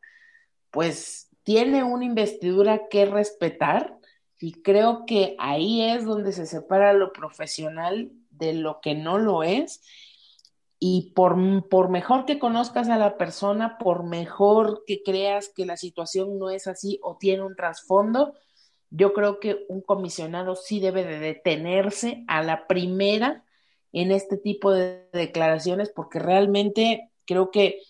pues 0.71 1.29
tiene 1.43 1.83
una 1.83 2.05
investidura 2.05 2.87
que 2.89 3.05
respetar 3.05 3.97
y 4.39 4.61
creo 4.61 5.05
que 5.05 5.35
ahí 5.39 5.81
es 5.81 6.05
donde 6.05 6.31
se 6.31 6.45
separa 6.45 6.93
lo 6.93 7.11
profesional 7.13 8.11
de 8.29 8.53
lo 8.53 8.79
que 8.81 8.95
no 8.95 9.17
lo 9.17 9.43
es. 9.43 9.81
Y 10.79 11.13
por, 11.15 11.35
por 11.69 11.89
mejor 11.89 12.25
que 12.25 12.37
conozcas 12.37 12.87
a 12.89 12.97
la 12.97 13.17
persona, 13.17 13.77
por 13.79 14.03
mejor 14.03 14.83
que 14.85 15.01
creas 15.03 15.49
que 15.49 15.65
la 15.65 15.75
situación 15.75 16.37
no 16.37 16.51
es 16.51 16.67
así 16.67 16.99
o 17.01 17.17
tiene 17.17 17.43
un 17.43 17.55
trasfondo, 17.55 18.35
yo 18.89 19.13
creo 19.13 19.39
que 19.39 19.65
un 19.69 19.81
comisionado 19.81 20.55
sí 20.55 20.79
debe 20.79 21.03
de 21.03 21.19
detenerse 21.19 22.23
a 22.27 22.41
la 22.43 22.67
primera 22.67 23.43
en 23.91 24.11
este 24.11 24.37
tipo 24.37 24.71
de 24.71 25.07
declaraciones 25.13 25.91
porque 25.93 26.19
realmente 26.19 27.09
creo 27.25 27.51
que 27.51 27.81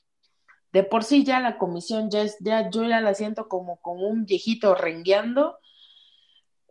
de 0.74 0.84
por 0.84 1.04
sí 1.04 1.24
ya 1.24 1.40
la 1.40 1.58
comisión 1.58 2.10
ya 2.10 2.22
es, 2.22 2.38
ya 2.40 2.70
yo 2.70 2.84
ya 2.84 3.02
la 3.02 3.14
siento 3.14 3.48
como, 3.48 3.78
como 3.78 4.08
un 4.08 4.26
viejito 4.26 4.76
rengueando 4.76 5.58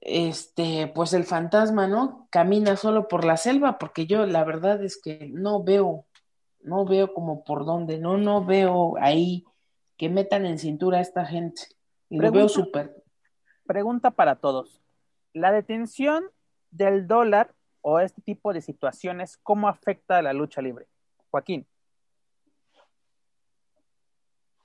este, 0.01 0.86
pues 0.94 1.12
el 1.15 1.24
fantasma, 1.24 1.89
¿no? 1.89 2.28
Camina 2.31 2.77
solo 2.77 3.09
por 3.09 3.24
la 3.24 3.36
selva, 3.36 3.78
porque 3.78 4.07
yo 4.07 4.24
la 4.27 4.44
verdad 4.44 4.82
es 4.85 5.01
que 5.03 5.28
no 5.32 5.65
veo, 5.65 6.07
no 6.62 6.85
veo 6.85 7.12
como 7.12 7.43
por 7.43 7.66
dónde, 7.66 7.98
no, 7.98 8.16
no 8.16 8.44
veo 8.44 8.94
ahí 9.01 9.44
que 9.97 10.09
metan 10.09 10.47
en 10.47 10.59
cintura 10.59 10.98
a 10.98 11.03
esta 11.03 11.24
gente. 11.24 11.62
Y 12.09 12.19
lo 12.19 12.31
veo 12.31 12.48
súper. 12.48 13.03
Pregunta 13.66 14.12
para 14.12 14.36
todos. 14.36 14.82
¿La 15.32 15.52
detención 15.52 16.24
del 16.70 17.06
dólar 17.06 17.55
o 17.80 18.01
este 18.01 18.22
tipo 18.22 18.52
de 18.52 18.62
situaciones, 18.62 19.36
cómo 19.43 19.68
afecta 19.68 20.18
a 20.18 20.22
la 20.22 20.32
lucha 20.32 20.62
libre? 20.62 20.88
Joaquín. 21.30 21.66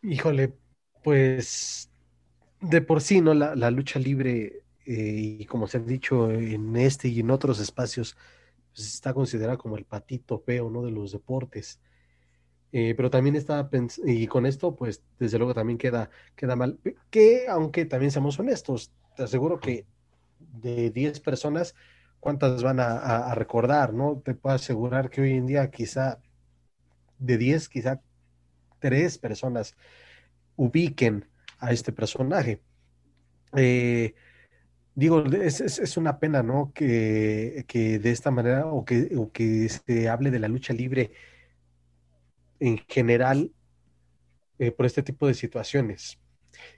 Híjole, 0.02 0.54
pues 1.04 1.92
de 2.60 2.82
por 2.82 3.02
sí, 3.02 3.22
¿no? 3.22 3.34
La, 3.34 3.56
la 3.56 3.72
lucha 3.72 4.00
libre 4.00 4.64
eh, 4.86 5.38
y 5.40 5.46
como 5.46 5.68
se 5.68 5.78
ha 5.78 5.82
dicho 5.82 6.32
en 6.32 6.76
este 6.76 7.08
y 7.08 7.20
en 7.20 7.32
otros 7.32 7.60
espacios, 7.60 8.18
pues 8.74 8.88
está 8.88 9.14
considerado 9.14 9.58
como 9.58 9.78
el 9.78 9.86
patito 9.86 10.40
feo, 10.40 10.70
¿no? 10.70 10.84
De 10.84 10.92
los 10.92 11.12
deportes. 11.12 11.80
Eh, 12.74 12.94
pero 12.96 13.10
también 13.10 13.36
está, 13.36 13.70
y 14.06 14.28
con 14.28 14.46
esto, 14.46 14.76
pues 14.76 15.04
desde 15.20 15.38
luego 15.38 15.54
también 15.54 15.78
queda, 15.78 16.10
queda 16.36 16.56
mal, 16.56 16.80
que 17.10 17.48
aunque 17.50 17.86
también 17.86 18.12
seamos 18.12 18.40
honestos, 18.40 18.92
te 19.16 19.24
aseguro 19.24 19.60
que 19.60 19.86
de 20.40 20.90
10 20.90 21.20
personas, 21.20 21.76
¿cuántas 22.22 22.64
van 22.64 22.80
a, 22.80 23.34
recordar, 23.36 23.94
no? 23.94 24.22
Te 24.24 24.36
puedo 24.36 24.56
asegurar 24.56 25.10
que 25.10 25.22
hoy 25.22 25.32
en 25.34 25.48
día 25.48 25.70
quizá 25.70 26.20
de 27.20 27.38
10, 27.38 27.68
quizá 27.68 28.02
3 28.80 29.18
personas 29.18 29.76
ubiquen 30.56 31.26
a 31.60 31.74
este 31.74 31.92
personaje. 31.92 32.62
Eh, 33.56 34.14
digo, 34.96 35.26
es, 35.26 35.60
es, 35.62 35.98
una 35.98 36.20
pena, 36.20 36.42
¿no? 36.42 36.72
Que, 36.74 37.66
de 37.70 38.12
esta 38.12 38.32
manera 38.32 38.66
o 38.68 38.86
que, 38.86 39.10
que 39.34 39.68
se 39.68 40.08
hable 40.08 40.32
de 40.32 40.40
la 40.40 40.48
lucha 40.48 40.74
libre 40.74 41.12
en 42.62 42.78
general 42.88 43.52
eh, 44.60 44.72
por 44.72 44.86
este 44.86 45.04
tipo 45.04 45.28
de 45.28 45.34
situaciones. 45.34 46.20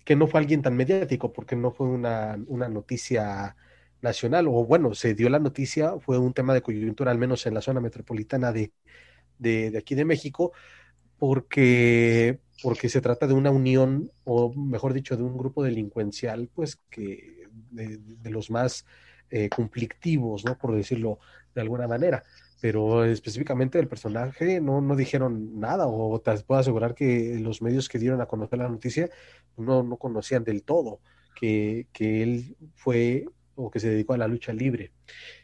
Que 0.06 0.16
no 0.16 0.28
fue 0.28 0.40
alguien 0.40 0.62
tan 0.62 0.76
mediático, 0.76 1.34
porque 1.34 1.56
no 1.56 1.72
fue 1.72 1.88
una, 1.88 2.38
noticia 2.38 3.56
nacional, 4.02 4.48
o 4.48 4.66
bueno, 4.66 4.96
se 4.96 5.14
dio 5.14 5.30
la 5.30 5.40
noticia, 5.40 6.00
fue 6.00 6.18
un 6.18 6.34
tema 6.34 6.54
de 6.54 6.62
coyuntura, 6.62 7.12
al 7.12 7.18
menos 7.18 7.46
en 7.46 7.54
la 7.54 7.62
zona 7.62 7.82
metropolitana 7.82 8.52
de, 8.52 8.72
de, 9.38 9.78
aquí 9.78 9.96
de 9.96 10.06
México, 10.06 10.54
porque, 11.20 12.40
porque 12.62 12.90
se 12.90 13.02
trata 13.02 13.28
de 13.28 13.34
una 13.34 13.52
unión, 13.52 14.12
o 14.24 14.54
mejor 14.54 14.94
dicho, 14.94 15.18
de 15.18 15.24
un 15.24 15.38
grupo 15.38 15.64
delincuencial, 15.64 16.50
pues 16.54 16.78
que 16.90 17.48
de, 17.72 18.30
los 18.30 18.50
más 18.50 18.86
eh, 19.30 19.50
conflictivos, 19.50 20.46
¿no? 20.46 20.58
Por 20.58 20.76
decirlo 20.76 21.20
de 21.54 21.62
alguna 21.62 21.88
manera. 21.88 22.24
Pero 22.64 23.04
específicamente 23.04 23.78
del 23.78 23.90
personaje 23.90 24.62
no, 24.62 24.80
no 24.80 24.96
dijeron 24.96 25.60
nada, 25.60 25.86
o 25.86 26.22
te 26.22 26.32
puedo 26.44 26.62
asegurar 26.62 26.96
que 26.96 27.38
los 27.42 27.62
medios 27.62 27.90
que 27.90 28.00
dieron 28.00 28.22
a 28.22 28.26
conocer 28.26 28.58
la 28.58 28.70
noticia 28.70 29.10
no, 29.58 29.84
no 29.84 29.98
conocían 29.98 30.46
del 30.46 30.64
todo 30.64 31.02
que, 31.36 31.88
que 31.92 32.24
él 32.24 32.56
fue 32.74 33.26
o 33.56 33.70
que 33.70 33.82
se 33.82 33.90
dedicó 33.90 34.14
a 34.14 34.18
la 34.18 34.30
lucha 34.30 34.54
libre. 34.54 34.94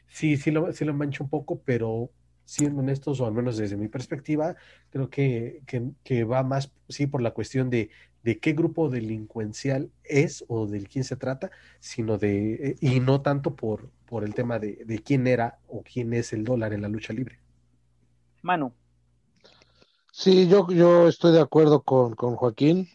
Sí, 0.08 0.38
sí 0.38 0.50
lo, 0.50 0.72
sí 0.72 0.86
lo 0.86 0.94
mancho 0.94 1.26
un 1.26 1.30
poco, 1.30 1.62
pero 1.66 2.10
siendo 2.46 2.80
honestos, 2.80 3.20
o 3.20 3.26
al 3.26 3.34
menos 3.34 3.58
desde 3.58 3.76
mi 3.76 3.90
perspectiva, 3.90 4.56
creo 4.90 5.10
que, 5.10 5.62
que, 5.68 5.90
que 6.06 6.24
va 6.24 6.41
más, 6.41 6.72
sí, 6.88 7.06
por 7.06 7.22
la 7.22 7.32
cuestión 7.32 7.70
de, 7.70 7.90
de 8.24 8.40
qué 8.40 8.54
grupo 8.54 8.90
delincuencial 8.90 9.91
es 10.04 10.44
o 10.48 10.68
del 10.68 10.88
quién 10.88 11.04
se 11.04 11.16
trata, 11.16 11.52
sino 11.80 12.18
de, 12.18 12.54
eh, 12.54 12.76
y 12.82 13.00
no 13.00 13.22
tanto 13.22 13.56
por, 13.56 13.90
por 14.06 14.24
el 14.24 14.34
tema 14.34 14.60
de, 14.60 14.84
de, 14.86 15.00
quién 15.00 15.28
era 15.28 15.60
o 15.68 15.84
quién 15.84 16.14
es 16.14 16.34
el 16.34 16.44
dólar 16.44 16.74
en 16.74 16.82
la 16.82 16.90
lucha 16.90 17.14
libre. 17.14 17.40
Manu. 18.41 18.74
Sí, 20.12 20.48
yo, 20.48 20.68
yo 20.70 21.08
estoy 21.08 21.32
de 21.34 21.41
acuerdo 21.41 21.84
con, 21.84 22.16
con 22.16 22.36
Joaquín. 22.36 22.90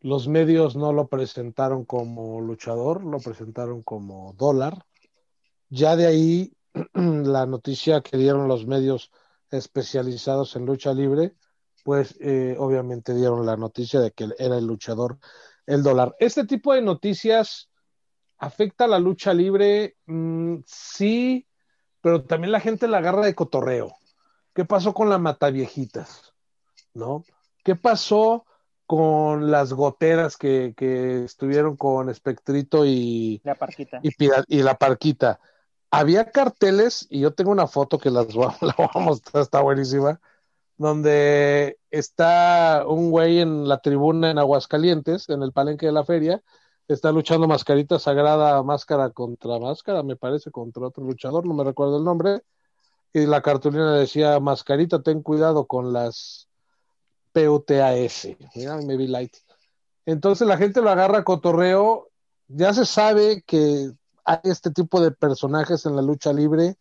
Los 0.00 0.28
medios 0.28 0.76
no 0.76 0.92
lo 0.92 1.08
presentaron 1.08 1.84
como 1.84 2.40
luchador, 2.40 3.02
lo 3.04 3.18
presentaron 3.18 3.82
como 3.82 4.32
dólar. 4.34 4.84
Ya 5.70 5.96
de 5.96 6.06
ahí 6.06 6.52
la 6.94 7.46
noticia 7.46 8.00
que 8.00 8.16
dieron 8.16 8.46
los 8.46 8.66
medios 8.66 9.10
especializados 9.50 10.54
en 10.56 10.66
lucha 10.66 10.92
libre 10.94 11.34
pues 11.88 12.16
eh, 12.20 12.54
obviamente 12.58 13.14
dieron 13.14 13.46
la 13.46 13.56
noticia 13.56 13.98
de 14.00 14.10
que 14.10 14.28
era 14.38 14.58
el 14.58 14.66
luchador 14.66 15.16
el 15.64 15.82
dólar. 15.82 16.14
Este 16.18 16.44
tipo 16.44 16.74
de 16.74 16.82
noticias 16.82 17.70
afecta 18.36 18.84
a 18.84 18.88
la 18.88 18.98
lucha 18.98 19.32
libre, 19.32 19.96
mm, 20.04 20.56
sí, 20.66 21.48
pero 22.02 22.24
también 22.24 22.52
la 22.52 22.60
gente 22.60 22.88
la 22.88 22.98
agarra 22.98 23.24
de 23.24 23.34
cotorreo. 23.34 23.96
¿Qué 24.52 24.66
pasó 24.66 24.92
con 24.92 25.08
las 25.08 25.18
mataviejitas? 25.18 26.34
¿No? 26.92 27.24
¿Qué 27.64 27.74
pasó 27.74 28.44
con 28.84 29.50
las 29.50 29.72
goteras 29.72 30.36
que, 30.36 30.74
que 30.76 31.24
estuvieron 31.24 31.78
con 31.78 32.10
Espectrito 32.10 32.84
y 32.84 33.40
la 33.44 33.54
parquita? 33.54 34.00
Y, 34.02 34.10
y, 34.46 34.62
la 34.62 34.76
parquita. 34.76 35.40
Había 35.90 36.32
carteles, 36.32 37.06
y 37.08 37.20
yo 37.20 37.32
tengo 37.32 37.50
una 37.50 37.66
foto 37.66 37.98
que 37.98 38.10
las 38.10 38.34
la 38.34 38.74
voy 38.76 38.88
a 38.92 38.98
mostrar, 38.98 39.42
está 39.42 39.62
buenísima, 39.62 40.20
donde 40.78 41.78
está 41.90 42.84
un 42.86 43.10
güey 43.10 43.40
en 43.40 43.68
la 43.68 43.80
tribuna 43.80 44.30
en 44.30 44.38
Aguascalientes, 44.38 45.28
en 45.28 45.42
el 45.42 45.52
palenque 45.52 45.86
de 45.86 45.92
la 45.92 46.04
feria, 46.04 46.42
está 46.86 47.12
luchando 47.12 47.48
mascarita 47.48 47.98
sagrada, 47.98 48.62
máscara 48.62 49.10
contra 49.10 49.58
máscara, 49.58 50.02
me 50.02 50.16
parece, 50.16 50.50
contra 50.50 50.86
otro 50.86 51.04
luchador, 51.04 51.44
no 51.46 51.52
me 51.52 51.64
recuerdo 51.64 51.98
el 51.98 52.04
nombre, 52.04 52.42
y 53.12 53.26
la 53.26 53.42
cartulina 53.42 53.92
decía, 53.94 54.38
mascarita, 54.38 55.02
ten 55.02 55.20
cuidado 55.22 55.66
con 55.66 55.92
las 55.92 56.48
PUTAS, 57.32 58.28
mira, 58.54 58.76
me 58.76 58.96
vi 58.96 59.08
light. 59.08 59.36
Entonces 60.06 60.46
la 60.46 60.56
gente 60.56 60.80
lo 60.80 60.90
agarra 60.90 61.18
a 61.18 61.24
cotorreo, 61.24 62.08
ya 62.46 62.72
se 62.72 62.86
sabe 62.86 63.42
que 63.42 63.90
hay 64.24 64.38
este 64.44 64.70
tipo 64.70 65.00
de 65.00 65.10
personajes 65.10 65.84
en 65.86 65.96
la 65.96 66.02
lucha 66.02 66.32
libre, 66.32 66.76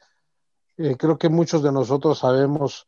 eh, 0.77 0.95
creo 0.97 1.17
que 1.17 1.29
muchos 1.29 1.63
de 1.63 1.71
nosotros 1.71 2.19
sabemos 2.19 2.85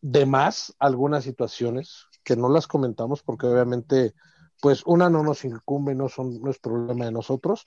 de 0.00 0.26
más 0.26 0.74
algunas 0.78 1.24
situaciones 1.24 2.06
que 2.22 2.36
no 2.36 2.48
las 2.48 2.66
comentamos 2.66 3.22
porque 3.22 3.46
obviamente 3.46 4.14
pues 4.60 4.82
una 4.86 5.08
no 5.08 5.22
nos 5.22 5.44
incumbe, 5.44 5.94
no, 5.94 6.08
son, 6.08 6.40
no 6.40 6.50
es 6.50 6.58
problema 6.58 7.04
de 7.04 7.12
nosotros, 7.12 7.64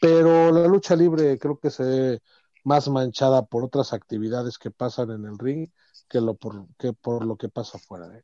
pero 0.00 0.52
la 0.52 0.66
lucha 0.66 0.94
libre 0.94 1.38
creo 1.38 1.58
que 1.58 1.70
se 1.70 1.82
ve 1.82 2.22
más 2.64 2.88
manchada 2.88 3.46
por 3.46 3.64
otras 3.64 3.92
actividades 3.92 4.58
que 4.58 4.70
pasan 4.70 5.10
en 5.10 5.24
el 5.24 5.38
ring 5.38 5.68
que, 6.08 6.20
lo 6.20 6.34
por, 6.34 6.66
que 6.78 6.92
por 6.92 7.24
lo 7.24 7.36
que 7.36 7.48
pasa 7.48 7.78
afuera. 7.78 8.06
¿eh? 8.16 8.22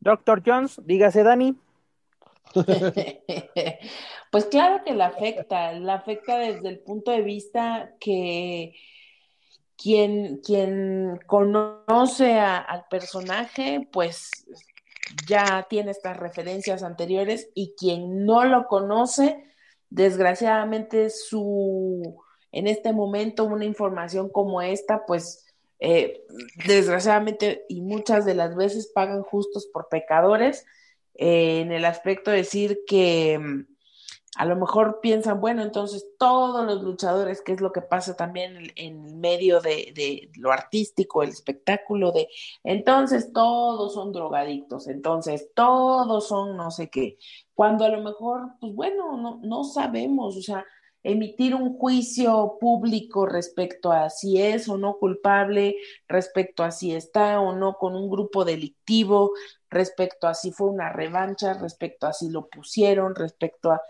Doctor 0.00 0.42
Jones, 0.44 0.80
dígase 0.84 1.22
Dani. 1.22 1.58
pues 4.32 4.46
claro 4.46 4.82
que 4.84 4.94
la 4.94 5.06
afecta, 5.06 5.72
la 5.72 5.94
afecta 5.94 6.38
desde 6.38 6.68
el 6.68 6.80
punto 6.80 7.10
de 7.10 7.22
vista 7.22 7.94
que 8.00 8.74
quien, 9.80 10.40
quien 10.44 11.18
conoce 11.26 12.38
al 12.38 12.84
personaje, 12.90 13.88
pues 13.90 14.30
ya 15.26 15.66
tiene 15.68 15.90
estas 15.90 16.18
referencias 16.18 16.82
anteriores 16.82 17.48
y 17.54 17.74
quien 17.78 18.26
no 18.26 18.44
lo 18.44 18.66
conoce, 18.66 19.42
desgraciadamente 19.88 21.08
su, 21.08 22.22
en 22.52 22.66
este 22.66 22.92
momento 22.92 23.44
una 23.44 23.64
información 23.64 24.28
como 24.28 24.60
esta, 24.60 25.06
pues 25.06 25.46
eh, 25.78 26.24
desgraciadamente 26.66 27.64
y 27.68 27.80
muchas 27.80 28.26
de 28.26 28.34
las 28.34 28.54
veces 28.54 28.92
pagan 28.94 29.22
justos 29.22 29.66
por 29.66 29.88
pecadores, 29.88 30.66
eh, 31.14 31.60
en 31.60 31.72
el 31.72 31.86
aspecto 31.86 32.30
de 32.30 32.38
decir 32.38 32.80
que 32.86 33.38
mm, 33.38 33.69
a 34.36 34.44
lo 34.44 34.56
mejor 34.56 35.00
piensan, 35.00 35.40
bueno, 35.40 35.62
entonces 35.62 36.06
todos 36.18 36.64
los 36.64 36.82
luchadores, 36.82 37.42
que 37.42 37.52
es 37.52 37.60
lo 37.60 37.72
que 37.72 37.82
pasa 37.82 38.16
también 38.16 38.70
en, 38.76 39.04
el 39.04 39.14
medio 39.16 39.60
de, 39.60 39.92
de, 39.94 40.30
lo 40.36 40.52
artístico, 40.52 41.22
el 41.22 41.30
espectáculo, 41.30 42.12
de 42.12 42.28
entonces 42.62 43.32
todos 43.32 43.94
son 43.94 44.12
drogadictos, 44.12 44.86
entonces 44.86 45.50
todos 45.54 46.28
son 46.28 46.56
no 46.56 46.70
sé 46.70 46.90
qué, 46.90 47.18
cuando 47.54 47.84
a 47.84 47.88
lo 47.88 48.02
mejor, 48.02 48.52
pues 48.60 48.72
bueno, 48.74 49.16
no, 49.16 49.40
no 49.42 49.64
sabemos, 49.64 50.36
o 50.36 50.42
sea, 50.42 50.64
emitir 51.02 51.54
un 51.54 51.76
juicio 51.76 52.58
público 52.60 53.26
respecto 53.26 53.90
a 53.90 54.10
si 54.10 54.40
es 54.40 54.68
o 54.68 54.76
no 54.76 54.98
culpable, 54.98 55.76
respecto 56.08 56.62
a 56.62 56.70
si 56.70 56.94
está 56.94 57.40
o 57.40 57.56
no 57.56 57.74
con 57.74 57.96
un 57.96 58.10
grupo 58.10 58.44
delictivo, 58.44 59.32
respecto 59.70 60.28
a 60.28 60.34
si 60.34 60.52
fue 60.52 60.68
una 60.68 60.92
revancha, 60.92 61.54
respecto 61.54 62.06
a 62.06 62.12
si 62.12 62.28
lo 62.28 62.48
pusieron, 62.48 63.14
respecto 63.14 63.72
a 63.72 63.80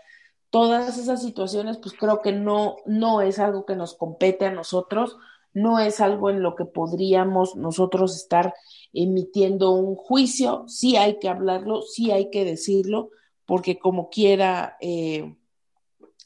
todas 0.51 0.97
esas 0.97 1.21
situaciones, 1.21 1.77
pues 1.77 1.95
creo 1.97 2.21
que 2.21 2.33
no, 2.33 2.75
no 2.85 3.21
es 3.21 3.39
algo 3.39 3.65
que 3.65 3.75
nos 3.75 3.95
compete 3.95 4.45
a 4.45 4.51
nosotros, 4.51 5.17
no 5.53 5.79
es 5.79 5.99
algo 5.99 6.29
en 6.29 6.43
lo 6.43 6.55
que 6.55 6.65
podríamos 6.65 7.55
nosotros 7.55 8.15
estar 8.15 8.53
emitiendo 8.93 9.71
un 9.71 9.95
juicio, 9.95 10.65
sí 10.67 10.97
hay 10.97 11.19
que 11.19 11.29
hablarlo, 11.29 11.81
sí 11.81 12.11
hay 12.11 12.29
que 12.29 12.45
decirlo, 12.45 13.09
porque 13.45 13.79
como 13.79 14.09
quiera, 14.09 14.77
eh, 14.81 15.35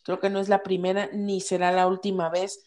creo 0.03 0.19
que 0.19 0.29
no 0.29 0.39
es 0.39 0.49
la 0.49 0.63
primera 0.63 1.09
ni 1.13 1.39
será 1.39 1.71
la 1.71 1.87
última 1.87 2.29
vez 2.29 2.63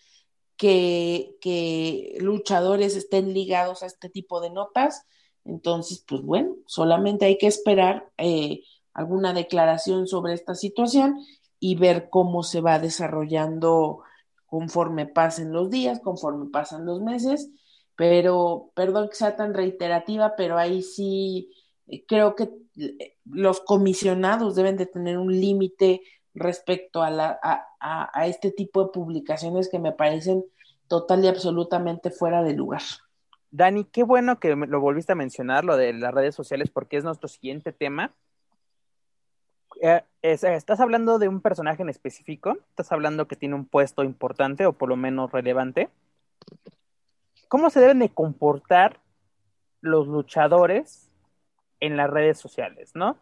que, 0.56 2.16
luchadores 2.20 2.96
estén 2.96 3.32
ligados 3.32 3.82
a 3.82 3.86
este 3.86 4.08
tipo 4.08 4.40
de 4.40 4.50
notas. 4.50 5.06
Entonces, 5.44 6.04
pues 6.06 6.22
bueno, 6.22 6.56
solamente 6.66 7.24
hay 7.24 7.38
que 7.38 7.46
esperar 7.46 8.10
eh, 8.18 8.62
alguna 8.92 9.32
declaración 9.32 10.06
sobre 10.06 10.34
esta 10.34 10.54
situación 10.54 11.18
y 11.60 11.76
ver 11.76 12.08
cómo 12.10 12.42
se 12.42 12.60
va 12.60 12.78
desarrollando 12.78 14.02
conforme 14.46 15.06
pasen 15.06 15.52
los 15.52 15.70
días, 15.70 16.00
conforme 16.00 16.50
pasan 16.50 16.86
los 16.86 17.00
meses, 17.00 17.50
pero 17.96 18.70
perdón 18.74 19.08
que 19.08 19.16
sea 19.16 19.36
tan 19.36 19.54
reiterativa, 19.54 20.34
pero 20.36 20.56
ahí 20.56 20.82
sí 20.82 21.50
eh, 21.86 22.04
creo 22.06 22.34
que 22.34 22.50
eh, 22.76 23.16
los 23.24 23.60
comisionados 23.60 24.54
deben 24.54 24.76
de 24.76 24.86
tener 24.86 25.18
un 25.18 25.32
límite 25.32 26.02
respecto 26.34 27.02
a, 27.02 27.10
la, 27.10 27.38
a, 27.42 27.66
a, 27.80 28.26
este 28.26 28.52
tipo 28.52 28.84
de 28.84 28.90
publicaciones 28.92 29.68
que 29.68 29.78
me 29.78 29.92
parecen 29.92 30.44
total 30.86 31.24
y 31.24 31.28
absolutamente 31.28 32.10
fuera 32.10 32.42
de 32.42 32.54
lugar. 32.54 32.82
Dani, 33.50 33.84
qué 33.84 34.02
bueno 34.02 34.38
que 34.38 34.54
lo 34.54 34.80
volviste 34.80 35.12
a 35.12 35.16
mencionar, 35.16 35.64
lo 35.64 35.76
de 35.76 35.92
las 35.92 36.12
redes 36.12 36.34
sociales, 36.34 36.70
porque 36.70 36.98
es 36.98 37.04
nuestro 37.04 37.28
siguiente 37.28 37.72
tema. 37.72 38.14
Eh, 39.80 40.02
estás 40.22 40.80
hablando 40.80 41.18
de 41.18 41.28
un 41.28 41.40
personaje 41.40 41.82
en 41.82 41.88
específico, 41.88 42.58
estás 42.70 42.90
hablando 42.92 43.28
que 43.28 43.36
tiene 43.36 43.54
un 43.54 43.64
puesto 43.64 44.02
importante 44.02 44.66
o 44.66 44.72
por 44.72 44.88
lo 44.88 44.96
menos 44.96 45.30
relevante. 45.30 45.88
¿Cómo 47.48 47.70
se 47.70 47.80
deben 47.80 48.00
de 48.00 48.10
comportar 48.10 49.00
los 49.80 50.08
luchadores 50.08 51.10
en 51.80 51.96
las 51.96 52.10
redes 52.10 52.38
sociales, 52.38 52.90
no? 52.94 53.18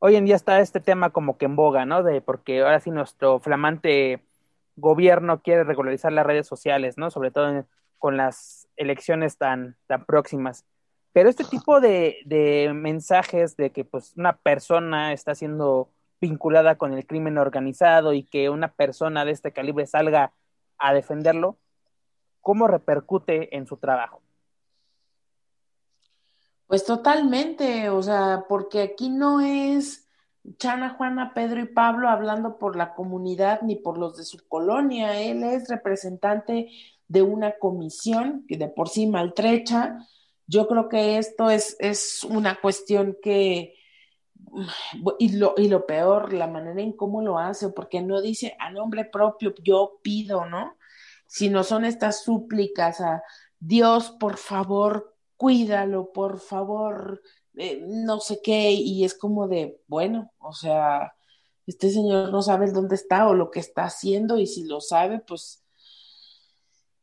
Hoy 0.00 0.16
en 0.16 0.24
día 0.24 0.34
está 0.34 0.60
este 0.60 0.80
tema 0.80 1.10
como 1.10 1.38
que 1.38 1.44
en 1.44 1.54
boga, 1.54 1.86
¿no? 1.86 2.02
De 2.02 2.20
porque 2.20 2.60
ahora 2.60 2.80
sí 2.80 2.90
nuestro 2.90 3.38
flamante 3.38 4.20
gobierno 4.74 5.42
quiere 5.42 5.62
regularizar 5.62 6.12
las 6.12 6.26
redes 6.26 6.46
sociales, 6.46 6.98
¿no? 6.98 7.10
Sobre 7.10 7.30
todo 7.30 7.64
con 7.98 8.16
las 8.16 8.68
elecciones 8.76 9.38
tan, 9.38 9.76
tan 9.86 10.04
próximas. 10.04 10.64
Pero 11.12 11.28
este 11.28 11.44
tipo 11.44 11.80
de, 11.80 12.72
mensajes 12.74 13.56
de 13.56 13.70
que 13.70 13.84
pues 13.84 14.14
una 14.16 14.36
persona 14.36 15.12
está 15.12 15.34
siendo 15.34 15.90
vinculada 16.20 16.76
con 16.76 16.92
el 16.92 17.06
crimen 17.06 17.36
organizado 17.36 18.12
y 18.12 18.22
que 18.24 18.48
una 18.48 18.68
persona 18.68 19.24
de 19.24 19.32
este 19.32 19.52
calibre 19.52 19.86
salga 19.86 20.32
a 20.78 20.94
defenderlo, 20.94 21.58
¿cómo 22.40 22.66
repercute 22.66 23.56
en 23.56 23.66
su 23.66 23.76
trabajo? 23.76 24.22
Pues 26.66 26.84
totalmente, 26.84 27.90
o 27.90 28.02
sea, 28.02 28.44
porque 28.48 28.80
aquí 28.80 29.10
no 29.10 29.40
es 29.40 30.08
Chana, 30.56 30.90
Juana, 30.90 31.34
Pedro 31.34 31.60
y 31.60 31.66
Pablo 31.66 32.08
hablando 32.08 32.56
por 32.56 32.76
la 32.76 32.94
comunidad 32.94 33.60
ni 33.62 33.76
por 33.76 33.98
los 33.98 34.16
de 34.16 34.24
su 34.24 34.38
colonia, 34.48 35.20
él 35.20 35.42
es 35.44 35.68
representante 35.68 36.70
de 37.08 37.22
una 37.22 37.58
comisión 37.58 38.44
que 38.48 38.56
de 38.56 38.68
por 38.68 38.88
sí 38.88 39.06
maltrecha, 39.06 39.98
yo 40.46 40.68
creo 40.68 40.88
que 40.88 41.18
esto 41.18 41.50
es, 41.50 41.76
es 41.78 42.24
una 42.24 42.60
cuestión 42.60 43.16
que, 43.22 43.74
y 45.18 45.36
lo, 45.36 45.54
y 45.56 45.68
lo 45.68 45.86
peor, 45.86 46.32
la 46.32 46.46
manera 46.46 46.80
en 46.80 46.92
cómo 46.92 47.22
lo 47.22 47.38
hace, 47.38 47.70
porque 47.70 48.00
no 48.02 48.20
dice 48.20 48.56
a 48.58 48.70
nombre 48.70 49.04
propio, 49.04 49.54
yo 49.62 50.00
pido, 50.02 50.46
¿no? 50.46 50.76
Sino 51.26 51.64
son 51.64 51.84
estas 51.84 52.22
súplicas 52.24 53.00
a 53.00 53.22
Dios, 53.58 54.10
por 54.18 54.36
favor, 54.36 55.16
cuídalo, 55.36 56.12
por 56.12 56.40
favor, 56.40 57.22
eh, 57.56 57.82
no 57.86 58.20
sé 58.20 58.40
qué, 58.42 58.72
y 58.72 59.04
es 59.04 59.14
como 59.14 59.48
de, 59.48 59.80
bueno, 59.86 60.32
o 60.38 60.52
sea, 60.52 61.14
este 61.66 61.90
señor 61.90 62.30
no 62.30 62.42
sabe 62.42 62.70
dónde 62.70 62.96
está 62.96 63.28
o 63.28 63.34
lo 63.34 63.50
que 63.50 63.60
está 63.60 63.84
haciendo, 63.84 64.38
y 64.38 64.46
si 64.46 64.64
lo 64.64 64.80
sabe, 64.80 65.20
pues 65.20 65.61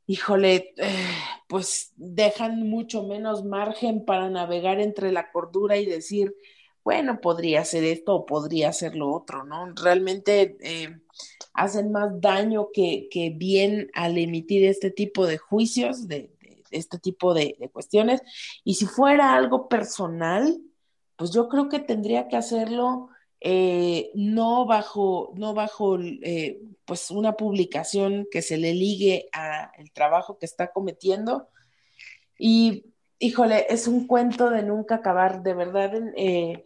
híjole, 0.10 0.74
eh, 0.78 1.12
pues 1.48 1.94
dejan 1.96 2.68
mucho 2.68 3.04
menos 3.04 3.46
margen 3.46 4.06
para 4.06 4.28
navegar 4.28 4.80
entre 4.80 5.12
la 5.12 5.32
cordura 5.32 5.78
y 5.78 5.86
decir, 5.86 6.36
bueno, 6.84 7.22
podría 7.22 7.64
ser 7.64 7.84
esto 7.84 8.16
o 8.16 8.26
podría 8.26 8.74
ser 8.74 8.96
lo 8.96 9.14
otro, 9.14 9.44
¿no? 9.44 9.72
Realmente 9.76 10.58
eh, 10.62 11.00
hacen 11.54 11.92
más 11.92 12.20
daño 12.20 12.70
que, 12.74 13.08
que, 13.12 13.30
bien 13.30 13.92
al 13.94 14.18
emitir 14.18 14.66
este 14.66 14.90
tipo 14.90 15.28
de 15.28 15.38
juicios, 15.38 16.08
de, 16.08 16.32
de 16.42 16.64
este 16.72 16.98
tipo 16.98 17.36
de, 17.36 17.70
cuestiones. 17.72 18.24
Y 18.64 18.74
si 18.74 18.88
fuera 18.88 19.36
algo 19.36 19.70
personal, 19.70 20.60
pues 21.18 21.30
yo 21.30 21.48
creo 21.50 21.70
que 21.70 21.78
tendría 21.78 22.28
que 22.28 22.36
hacerlo 22.36 23.10
eh, 23.42 24.12
no 24.16 24.66
bajo, 24.66 25.32
no 25.36 25.54
bajo 25.54 25.98
eh, 26.00 26.62
pues 26.86 27.10
una 27.12 27.34
publicación 27.38 28.28
que 28.32 28.42
se 28.42 28.58
le 28.58 28.74
ligue 28.74 29.30
a 29.32 29.72
el 29.78 29.92
trabajo 29.92 30.38
que 30.38 30.46
está 30.46 30.72
cometiendo, 30.72 31.48
Y, 32.38 32.86
híjole, 33.20 33.66
es 33.70 33.88
un 33.88 34.08
cuento 34.08 34.50
de 34.50 34.64
nunca 34.64 34.96
acabar, 34.96 35.44
de 35.44 35.54
verdad. 35.54 35.92
Eh, 36.16 36.66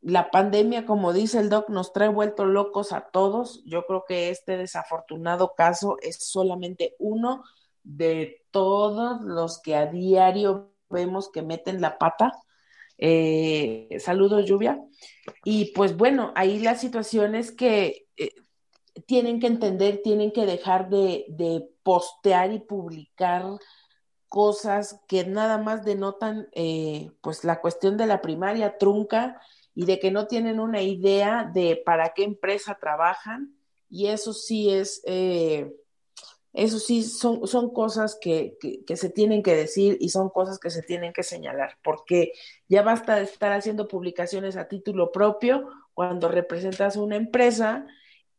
la 0.00 0.30
pandemia, 0.30 0.86
como 0.86 1.12
dice 1.12 1.38
el 1.40 1.48
doc, 1.50 1.68
nos 1.70 1.92
trae 1.92 2.08
vuelto 2.08 2.44
locos 2.46 2.92
a 2.92 3.02
todos. 3.12 3.62
Yo 3.64 3.86
creo 3.86 4.04
que 4.06 4.30
este 4.30 4.56
desafortunado 4.56 5.54
caso 5.56 5.96
es 6.02 6.24
solamente 6.24 6.96
uno 6.98 7.44
de 7.84 8.42
todos 8.50 9.22
los 9.22 9.60
que 9.60 9.76
a 9.76 9.86
diario 9.86 10.72
vemos 10.90 11.30
que 11.30 11.42
meten 11.42 11.80
la 11.80 11.98
pata. 11.98 12.32
Eh, 12.98 13.88
saludos, 14.00 14.44
lluvia. 14.44 14.80
Y 15.44 15.72
pues 15.72 15.96
bueno, 15.96 16.32
ahí 16.34 16.60
la 16.60 16.76
situación 16.76 17.34
es 17.34 17.52
que 17.52 18.06
eh, 18.16 18.30
tienen 19.06 19.40
que 19.40 19.46
entender, 19.46 20.00
tienen 20.02 20.32
que 20.32 20.46
dejar 20.46 20.88
de, 20.88 21.24
de, 21.28 21.68
postear 21.82 22.52
y 22.52 22.60
publicar 22.60 23.44
cosas 24.28 25.00
que 25.08 25.24
nada 25.24 25.58
más 25.58 25.84
denotan 25.84 26.48
eh, 26.52 27.10
pues 27.20 27.42
la 27.42 27.60
cuestión 27.60 27.96
de 27.96 28.06
la 28.06 28.22
primaria 28.22 28.78
trunca 28.78 29.40
y 29.74 29.84
de 29.84 29.98
que 29.98 30.10
no 30.10 30.26
tienen 30.26 30.60
una 30.60 30.80
idea 30.80 31.50
de 31.52 31.82
para 31.84 32.14
qué 32.14 32.24
empresa 32.24 32.78
trabajan 32.80 33.54
y 33.90 34.06
eso 34.06 34.32
sí 34.32 34.70
es, 34.70 35.02
eh, 35.04 35.70
eso 36.52 36.78
sí 36.78 37.02
son, 37.02 37.46
son 37.46 37.72
cosas 37.72 38.18
que, 38.20 38.58
que, 38.86 38.96
se 38.96 39.08
tienen 39.08 39.42
que 39.42 39.56
decir 39.56 39.96
y 40.00 40.10
son 40.10 40.28
cosas 40.28 40.58
que 40.58 40.70
se 40.70 40.82
tienen 40.82 41.12
que 41.12 41.22
señalar, 41.22 41.78
porque 41.82 42.32
ya 42.68 42.82
basta 42.82 43.16
de 43.16 43.24
estar 43.24 43.52
haciendo 43.52 43.88
publicaciones 43.88 44.56
a 44.56 44.68
título 44.68 45.12
propio 45.12 45.68
cuando 45.94 46.28
representas 46.28 46.96
una 46.96 47.16
empresa 47.16 47.86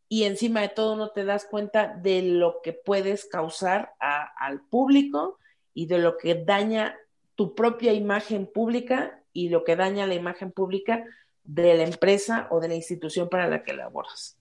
y 0.10 0.26
encima 0.26 0.62
de 0.62 0.70
todo 0.70 0.96
no 0.96 1.10
te 1.10 1.26
das 1.26 1.46
cuenta 1.46 1.88
de 1.88 2.22
lo 2.22 2.62
que 2.62 2.74
puedes 2.74 3.26
causar 3.26 3.94
al 4.00 4.62
público 4.62 5.40
y 5.74 5.88
de 5.88 5.98
lo 5.98 6.18
que 6.18 6.36
daña 6.36 6.96
tu 7.36 7.56
propia 7.56 7.94
imagen 7.94 8.46
pública 8.46 9.24
y 9.34 9.50
lo 9.50 9.64
que 9.64 9.76
daña 9.76 10.06
la 10.06 10.14
imagen 10.14 10.52
pública 10.52 11.04
de 11.44 11.74
la 11.74 11.84
empresa 11.84 12.48
o 12.52 12.60
de 12.60 12.68
la 12.68 12.76
institución 12.76 13.28
para 13.28 13.48
la 13.48 13.64
que 13.64 13.74
laboras. 13.74 14.38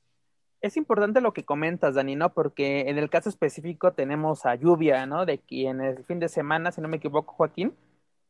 Es 0.63 0.77
importante 0.77 1.21
lo 1.21 1.33
que 1.33 1.45
comentas, 1.45 1.97
Dani, 1.97 2.17
¿no? 2.17 2.33
Porque 2.33 2.89
en 2.89 2.97
el 2.97 3.11
caso 3.11 3.29
específico 3.29 3.93
tenemos 3.93 4.47
a 4.47 4.55
Lluvia, 4.55 5.07
¿no? 5.07 5.27
De 5.27 5.39
quien 5.39 5.81
el 5.81 6.05
fin 6.05 6.21
de 6.21 6.29
semana, 6.29 6.73
si 6.73 6.81
no 6.81 6.89
me 6.89 6.97
equivoco, 6.99 7.35
Joaquín, 7.35 7.75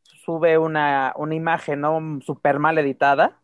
sube 0.02 0.58
una, 0.58 1.12
una 1.16 1.34
imagen, 1.34 1.82
¿no? 1.82 2.20
Súper 2.22 2.58
mal 2.58 2.78
editada 2.78 3.38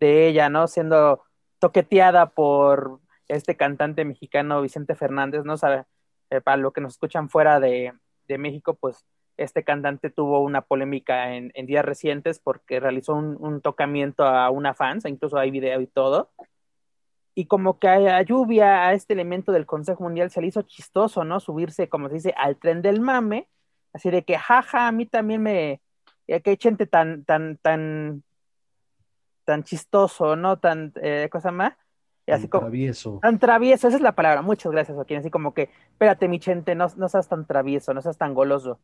de 0.00 0.28
ella, 0.28 0.48
¿no? 0.48 0.66
Siendo 0.66 1.22
toqueteada 1.58 2.30
por 2.30 3.00
este 3.28 3.56
cantante 3.56 4.04
mexicano 4.04 4.62
Vicente 4.62 4.94
Fernández, 4.94 5.44
¿no? 5.44 5.56
Sabe, 5.56 5.84
eh, 6.30 6.40
para 6.40 6.56
lo 6.56 6.72
que 6.72 6.80
nos 6.80 6.94
escuchan 6.94 7.28
fuera 7.28 7.60
de, 7.60 7.92
de 8.28 8.38
México, 8.38 8.74
pues 8.74 9.04
este 9.36 9.64
cantante 9.64 10.10
tuvo 10.10 10.40
una 10.40 10.62
polémica 10.62 11.34
en, 11.34 11.52
días 11.66 11.84
recientes 11.84 12.38
porque 12.38 12.80
realizó 12.80 13.14
un, 13.14 13.60
tocamiento 13.60 14.24
a 14.24 14.50
una 14.50 14.74
fans, 14.74 15.04
incluso 15.06 15.38
hay 15.38 15.50
video 15.50 15.80
y 15.80 15.86
todo. 15.86 16.30
Y 17.34 17.46
como 17.46 17.78
que 17.78 17.88
a, 17.88 18.22
lluvia, 18.22 18.86
a 18.86 18.92
este 18.92 19.12
elemento 19.12 19.50
del 19.50 19.66
Consejo 19.66 20.04
Mundial 20.04 20.30
se 20.30 20.40
le 20.40 20.46
hizo 20.46 20.62
chistoso, 20.62 21.24
¿no? 21.24 21.40
Subirse, 21.40 21.88
como 21.88 22.08
se 22.08 22.14
dice, 22.14 22.34
al 22.36 22.56
tren 22.56 22.80
del 22.80 23.00
mame, 23.00 23.48
así 23.92 24.10
de 24.10 24.24
que, 24.24 24.38
jaja, 24.38 24.86
a 24.86 24.92
mí 24.92 25.06
también 25.06 25.42
me, 25.42 25.80
que 26.26 26.50
hay 26.50 26.58
gente 26.60 26.86
tan, 26.86 27.24
tan, 27.24 27.56
tan, 27.56 28.22
tan 29.44 29.64
chistoso, 29.64 30.36
¿no? 30.36 30.58
Tan, 30.58 30.92
eh, 31.02 31.28
cosa 31.30 31.50
más. 31.50 31.74
Y 32.26 32.32
así 32.32 32.48
tan 32.48 32.60
travieso. 32.60 33.18
Tan 33.20 33.38
travieso, 33.38 33.88
esa 33.88 33.96
es 33.96 34.02
la 34.02 34.14
palabra. 34.14 34.40
Muchas 34.42 34.72
gracias, 34.72 34.94
Joaquín. 34.94 35.18
Así 35.18 35.30
como 35.30 35.52
que, 35.52 35.70
espérate, 35.90 36.28
mi 36.28 36.40
gente, 36.40 36.74
no, 36.74 36.86
no 36.96 37.08
seas 37.08 37.28
tan 37.28 37.46
travieso, 37.46 37.92
no 37.92 38.00
seas 38.00 38.16
tan 38.16 38.32
goloso. 38.32 38.78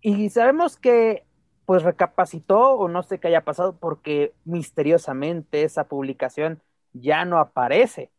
Y 0.00 0.30
sabemos 0.30 0.76
que 0.76 1.24
pues 1.66 1.82
recapacitó 1.84 2.72
o 2.72 2.88
no 2.88 3.02
sé 3.04 3.20
qué 3.20 3.28
haya 3.28 3.44
pasado 3.44 3.76
porque 3.78 4.34
misteriosamente 4.44 5.62
esa 5.62 5.84
publicación 5.84 6.60
ya 6.92 7.24
no 7.24 7.38
aparece, 7.38 8.10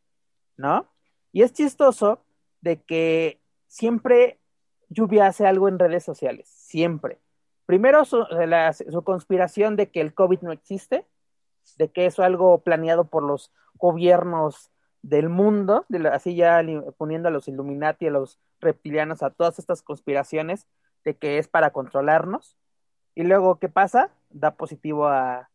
¿no? 0.57 0.87
Y 1.31 1.43
es 1.43 1.53
chistoso 1.53 2.23
de 2.61 2.81
que 2.81 3.39
siempre 3.67 4.39
Lluvia 4.89 5.27
hace 5.27 5.47
algo 5.47 5.67
en 5.69 5.79
redes 5.79 6.03
sociales, 6.03 6.47
siempre. 6.47 7.19
Primero 7.65 8.03
su, 8.05 8.25
su 8.89 9.03
conspiración 9.03 9.75
de 9.75 9.89
que 9.89 10.01
el 10.01 10.13
COVID 10.13 10.41
no 10.41 10.51
existe, 10.51 11.07
de 11.77 11.89
que 11.89 12.05
es 12.05 12.19
algo 12.19 12.59
planeado 12.59 13.05
por 13.05 13.23
los 13.23 13.51
gobiernos 13.75 14.71
del 15.01 15.29
mundo, 15.29 15.85
de 15.87 16.07
así 16.09 16.35
ya 16.35 16.61
poniendo 16.97 17.29
a 17.29 17.31
los 17.31 17.47
Illuminati, 17.47 18.07
a 18.07 18.11
los 18.11 18.39
reptilianos, 18.59 19.23
a 19.23 19.31
todas 19.31 19.57
estas 19.57 19.81
conspiraciones, 19.81 20.67
de 21.05 21.15
que 21.15 21.37
es 21.37 21.47
para 21.47 21.71
controlarnos. 21.71 22.57
Y 23.15 23.23
luego, 23.23 23.57
¿qué 23.57 23.69
pasa? 23.69 24.11
Da 24.29 24.55
positivo 24.55 25.07
a 25.07 25.49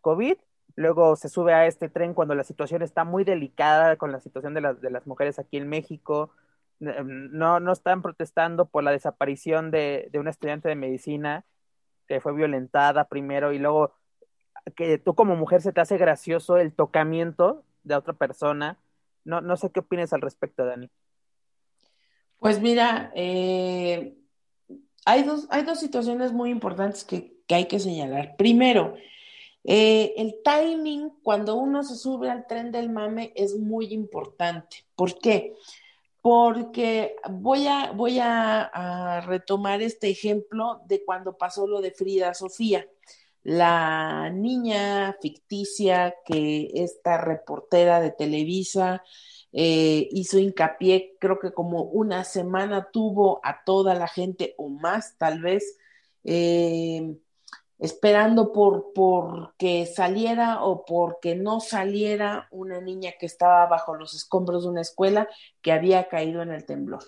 COVID. 0.00 0.36
Luego 0.76 1.16
se 1.16 1.28
sube 1.28 1.54
a 1.54 1.66
este 1.66 1.88
tren 1.88 2.14
cuando 2.14 2.34
la 2.34 2.44
situación 2.44 2.82
está 2.82 3.04
muy 3.04 3.24
delicada 3.24 3.96
con 3.96 4.12
la 4.12 4.20
situación 4.20 4.54
de, 4.54 4.60
las 4.60 4.80
de 4.80 4.90
las 4.90 5.06
mujeres 5.06 5.38
aquí 5.38 5.56
en 5.56 5.68
México. 5.68 6.30
No, 6.78 7.60
no 7.60 7.72
están 7.72 8.02
protestando 8.02 8.66
por 8.66 8.82
la 8.82 8.90
desaparición 8.90 9.70
de, 9.70 10.08
de 10.10 10.18
una 10.18 10.30
estudiante 10.30 10.68
de 10.68 10.74
medicina 10.74 11.44
que 12.08 12.20
fue 12.20 12.34
violentada 12.34 13.04
primero 13.04 13.52
y 13.52 13.58
luego 13.58 13.94
que 14.76 14.98
tú 14.98 15.14
como 15.14 15.36
mujer 15.36 15.60
se 15.60 15.72
te 15.72 15.80
hace 15.80 15.98
gracioso 15.98 16.56
el 16.56 16.72
tocamiento 16.72 17.64
de 17.84 17.94
otra 17.94 18.14
persona. 18.14 18.78
No, 19.24 19.40
no 19.40 19.56
sé 19.56 19.70
qué 19.70 19.80
opinas 19.80 20.12
al 20.12 20.20
respecto, 20.20 20.64
Dani. 20.64 20.90
Pues 22.38 22.60
mira, 22.60 23.12
eh, 23.14 24.16
hay 25.04 25.22
dos, 25.22 25.46
hay 25.50 25.62
dos 25.62 25.78
situaciones 25.78 26.32
muy 26.32 26.50
importantes 26.50 27.04
que, 27.04 27.32
hay 27.48 27.66
que 27.66 27.78
señalar. 27.78 28.34
Primero, 28.36 28.94
eh, 29.64 30.14
el 30.16 30.40
timing 30.42 31.10
cuando 31.22 31.54
uno 31.54 31.84
se 31.84 31.96
sube 31.96 32.30
al 32.30 32.46
tren 32.46 32.72
del 32.72 32.90
mame 32.90 33.32
es 33.36 33.56
muy 33.56 33.92
importante. 33.92 34.84
¿Por 34.96 35.18
qué? 35.18 35.54
Porque 36.20 37.16
voy 37.30 37.66
a, 37.66 37.92
voy 37.92 38.18
a, 38.20 39.22
retomar 39.26 39.82
este 39.82 40.08
ejemplo 40.08 40.80
de 40.86 41.04
cuando 41.04 41.36
pasó 41.36 41.66
lo 41.66 41.80
de 41.80 41.92
Frida 41.92 42.34
Sofía, 42.34 42.86
la 43.42 44.30
niña 44.30 45.16
ficticia 45.20 46.14
que 46.24 46.70
esta 46.74 47.18
reportera 47.18 48.00
de 48.00 48.12
Televisa 48.12 49.02
eh, 49.52 50.08
hizo 50.12 50.38
hincapié, 50.38 51.16
creo 51.18 51.38
que 51.38 51.52
como 51.52 51.82
una 51.82 52.24
semana 52.24 52.88
tuvo 52.92 53.40
a 53.44 53.64
toda 53.64 53.94
la 53.94 54.08
gente 54.08 54.54
o 54.58 54.68
más 54.68 55.16
tal 55.18 55.40
vez, 55.42 55.76
eh, 56.24 57.16
esperando 57.82 58.52
por, 58.52 58.92
por 58.92 59.56
que 59.58 59.86
saliera 59.86 60.62
o 60.62 60.84
porque 60.84 61.34
no 61.34 61.58
saliera 61.58 62.46
una 62.52 62.80
niña 62.80 63.10
que 63.18 63.26
estaba 63.26 63.66
bajo 63.66 63.96
los 63.96 64.14
escombros 64.14 64.62
de 64.62 64.70
una 64.70 64.82
escuela 64.82 65.28
que 65.62 65.72
había 65.72 66.08
caído 66.08 66.42
en 66.42 66.52
el 66.52 66.64
temblor. 66.64 67.02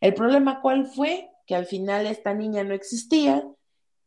El 0.00 0.14
problema 0.14 0.60
cuál 0.62 0.86
fue? 0.86 1.30
Que 1.46 1.54
al 1.54 1.64
final 1.64 2.06
esta 2.06 2.34
niña 2.34 2.64
no 2.64 2.74
existía 2.74 3.46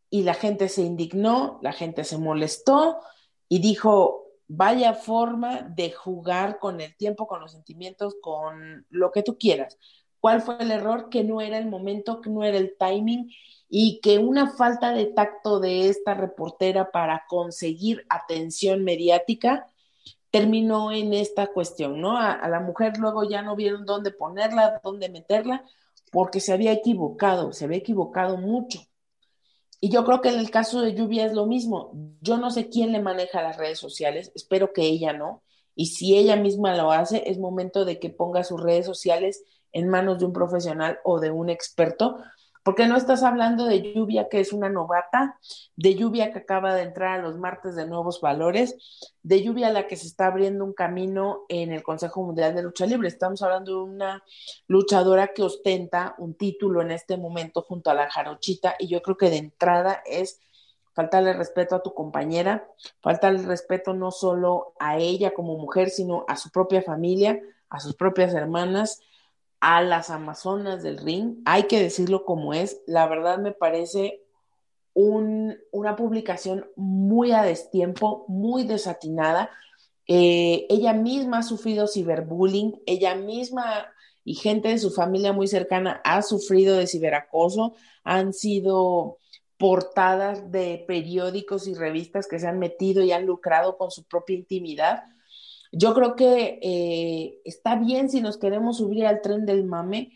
y 0.09 0.23
la 0.23 0.33
gente 0.33 0.67
se 0.67 0.81
indignó, 0.81 1.59
la 1.61 1.71
gente 1.71 2.03
se 2.03 2.17
molestó 2.17 2.99
y 3.47 3.61
dijo, 3.61 4.25
vaya 4.49 4.95
forma 4.95 5.61
de 5.61 5.91
jugar 5.91 6.59
con 6.59 6.81
el 6.81 6.97
tiempo, 6.97 7.27
con 7.27 7.39
los 7.39 7.53
sentimientos, 7.53 8.17
con 8.21 8.85
lo 8.89 9.09
que 9.13 9.23
tú 9.23 9.37
quieras. 9.37 9.77
¿Cuál 10.23 10.41
fue 10.41 10.55
el 10.61 10.71
error? 10.71 11.09
Que 11.09 11.25
no 11.25 11.41
era 11.41 11.57
el 11.57 11.67
momento, 11.67 12.21
que 12.21 12.29
no 12.29 12.45
era 12.45 12.57
el 12.57 12.77
timing 12.79 13.29
y 13.67 13.99
que 13.99 14.19
una 14.19 14.51
falta 14.51 14.93
de 14.93 15.07
tacto 15.07 15.59
de 15.59 15.89
esta 15.89 16.13
reportera 16.13 16.91
para 16.91 17.25
conseguir 17.27 18.05
atención 18.07 18.85
mediática 18.85 19.67
terminó 20.31 20.93
en 20.93 21.13
esta 21.13 21.47
cuestión, 21.47 21.99
¿no? 21.99 22.17
A, 22.17 22.47
la 22.47 22.61
mujer 22.61 22.97
luego 22.99 23.25
ya 23.25 23.41
no 23.41 23.57
vieron 23.57 23.85
dónde 23.85 24.11
ponerla, 24.11 24.79
dónde 24.81 25.09
meterla, 25.09 25.65
porque 26.09 26.39
se 26.39 26.53
había 26.53 26.71
equivocado, 26.71 27.51
se 27.51 27.65
había 27.65 27.79
equivocado 27.79 28.37
mucho. 28.37 28.79
Y 29.81 29.89
yo 29.89 30.05
creo 30.05 30.21
que 30.21 30.29
en 30.29 30.39
el 30.39 30.51
caso 30.51 30.79
de 30.79 30.95
Lluvia 30.95 31.25
es 31.25 31.33
lo 31.33 31.47
mismo. 31.47 31.91
Yo 32.21 32.37
no 32.37 32.49
sé 32.49 32.69
quién 32.69 32.93
le 32.93 33.01
maneja 33.01 33.41
las 33.41 33.57
redes 33.57 33.77
sociales, 33.77 34.31
espero 34.35 34.71
que 34.71 34.83
ella 34.83 35.11
no. 35.11 35.43
Y 35.75 35.87
si 35.87 36.15
ella 36.15 36.37
misma 36.37 36.77
lo 36.77 36.93
hace, 36.93 37.29
es 37.29 37.39
momento 37.39 37.83
de 37.83 37.99
que 37.99 38.09
ponga 38.09 38.45
sus 38.45 38.63
redes 38.63 38.85
sociales 38.85 39.43
en 39.73 39.89
manos 39.89 40.19
de 40.19 40.25
un 40.25 40.33
profesional 40.33 40.99
o 41.03 41.19
de 41.19 41.31
un 41.31 41.49
experto, 41.49 42.17
porque 42.63 42.87
no 42.87 42.95
estás 42.95 43.23
hablando 43.23 43.65
de 43.65 43.93
lluvia 43.93 44.29
que 44.29 44.39
es 44.39 44.53
una 44.53 44.69
novata, 44.69 45.37
de 45.75 45.95
lluvia 45.95 46.31
que 46.31 46.39
acaba 46.39 46.73
de 46.73 46.83
entrar 46.83 47.19
a 47.19 47.21
los 47.21 47.37
martes 47.37 47.75
de 47.75 47.85
nuevos 47.85 48.21
valores, 48.21 48.77
de 49.21 49.43
lluvia 49.43 49.67
a 49.67 49.71
la 49.71 49.85
que 49.85 49.97
se 49.97 50.07
está 50.07 50.27
abriendo 50.27 50.63
un 50.63 50.73
camino 50.73 51.41
en 51.49 51.73
el 51.73 51.83
Consejo 51.83 52.23
Mundial 52.23 52.55
de 52.55 52.63
Lucha 52.63 52.85
Libre. 52.85 53.09
Estamos 53.09 53.41
hablando 53.41 53.71
de 53.71 53.91
una 53.91 54.23
luchadora 54.67 55.33
que 55.33 55.43
ostenta 55.43 56.15
un 56.17 56.35
título 56.35 56.81
en 56.81 56.91
este 56.91 57.17
momento 57.17 57.61
junto 57.63 57.89
a 57.89 57.95
la 57.95 58.09
jarochita 58.09 58.75
y 58.79 58.87
yo 58.87 59.01
creo 59.01 59.17
que 59.17 59.29
de 59.29 59.37
entrada 59.37 60.01
es 60.05 60.39
faltarle 60.93 61.33
respeto 61.33 61.75
a 61.75 61.83
tu 61.83 61.93
compañera, 61.93 62.65
faltarle 63.01 63.41
respeto 63.41 63.93
no 63.93 64.11
solo 64.11 64.73
a 64.79 64.97
ella 64.97 65.33
como 65.33 65.57
mujer, 65.57 65.89
sino 65.89 66.23
a 66.29 66.37
su 66.37 66.49
propia 66.49 66.81
familia, 66.81 67.41
a 67.69 67.79
sus 67.79 67.95
propias 67.95 68.33
hermanas, 68.33 69.01
a 69.65 69.81
las 69.81 70.09
Amazonas 70.09 70.83
del 70.83 70.97
Ring, 70.97 71.37
hay 71.45 71.63
que 71.63 71.81
decirlo 71.81 72.25
como 72.25 72.53
es, 72.53 72.81
la 72.85 73.07
verdad 73.07 73.37
me 73.37 73.53
parece 73.53 74.21
una 74.93 75.95
publicación 75.95 76.67
muy 76.75 77.31
a 77.31 77.43
destiempo, 77.43 78.25
muy 78.27 78.65
desatinada. 78.65 79.49
Eh, 80.05 80.65
ella 80.67 80.91
misma 80.91 81.37
ha 81.37 81.43
sufrido 81.43 81.87
ciberbullying, 81.87 82.81
ella 82.85 83.15
misma 83.15 83.87
y 84.25 84.35
gente 84.35 84.67
de 84.67 84.79
su 84.79 84.91
familia 84.91 85.31
muy 85.31 85.47
cercana 85.47 86.01
ha 86.03 86.21
sufrido 86.23 86.75
de 86.75 86.85
ciberacoso, 86.85 87.73
han 88.03 88.33
sido 88.33 89.17
portadas 89.57 90.51
de 90.51 90.83
periódicos 90.85 91.69
y 91.69 91.73
revistas 91.73 92.27
que 92.27 92.37
se 92.37 92.47
han 92.47 92.59
metido 92.59 93.01
y 93.01 93.13
han 93.13 93.25
lucrado 93.25 93.77
con 93.77 93.91
su 93.91 94.03
propia 94.03 94.35
intimidad. 94.35 95.03
Yo 95.75 95.95
creo 95.95 96.15
que 96.15 96.59
eh, 96.61 97.41
está 97.45 97.75
bien 97.75 98.07
si 98.07 98.21
nos 98.21 98.37
queremos 98.37 98.77
subir 98.77 99.07
al 99.07 99.21
tren 99.21 99.47
del 99.47 99.63
mame, 99.63 100.11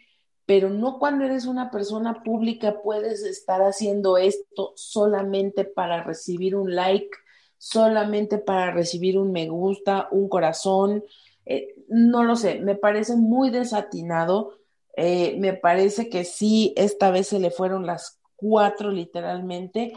pero 0.46 0.70
no 0.70 1.00
cuando 1.00 1.26
eres 1.26 1.48
una 1.48 1.72
persona 1.72 2.22
pública 2.22 2.80
puedes 2.84 3.24
estar 3.24 3.62
haciendo 3.62 4.18
esto 4.18 4.74
solamente 4.76 5.66
para 5.66 6.04
recibir 6.04 6.56
un 6.56 6.76
like, 6.76 7.10
solamente 7.58 8.38
para 8.38 8.70
recibir 8.72 9.18
un 9.18 9.32
me 9.32 9.50
gusta, 9.50 10.08
un 10.12 10.30
corazón. 10.30 11.04
Eh, 11.48 11.74
no 11.88 12.24
lo 12.24 12.36
sé, 12.36 12.60
me 12.60 12.76
parece 12.76 13.16
muy 13.16 13.50
desatinado. 13.50 14.60
Eh, 14.96 15.38
me 15.40 15.54
parece 15.54 16.08
que 16.08 16.24
sí, 16.24 16.72
esta 16.78 17.10
vez 17.10 17.30
se 17.30 17.40
le 17.40 17.50
fueron 17.50 17.88
las 17.88 18.20
cuatro 18.36 18.92
literalmente. 18.92 19.94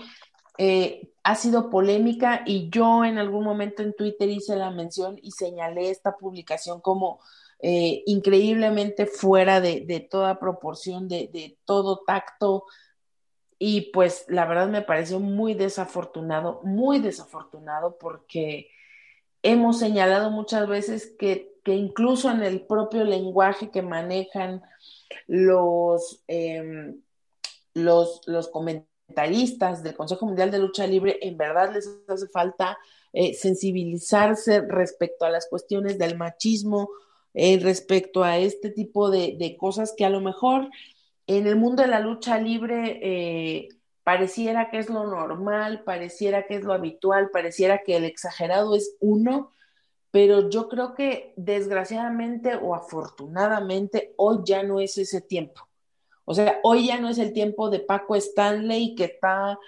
Eh, 0.62 1.11
ha 1.23 1.37
sido 1.37 1.70
polémica 1.70 2.43
y 2.45 2.69
yo 2.69 3.07
en 3.07 3.16
algún 3.16 3.45
momento 3.45 3.82
en 3.82 3.95
Twitter 3.95 4.28
hice 4.28 4.57
la 4.57 4.70
mención 4.70 5.19
y 5.23 5.31
señalé 5.31 5.89
esta 5.89 6.19
publicación 6.19 6.82
como 6.82 7.19
eh, 7.61 8.03
increíblemente 8.05 9.07
fuera 9.07 9.62
de, 9.62 10.07
toda 10.11 10.39
proporción, 10.39 11.09
de, 11.09 11.57
todo 11.65 12.03
tacto. 12.07 12.66
Y 13.59 13.91
pues 13.93 14.27
la 14.28 14.45
verdad 14.45 14.69
me 14.69 14.82
pareció 14.82 15.19
muy 15.19 15.55
desafortunado, 15.55 16.61
muy 16.62 16.99
desafortunado 16.99 17.97
porque 17.99 18.69
hemos 19.43 19.78
señalado 19.78 20.31
muchas 20.31 20.69
veces 20.69 21.15
que, 21.19 21.55
incluso 21.65 22.31
en 22.31 22.43
el 22.43 22.66
propio 22.66 23.05
lenguaje 23.05 23.70
que 23.70 23.81
manejan 23.81 24.62
los, 25.27 26.23
em, 26.27 27.01
los, 27.73 28.20
los 28.27 28.49
del 29.15 29.97
Consejo 29.97 30.27
Mundial 30.27 30.51
de 30.51 30.59
Lucha 30.59 30.87
Libre, 30.87 31.19
en 31.23 31.37
verdad 31.37 31.73
les 31.73 31.89
hace 32.09 32.28
falta 32.28 32.78
eh, 33.12 33.35
sensibilizarse 33.35 34.61
respecto 34.61 35.24
a 35.24 35.31
las 35.31 35.49
cuestiones 35.49 35.99
del 35.99 36.16
machismo, 36.16 36.91
eh, 37.35 37.59
respecto 37.61 38.23
a 38.24 38.39
este 38.39 38.70
tipo 38.70 39.11
de, 39.11 39.57
cosas 39.59 39.95
que 39.97 40.05
a 40.05 40.11
lo 40.11 40.20
mejor 40.20 40.69
en 41.27 41.47
el 41.47 41.57
mundo 41.57 41.82
de 41.82 41.89
la 41.89 42.01
lucha 42.01 42.39
libre 42.39 42.99
eh, 43.03 43.69
pareciera 44.05 44.70
que 44.70 44.78
es 44.78 44.89
lo 44.89 45.07
normal, 45.07 45.82
pareciera 45.85 46.47
que 46.47 46.57
es 46.57 46.65
lo 46.65 46.73
habitual, 46.73 47.31
pareciera 47.31 47.82
que 47.85 47.97
el 47.97 48.05
exagerado 48.05 48.74
es 48.74 48.97
uno, 49.01 49.53
pero 50.11 50.51
yo 50.51 50.69
creo 50.69 50.95
que 50.95 51.32
desgraciadamente 51.37 52.57
o 52.57 52.74
afortunadamente 52.74 54.12
hoy 54.16 54.39
ya 54.45 54.62
no 54.62 54.81
es 54.81 54.99
ese 54.99 55.20
tiempo. 55.20 55.69
O 56.31 56.35
sea, 56.35 56.61
hoy 56.62 56.86
ya 56.86 57.01
no 57.01 57.09
es 57.09 57.19
el 57.19 57.32
tiempo 57.32 57.70
de 57.70 57.81
Paco 57.81 58.15
Stanley 58.15 58.94
que 58.94 59.02
está 59.02 59.59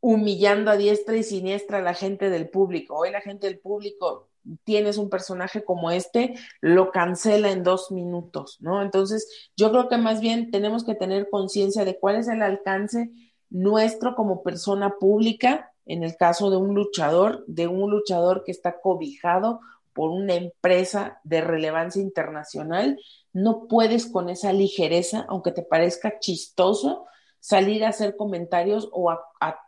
humillando 0.00 0.72
a 0.72 0.76
diestra 0.76 1.16
y 1.16 1.22
siniestra 1.22 1.78
a 1.78 1.82
la 1.82 1.94
gente 1.94 2.30
del 2.30 2.50
público. 2.50 2.96
Hoy 2.96 3.12
la 3.12 3.20
gente 3.20 3.46
del 3.46 3.60
público 3.60 4.28
tienes 4.64 4.98
un 4.98 5.08
personaje 5.08 5.62
como 5.62 5.92
este, 5.92 6.34
lo 6.60 6.90
cancela 6.90 7.52
en 7.52 7.62
dos 7.62 7.92
minutos, 7.92 8.56
¿no? 8.58 8.82
Entonces, 8.82 9.52
yo 9.56 9.70
creo 9.70 9.88
que 9.88 9.98
más 9.98 10.20
bien 10.20 10.50
tenemos 10.50 10.82
que 10.82 10.96
tener 10.96 11.30
conciencia 11.30 11.84
de 11.84 11.96
cuál 11.96 12.16
es 12.16 12.26
el 12.26 12.42
alcance 12.42 13.12
nuestro 13.48 14.16
como 14.16 14.42
persona 14.42 14.96
pública, 14.98 15.70
en 15.86 16.02
el 16.02 16.16
caso 16.16 16.50
de 16.50 16.56
un 16.56 16.74
luchador, 16.74 17.44
de 17.46 17.68
un 17.68 17.88
luchador 17.88 18.42
que 18.42 18.50
está 18.50 18.80
cobijado 18.80 19.60
por 19.92 20.10
una 20.10 20.34
empresa 20.34 21.20
de 21.22 21.40
relevancia 21.40 22.02
internacional, 22.02 22.98
no 23.32 23.66
puedes 23.68 24.06
con 24.06 24.28
esa 24.28 24.52
ligereza, 24.52 25.26
aunque 25.28 25.52
te 25.52 25.62
parezca 25.62 26.18
chistoso, 26.18 27.06
salir 27.40 27.84
a 27.84 27.88
hacer 27.88 28.16
comentarios 28.16 28.88
o 28.92 29.10
a, 29.10 29.20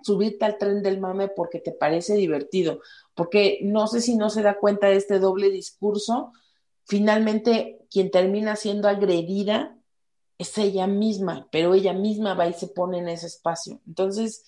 subirte 0.02 0.44
al 0.44 0.58
tren 0.58 0.82
del 0.82 1.00
mame 1.00 1.28
porque 1.28 1.58
te 1.58 1.72
parece 1.72 2.14
divertido, 2.14 2.80
porque 3.14 3.60
no 3.62 3.86
sé 3.86 4.00
si 4.00 4.16
no 4.16 4.30
se 4.30 4.42
da 4.42 4.58
cuenta 4.58 4.88
de 4.88 4.96
este 4.96 5.18
doble 5.18 5.50
discurso, 5.50 6.32
finalmente 6.84 7.86
quien 7.90 8.10
termina 8.10 8.56
siendo 8.56 8.88
agredida 8.88 9.78
es 10.38 10.58
ella 10.58 10.86
misma, 10.86 11.48
pero 11.50 11.74
ella 11.74 11.92
misma 11.92 12.34
va 12.34 12.46
y 12.46 12.52
se 12.52 12.68
pone 12.68 12.98
en 12.98 13.08
ese 13.08 13.26
espacio. 13.26 13.80
Entonces, 13.86 14.44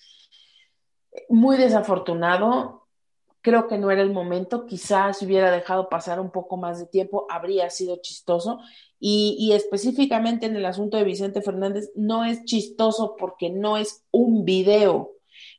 muy 1.29 1.57
desafortunado, 1.57 2.85
creo 3.41 3.67
que 3.67 3.77
no 3.77 3.91
era 3.91 4.01
el 4.01 4.11
momento, 4.11 4.65
quizás 4.65 5.21
hubiera 5.21 5.51
dejado 5.51 5.87
pasar 5.87 6.19
un 6.19 6.31
poco 6.31 6.57
más 6.57 6.79
de 6.79 6.87
tiempo, 6.87 7.27
habría 7.29 7.69
sido 7.69 7.97
chistoso. 7.97 8.59
Y, 9.07 9.35
y, 9.37 9.53
específicamente 9.53 10.47
en 10.47 10.55
el 10.55 10.65
asunto 10.65 10.97
de 10.97 11.03
Vicente 11.03 11.43
Fernández, 11.43 11.91
no 11.93 12.25
es 12.25 12.43
chistoso 12.43 13.15
porque 13.19 13.51
no 13.51 13.77
es 13.77 14.03
un 14.09 14.45
video, 14.45 15.11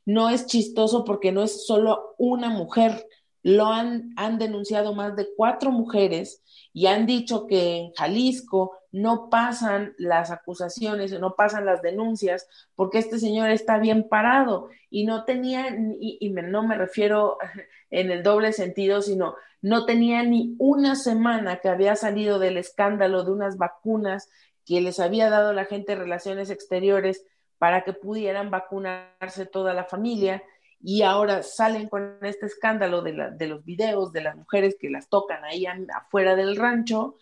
no 0.05 0.29
es 0.29 0.47
chistoso 0.47 1.05
porque 1.05 1.31
no 1.31 1.43
es 1.43 1.65
solo 1.65 2.13
una 2.17 2.49
mujer. 2.49 3.07
Lo 3.43 3.67
han, 3.67 4.11
han 4.17 4.37
denunciado 4.37 4.93
más 4.93 5.15
de 5.15 5.29
cuatro 5.37 5.71
mujeres 5.71 6.43
y 6.77 6.85
han 6.85 7.07
dicho 7.07 7.47
que 7.47 7.75
en 7.77 7.91
Jalisco 7.93 8.77
no 8.91 9.31
pasan 9.31 9.95
las 9.97 10.29
acusaciones, 10.29 11.11
no 11.19 11.33
pasan 11.33 11.65
las 11.65 11.81
denuncias, 11.81 12.47
porque 12.75 12.99
este 12.99 13.17
señor 13.17 13.49
está 13.49 13.79
bien 13.79 14.07
parado 14.07 14.69
y 14.91 15.07
no 15.07 15.25
tenía, 15.25 15.75
y, 15.99 16.19
y 16.21 16.29
no 16.29 16.61
me 16.67 16.77
refiero 16.77 17.39
en 17.89 18.11
el 18.11 18.21
doble 18.21 18.53
sentido, 18.53 19.01
sino 19.01 19.33
no 19.59 19.87
tenía 19.87 20.21
ni 20.21 20.55
una 20.59 20.93
semana 20.93 21.57
que 21.61 21.69
había 21.69 21.95
salido 21.95 22.37
del 22.37 22.57
escándalo 22.57 23.23
de 23.23 23.31
unas 23.31 23.57
vacunas 23.57 24.29
que 24.63 24.79
les 24.79 24.99
había 24.99 25.31
dado 25.31 25.53
la 25.53 25.65
gente 25.65 25.95
de 25.95 26.01
Relaciones 26.03 26.51
Exteriores 26.51 27.25
para 27.57 27.85
que 27.85 27.93
pudieran 27.93 28.51
vacunarse 28.51 29.47
toda 29.47 29.73
la 29.73 29.85
familia 29.85 30.43
y 30.79 31.01
ahora 31.01 31.43
salen 31.43 31.89
con 31.89 32.17
este 32.21 32.45
escándalo 32.45 33.01
de, 33.01 33.13
los 33.47 33.65
videos 33.65 34.11
de 34.11 34.21
las 34.21 34.35
mujeres 34.35 34.75
que 34.79 34.89
las 34.89 35.09
tocan 35.09 35.43
ahí 35.43 35.65
afuera 35.65 36.35
del 36.35 36.55
rancho 36.55 37.15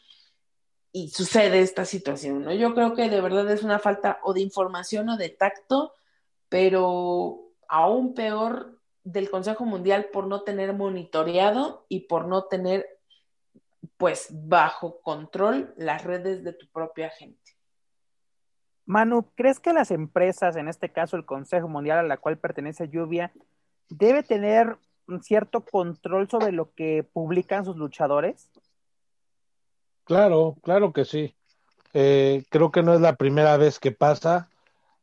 y 0.92 1.10
sucede 1.10 1.62
esta 1.62 1.86
situación, 1.86 2.44
¿no? 2.44 2.54
Yo 2.54 2.74
creo 2.74 2.94
que 2.94 3.10
de 3.10 3.22
verdad 3.22 3.50
es 3.52 3.64
una 3.64 3.80
falta 3.80 4.20
o 4.24 4.34
de 4.34 4.42
información 4.42 5.10
o 5.10 5.18
de 5.18 5.30
tacto, 5.30 5.94
pero 6.48 7.52
aún 7.68 8.14
peor 8.14 8.80
del 9.04 9.30
Consejo 9.30 9.66
Mundial 9.66 10.08
por 10.12 10.28
no 10.28 10.44
tener 10.44 10.74
monitoreado 10.74 11.86
y 11.90 12.02
por 12.02 12.28
no 12.28 12.46
tener 12.46 12.88
pues 13.98 14.28
bajo 14.32 15.00
control 15.02 15.74
las 15.78 16.04
redes 16.04 16.44
de 16.44 16.54
tu 16.54 16.68
propia 16.68 17.10
gente. 17.10 17.45
Manu, 18.86 19.32
¿crees 19.36 19.60
que 19.60 19.74
las 19.74 19.92
empresas, 19.92 20.56
en 20.56 20.68
este 20.68 20.92
caso 20.92 21.18
el 21.18 21.26
Consejo 21.26 21.68
Mundial 21.68 22.00
a 22.00 22.04
la 22.04 22.18
cual 22.18 22.38
pertenece 22.38 22.90
Lluvia, 22.90 23.32
debe 23.90 24.24
tener 24.24 24.78
un 25.08 25.24
cierto 25.24 25.62
control 25.62 26.30
sobre 26.30 26.52
lo 26.52 26.72
que 26.74 27.04
publican 27.04 27.66
sus 27.66 27.76
luchadores? 27.78 28.50
Claro, 30.04 30.58
claro 30.62 30.94
que 30.94 31.06
sí. 31.06 31.36
Eh, 31.94 32.44
creo 32.50 32.72
que 32.72 32.84
no 32.84 32.94
es 32.94 33.02
la 33.02 33.16
primera 33.16 33.58
vez 33.58 33.80
que 33.80 33.92
pasa 33.92 34.50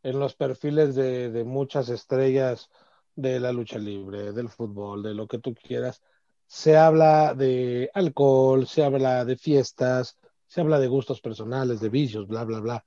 en 0.03 0.19
los 0.19 0.35
perfiles 0.35 0.95
de, 0.95 1.31
de 1.31 1.45
muchas 1.45 1.89
estrellas 1.89 2.71
de 3.17 3.41
la 3.41 3.53
lucha 3.53 3.79
libre, 3.79 4.33
del 4.33 4.49
fútbol, 4.49 5.03
de 5.03 5.15
lo 5.15 5.27
que 5.27 5.39
tú 5.39 5.55
quieras, 5.55 6.03
se 6.47 6.77
habla 6.77 7.35
de 7.35 7.91
alcohol, 7.95 8.67
se 8.67 8.85
habla 8.85 9.25
de 9.25 9.37
fiestas, 9.37 10.19
se 10.47 10.61
habla 10.61 10.79
de 10.79 10.89
gustos 10.89 11.21
personales, 11.21 11.81
de 11.81 11.89
vicios, 11.89 12.27
bla, 12.27 12.45
bla, 12.45 12.61
bla. 12.61 12.85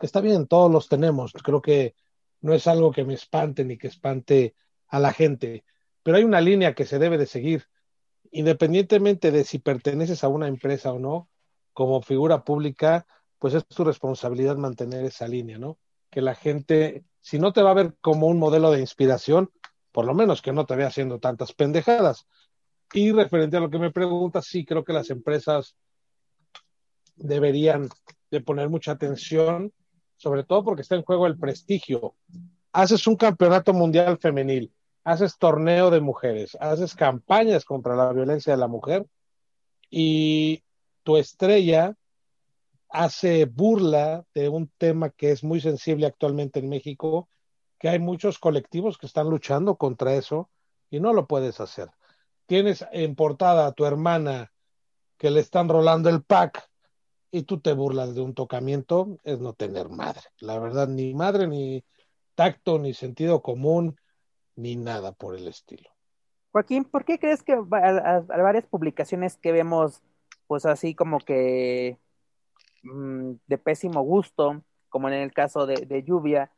Está 0.00 0.20
bien, 0.20 0.46
todos 0.46 0.70
los 0.70 0.88
tenemos. 0.88 1.32
Creo 1.32 1.60
que 1.60 1.94
no 2.40 2.54
es 2.54 2.66
algo 2.66 2.92
que 2.92 3.04
me 3.04 3.14
espante 3.14 3.64
ni 3.64 3.76
que 3.76 3.88
espante 3.88 4.54
a 4.88 5.00
la 5.00 5.12
gente, 5.12 5.64
pero 6.02 6.16
hay 6.16 6.24
una 6.24 6.40
línea 6.40 6.74
que 6.74 6.86
se 6.86 6.98
debe 6.98 7.18
de 7.18 7.26
seguir, 7.26 7.64
independientemente 8.30 9.30
de 9.30 9.44
si 9.44 9.58
perteneces 9.58 10.24
a 10.24 10.28
una 10.28 10.48
empresa 10.48 10.92
o 10.92 10.98
no, 10.98 11.28
como 11.72 12.00
figura 12.02 12.44
pública, 12.44 13.06
pues 13.38 13.54
es 13.54 13.66
tu 13.66 13.84
responsabilidad 13.84 14.56
mantener 14.56 15.04
esa 15.04 15.28
línea, 15.28 15.58
¿no? 15.58 15.78
Que 16.10 16.22
la 16.22 16.34
gente, 16.34 17.04
si 17.20 17.38
no 17.38 17.52
te 17.52 17.62
va 17.62 17.72
a 17.72 17.74
ver 17.74 17.94
como 18.00 18.26
un 18.26 18.38
modelo 18.38 18.70
de 18.70 18.80
inspiración, 18.80 19.50
por 19.92 20.06
lo 20.06 20.14
menos 20.14 20.42
que 20.42 20.52
no 20.52 20.66
te 20.66 20.76
vea 20.76 20.88
haciendo 20.88 21.18
tantas 21.18 21.52
pendejadas. 21.52 22.26
Y 22.92 23.12
referente 23.12 23.56
a 23.56 23.60
lo 23.60 23.70
que 23.70 23.78
me 23.78 23.90
preguntas, 23.90 24.46
sí, 24.46 24.64
creo 24.64 24.84
que 24.84 24.92
las 24.92 25.10
empresas 25.10 25.76
deberían 27.16 27.88
de 28.30 28.40
poner 28.40 28.68
mucha 28.68 28.92
atención, 28.92 29.72
sobre 30.18 30.44
todo 30.44 30.64
porque 30.64 30.82
está 30.82 30.96
en 30.96 31.04
juego 31.04 31.26
el 31.26 31.38
prestigio. 31.38 32.14
Haces 32.72 33.06
un 33.06 33.16
campeonato 33.16 33.72
mundial 33.72 34.18
femenil, 34.18 34.72
haces 35.04 35.38
torneo 35.38 35.90
de 35.90 36.00
mujeres, 36.00 36.56
haces 36.60 36.94
campañas 36.94 37.64
contra 37.64 37.96
la 37.96 38.12
violencia 38.12 38.52
de 38.52 38.58
la 38.58 38.68
mujer 38.68 39.06
y 39.88 40.62
tu 41.02 41.16
estrella 41.16 41.96
hace 42.90 43.46
burla 43.46 44.24
de 44.34 44.48
un 44.48 44.70
tema 44.76 45.10
que 45.10 45.30
es 45.30 45.44
muy 45.44 45.60
sensible 45.60 46.06
actualmente 46.06 46.58
en 46.58 46.68
México, 46.68 47.28
que 47.78 47.88
hay 47.88 47.98
muchos 47.98 48.38
colectivos 48.38 48.98
que 48.98 49.06
están 49.06 49.30
luchando 49.30 49.76
contra 49.76 50.14
eso 50.14 50.50
y 50.90 51.00
no 51.00 51.12
lo 51.12 51.26
puedes 51.26 51.60
hacer. 51.60 51.90
Tienes 52.46 52.84
en 52.92 53.14
portada 53.14 53.66
a 53.66 53.72
tu 53.72 53.84
hermana 53.84 54.52
que 55.16 55.30
le 55.30 55.40
están 55.40 55.68
rolando 55.68 56.08
el 56.08 56.22
pack 56.22 56.67
y 57.30 57.42
tú 57.42 57.60
te 57.60 57.72
burlas 57.72 58.14
de 58.14 58.20
un 58.22 58.34
tocamiento, 58.34 59.18
es 59.24 59.38
no 59.40 59.52
tener 59.52 59.88
madre. 59.88 60.22
La 60.40 60.58
verdad, 60.58 60.88
ni 60.88 61.14
madre, 61.14 61.46
ni 61.46 61.84
tacto, 62.34 62.78
ni 62.78 62.94
sentido 62.94 63.42
común, 63.42 63.96
ni 64.56 64.76
nada 64.76 65.12
por 65.12 65.34
el 65.34 65.46
estilo. 65.46 65.90
Joaquín, 66.52 66.84
¿por 66.84 67.04
qué 67.04 67.18
crees 67.18 67.42
que 67.42 67.52
a, 67.52 68.20
varias 68.20 68.66
publicaciones 68.66 69.36
que 69.36 69.52
vemos, 69.52 70.02
pues 70.46 70.64
así 70.64 70.94
como 70.94 71.18
que 71.18 71.98
mm, 72.82 73.32
de 73.46 73.58
pésimo 73.58 74.02
gusto, 74.02 74.62
como 74.88 75.08
en 75.08 75.14
el 75.14 75.32
caso 75.32 75.66
de, 75.66 76.02
Lluvia, 76.02 76.50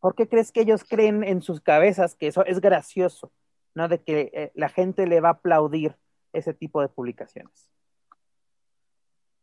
¿por 0.00 0.14
qué 0.14 0.28
crees 0.28 0.52
que 0.52 0.60
ellos 0.60 0.84
creen 0.84 1.24
en 1.24 1.42
sus 1.42 1.60
cabezas 1.60 2.14
que 2.14 2.28
eso 2.28 2.44
es 2.44 2.60
gracioso, 2.60 3.32
¿no? 3.74 3.88
De 3.88 4.00
que 4.00 4.30
eh, 4.32 4.52
la 4.54 4.68
gente 4.68 5.06
le 5.06 5.20
va 5.20 5.30
a 5.30 5.32
aplaudir 5.32 5.96
ese 6.32 6.54
tipo 6.54 6.80
de 6.80 6.88
publicaciones. 6.88 7.68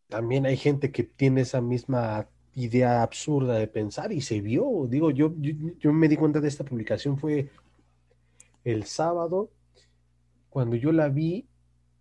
También 0.07 0.45
hay 0.45 0.57
gente 0.57 0.91
que 0.91 1.03
tiene 1.03 1.41
esa 1.41 1.61
misma 1.61 2.27
idea 2.53 3.03
absurda 3.03 3.56
de 3.56 3.68
pensar 3.68 4.11
y 4.11 4.22
se 4.22 4.41
vio. 4.41 4.88
Digo, 4.88 5.11
yo, 5.11 5.34
yo 5.38 5.94
me 5.94 6.07
di 6.07 6.15
cuenta 6.18 6.40
de 6.40 6.48
esta 6.48 6.64
publicación 6.64 7.18
fue 7.18 7.49
el 8.64 8.86
sábado 8.86 9.49
cuando 10.56 10.77
yo 10.77 10.94
la 10.94 11.10
vi, 11.10 11.49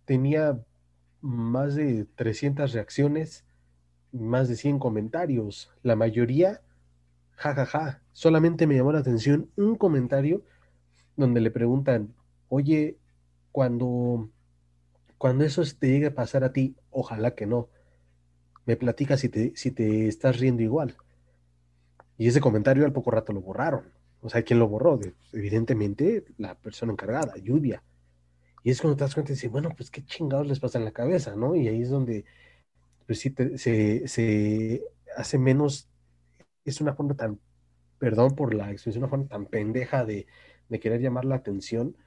tenía 0.05 0.57
más 1.19 1.75
de 1.75 2.05
300 2.15 2.71
reacciones, 2.71 3.43
más 4.13 4.47
de 4.47 4.55
100 4.55 4.79
comentarios. 4.79 5.73
La 5.83 5.97
mayoría, 5.97 6.61
jajaja. 7.31 7.65
Ja, 7.65 7.91
ja. 7.91 8.01
Solamente 8.13 8.65
me 8.65 8.75
llamó 8.75 8.93
la 8.93 8.99
atención 8.99 9.49
un 9.57 9.75
comentario 9.75 10.41
donde 11.17 11.41
le 11.41 11.51
preguntan, 11.51 12.13
oye, 12.47 12.95
cuando, 13.51 14.29
cuando 15.17 15.43
eso 15.43 15.61
te 15.77 15.89
llegue 15.89 16.05
a 16.05 16.15
pasar 16.15 16.45
a 16.45 16.53
ti, 16.53 16.77
ojalá 16.91 17.35
que 17.35 17.47
no. 17.47 17.67
Me 18.65 18.75
platicas 18.77 19.21
si 19.21 19.29
te, 19.29 19.53
si 19.55 19.71
te 19.71 20.07
estás 20.07 20.39
riendo 20.39 20.61
igual. 20.63 20.95
Y 22.17 22.27
ese 22.27 22.41
comentario 22.41 22.85
al 22.85 22.93
poco 22.93 23.11
rato 23.11 23.33
lo 23.33 23.41
borraron. 23.41 23.91
O 24.21 24.29
sea, 24.29 24.43
¿quién 24.43 24.59
lo 24.59 24.67
borró? 24.67 24.99
Evidentemente 25.33 26.25
la 26.37 26.55
persona 26.55 26.91
encargada, 26.93 27.33
Lluvia. 27.37 27.83
Y 28.63 28.71
es 28.71 28.81
cuando 28.81 28.97
te 28.97 29.03
das 29.05 29.13
cuenta 29.13 29.31
y 29.31 29.35
dices, 29.35 29.51
bueno, 29.51 29.69
pues 29.77 29.91
qué 29.91 30.03
chingados 30.05 30.47
les 30.47 30.59
pasa 30.59 30.79
en 30.79 30.85
la 30.85 30.91
cabeza, 30.91 31.35
¿no? 31.35 31.55
Y 31.55 31.67
ahí 31.67 31.83
es 31.83 31.89
donde, 31.89 32.25
pues 33.07 33.19
sí, 33.19 33.35
se, 33.57 34.07
se 34.07 34.83
hace 35.17 35.37
menos, 35.39 35.89
es 36.65 36.81
una 36.81 36.95
forma 36.95 37.15
tan, 37.15 37.39
perdón 37.99 38.35
por 38.35 38.53
la 38.53 38.71
expresión, 38.71 39.03
una 39.03 39.09
forma 39.11 39.27
tan 39.27 39.47
pendeja 39.47 40.05
de, 40.05 40.27
de 40.69 40.79
querer 40.79 41.01
llamar 41.01 41.25
la 41.25 41.35
atención. 41.35 41.97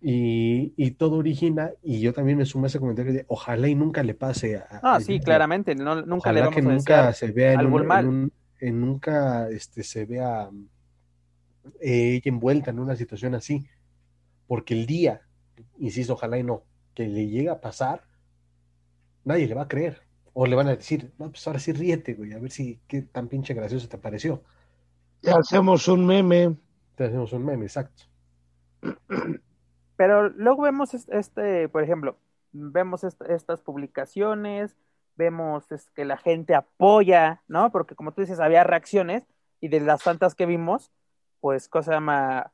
Y, 0.00 0.74
y, 0.76 0.92
todo 0.92 1.16
origina, 1.16 1.72
y 1.82 2.00
yo 2.00 2.12
también 2.12 2.38
me 2.38 2.46
sumo 2.46 2.64
a 2.64 2.68
ese 2.68 2.78
comentario 2.78 3.12
de 3.12 3.24
ojalá 3.26 3.66
y 3.66 3.74
nunca 3.74 4.04
le 4.04 4.14
pase 4.14 4.56
a. 4.56 4.80
Ah, 4.80 5.00
sí, 5.00 5.18
claramente, 5.18 5.74
no, 5.74 6.02
nunca 6.02 6.32
le 6.32 6.40
vamos 6.40 6.54
que 6.54 6.62
nunca 6.62 7.12
se 7.12 7.32
vea 7.32 7.54
en, 7.54 7.66
un, 7.66 8.32
en, 8.60 8.80
nunca 8.80 9.48
este, 9.50 9.82
se 9.82 10.04
vea 10.04 10.50
eh, 11.80 12.14
ella 12.14 12.22
envuelta 12.26 12.70
en 12.70 12.78
una 12.78 12.94
situación 12.94 13.34
así, 13.34 13.66
porque 14.46 14.74
el 14.74 14.86
día 14.86 15.22
insisto, 15.78 16.14
ojalá 16.14 16.38
y 16.38 16.42
no, 16.42 16.64
que 16.94 17.06
le 17.06 17.28
llegue 17.28 17.50
a 17.50 17.60
pasar, 17.60 18.04
nadie 19.24 19.46
le 19.46 19.54
va 19.54 19.62
a 19.62 19.68
creer. 19.68 20.02
O 20.32 20.46
le 20.46 20.54
van 20.54 20.68
a 20.68 20.76
decir, 20.76 21.12
no, 21.18 21.30
pues 21.30 21.46
ahora 21.46 21.58
sí 21.58 21.72
ríete, 21.72 22.14
güey, 22.14 22.32
a 22.32 22.38
ver 22.38 22.50
si 22.50 22.80
qué 22.86 23.02
tan 23.02 23.28
pinche 23.28 23.54
gracioso 23.54 23.88
te 23.88 23.98
pareció. 23.98 24.44
Te 25.20 25.32
hacemos 25.32 25.88
un 25.88 26.06
meme. 26.06 26.56
Te 26.94 27.04
hacemos 27.04 27.32
un 27.32 27.44
meme, 27.44 27.64
exacto. 27.64 28.04
Pero 29.98 30.28
luego 30.28 30.62
vemos 30.62 30.94
este, 30.94 31.68
por 31.68 31.82
ejemplo, 31.82 32.16
vemos 32.52 33.02
estas 33.02 33.62
publicaciones, 33.62 34.76
vemos 35.16 35.66
que 35.92 36.04
la 36.04 36.16
gente 36.16 36.54
apoya, 36.54 37.42
¿no? 37.48 37.72
Porque 37.72 37.96
como 37.96 38.12
tú 38.12 38.20
dices, 38.20 38.38
había 38.38 38.62
reacciones 38.62 39.24
y 39.60 39.66
de 39.66 39.80
las 39.80 40.04
tantas 40.04 40.36
que 40.36 40.46
vimos, 40.46 40.92
pues 41.40 41.68
cosa 41.68 41.94
llama, 41.94 42.52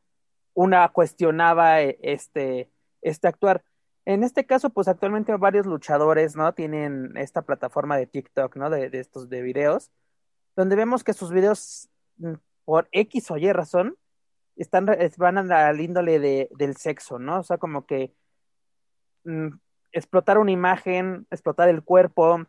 una 0.54 0.88
cuestionaba 0.88 1.82
eh, 1.82 1.98
este 2.00 2.70
este 3.02 3.28
actuar. 3.28 3.62
En 4.06 4.24
este 4.24 4.46
caso, 4.46 4.70
pues 4.70 4.88
actualmente 4.88 5.36
varios 5.36 5.66
luchadores, 5.66 6.36
¿no? 6.36 6.54
Tienen 6.54 7.14
esta 7.18 7.42
plataforma 7.42 7.98
de 7.98 8.06
TikTok, 8.06 8.56
¿no? 8.56 8.70
De, 8.70 8.88
estos 8.94 9.28
de 9.28 9.42
videos, 9.42 9.90
donde 10.56 10.76
vemos 10.76 11.04
que 11.04 11.12
sus 11.12 11.30
videos, 11.30 11.90
mm, 12.16 12.36
por 12.64 12.88
X 12.92 13.30
o 13.30 13.36
Y 13.36 13.52
razón, 13.52 13.98
están, 14.56 14.86
van 15.16 15.52
al 15.52 15.80
índole 15.80 16.18
de, 16.18 16.48
del 16.56 16.76
sexo, 16.76 17.18
¿no? 17.18 17.40
O 17.40 17.42
sea, 17.42 17.58
como 17.58 17.86
que 17.86 18.14
mm, 19.24 19.48
explotar 19.92 20.38
una 20.38 20.50
imagen, 20.50 21.26
explotar 21.30 21.68
el 21.68 21.82
cuerpo, 21.82 22.44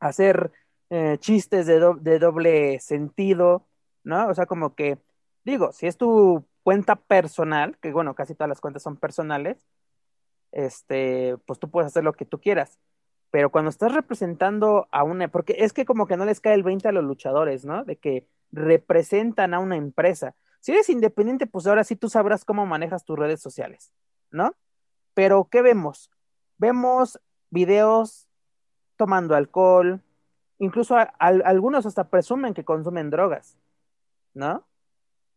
hacer 0.00 0.52
eh, 0.90 1.18
chistes 1.20 1.66
de, 1.66 1.94
de 2.00 2.18
doble 2.18 2.80
sentido, 2.80 3.66
¿no? 4.04 4.28
O 4.28 4.34
sea, 4.34 4.46
como 4.46 4.74
que, 4.74 4.98
digo, 5.44 5.72
si 5.72 5.86
es 5.86 5.96
tu 5.96 6.44
cuenta 6.62 6.96
personal, 6.96 7.78
que 7.78 7.92
bueno, 7.92 8.14
casi 8.14 8.34
todas 8.34 8.48
las 8.48 8.60
cuentas 8.60 8.82
son 8.82 8.96
personales, 8.96 9.66
este, 10.52 11.36
pues 11.46 11.58
tú 11.58 11.70
puedes 11.70 11.88
hacer 11.88 12.04
lo 12.04 12.12
que 12.12 12.24
tú 12.24 12.40
quieras. 12.40 12.78
Pero 13.30 13.50
cuando 13.50 13.68
estás 13.68 13.92
representando 13.92 14.88
a 14.90 15.02
una, 15.02 15.28
porque 15.28 15.56
es 15.58 15.72
que 15.72 15.84
como 15.84 16.06
que 16.06 16.16
no 16.16 16.24
les 16.24 16.40
cae 16.40 16.54
el 16.54 16.62
20 16.62 16.88
a 16.88 16.92
los 16.92 17.04
luchadores, 17.04 17.64
¿no? 17.64 17.84
De 17.84 17.96
que 17.96 18.26
representan 18.52 19.52
a 19.54 19.58
una 19.58 19.76
empresa. 19.76 20.34
Si 20.60 20.72
eres 20.72 20.88
independiente, 20.88 21.46
pues 21.46 21.66
ahora 21.66 21.84
sí 21.84 21.96
tú 21.96 22.08
sabrás 22.08 22.44
cómo 22.44 22.66
manejas 22.66 23.04
tus 23.04 23.18
redes 23.18 23.40
sociales, 23.40 23.92
¿no? 24.30 24.54
Pero 25.14 25.48
¿qué 25.50 25.62
vemos? 25.62 26.10
Vemos 26.58 27.18
videos 27.50 28.28
tomando 28.96 29.34
alcohol, 29.34 30.02
incluso 30.58 30.96
algunos 31.18 31.86
hasta 31.86 32.08
presumen 32.08 32.54
que 32.54 32.64
consumen 32.64 33.10
drogas, 33.10 33.56
¿no? 34.34 34.66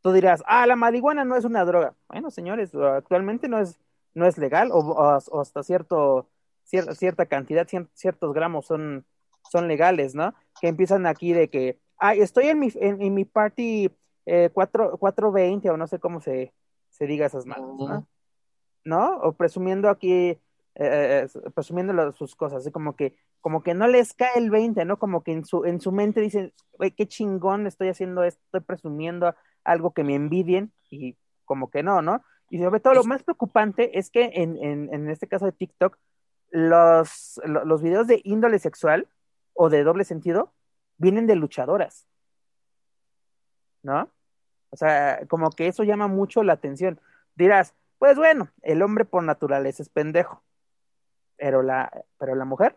Tú 0.01 0.11
dirás, 0.11 0.43
ah, 0.47 0.65
la 0.65 0.75
marihuana 0.75 1.23
no 1.23 1.35
es 1.35 1.45
una 1.45 1.63
droga. 1.63 1.93
Bueno, 2.07 2.31
señores, 2.31 2.73
actualmente 2.73 3.47
no 3.47 3.59
es, 3.59 3.79
no 4.15 4.25
es 4.25 4.37
legal 4.37 4.69
o, 4.71 5.39
hasta 5.39 5.63
cierto, 5.63 6.27
cierta 6.63 7.27
cantidad, 7.27 7.67
ciertos 7.93 8.33
gramos 8.33 8.65
son, 8.65 9.05
son 9.51 9.67
legales, 9.67 10.15
¿no? 10.15 10.33
Que 10.59 10.69
empiezan 10.69 11.05
aquí 11.05 11.33
de 11.33 11.49
que, 11.49 11.79
ah, 11.99 12.15
estoy 12.15 12.47
en 12.47 12.59
mi, 12.59 12.69
en, 12.75 13.13
mi 13.13 13.25
party 13.25 13.91
eh, 14.33 14.49
4, 14.53 14.97
420 14.97 15.69
o 15.71 15.75
no 15.75 15.87
sé 15.87 15.99
cómo 15.99 16.21
se, 16.21 16.53
se 16.89 17.05
diga 17.05 17.25
esas 17.25 17.45
manos, 17.45 17.77
¿no? 17.77 18.07
¿No? 18.85 19.17
O 19.17 19.33
presumiendo 19.33 19.89
aquí, 19.89 20.13
eh, 20.21 20.39
eh, 20.75 21.27
presumiendo 21.53 22.13
sus 22.13 22.33
cosas, 22.37 22.59
así 22.59 22.71
como 22.71 22.95
que, 22.95 23.17
como 23.41 23.61
que 23.61 23.73
no 23.73 23.87
les 23.87 24.13
cae 24.13 24.37
el 24.37 24.49
20, 24.49 24.85
¿no? 24.85 24.97
Como 24.97 25.21
que 25.21 25.33
en 25.33 25.43
su, 25.43 25.65
en 25.65 25.81
su 25.81 25.91
mente 25.91 26.21
dicen, 26.21 26.53
güey, 26.77 26.91
qué 26.91 27.07
chingón 27.07 27.67
estoy 27.67 27.89
haciendo 27.89 28.23
esto, 28.23 28.41
estoy 28.45 28.61
presumiendo 28.61 29.35
algo 29.65 29.91
que 29.91 30.05
me 30.05 30.15
envidien 30.15 30.71
y 30.89 31.17
como 31.43 31.69
que 31.69 31.83
no, 31.83 32.01
¿no? 32.01 32.23
Y 32.49 32.59
sobre 32.59 32.79
todo 32.79 32.93
lo 32.93 33.03
más 33.03 33.23
preocupante 33.23 33.99
es 33.99 34.09
que 34.09 34.31
en, 34.35 34.57
en, 34.63 35.09
este 35.09 35.27
caso 35.27 35.43
de 35.43 35.51
TikTok, 35.51 35.97
los, 36.51 37.41
los 37.43 37.81
videos 37.81 38.07
de 38.07 38.21
índole 38.23 38.59
sexual 38.59 39.09
o 39.53 39.69
de 39.69 39.83
doble 39.83 40.05
sentido 40.05 40.53
vienen 40.97 41.27
de 41.27 41.35
luchadoras, 41.35 42.07
¿no? 43.83 44.09
O 44.71 44.77
sea, 44.77 45.21
como 45.27 45.51
que 45.51 45.67
eso 45.67 45.83
llama 45.83 46.07
mucho 46.07 46.43
la 46.43 46.53
atención. 46.53 46.99
Dirás, 47.35 47.73
pues 47.99 48.17
bueno, 48.17 48.49
el 48.63 48.81
hombre 48.81 49.05
por 49.05 49.23
naturaleza 49.23 49.83
es 49.83 49.89
pendejo, 49.89 50.41
pero 51.37 51.61
la, 51.61 52.05
pero 52.17 52.35
la 52.35 52.45
mujer. 52.45 52.75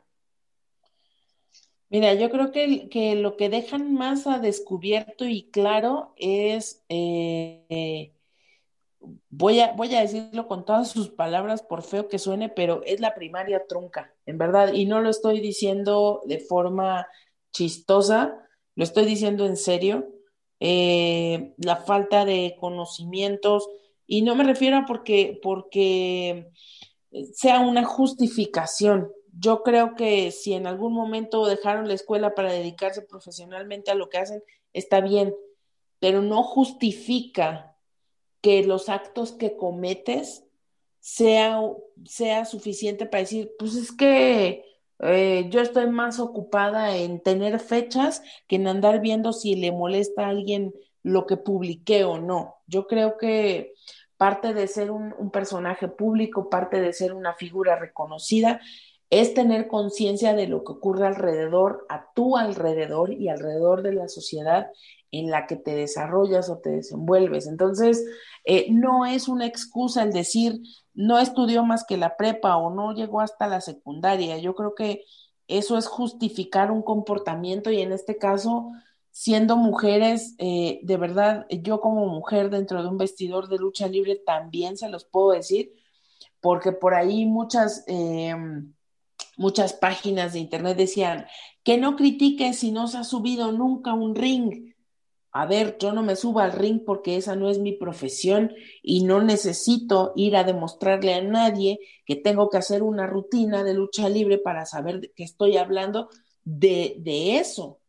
Mira, 1.89 2.13
yo 2.15 2.31
creo 2.31 2.51
que, 2.51 2.89
que, 2.89 3.15
lo 3.15 3.37
que 3.37 3.49
dejan 3.49 3.95
más 3.95 4.27
a 4.27 4.39
descubierto 4.39 5.27
y 5.27 5.49
claro 5.51 6.13
es, 6.17 6.85
eh, 6.89 8.13
voy, 9.31 9.61
a, 9.61 9.73
voy 9.73 9.95
a 9.95 10.01
decirlo 10.01 10.49
con 10.49 10.65
todas 10.65 10.91
sus 10.91 11.11
palabras, 11.11 11.63
por 11.63 11.83
feo 11.83 12.09
que 12.09 12.19
suene, 12.19 12.49
pero 12.49 12.83
es 12.85 13.01
la 13.01 13.15
primaria 13.15 13.67
trunca, 13.69 14.13
en 14.27 14.39
verdad, 14.39 14.73
y 14.73 14.87
no 14.87 15.01
lo 15.01 15.11
estoy 15.11 15.41
diciendo 15.41 16.23
de 16.27 16.41
forma 16.41 17.07
chistosa, 17.53 18.45
lo 18.75 18.83
estoy 18.85 19.05
diciendo 19.05 19.47
en 19.47 19.57
serio, 19.57 20.14
eh, 20.67 21.53
la 21.59 21.77
falta 21.77 22.25
de 22.25 22.57
conocimientos, 22.59 23.69
y 24.07 24.23
no 24.23 24.35
me 24.35 24.45
refiero 24.45 24.79
a 24.79 24.87
porque, 24.87 25.39
porque 25.43 26.49
sea 27.35 27.61
una 27.61 27.85
justificación, 27.85 29.13
yo 29.39 29.63
creo 29.63 29.95
que 29.95 30.31
si 30.31 30.55
en 30.55 30.67
algún 30.67 30.95
momento 30.95 31.45
dejaron 31.45 31.87
la 31.87 31.93
escuela 31.93 32.35
para 32.35 32.51
dedicarse 32.51 33.03
profesionalmente 33.03 33.91
a 33.91 33.95
lo 33.95 34.09
que 34.09 34.17
hacen, 34.17 34.43
está 34.73 35.03
bien, 35.03 35.35
pero 35.99 36.23
no 36.23 36.43
justifica 36.43 37.77
que 38.41 38.65
los 38.65 38.89
actos 38.89 39.33
que 39.33 39.59
cometes 39.59 40.45
sea, 40.99 41.61
sea 42.07 42.47
suficiente 42.47 43.05
para 43.05 43.21
decir, 43.21 43.53
pues 43.59 43.75
es 43.75 43.93
que 43.93 44.65
Eh, 45.01 45.49
yo 45.51 45.61
estoy 45.61 45.89
más 45.89 46.21
ocupada 46.21 46.97
en 46.97 47.21
tener 47.21 47.59
fechas 47.61 48.23
que 48.47 48.57
en 48.57 48.69
andar 48.69 49.01
viendo 49.01 49.33
si 49.33 49.57
le 49.57 49.73
molesta 49.73 50.27
a 50.27 50.31
alguien 50.31 50.73
lo 51.03 51.27
que 51.27 51.37
publiqué 51.37 52.05
o 52.05 52.19
no. 52.19 52.57
Yo 52.67 52.87
creo 52.87 53.19
que 53.19 53.75
parte 54.17 54.55
de 54.55 54.67
ser 54.69 54.91
un, 54.91 55.15
un 55.19 55.31
personaje 55.31 55.89
público, 55.89 56.49
parte 56.49 56.81
de 56.81 56.93
ser 56.93 57.13
una 57.13 57.35
figura 57.35 57.77
reconocida, 57.77 58.61
es 59.11 59.35
tener 59.35 59.69
conciencia 59.69 60.35
de 60.35 60.47
lo 60.47 60.65
que 60.65 60.73
ocurre 60.73 61.07
alrededor, 61.07 61.87
a 61.89 62.13
tu 62.15 62.37
alrededor 62.37 63.13
y 63.13 63.29
alrededor 63.29 63.83
de 63.83 63.93
la 63.93 64.09
sociedad 64.09 64.71
en 65.21 65.31
la 65.31 65.47
que 65.47 65.57
te 65.57 65.75
desarrollas 65.75 66.49
o 66.51 66.59
te 66.59 66.71
desenvuelves. 66.71 67.47
Entonces, 67.47 68.05
eh, 68.45 68.67
no 68.71 69.07
es 69.07 69.29
una 69.29 69.47
excusa 69.47 70.03
el 70.03 70.13
decir, 70.13 70.61
no 70.95 71.19
estudió 71.19 71.65
más 71.65 71.85
que 71.85 71.97
la 71.97 72.17
prepa 72.17 72.57
o 72.57 72.75
no 72.75 72.93
llegó 72.93 73.21
hasta 73.21 73.47
la 73.47 73.61
secundaria. 73.61 74.39
Yo 74.39 74.55
creo 74.55 74.75
que 74.75 75.05
eso 75.49 75.79
es 75.79 75.87
justificar 75.87 76.71
un 76.71 76.83
comportamiento 76.83 77.71
y 77.71 77.81
en 77.81 77.93
este 77.93 78.17
caso, 78.17 78.71
siendo 79.11 79.57
mujeres, 79.57 80.35
eh, 80.39 80.81
de 80.83 80.97
verdad, 80.97 81.47
yo 81.51 81.81
como 81.81 82.07
mujer 82.07 82.51
dentro 82.51 82.83
de 82.83 82.89
un 82.89 82.99
vestidor 82.99 83.49
de 83.49 83.59
lucha 83.59 83.87
libre 83.89 84.17
también 84.17 84.77
se 84.77 84.89
los 84.89 85.05
puedo 85.05 85.33
decir, 85.33 85.73
porque 86.41 86.73
por 86.73 86.95
ahí 86.95 87.27
muchas... 87.27 87.85
Eh, 87.87 88.35
muchas 89.37 89.73
páginas 89.73 90.33
de 90.33 90.41
internet 90.41 90.77
decían 90.77 91.27
que 91.63 91.79
no 91.79 91.97
critiques 91.97 92.59
si 92.59 92.71
no 92.71 92.87
se 92.87 92.99
ha 92.99 93.05
subido 93.05 93.53
nunca 93.53 93.95
un 93.95 94.15
ring 94.15 94.74
a 95.37 95.47
ver, 95.47 95.77
yo 95.81 95.93
no 95.93 96.05
me 96.05 96.15
subo 96.15 96.39
al 96.39 96.53
ring 96.53 96.85
porque 96.87 97.17
esa 97.17 97.35
no 97.35 97.51
es 97.51 97.59
mi 97.59 97.73
profesión 97.73 98.53
y 98.83 99.03
no 99.03 99.21
necesito 99.21 100.13
ir 100.15 100.37
a 100.37 100.45
demostrarle 100.45 101.13
a 101.13 101.23
nadie 101.23 101.81
que 102.07 102.15
tengo 102.15 102.49
que 102.49 102.59
hacer 102.59 102.85
una 102.85 103.09
rutina 103.09 103.65
de 103.65 103.75
lucha 103.75 104.09
libre 104.09 104.39
para 104.39 104.65
saber 104.65 105.11
que 105.17 105.25
estoy 105.25 105.57
hablando 105.57 106.09
de, 106.45 106.95
de 107.01 107.39
eso. 107.39 107.81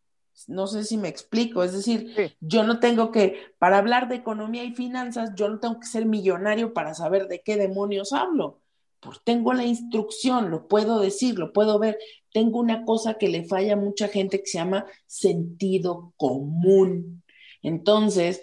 No 0.48 0.66
sé 0.66 0.84
si 0.86 0.98
me 0.98 1.08
explico, 1.08 1.64
es 1.64 1.74
decir, 1.74 2.36
yo 2.40 2.64
no 2.64 2.80
tengo 2.80 3.12
que, 3.12 3.40
para 3.60 3.78
hablar 3.78 4.10
de 4.10 4.16
economía 4.16 4.64
y 4.64 4.74
finanzas, 4.74 5.30
yo 5.36 5.48
no 5.48 5.60
tengo 5.60 5.80
que 5.80 5.86
ser 5.86 6.08
millonario 6.08 6.74
para 6.74 6.96
saber 6.96 7.28
de 7.28 7.44
qué 7.44 7.58
demonios 7.58 8.12
hablo. 8.12 8.60
Pues 9.00 9.20
tengo 9.24 9.54
la 9.54 9.66
instrucción, 9.66 10.50
lo 10.50 10.68
puedo 10.68 11.00
decir, 11.00 11.38
lo 11.38 11.54
puedo 11.54 11.78
ver. 11.78 12.00
Tengo 12.34 12.60
una 12.60 12.86
cosa 12.86 13.20
que 13.20 13.30
le 13.30 13.46
falla 13.46 13.74
a 13.74 13.78
mucha 13.78 14.08
gente 14.08 14.40
que 14.40 14.48
se 14.48 14.58
llama 14.58 14.88
sentido 15.06 16.12
común. 16.18 17.22
Entonces, 17.66 18.42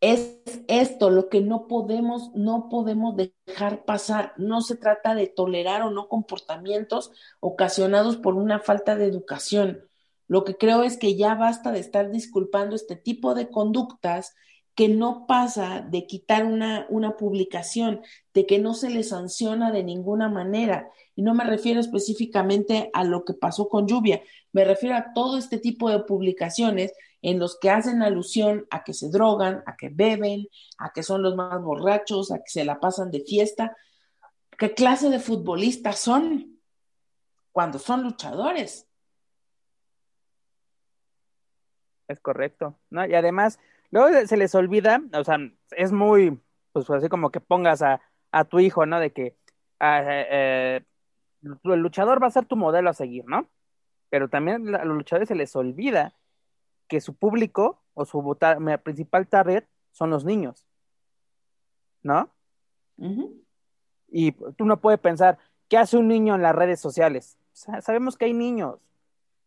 es 0.00 0.40
esto 0.68 1.08
lo 1.08 1.28
que 1.28 1.40
no 1.40 1.66
podemos, 1.68 2.32
no 2.34 2.68
podemos 2.68 3.14
dejar 3.16 3.84
pasar. 3.84 4.34
No 4.36 4.60
se 4.60 4.76
trata 4.76 5.14
de 5.14 5.28
tolerar 5.28 5.82
o 5.82 5.90
no 5.90 6.08
comportamientos 6.08 7.12
ocasionados 7.40 8.16
por 8.16 8.34
una 8.34 8.58
falta 8.58 8.96
de 8.96 9.06
educación. 9.06 9.88
Lo 10.26 10.44
que 10.44 10.56
creo 10.56 10.82
es 10.82 10.96
que 10.96 11.16
ya 11.16 11.34
basta 11.36 11.70
de 11.70 11.78
estar 11.78 12.10
disculpando 12.10 12.74
este 12.74 12.96
tipo 12.96 13.34
de 13.34 13.50
conductas 13.50 14.34
que 14.74 14.88
no 14.88 15.26
pasa 15.28 15.86
de 15.88 16.06
quitar 16.06 16.44
una, 16.44 16.86
una 16.90 17.16
publicación, 17.16 18.00
de 18.32 18.44
que 18.46 18.58
no 18.58 18.74
se 18.74 18.90
le 18.90 19.04
sanciona 19.04 19.70
de 19.70 19.84
ninguna 19.84 20.28
manera. 20.28 20.90
Y 21.14 21.22
no 21.22 21.34
me 21.34 21.44
refiero 21.44 21.78
específicamente 21.78 22.90
a 22.92 23.04
lo 23.04 23.24
que 23.24 23.34
pasó 23.34 23.68
con 23.68 23.86
lluvia, 23.86 24.22
me 24.52 24.64
refiero 24.64 24.96
a 24.96 25.12
todo 25.14 25.38
este 25.38 25.58
tipo 25.58 25.88
de 25.90 26.00
publicaciones 26.00 26.92
en 27.24 27.38
los 27.38 27.58
que 27.58 27.70
hacen 27.70 28.02
alusión 28.02 28.66
a 28.70 28.84
que 28.84 28.92
se 28.92 29.08
drogan, 29.08 29.62
a 29.64 29.76
que 29.76 29.88
beben, 29.88 30.46
a 30.76 30.92
que 30.92 31.02
son 31.02 31.22
los 31.22 31.34
más 31.34 31.58
borrachos, 31.62 32.30
a 32.30 32.36
que 32.36 32.50
se 32.50 32.66
la 32.66 32.78
pasan 32.78 33.10
de 33.10 33.20
fiesta. 33.20 33.74
¿Qué 34.58 34.74
clase 34.74 35.08
de 35.08 35.18
futbolistas 35.18 35.98
son 36.00 36.60
cuando 37.50 37.78
son 37.78 38.02
luchadores? 38.02 38.86
Es 42.08 42.20
correcto, 42.20 42.78
¿no? 42.90 43.06
Y 43.06 43.14
además, 43.14 43.58
luego 43.90 44.26
se 44.26 44.36
les 44.36 44.54
olvida, 44.54 45.00
o 45.14 45.24
sea, 45.24 45.38
es 45.70 45.92
muy, 45.92 46.38
pues 46.72 46.90
así 46.90 47.08
como 47.08 47.30
que 47.30 47.40
pongas 47.40 47.80
a, 47.80 48.02
tu 48.50 48.60
hijo, 48.60 48.84
¿no? 48.84 49.00
De 49.00 49.14
que 49.14 49.34
ah, 49.80 50.02
eh, 50.02 50.26
eh, 50.30 50.80
el 51.40 51.80
luchador 51.80 52.22
va 52.22 52.26
a 52.26 52.32
ser 52.32 52.44
tu 52.44 52.56
modelo 52.56 52.90
a 52.90 52.94
seguir, 52.94 53.24
¿no? 53.24 53.48
Pero 54.10 54.28
también 54.28 54.74
a 54.74 54.84
los 54.84 54.94
luchadores 54.94 55.28
se 55.28 55.34
les 55.34 55.56
olvida 55.56 56.14
que 56.88 57.00
su 57.00 57.14
público 57.14 57.82
o 57.94 58.04
su 58.04 58.36
principal 58.82 59.28
target 59.28 59.64
son 59.92 60.10
los 60.10 60.24
niños, 60.24 60.66
¿no? 62.02 62.30
Y 64.08 64.32
tú 64.32 64.64
no 64.64 64.80
puedes 64.80 65.00
pensar, 65.00 65.38
¿qué 65.68 65.78
hace 65.78 65.96
un 65.96 66.08
niño 66.08 66.34
en 66.34 66.42
las 66.42 66.54
redes 66.54 66.80
sociales? 66.80 67.38
sabemos 67.52 68.16
que 68.16 68.24
hay 68.24 68.32
niños, 68.32 68.80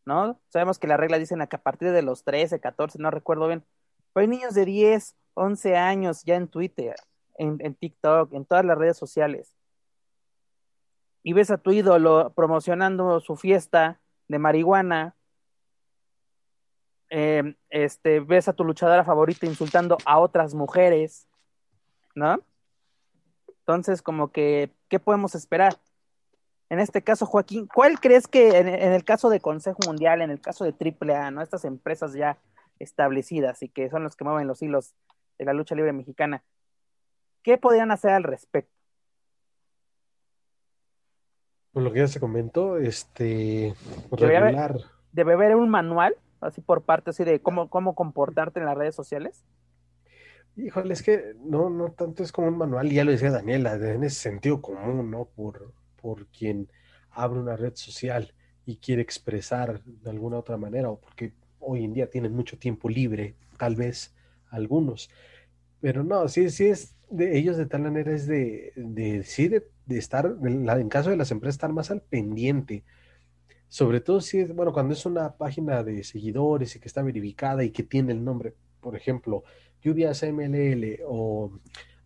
¿no? 0.05 0.39
Sabemos 0.47 0.80
que 0.80 0.88
las 0.88 0.97
reglas 0.97 1.19
dicen 1.19 1.45
que 1.45 1.55
a 1.57 1.61
partir 1.61 1.91
de 1.91 2.01
los 2.01 2.23
13, 2.23 2.59
14, 2.61 2.99
no 2.99 3.11
recuerdo 3.11 3.47
bien, 3.47 3.65
pero 4.14 4.22
hay 4.22 4.27
niños 4.30 4.53
de 4.53 4.64
10, 4.64 5.15
11 5.34 5.76
años 5.76 6.23
ya 6.23 6.35
en 6.35 6.47
Twitter, 6.47 6.95
en, 7.38 7.57
en 7.59 7.76
TikTok, 7.76 8.34
en 8.34 8.45
todas 8.45 8.64
las 8.65 8.77
redes 8.77 8.97
sociales. 8.97 9.53
Y 11.22 11.34
ves 11.34 11.51
a 11.51 11.57
tu 11.57 11.72
ídolo 11.72 12.31
promocionando 12.34 13.19
su 13.19 13.35
fiesta 13.35 13.99
de 14.30 14.39
marihuana, 14.39 15.15
eh, 17.09 17.55
este, 17.69 18.19
ves 18.19 18.47
a 18.47 18.53
tu 18.53 18.63
luchadora 18.63 19.03
favorita 19.03 19.45
insultando 19.45 19.97
a 20.05 20.19
otras 20.19 20.53
mujeres, 20.53 21.27
¿no? 22.15 22.39
Entonces, 23.59 24.01
como 24.01 24.31
que, 24.31 24.71
¿qué 24.89 24.99
podemos 24.99 25.35
esperar? 25.35 25.77
En 26.69 26.79
este 26.79 27.01
caso, 27.01 27.25
Joaquín, 27.25 27.67
¿cuál 27.73 27.99
crees 27.99 28.27
que 28.27 28.57
en, 28.57 28.67
el 28.67 29.03
caso 29.05 29.29
de 29.29 29.39
Consejo 29.39 29.79
Mundial, 29.85 30.21
en 30.21 30.31
el 30.31 30.41
caso 30.41 30.65
de 30.65 30.73
AAA, 30.73 31.31
¿no? 31.31 31.41
Estas 31.41 31.63
empresas 31.63 32.13
ya 32.13 32.38
establecidas 32.79 33.63
y 33.63 33.69
que 33.69 33.89
son 33.89 34.03
los 34.03 34.15
que 34.15 34.25
mueven 34.25 34.47
los 34.47 34.61
hilos 34.61 34.93
de 35.38 35.45
la 35.45 35.53
lucha 35.53 35.75
libre 35.75 35.93
mexicana, 35.93 36.43
¿qué 37.41 37.57
podrían 37.57 37.91
hacer 37.91 38.11
al 38.11 38.23
respecto? 38.23 38.73
Pues 41.71 41.85
lo 41.85 41.93
que 41.93 41.99
ya 41.99 42.07
se 42.07 42.19
comentó, 42.19 42.77
este, 42.77 43.73
regular. 44.11 44.77
debe 45.11 45.34
haber 45.34 45.55
un 45.55 45.69
manual 45.69 46.15
así 46.41 46.61
por 46.61 46.84
parte 46.84 47.11
así 47.11 47.23
de 47.23 47.41
cómo, 47.41 47.69
cómo 47.69 47.95
comportarte 47.95 48.59
en 48.59 48.65
las 48.65 48.77
redes 48.77 48.95
sociales? 48.95 49.43
Híjole, 50.55 50.93
es 50.93 51.03
que 51.03 51.35
no, 51.43 51.69
no 51.69 51.91
tanto 51.91 52.23
es 52.23 52.31
como 52.31 52.47
un 52.47 52.57
manual, 52.57 52.89
ya 52.89 53.03
lo 53.03 53.11
decía 53.11 53.30
Daniela, 53.30 53.76
en 53.76 54.03
ese 54.03 54.19
sentido 54.19 54.59
común, 54.59 55.11
¿no? 55.11 55.26
Por, 55.26 55.72
por 56.01 56.26
quien 56.27 56.68
abre 57.11 57.39
una 57.39 57.55
red 57.55 57.73
social 57.76 58.34
y 58.65 58.77
quiere 58.77 59.01
expresar 59.01 59.84
de 59.84 60.09
alguna 60.09 60.39
otra 60.39 60.57
manera, 60.57 60.89
o 60.89 60.99
porque 60.99 61.34
hoy 61.59 61.84
en 61.84 61.93
día 61.93 62.09
tienen 62.09 62.34
mucho 62.34 62.57
tiempo 62.57 62.89
libre, 62.89 63.35
tal 63.57 63.76
vez 63.76 64.15
algunos. 64.49 65.09
Pero 65.80 66.03
no, 66.03 66.27
sí, 66.27 66.49
sí 66.49 66.68
es 66.68 66.95
de 67.09 67.38
ellos 67.38 67.57
de 67.57 67.65
tal 67.65 67.81
manera 67.81 68.11
es 68.11 68.27
de, 68.27 68.73
de 68.76 69.23
sí, 69.23 69.47
de, 69.47 69.64
estar, 69.89 70.35
en 70.43 70.89
caso 70.89 71.09
de 71.09 71.18
las 71.18 71.31
empresas, 71.31 71.55
estar 71.55 71.72
más 71.72 71.91
al 71.91 72.01
pendiente 72.01 72.84
sobre 73.69 73.99
todo 73.99 74.22
si 74.22 74.39
es, 74.39 74.53
bueno, 74.53 74.72
cuando 74.72 74.94
es 74.94 75.06
una 75.06 75.35
página 75.35 75.84
de 75.84 76.03
seguidores 76.03 76.76
y 76.76 76.80
que 76.80 76.88
está 76.88 77.02
verificada 77.02 77.64
y 77.64 77.72
que 77.72 77.84
tiene 77.84 78.14
el 78.14 78.23
nombre, 78.23 78.53
por 78.80 78.95
ejemplo, 78.95 79.44
Lluvias 79.81 80.23
MLL 80.23 81.02
o, 81.06 81.52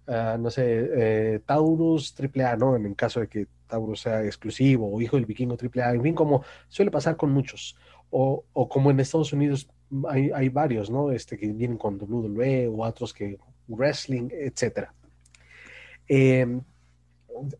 ah, 0.07 0.37
no 0.39 0.49
sé, 0.49 0.89
eh, 0.95 1.39
Taurus 1.45 2.15
AAA, 2.19 2.55
¿no? 2.57 2.75
En 2.75 2.85
el 2.85 2.95
caso 2.95 3.19
de 3.19 3.27
que 3.27 3.47
Taurus 3.67 4.01
sea 4.01 4.25
exclusivo 4.25 4.91
o 4.91 5.01
hijo 5.01 5.17
del 5.17 5.25
vikingo 5.25 5.55
AAA, 5.55 5.93
en 5.93 6.03
fin, 6.03 6.15
como 6.15 6.43
suele 6.67 6.91
pasar 6.91 7.15
con 7.15 7.31
muchos. 7.31 7.77
O, 8.09 8.43
o 8.51 8.67
como 8.67 8.91
en 8.91 8.99
Estados 8.99 9.31
Unidos 9.31 9.69
hay, 10.09 10.31
hay, 10.31 10.49
varios, 10.49 10.89
¿no? 10.89 11.11
Este, 11.11 11.37
que 11.37 11.47
vienen 11.53 11.77
con 11.77 11.97
WWE 11.97 12.67
o 12.67 12.83
otros 12.83 13.13
que 13.13 13.37
wrestling, 13.67 14.29
etcétera. 14.31 14.93
Eh, 16.07 16.59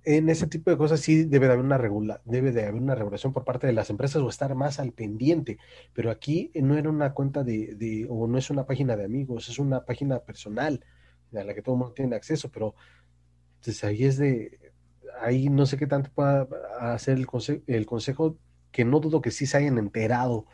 en 0.03 0.30
ese 0.30 0.48
tipo 0.48 0.69
de 0.69 0.77
cosas 0.77 0.99
sí 0.99 1.23
debe 1.23 1.48
de 1.48 1.53
haber 1.53 1.65
una 1.65 1.77
regula, 1.77 2.22
debe 2.26 2.52
de 2.52 2.65
haber 2.65 2.81
una 2.81 2.95
regulación 2.95 3.34
por 3.34 3.43
parte 3.43 3.68
de 3.68 3.73
las 3.73 3.89
empresas 3.89 4.22
o 4.22 4.30
estar 4.30 4.53
más 4.56 4.80
al 4.80 4.91
pendiente. 4.91 5.57
Pero 5.93 6.11
aquí 6.11 6.52
no 6.56 6.77
era 6.77 6.89
una 6.89 7.14
cuenta 7.14 7.43
de, 7.43 8.06
o 8.10 8.27
no 8.27 8.38
es 8.38 8.49
una 8.49 8.65
página 8.65 8.95
de 8.95 9.06
amigos, 9.06 9.49
es 9.49 9.60
una 9.60 9.85
página 9.85 10.19
personal 10.19 10.84
a 11.34 11.43
la 11.43 11.53
que 11.53 11.61
todo 11.61 11.76
el 11.76 11.80
mundo 11.80 11.93
tiene 11.93 12.15
acceso, 12.15 12.49
pero 12.49 12.76
pues 13.64 13.84
ahí 13.84 14.03
es 14.03 14.18
de, 14.18 14.73
ahí 15.22 15.49
no 15.49 15.65
sé 15.65 15.77
qué 15.77 15.88
tanto 15.88 16.10
pueda 16.14 16.48
hacer 16.80 17.18
el, 17.18 17.27
el 17.68 17.85
consejo, 17.85 18.38
que 18.72 18.85
no 18.85 18.99
dudo 18.99 19.22
que 19.22 19.31
sí 19.31 19.45
se 19.45 19.57
hayan 19.57 19.77
enterado 19.77 20.45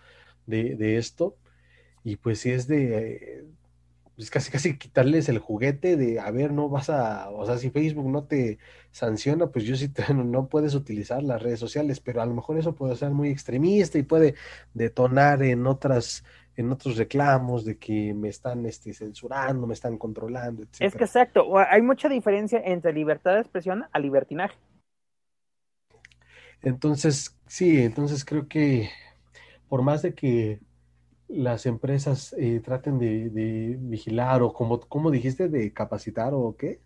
de, 0.45 0.75
de 0.75 0.97
esto, 0.97 1.35
y 2.03 2.17
pues 2.17 2.39
si 2.39 2.51
es 2.51 2.67
de, 2.67 3.45
pues 4.17 4.31
casi 4.31 4.51
casi 4.51 4.77
quitarles 4.79 5.29
el 5.29 5.37
juguete 5.37 5.95
de, 5.95 6.19
a 6.19 6.31
ver, 6.31 6.51
no 6.51 6.69
vas 6.69 6.89
a, 6.89 7.29
o 7.29 7.45
sea, 7.45 7.59
si 7.59 7.69
Facebook 7.69 8.09
no 8.09 8.23
te 8.23 8.57
sanciona, 8.89 9.45
pues 9.51 9.63
yo 9.63 9.75
sí 9.75 9.89
te, 9.89 10.03
no 10.15 10.47
puedes 10.47 10.73
utilizar 10.73 11.21
las 11.21 11.39
redes 11.39 11.59
sociales, 11.59 11.99
pero 11.99 12.23
a 12.23 12.25
lo 12.25 12.33
mejor 12.33 12.57
eso 12.57 12.73
puede 12.73 12.95
ser 12.95 13.11
muy 13.11 13.29
extremista 13.29 13.99
y 13.99 14.03
puede 14.03 14.33
detonar 14.73 15.43
en 15.43 15.67
otras 15.67 16.25
en 16.55 16.71
otros 16.71 16.97
reclamos 16.97 17.63
de 17.63 17.77
que 17.77 18.15
me 18.15 18.29
están 18.29 18.65
este, 18.65 18.91
censurando, 18.91 19.67
me 19.67 19.75
están 19.75 19.99
controlando, 19.99 20.63
etc. 20.63 20.77
Es 20.79 20.95
que 20.95 21.03
exacto, 21.03 21.55
hay 21.55 21.83
mucha 21.83 22.09
diferencia 22.09 22.59
entre 22.65 22.93
libertad 22.93 23.35
de 23.35 23.41
expresión 23.41 23.85
a 23.91 23.99
libertinaje. 23.99 24.57
Entonces, 26.63 27.37
sí, 27.45 27.83
entonces 27.83 28.25
creo 28.25 28.47
que 28.47 28.89
por 29.69 29.83
más 29.83 30.01
de 30.01 30.15
que 30.15 30.59
las 31.27 31.65
empresas 31.65 32.33
eh, 32.37 32.61
traten 32.63 32.99
de, 32.99 33.29
de, 33.29 33.77
vigilar 33.79 34.41
o 34.41 34.53
como, 34.53 34.79
como 34.81 35.11
dijiste, 35.11 35.49
de 35.49 35.73
capacitar 35.73 36.33
o 36.33 36.55
qué, 36.57 36.79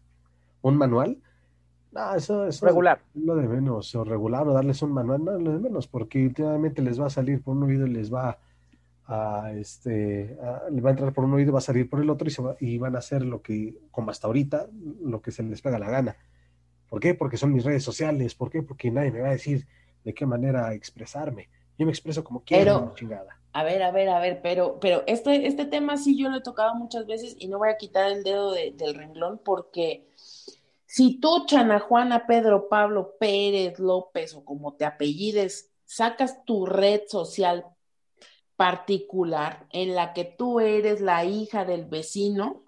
un 0.62 0.78
manual, 0.78 1.18
no, 1.92 2.16
eso, 2.16 2.48
es 2.48 2.62
regular. 2.62 3.02
Lo 3.14 3.36
de 3.36 3.48
menos, 3.48 3.94
o 3.96 4.04
regular, 4.04 4.48
o 4.48 4.54
darles 4.54 4.82
un 4.82 4.94
manual, 4.94 5.26
no, 5.26 5.38
lo 5.38 5.52
de 5.52 5.60
menos, 5.60 5.88
porque 5.88 6.26
últimamente 6.26 6.82
les 6.82 7.00
va 7.00 7.08
a 7.08 7.10
salir 7.10 7.42
por 7.42 7.56
un 7.56 7.64
oído 7.64 7.86
y 7.86 7.90
les 7.90 8.14
va 8.14 8.40
a, 9.06 9.52
este, 9.54 10.38
va 10.40 10.90
a 10.90 10.92
entrar 10.92 11.12
por 11.12 11.26
un 11.26 11.34
oído, 11.34 11.52
va 11.52 11.60
a 11.60 11.62
salir 11.62 11.90
por 11.90 12.02
el 12.02 12.10
otro 12.10 12.28
y, 12.28 12.32
se 12.32 12.42
y 12.62 12.78
van 12.78 12.96
a 12.96 13.00
hacer 13.00 13.24
lo 13.24 13.42
que, 13.42 13.76
como 13.92 14.10
hasta 14.10 14.28
ahorita, 14.28 14.68
lo 15.04 15.22
que 15.22 15.32
se 15.32 15.44
les 15.44 15.62
pega 15.62 15.80
la 15.80 15.90
gana. 15.90 16.16
¿Por 16.90 17.02
qué? 17.02 17.14
Porque 17.14 17.38
son 17.38 17.54
mis 17.54 17.66
redes 17.66 17.84
sociales. 17.84 18.36
¿Por 18.36 18.50
qué? 18.50 18.64
Porque 18.64 18.90
nadie 18.92 19.12
me 19.12 19.22
va 19.22 19.30
a 19.30 19.32
decir 19.32 19.68
de 20.04 20.14
qué 20.14 20.26
manera 20.26 20.74
expresarme. 20.74 21.50
Yo 21.78 21.86
me 21.86 21.92
expreso 21.92 22.24
como 22.24 22.44
quiero, 22.44 22.94
chingada. 22.96 23.41
A 23.54 23.64
ver, 23.64 23.84
a 23.84 23.92
ver, 23.92 24.10
a 24.10 24.20
ver, 24.20 24.42
pero, 24.42 24.80
pero 24.80 25.04
este, 25.08 25.46
este 25.46 25.66
tema 25.66 25.98
sí 25.98 26.18
yo 26.18 26.30
lo 26.30 26.38
he 26.38 26.42
tocado 26.42 26.74
muchas 26.76 27.06
veces 27.06 27.36
y 27.38 27.48
no 27.48 27.58
voy 27.58 27.70
a 27.70 27.78
quitar 27.78 28.12
el 28.12 28.24
dedo 28.24 28.52
del 28.54 28.96
renglón 28.96 29.42
porque 29.44 30.08
si 30.86 31.20
tú, 31.20 31.46
Chana, 31.46 31.80
Juana, 31.80 32.28
Pedro, 32.28 32.70
Pablo, 32.70 33.16
Pérez, 33.20 33.80
López 33.80 34.34
o 34.36 34.46
como 34.46 34.76
te 34.76 34.86
apellides, 34.86 35.72
sacas 35.86 36.46
tu 36.46 36.66
red 36.66 37.02
social 37.08 37.66
particular 38.56 39.68
en 39.72 39.96
la 39.96 40.14
que 40.14 40.24
tú 40.24 40.60
eres 40.60 41.02
la 41.02 41.26
hija 41.26 41.66
del 41.66 41.86
vecino, 41.86 42.64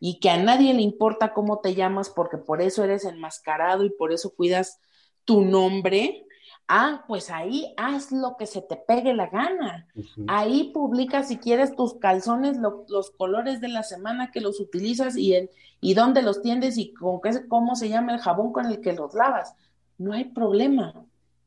y 0.00 0.18
que 0.18 0.30
a 0.30 0.38
nadie 0.38 0.72
le 0.72 0.80
importa 0.80 1.34
cómo 1.34 1.60
te 1.60 1.74
llamas 1.74 2.08
porque 2.08 2.38
por 2.38 2.62
eso 2.62 2.82
eres 2.82 3.04
enmascarado 3.04 3.84
y 3.84 3.90
por 3.90 4.12
eso 4.12 4.34
cuidas 4.34 4.80
tu 5.26 5.42
nombre, 5.42 6.26
ah, 6.70 7.04
pues 7.06 7.30
ahí 7.30 7.74
haz 7.76 8.12
lo 8.12 8.36
que 8.38 8.46
se 8.46 8.62
te 8.62 8.76
pegue 8.76 9.12
la 9.12 9.26
gana. 9.26 9.86
Ahí 10.28 10.70
publica 10.72 11.22
si 11.22 11.36
quieres 11.36 11.76
tus 11.76 11.94
calzones, 11.94 12.56
los 12.56 13.10
colores 13.10 13.60
de 13.60 13.68
la 13.68 13.82
semana 13.82 14.30
que 14.30 14.40
los 14.40 14.60
utilizas 14.60 15.16
y, 15.16 15.34
el, 15.34 15.50
y 15.80 15.94
dónde 15.94 16.22
los 16.22 16.40
tiendes 16.40 16.78
y 16.78 16.94
con 16.94 17.20
qué, 17.20 17.46
cómo 17.48 17.76
se 17.76 17.88
llama 17.88 18.14
el 18.14 18.20
jabón 18.20 18.52
con 18.52 18.66
el 18.66 18.80
que 18.80 18.94
los 18.94 19.12
lavas. 19.14 19.54
No 19.98 20.14
hay 20.14 20.24
problema, 20.24 20.94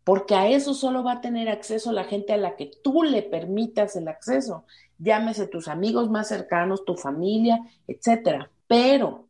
porque 0.04 0.36
a 0.36 0.48
eso 0.48 0.76
solo 0.76 1.04
va 1.04 1.14
a 1.14 1.22
tener 1.22 1.50
acceso 1.50 1.91
la 1.91 2.04
gente 2.04 2.34
a 2.34 2.38
la 2.38 2.56
que 2.56 2.70
tú 2.84 3.02
le 3.02 3.24
permitas 3.24 3.95
el 3.95 4.08
acceso 4.08 4.66
llámese 5.04 5.48
tus 5.48 5.68
amigos 5.68 6.10
más 6.10 6.30
cercanos, 6.30 6.86
tu 6.86 6.95
familia, 6.95 7.60
etcétera. 7.88 8.50
Pero 8.68 9.28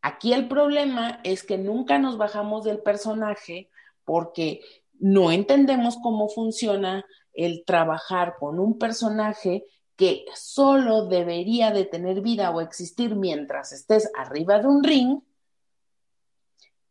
aquí 0.00 0.32
el 0.32 0.48
problema 0.48 1.20
es 1.24 1.42
que 1.42 1.58
nunca 1.58 1.98
nos 1.98 2.16
bajamos 2.16 2.64
del 2.64 2.78
personaje 2.78 3.70
porque 4.04 4.60
no 4.98 5.30
entendemos 5.30 5.96
cómo 6.02 6.28
funciona 6.28 7.04
el 7.32 7.64
trabajar 7.64 8.34
con 8.38 8.58
un 8.58 8.78
personaje 8.78 9.64
que 9.96 10.24
solo 10.34 11.06
debería 11.06 11.70
de 11.70 11.84
tener 11.84 12.20
vida 12.20 12.50
o 12.50 12.60
existir 12.60 13.16
mientras 13.16 13.72
estés 13.72 14.10
arriba 14.16 14.58
de 14.60 14.68
un 14.68 14.84
ring 14.84 15.20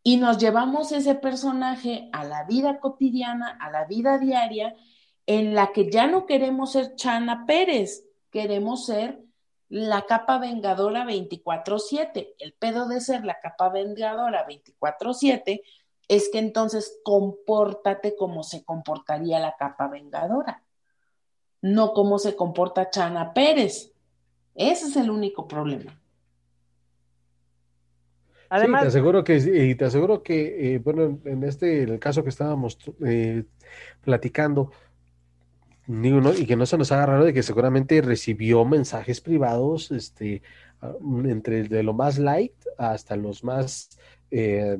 y 0.03 0.17
nos 0.17 0.37
llevamos 0.37 0.91
ese 0.93 1.15
personaje 1.15 2.09
a 2.13 2.23
la 2.23 2.45
vida 2.45 2.79
cotidiana, 2.79 3.57
a 3.59 3.69
la 3.71 3.85
vida 3.85 4.17
diaria 4.17 4.73
en 5.25 5.53
la 5.53 5.73
que 5.73 5.91
ya 5.91 6.07
no 6.07 6.25
queremos 6.25 6.71
ser 6.71 6.95
Chana 6.95 7.45
Pérez, 7.45 8.05
queremos 8.31 8.85
ser 8.85 9.21
la 9.67 10.05
capa 10.05 10.37
vengadora 10.37 11.03
24/7. 11.03 12.35
El 12.39 12.53
pedo 12.53 12.87
de 12.87 13.01
ser 13.01 13.25
la 13.25 13.39
capa 13.41 13.67
vengadora 13.67 14.45
24/7 14.45 15.61
es 16.07 16.29
que 16.29 16.39
entonces 16.39 16.99
compórtate 17.03 18.15
como 18.15 18.43
se 18.43 18.63
comportaría 18.63 19.39
la 19.39 19.55
capa 19.57 19.87
vengadora, 19.87 20.63
no 21.61 21.93
como 21.93 22.19
se 22.19 22.35
comporta 22.35 22.89
Chana 22.89 23.33
Pérez. 23.33 23.93
Ese 24.55 24.87
es 24.87 24.95
el 24.95 25.09
único 25.09 25.47
problema. 25.47 25.99
Además, 28.49 28.83
te 28.83 28.87
aseguro 28.87 29.23
que, 29.23 29.35
y 29.35 29.75
te 29.75 29.85
aseguro 29.85 30.23
que, 30.23 30.75
eh, 30.75 30.79
bueno, 30.79 31.19
en 31.25 31.43
este, 31.43 31.83
el 31.83 31.99
caso 31.99 32.23
que 32.23 32.29
estábamos 32.29 32.77
eh, 33.05 33.43
platicando, 34.01 34.71
y 35.89 36.45
que 36.45 36.55
no 36.57 36.65
se 36.65 36.77
nos 36.77 36.91
haga 36.91 37.05
raro 37.05 37.25
de 37.25 37.33
que 37.33 37.43
seguramente 37.43 38.01
recibió 38.01 38.65
mensajes 38.65 39.21
privados, 39.21 39.91
este, 39.91 40.41
entre 41.25 41.63
de 41.63 41.83
lo 41.83 41.93
más 41.93 42.17
light 42.17 42.53
hasta 42.77 43.15
los 43.15 43.43
más, 43.43 43.97
eh, 44.29 44.77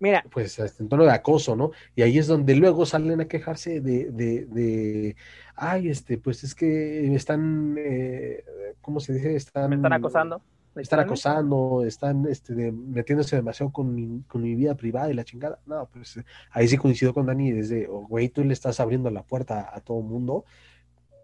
mira, 0.00 0.24
pues 0.30 0.58
en 0.58 0.88
tono 0.88 1.04
de 1.04 1.12
acoso, 1.12 1.56
¿no? 1.56 1.70
Y 1.94 2.02
ahí 2.02 2.18
es 2.18 2.26
donde 2.26 2.54
luego 2.54 2.86
salen 2.86 3.20
a 3.20 3.28
quejarse 3.28 3.80
de, 3.80 4.10
de, 4.10 4.46
de 4.46 5.16
ay, 5.54 5.88
este, 5.88 6.18
pues 6.18 6.44
es 6.44 6.54
que 6.54 7.14
están, 7.14 7.76
eh, 7.78 8.44
¿cómo 8.80 9.00
se 9.00 9.14
dice? 9.14 9.34
Están, 9.34 9.72
están 9.72 9.92
acosando 9.92 10.42
están 10.80 11.00
acosando, 11.00 11.84
están 11.84 12.26
este, 12.26 12.72
metiéndose 12.72 13.36
demasiado 13.36 13.72
con 13.72 13.94
mi, 13.94 14.22
con 14.22 14.42
mi 14.42 14.54
vida 14.54 14.74
privada 14.74 15.10
y 15.10 15.14
la 15.14 15.24
chingada. 15.24 15.58
No, 15.66 15.88
pues 15.92 16.20
ahí 16.50 16.68
sí 16.68 16.76
coincido 16.76 17.14
con 17.14 17.26
Dani 17.26 17.52
desde, 17.52 17.88
oh, 17.88 18.06
güey, 18.06 18.28
tú 18.28 18.44
le 18.44 18.52
estás 18.52 18.80
abriendo 18.80 19.10
la 19.10 19.22
puerta 19.22 19.70
a 19.72 19.80
todo 19.80 20.00
mundo 20.00 20.44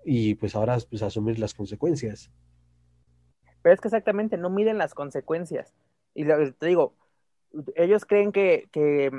y 0.05 0.35
pues 0.35 0.55
ahora 0.55 0.79
pues 0.89 1.03
asumir 1.03 1.39
las 1.39 1.55
consecuencias. 1.55 2.31
Pero 3.63 3.75
es 3.75 3.81
que 3.81 3.89
exactamente 3.89 4.37
no 4.37 4.51
miden 4.51 4.79
las 4.79 4.95
consecuencias. 4.95 5.73
Y 6.15 6.25
te 6.25 6.67
digo, 6.67 6.95
ellos 7.77 8.05
creen 8.05 8.33
que, 8.33 8.69
que, 8.73 9.11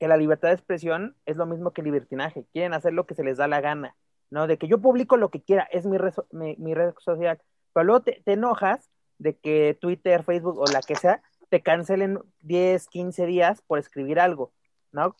la 0.00 0.16
libertad 0.16 0.48
de 0.48 0.54
expresión 0.54 1.14
es 1.26 1.36
lo 1.36 1.46
mismo 1.46 1.72
que 1.72 1.82
libertinaje. 1.82 2.46
Quieren 2.52 2.72
hacer 2.72 2.94
lo 2.94 3.06
que 3.06 3.14
se 3.14 3.22
les 3.22 3.36
da 3.36 3.46
la 3.46 3.60
gana, 3.60 3.96
¿no? 4.30 4.46
De 4.46 4.56
que 4.56 4.66
yo 4.66 4.80
publico 4.80 5.16
lo 5.16 5.30
que 5.30 5.42
quiera, 5.42 5.68
es 5.70 5.84
mi 5.84 5.98
red, 5.98 6.14
mi, 6.30 6.74
red 6.74 6.94
social. 6.98 7.40
Pero 7.74 7.84
luego 7.84 8.02
te, 8.02 8.22
te 8.24 8.32
enojas 8.32 8.90
de 9.18 9.36
que 9.36 9.76
Twitter, 9.78 10.24
Facebook 10.24 10.58
o 10.58 10.64
la 10.72 10.80
que 10.80 10.96
sea 10.96 11.22
te 11.50 11.62
cancelen 11.62 12.20
10, 12.40 12.86
15 12.86 13.26
días 13.26 13.60
por 13.62 13.78
escribir 13.78 14.20
algo, 14.20 14.52
¿no? 14.92 15.16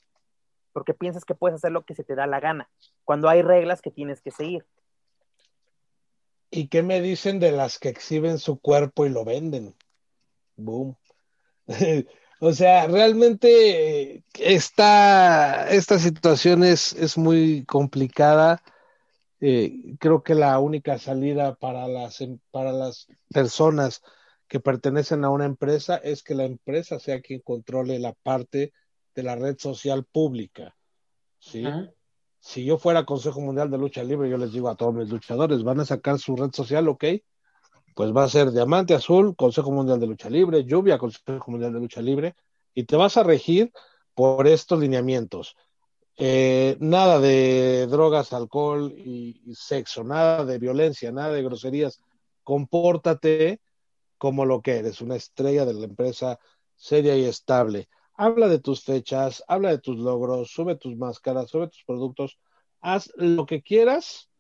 Porque 0.72 0.94
piensas 0.94 1.24
que 1.24 1.34
puedes 1.34 1.56
hacer 1.56 1.72
lo 1.72 1.84
que 1.84 1.94
se 1.94 2.05
te 2.05 2.14
da 2.14 2.26
la 2.26 2.40
gana, 2.40 2.70
cuando 3.05 3.28
hay 3.28 3.42
reglas 3.42 3.82
que 3.82 3.90
tienes 3.90 4.22
que 4.22 4.30
seguir. 4.30 4.64
¿Y 6.51 6.68
qué 6.68 6.82
me 6.82 7.01
dicen 7.01 7.38
de 7.40 7.52
las 7.52 7.78
que 7.78 7.88
exhiben 7.88 8.38
su 8.38 8.60
cuerpo 8.60 9.06
y 9.06 9.10
lo 9.10 9.24
venden? 9.24 9.74
Boom. 10.56 10.97
o 12.40 12.52
sea, 12.52 12.88
realmente 12.88 14.24
esta, 14.38 15.70
esta 15.70 15.98
situación 15.98 16.64
es, 16.64 16.92
es 16.94 17.16
muy 17.16 17.64
complicada 17.66 18.62
eh, 19.40 19.96
creo 19.98 20.22
que 20.22 20.34
la 20.34 20.58
única 20.58 20.98
salida 20.98 21.54
para 21.54 21.88
las, 21.88 22.20
em, 22.20 22.38
para 22.50 22.72
las 22.72 23.08
personas 23.32 24.02
que 24.46 24.60
pertenecen 24.60 25.24
a 25.24 25.30
una 25.30 25.46
empresa 25.46 25.96
es 25.96 26.22
que 26.22 26.34
la 26.34 26.44
empresa 26.44 26.98
sea 26.98 27.22
quien 27.22 27.40
controle 27.40 27.98
la 27.98 28.12
parte 28.12 28.72
de 29.14 29.22
la 29.22 29.36
red 29.36 29.56
social 29.58 30.04
pública. 30.04 30.76
¿sí? 31.38 31.64
Si 32.38 32.64
yo 32.64 32.76
fuera 32.76 33.06
Consejo 33.06 33.40
Mundial 33.40 33.70
de 33.70 33.78
Lucha 33.78 34.04
Libre, 34.04 34.28
yo 34.28 34.36
les 34.36 34.52
digo 34.52 34.68
a 34.68 34.76
todos 34.76 34.94
mis 34.94 35.08
luchadores, 35.08 35.62
van 35.62 35.80
a 35.80 35.84
sacar 35.86 36.18
su 36.18 36.36
red 36.36 36.50
social, 36.52 36.88
ok, 36.88 37.04
pues 38.01 38.16
va 38.16 38.24
a 38.24 38.28
ser 38.31 38.51
Diamante 38.51 38.94
Azul, 38.94 39.36
Consejo 39.36 39.70
Mundial 39.70 40.01
de 40.01 40.06
Lucha 40.06 40.31
Libre, 40.31 40.64
Lluvia, 40.64 40.97
Consejo 40.97 41.51
Mundial 41.51 41.74
de 41.74 41.81
Lucha 41.81 42.01
Libre, 42.01 42.35
y 42.72 42.85
te 42.85 42.97
vas 42.97 43.18
a 43.18 43.22
regir 43.22 43.74
por 44.14 44.48
estos 44.48 44.81
lineamientos. 44.81 45.55
Eh, 46.16 46.78
nada 46.81 47.20
de 47.20 47.86
drogas, 47.89 48.32
alcohol 48.32 48.90
y, 48.90 49.55
sexo, 49.55 50.02
nada 50.02 50.47
de 50.47 50.59
violencia, 50.59 51.12
nada 51.12 51.35
de 51.35 51.43
groserías. 51.43 52.01
Compórtate 52.43 53.60
como 54.16 54.47
lo 54.47 54.62
que 54.62 54.78
eres, 54.78 55.02
una 55.02 55.16
estrella 55.16 55.66
de 55.66 55.74
la 55.74 55.85
empresa 55.85 56.39
seria 56.77 57.14
y 57.18 57.27
estable. 57.27 57.90
Habla 58.14 58.48
de 58.48 58.60
tus 58.60 58.82
fechas, 58.82 59.44
habla 59.47 59.68
de 59.68 59.78
tus 59.78 59.98
logros, 59.98 60.51
sube 60.51 60.74
tus 60.77 60.97
máscaras, 60.97 61.51
sube 61.51 61.68
tus 61.68 61.85
productos, 61.85 62.39
haz 62.81 63.12
lo 63.16 63.44
que 63.44 63.60
quieras 63.60 64.31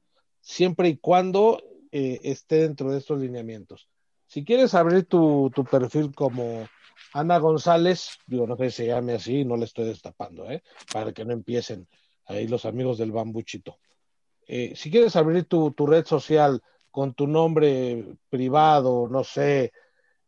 siempre 0.40 0.88
y 0.88 0.96
cuando 0.96 1.62
eh, 1.92 2.20
esté 2.22 2.56
dentro 2.56 2.90
de 2.90 2.98
estos 2.98 3.20
lineamientos. 3.20 3.88
Si 4.26 4.44
quieres 4.44 4.74
abrir 4.74 5.06
tu, 5.06 5.50
tu 5.54 5.64
perfil 5.64 6.14
como 6.14 6.68
Ana 7.12 7.38
González, 7.38 8.18
digo, 8.26 8.46
no 8.46 8.56
sé 8.56 8.70
si 8.70 8.76
se 8.76 8.86
llame 8.86 9.14
así, 9.14 9.44
no 9.44 9.56
le 9.56 9.64
estoy 9.64 9.86
destapando, 9.86 10.50
¿eh? 10.50 10.62
para 10.92 11.12
que 11.12 11.24
no 11.24 11.32
empiecen 11.32 11.88
ahí 12.26 12.46
los 12.46 12.64
amigos 12.64 12.98
del 12.98 13.12
bambuchito. 13.12 13.78
Eh, 14.46 14.74
si 14.76 14.90
quieres 14.90 15.16
abrir 15.16 15.44
tu, 15.44 15.72
tu, 15.72 15.86
red 15.86 16.04
social 16.06 16.62
con 16.90 17.14
tu 17.14 17.26
nombre 17.26 18.16
privado, 18.28 19.08
no 19.08 19.24
sé, 19.24 19.72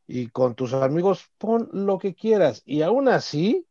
y 0.07 0.29
con 0.29 0.55
tus 0.55 0.73
amigos, 0.75 1.31
pon 1.39 1.69
lo 1.73 1.99
que 1.99 2.15
quieras. 2.15 2.63
Y 2.65 2.83
aún 2.83 3.09
así, 3.09 3.67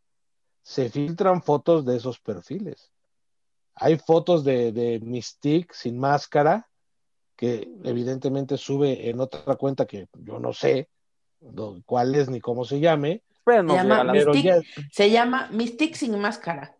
se 0.61 0.89
filtran 0.89 1.41
fotos 1.41 1.85
de 1.85 1.97
esos 1.97 2.19
perfiles. 2.19 2.91
Hay 3.75 3.97
fotos 3.97 4.43
de, 4.43 4.71
de 4.71 4.99
Mystique 4.99 5.73
sin 5.73 5.97
máscara, 5.97 6.69
que 7.41 7.67
evidentemente 7.83 8.55
sube 8.55 9.09
en 9.09 9.19
otra 9.19 9.55
cuenta 9.55 9.87
que 9.87 10.07
yo 10.13 10.37
no 10.37 10.53
sé, 10.53 10.89
cuál 11.87 12.13
es 12.13 12.29
ni 12.29 12.39
cómo 12.39 12.65
se 12.65 12.79
llame. 12.79 13.23
se, 14.91 15.09
llama 15.09 15.49
Mystic, 15.51 15.95
sin 15.95 16.19
máscara. 16.19 16.75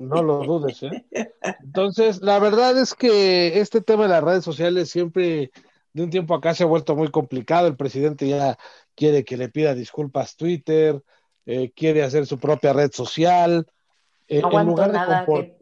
no 0.00 0.22
lo 0.22 0.44
dudes, 0.44 0.82
¿eh? 0.82 1.04
Entonces, 1.62 2.22
la 2.22 2.38
verdad 2.38 2.80
es 2.80 2.94
que 2.94 3.60
este 3.60 3.82
tema 3.82 4.04
de 4.04 4.08
las 4.08 4.24
redes 4.24 4.44
sociales 4.44 4.88
siempre, 4.88 5.50
de 5.92 6.02
un 6.02 6.08
tiempo 6.08 6.34
acá, 6.34 6.54
se 6.54 6.62
ha 6.62 6.66
vuelto 6.66 6.96
muy 6.96 7.10
complicado. 7.10 7.66
El 7.66 7.76
presidente 7.76 8.26
ya 8.26 8.56
quiere 8.94 9.26
que 9.26 9.36
le 9.36 9.50
pida 9.50 9.74
disculpas 9.74 10.36
Twitter, 10.36 11.02
eh, 11.44 11.70
quiere 11.76 12.02
hacer 12.02 12.24
su 12.24 12.38
propia 12.38 12.72
red 12.72 12.92
social. 12.92 13.66
Eh, 14.26 14.40
en, 14.42 14.66
lugar 14.66 14.90
de 14.90 15.54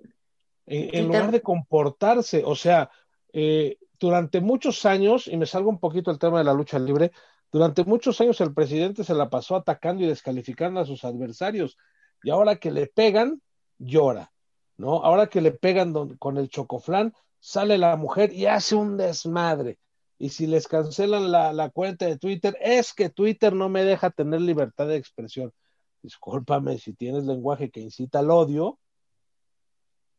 en, 0.72 1.06
lugar 1.06 1.30
de 1.30 1.42
comportarse, 1.42 2.42
o 2.44 2.54
sea, 2.54 2.90
eh, 3.32 3.76
durante 4.00 4.40
muchos 4.40 4.86
años, 4.86 5.26
y 5.26 5.36
me 5.36 5.46
salgo 5.46 5.68
un 5.68 5.78
poquito 5.78 6.10
el 6.10 6.18
tema 6.18 6.38
de 6.38 6.44
la 6.44 6.54
lucha 6.54 6.78
libre, 6.78 7.12
durante 7.50 7.84
muchos 7.84 8.20
años 8.20 8.40
el 8.40 8.54
presidente 8.54 9.04
se 9.04 9.14
la 9.14 9.28
pasó 9.28 9.56
atacando 9.56 10.02
y 10.02 10.06
descalificando 10.06 10.80
a 10.80 10.86
sus 10.86 11.04
adversarios, 11.04 11.76
y 12.22 12.30
ahora 12.30 12.56
que 12.56 12.70
le 12.70 12.86
pegan, 12.86 13.42
llora, 13.78 14.32
¿no? 14.78 15.04
Ahora 15.04 15.26
que 15.26 15.42
le 15.42 15.52
pegan 15.52 16.16
con 16.16 16.38
el 16.38 16.48
chocoflán, 16.48 17.12
sale 17.38 17.76
la 17.76 17.96
mujer 17.96 18.32
y 18.32 18.46
hace 18.46 18.74
un 18.74 18.96
desmadre. 18.96 19.78
Y 20.18 20.30
si 20.30 20.46
les 20.46 20.68
cancelan 20.68 21.32
la, 21.32 21.52
la 21.52 21.68
cuenta 21.70 22.06
de 22.06 22.16
Twitter, 22.16 22.56
es 22.60 22.94
que 22.94 23.10
Twitter 23.10 23.52
no 23.52 23.68
me 23.68 23.84
deja 23.84 24.10
tener 24.10 24.40
libertad 24.40 24.86
de 24.86 24.96
expresión. 24.96 25.52
Discúlpame, 26.00 26.78
si 26.78 26.94
tienes 26.94 27.24
lenguaje 27.24 27.70
que 27.70 27.80
incita 27.80 28.20
al 28.20 28.30
odio, 28.30 28.78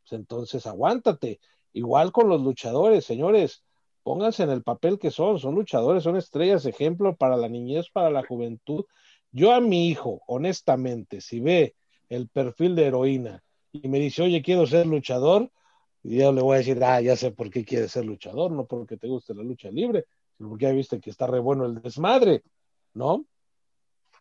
pues 0.04 0.20
entonces 0.20 0.66
aguántate. 0.68 1.40
Igual 1.74 2.12
con 2.12 2.30
los 2.30 2.42
luchadores, 2.42 3.06
señores, 3.06 3.64
pónganse 4.04 4.44
en 4.44 4.52
el 4.52 4.64
papel 4.64 5.00
que 5.00 5.12
son, 5.12 5.40
son 5.40 5.56
luchadores, 5.56 6.04
son 6.04 6.18
estrellas, 6.18 6.66
ejemplo 6.66 7.16
para 7.16 7.38
la 7.38 7.50
niñez, 7.50 7.90
para 7.92 8.12
la 8.12 8.24
juventud. 8.24 8.86
Yo 9.32 9.54
a 9.54 9.62
mi 9.62 9.88
hijo, 9.88 10.22
honestamente, 10.28 11.22
si 11.22 11.40
ve 11.40 11.76
el 12.10 12.28
perfil 12.28 12.76
de 12.76 12.86
heroína 12.86 13.44
y 13.72 13.88
me 13.88 14.00
dice, 14.00 14.22
oye, 14.22 14.44
quiero 14.44 14.68
ser 14.68 14.86
luchador, 14.86 15.50
y 16.04 16.18
yo 16.18 16.32
le 16.32 16.42
voy 16.42 16.56
a 16.56 16.58
decir, 16.60 16.84
ah, 16.84 17.02
ya 17.02 17.16
sé 17.16 17.32
por 17.32 17.50
qué 17.50 17.64
quieres 17.64 17.92
ser 17.92 18.06
luchador, 18.06 18.52
no 18.52 18.66
porque 18.66 18.98
te 18.98 19.08
guste 19.08 19.34
la 19.34 19.42
lucha 19.42 19.72
libre, 19.72 20.06
sino 20.38 20.50
porque 20.50 20.66
ya 20.66 20.72
viste 20.72 21.00
que 21.00 21.10
está 21.10 21.26
re 21.26 21.40
bueno 21.40 21.66
el 21.66 21.82
desmadre, 21.82 22.44
¿no? 22.94 23.26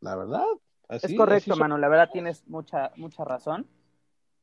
La 0.01 0.17
verdad. 0.17 0.45
es 0.89 1.15
correcto, 1.15 1.57
mano, 1.57 1.77
la 1.77 1.89
verdad 1.89 2.11
tienes 2.13 2.47
mucha, 2.49 2.93
mucha 2.97 3.25
razón. 3.25 3.67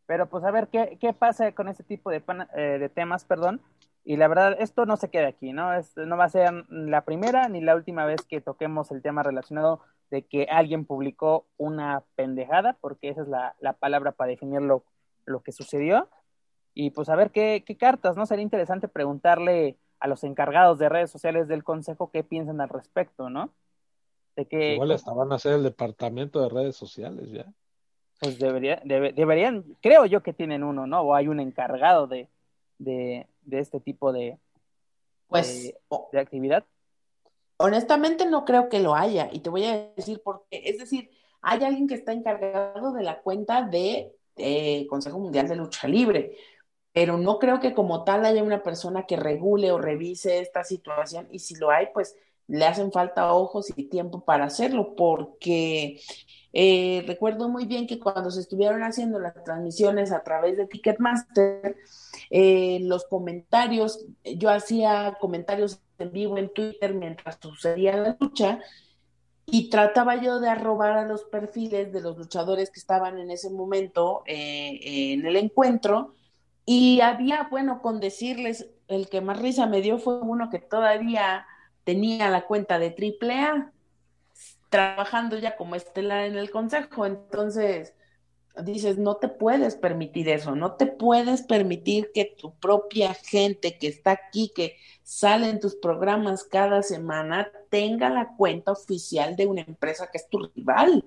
Pero 0.09 0.27
pues 0.27 0.43
a 0.43 0.49
ver 0.49 0.69
qué, 0.69 0.97
qué 0.99 1.13
pasa 1.13 1.51
con 1.51 1.67
este 1.67 1.83
tipo 1.83 2.09
de, 2.09 2.23
eh, 2.55 2.79
de 2.79 2.89
temas, 2.89 3.25
perdón. 3.25 3.61
Y 4.03 4.17
la 4.17 4.27
verdad, 4.27 4.55
esto 4.59 4.87
no 4.87 4.97
se 4.97 5.11
queda 5.11 5.27
aquí, 5.27 5.53
¿no? 5.53 5.69
no 5.97 6.17
va 6.17 6.23
a 6.23 6.29
ser 6.29 6.51
la 6.67 7.05
primera 7.05 7.47
ni 7.47 7.61
la 7.61 7.75
última 7.75 8.05
vez 8.05 8.23
que 8.23 8.41
toquemos 8.41 8.89
el 8.89 9.03
tema 9.03 9.21
relacionado 9.21 9.81
de 10.09 10.23
que 10.23 10.47
alguien 10.49 10.85
publicó 10.85 11.45
una 11.57 12.01
pendejada, 12.15 12.75
porque 12.81 13.09
esa 13.09 13.21
es 13.21 13.27
la, 13.27 13.55
la 13.59 13.73
palabra 13.73 14.13
para 14.13 14.31
definir 14.31 14.61
lo, 14.61 14.83
lo, 15.25 15.43
que 15.43 15.51
sucedió. 15.51 16.09
Y 16.73 16.89
pues 16.89 17.07
a 17.09 17.15
ver 17.15 17.29
qué, 17.29 17.63
qué 17.63 17.77
cartas, 17.77 18.17
¿no? 18.17 18.25
Sería 18.25 18.41
interesante 18.41 18.87
preguntarle 18.87 19.77
a 19.99 20.07
los 20.07 20.23
encargados 20.23 20.79
de 20.79 20.89
redes 20.89 21.11
sociales 21.11 21.47
del 21.47 21.63
consejo 21.63 22.09
qué 22.09 22.23
piensan 22.23 22.61
al 22.61 22.69
respecto, 22.69 23.29
¿no? 23.29 23.51
De 24.35 24.47
que, 24.47 24.73
Igual 24.73 24.89
hasta 24.89 25.13
van 25.13 25.31
a 25.33 25.37
ser 25.37 25.53
el 25.53 25.61
departamento 25.61 26.41
de 26.41 26.49
redes 26.49 26.75
sociales 26.75 27.29
ya 27.29 27.45
pues 28.19 28.37
debería, 28.37 28.81
deberían, 28.83 29.63
creo 29.81 30.05
yo 30.05 30.21
que 30.21 30.33
tienen 30.33 30.63
uno, 30.63 30.85
¿no? 30.85 31.01
O 31.01 31.15
hay 31.15 31.27
un 31.27 31.39
encargado 31.39 32.05
de, 32.05 32.27
de, 32.77 33.27
de 33.43 33.59
este 33.59 33.79
tipo 33.79 34.11
de, 34.11 34.37
pues, 35.27 35.73
de, 36.11 36.19
actividad. 36.19 36.65
Honestamente 37.57 38.25
no 38.25 38.43
creo 38.45 38.67
que 38.67 38.79
lo 38.79 38.95
haya, 38.95 39.29
y 39.31 39.39
te 39.39 39.49
voy 39.49 39.65
a 39.65 39.91
decir 39.95 40.21
por 40.21 40.45
qué. 40.49 40.61
Es 40.65 40.79
decir, 40.79 41.09
hay 41.41 41.63
alguien 41.63 41.87
que 41.87 41.95
está 41.95 42.11
encargado 42.11 42.91
de 42.91 43.03
la 43.03 43.21
cuenta 43.21 43.61
de, 43.61 44.15
Consejo 44.89 45.19
Mundial 45.19 45.49
de 45.49 45.57
Lucha 45.57 45.87
Libre, 45.87 46.37
pero 46.93 47.17
no 47.17 47.39
creo 47.39 47.59
que 47.59 47.73
como 47.73 48.05
tal 48.05 48.25
haya 48.25 48.41
una 48.41 48.63
persona 48.63 49.05
que 49.05 49.17
regule 49.17 49.71
o 49.71 49.77
revise 49.77 50.39
esta 50.39 50.63
situación, 50.63 51.27
y 51.31 51.39
si 51.39 51.55
lo 51.55 51.69
hay, 51.69 51.87
pues 51.93 52.15
le 52.47 52.65
hacen 52.65 52.91
falta 52.91 53.33
ojos 53.33 53.71
y 53.75 53.83
tiempo 53.83 54.23
para 54.25 54.45
hacerlo, 54.45 54.95
porque 54.95 55.99
eh, 56.51 57.03
recuerdo 57.05 57.47
muy 57.49 57.65
bien 57.65 57.85
que 57.85 57.99
cuando 57.99 58.31
se 58.31 58.41
estuvieron 58.41 58.83
haciendo 58.83 59.19
las 59.19 59.43
transmisiones 59.43 60.11
a 60.11 60.23
través 60.23 60.57
de 60.57 60.67
Ticketmaster, 60.67 61.75
eh, 62.29 62.79
los 62.81 63.05
comentarios, 63.05 64.05
yo 64.23 64.49
hacía 64.49 65.17
comentarios 65.19 65.81
en 65.99 66.11
vivo 66.11 66.37
en 66.37 66.51
Twitter 66.53 66.93
mientras 66.93 67.37
sucedía 67.41 67.97
la 67.97 68.17
lucha 68.19 68.59
y 69.45 69.69
trataba 69.69 70.15
yo 70.15 70.39
de 70.39 70.49
arrobar 70.49 70.97
a 70.97 71.05
los 71.05 71.23
perfiles 71.23 71.91
de 71.91 72.01
los 72.01 72.17
luchadores 72.17 72.69
que 72.71 72.79
estaban 72.79 73.19
en 73.19 73.31
ese 73.31 73.49
momento 73.49 74.23
eh, 74.25 74.79
en 75.13 75.25
el 75.25 75.35
encuentro. 75.35 76.15
Y 76.65 77.01
había, 77.01 77.47
bueno, 77.49 77.81
con 77.81 77.99
decirles, 77.99 78.69
el 78.87 79.09
que 79.09 79.21
más 79.21 79.39
risa 79.39 79.65
me 79.65 79.81
dio 79.81 79.97
fue 79.97 80.19
uno 80.19 80.49
que 80.51 80.59
todavía 80.59 81.47
tenía 81.83 82.29
la 82.29 82.45
cuenta 82.45 82.77
de 82.77 82.95
AAA 82.95 83.71
trabajando 84.69 85.37
ya 85.37 85.55
como 85.55 85.75
estelar 85.75 86.25
en 86.25 86.37
el 86.37 86.51
consejo. 86.51 87.05
Entonces, 87.05 87.93
dices, 88.63 88.97
no 88.97 89.17
te 89.17 89.27
puedes 89.27 89.75
permitir 89.75 90.29
eso, 90.29 90.55
no 90.55 90.73
te 90.73 90.85
puedes 90.85 91.43
permitir 91.43 92.11
que 92.13 92.35
tu 92.37 92.53
propia 92.55 93.13
gente 93.13 93.77
que 93.77 93.87
está 93.87 94.11
aquí, 94.11 94.51
que 94.53 94.75
sale 95.03 95.49
en 95.49 95.59
tus 95.59 95.75
programas 95.75 96.43
cada 96.43 96.83
semana, 96.83 97.51
tenga 97.69 98.09
la 98.09 98.35
cuenta 98.35 98.71
oficial 98.71 99.35
de 99.35 99.47
una 99.47 99.61
empresa 99.61 100.09
que 100.11 100.17
es 100.17 100.29
tu 100.29 100.39
rival. 100.55 101.05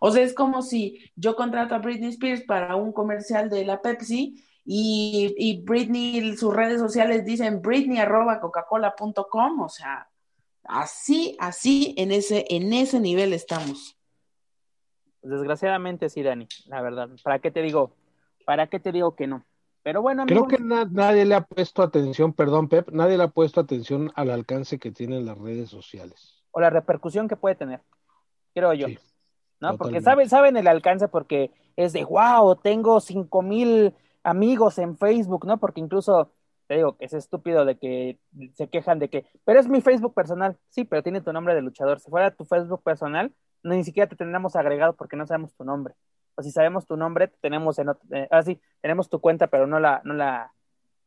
O 0.00 0.10
sea, 0.10 0.22
es 0.22 0.34
como 0.34 0.62
si 0.62 1.10
yo 1.16 1.34
contrato 1.36 1.74
a 1.74 1.78
Britney 1.78 2.10
Spears 2.10 2.42
para 2.42 2.76
un 2.76 2.92
comercial 2.92 3.48
de 3.48 3.64
la 3.64 3.80
Pepsi 3.80 4.44
y, 4.64 5.34
y 5.36 5.62
Britney, 5.62 6.36
sus 6.36 6.54
redes 6.54 6.80
sociales 6.80 7.24
dicen 7.24 7.60
britney 7.60 7.98
arroba 7.98 8.40
coca-cola.com, 8.40 9.60
o 9.60 9.68
sea, 9.68 10.08
Así, 10.64 11.36
así, 11.38 11.94
en 11.98 12.10
ese, 12.12 12.46
en 12.48 12.72
ese 12.72 13.00
nivel 13.00 13.32
estamos. 13.32 13.96
Desgraciadamente 15.22 16.08
sí, 16.08 16.22
Dani, 16.22 16.46
la 16.66 16.82
verdad. 16.82 17.08
¿Para 17.22 17.38
qué 17.38 17.50
te 17.50 17.62
digo? 17.62 17.92
¿Para 18.44 18.66
qué 18.68 18.78
te 18.78 18.92
digo 18.92 19.14
que 19.14 19.26
no? 19.26 19.44
Pero 19.82 20.00
bueno, 20.00 20.24
Creo 20.26 20.48
que 20.48 20.58
nadie 20.58 21.26
le 21.26 21.34
ha 21.34 21.42
puesto 21.42 21.82
atención, 21.82 22.32
perdón, 22.32 22.68
Pep, 22.68 22.88
nadie 22.90 23.18
le 23.18 23.24
ha 23.24 23.28
puesto 23.28 23.60
atención 23.60 24.10
al 24.14 24.30
alcance 24.30 24.78
que 24.78 24.90
tienen 24.90 25.26
las 25.26 25.36
redes 25.36 25.68
sociales. 25.68 26.42
O 26.52 26.60
la 26.60 26.70
repercusión 26.70 27.28
que 27.28 27.36
puede 27.36 27.54
tener, 27.54 27.82
creo 28.54 28.72
yo. 28.72 28.86
¿No? 29.60 29.76
Porque 29.76 30.00
saben, 30.00 30.28
saben 30.28 30.56
el 30.56 30.68
alcance 30.68 31.08
porque 31.08 31.50
es 31.76 31.92
de 31.92 32.04
wow, 32.04 32.56
tengo 32.56 33.00
cinco 33.00 33.42
mil 33.42 33.94
amigos 34.22 34.78
en 34.78 34.96
Facebook, 34.96 35.46
¿no? 35.46 35.58
Porque 35.58 35.80
incluso 35.80 36.30
te 36.66 36.76
digo 36.76 36.96
que 36.96 37.04
es 37.04 37.12
estúpido 37.12 37.64
de 37.64 37.76
que 37.76 38.18
se 38.54 38.68
quejan 38.68 38.98
de 38.98 39.08
que, 39.10 39.26
pero 39.44 39.60
es 39.60 39.68
mi 39.68 39.80
Facebook 39.80 40.14
personal, 40.14 40.56
sí, 40.70 40.84
pero 40.84 41.02
tiene 41.02 41.20
tu 41.20 41.32
nombre 41.32 41.54
de 41.54 41.62
luchador. 41.62 42.00
Si 42.00 42.10
fuera 42.10 42.30
tu 42.30 42.44
Facebook 42.44 42.82
personal, 42.82 43.32
no, 43.62 43.74
ni 43.74 43.84
siquiera 43.84 44.08
te 44.08 44.16
tendríamos 44.16 44.56
agregado 44.56 44.94
porque 44.94 45.16
no 45.16 45.26
sabemos 45.26 45.54
tu 45.54 45.64
nombre. 45.64 45.94
O 46.36 46.42
si 46.42 46.50
sabemos 46.50 46.86
tu 46.86 46.96
nombre, 46.96 47.28
tenemos 47.40 47.78
en 47.78 47.90
eh, 48.10 48.28
ah, 48.30 48.42
sí, 48.42 48.60
tenemos 48.80 49.08
tu 49.08 49.20
cuenta, 49.20 49.46
pero 49.46 49.66
no 49.66 49.78
la, 49.78 50.00
no 50.04 50.14
la, 50.14 50.52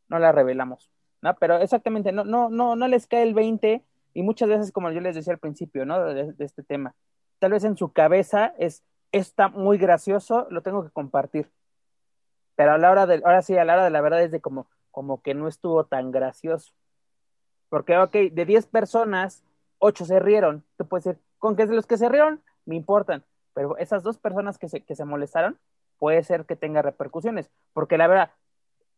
no 0.08 0.20
la 0.20 0.32
revelamos. 0.32 0.92
¿no? 1.22 1.36
Pero 1.36 1.58
exactamente, 1.58 2.12
no, 2.12 2.24
no, 2.24 2.50
no, 2.50 2.76
no 2.76 2.88
les 2.88 3.08
cae 3.08 3.24
el 3.24 3.34
20, 3.34 3.84
y 4.14 4.24
muchas 4.24 4.50
veces, 4.50 4.72
como 4.72 4.90
yo 4.92 5.00
les 5.00 5.16
decía 5.16 5.34
al 5.34 5.40
principio, 5.40 5.86
¿no? 5.86 6.04
De, 6.04 6.34
de 6.34 6.46
este 6.46 6.64
tema. 6.64 6.96
Tal 7.38 7.52
vez 7.52 7.64
en 7.64 7.78
su 7.78 7.94
cabeza 7.94 8.54
es, 8.58 8.84
está 9.12 9.48
muy 9.48 9.78
gracioso, 9.78 10.48
lo 10.50 10.64
tengo 10.64 10.84
que 10.84 10.90
compartir. 10.90 11.52
Pero 12.56 12.72
a 12.72 12.78
la 12.80 12.90
hora 12.90 13.06
de, 13.06 13.22
ahora 13.24 13.44
sí, 13.44 13.56
a 13.56 13.64
la 13.64 13.74
hora 13.74 13.84
de 13.84 13.92
la 13.92 14.02
verdad 14.02 14.24
es 14.24 14.32
de 14.32 14.42
como, 14.42 14.68
como 14.98 15.22
que 15.22 15.36
no 15.36 15.48
estuvo 15.48 15.86
tan 15.86 16.10
gracioso. 16.10 16.74
Porque, 17.70 17.96
ok, 18.00 18.14
de 18.32 18.46
10 18.46 18.66
personas, 18.66 19.44
8 19.78 20.06
se 20.06 20.20
rieron. 20.20 20.64
Tú 20.76 20.88
puedes 20.88 21.04
decir, 21.04 21.22
con 21.38 21.56
que 21.56 21.68
de 21.68 21.76
los 21.76 21.86
que 21.86 22.00
se 22.00 22.10
rieron, 22.10 22.42
me 22.66 22.76
importan. 22.76 23.24
Pero 23.54 23.78
esas 23.78 24.02
dos 24.02 24.18
personas 24.18 24.58
que 24.58 24.68
se, 24.70 24.82
que 24.82 24.96
se 24.96 25.06
molestaron, 25.06 25.60
puede 26.00 26.24
ser 26.24 26.46
que 26.46 26.56
tenga 26.56 26.82
repercusiones. 26.82 27.52
Porque 27.74 28.00
la 28.00 28.08
verdad, 28.08 28.32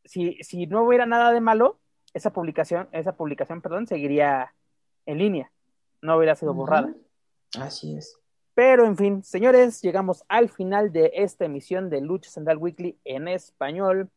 si, 0.05 0.41
si 0.41 0.67
no 0.67 0.83
hubiera 0.83 1.05
nada 1.05 1.33
de 1.33 1.41
malo, 1.41 1.79
esa 2.13 2.31
publicación, 2.31 2.87
esa 2.93 3.17
publicación, 3.17 3.61
perdón, 3.61 3.85
seguiría 3.85 4.53
en 5.05 5.17
línea. 5.17 5.51
No 6.01 6.15
hubiera 6.15 6.35
sido 6.35 6.53
borrada. 6.53 6.93
Así 7.59 7.97
es. 7.97 8.17
Pero 8.53 8.85
en 8.85 8.95
fin, 8.95 9.21
señores, 9.25 9.81
llegamos 9.81 10.23
al 10.29 10.47
final 10.47 10.93
de 10.93 11.11
esta 11.15 11.43
emisión 11.43 11.89
de 11.89 11.99
Lucha 11.99 12.31
Central 12.31 12.55
Weekly 12.55 12.97
en 13.03 13.27
español 13.27 14.09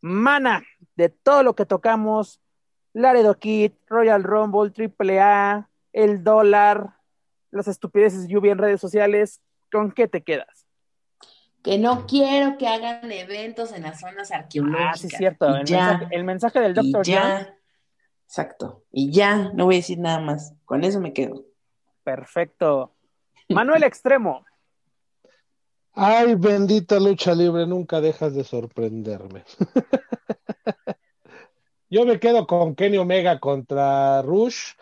mana 0.00 0.64
de 0.96 1.08
todo 1.08 1.42
lo 1.42 1.54
que 1.54 1.66
tocamos, 1.66 2.40
Laredo 2.92 3.38
Kid, 3.38 3.72
Royal 3.86 4.22
Rumble, 4.22 4.72
AAA, 4.72 5.68
el 5.92 6.24
dólar, 6.24 6.96
las 7.50 7.68
estupideces 7.68 8.28
lluvia 8.28 8.52
en 8.52 8.58
redes 8.58 8.80
sociales, 8.80 9.40
¿con 9.70 9.92
qué 9.92 10.08
te 10.08 10.22
quedas? 10.22 10.66
Que 11.62 11.78
no 11.78 12.06
quiero 12.06 12.56
que 12.58 12.68
hagan 12.68 13.10
eventos 13.10 13.72
en 13.72 13.82
las 13.82 14.00
zonas 14.00 14.30
arqueológicas. 14.30 14.94
Ah, 14.94 14.96
sí, 14.96 15.08
cierto. 15.08 15.46
El 16.10 16.24
mensaje, 16.24 16.60
del 16.60 16.74
doctor 16.74 17.04
ya. 17.04 17.54
Exacto. 18.24 18.84
Y 18.92 19.10
ya, 19.10 19.50
no 19.52 19.64
voy 19.64 19.76
a 19.76 19.78
decir 19.78 19.98
nada 19.98 20.20
más. 20.20 20.54
Con 20.64 20.84
eso 20.84 21.00
me 21.00 21.12
quedo. 21.12 21.44
Perfecto. 22.04 22.94
Manuel 23.48 23.82
Extremo. 23.82 24.44
Ay, 25.98 26.34
bendita 26.34 27.00
lucha 27.00 27.34
libre, 27.34 27.66
nunca 27.66 28.02
dejas 28.02 28.34
de 28.34 28.44
sorprenderme. 28.44 29.44
Yo 31.88 32.04
me 32.04 32.20
quedo 32.20 32.46
con 32.46 32.74
Kenny 32.74 32.98
Omega 32.98 33.40
contra 33.40 34.20
Rush. 34.20 34.74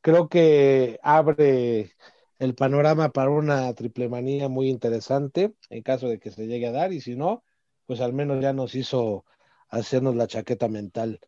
Creo 0.00 0.28
que 0.28 1.00
abre 1.02 1.90
el 2.38 2.54
panorama 2.54 3.08
para 3.08 3.30
una 3.30 3.74
triple 3.74 4.08
manía 4.08 4.48
muy 4.48 4.68
interesante 4.68 5.54
en 5.70 5.82
caso 5.82 6.06
de 6.06 6.20
que 6.20 6.30
se 6.30 6.46
llegue 6.46 6.68
a 6.68 6.72
dar 6.72 6.92
y 6.92 7.00
si 7.00 7.16
no, 7.16 7.42
pues 7.86 8.00
al 8.00 8.12
menos 8.12 8.40
ya 8.40 8.52
nos 8.52 8.76
hizo 8.76 9.24
hacernos 9.70 10.14
la 10.14 10.28
chaqueta 10.28 10.68
mental. 10.68 11.18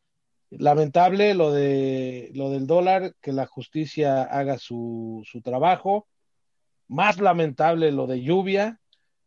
Lamentable 0.51 1.35
lo 1.35 1.51
de 1.51 2.31
lo 2.35 2.51
del 2.51 2.69
dólar, 2.69 3.17
que 3.21 3.33
la 3.33 3.47
justicia 3.47 4.23
haga 4.23 4.59
su, 4.59 5.25
su 5.27 5.43
trabajo. 5.43 6.07
Más 6.87 7.19
lamentable 7.19 7.91
lo 7.91 8.07
de 8.07 8.23
lluvia. 8.23 8.79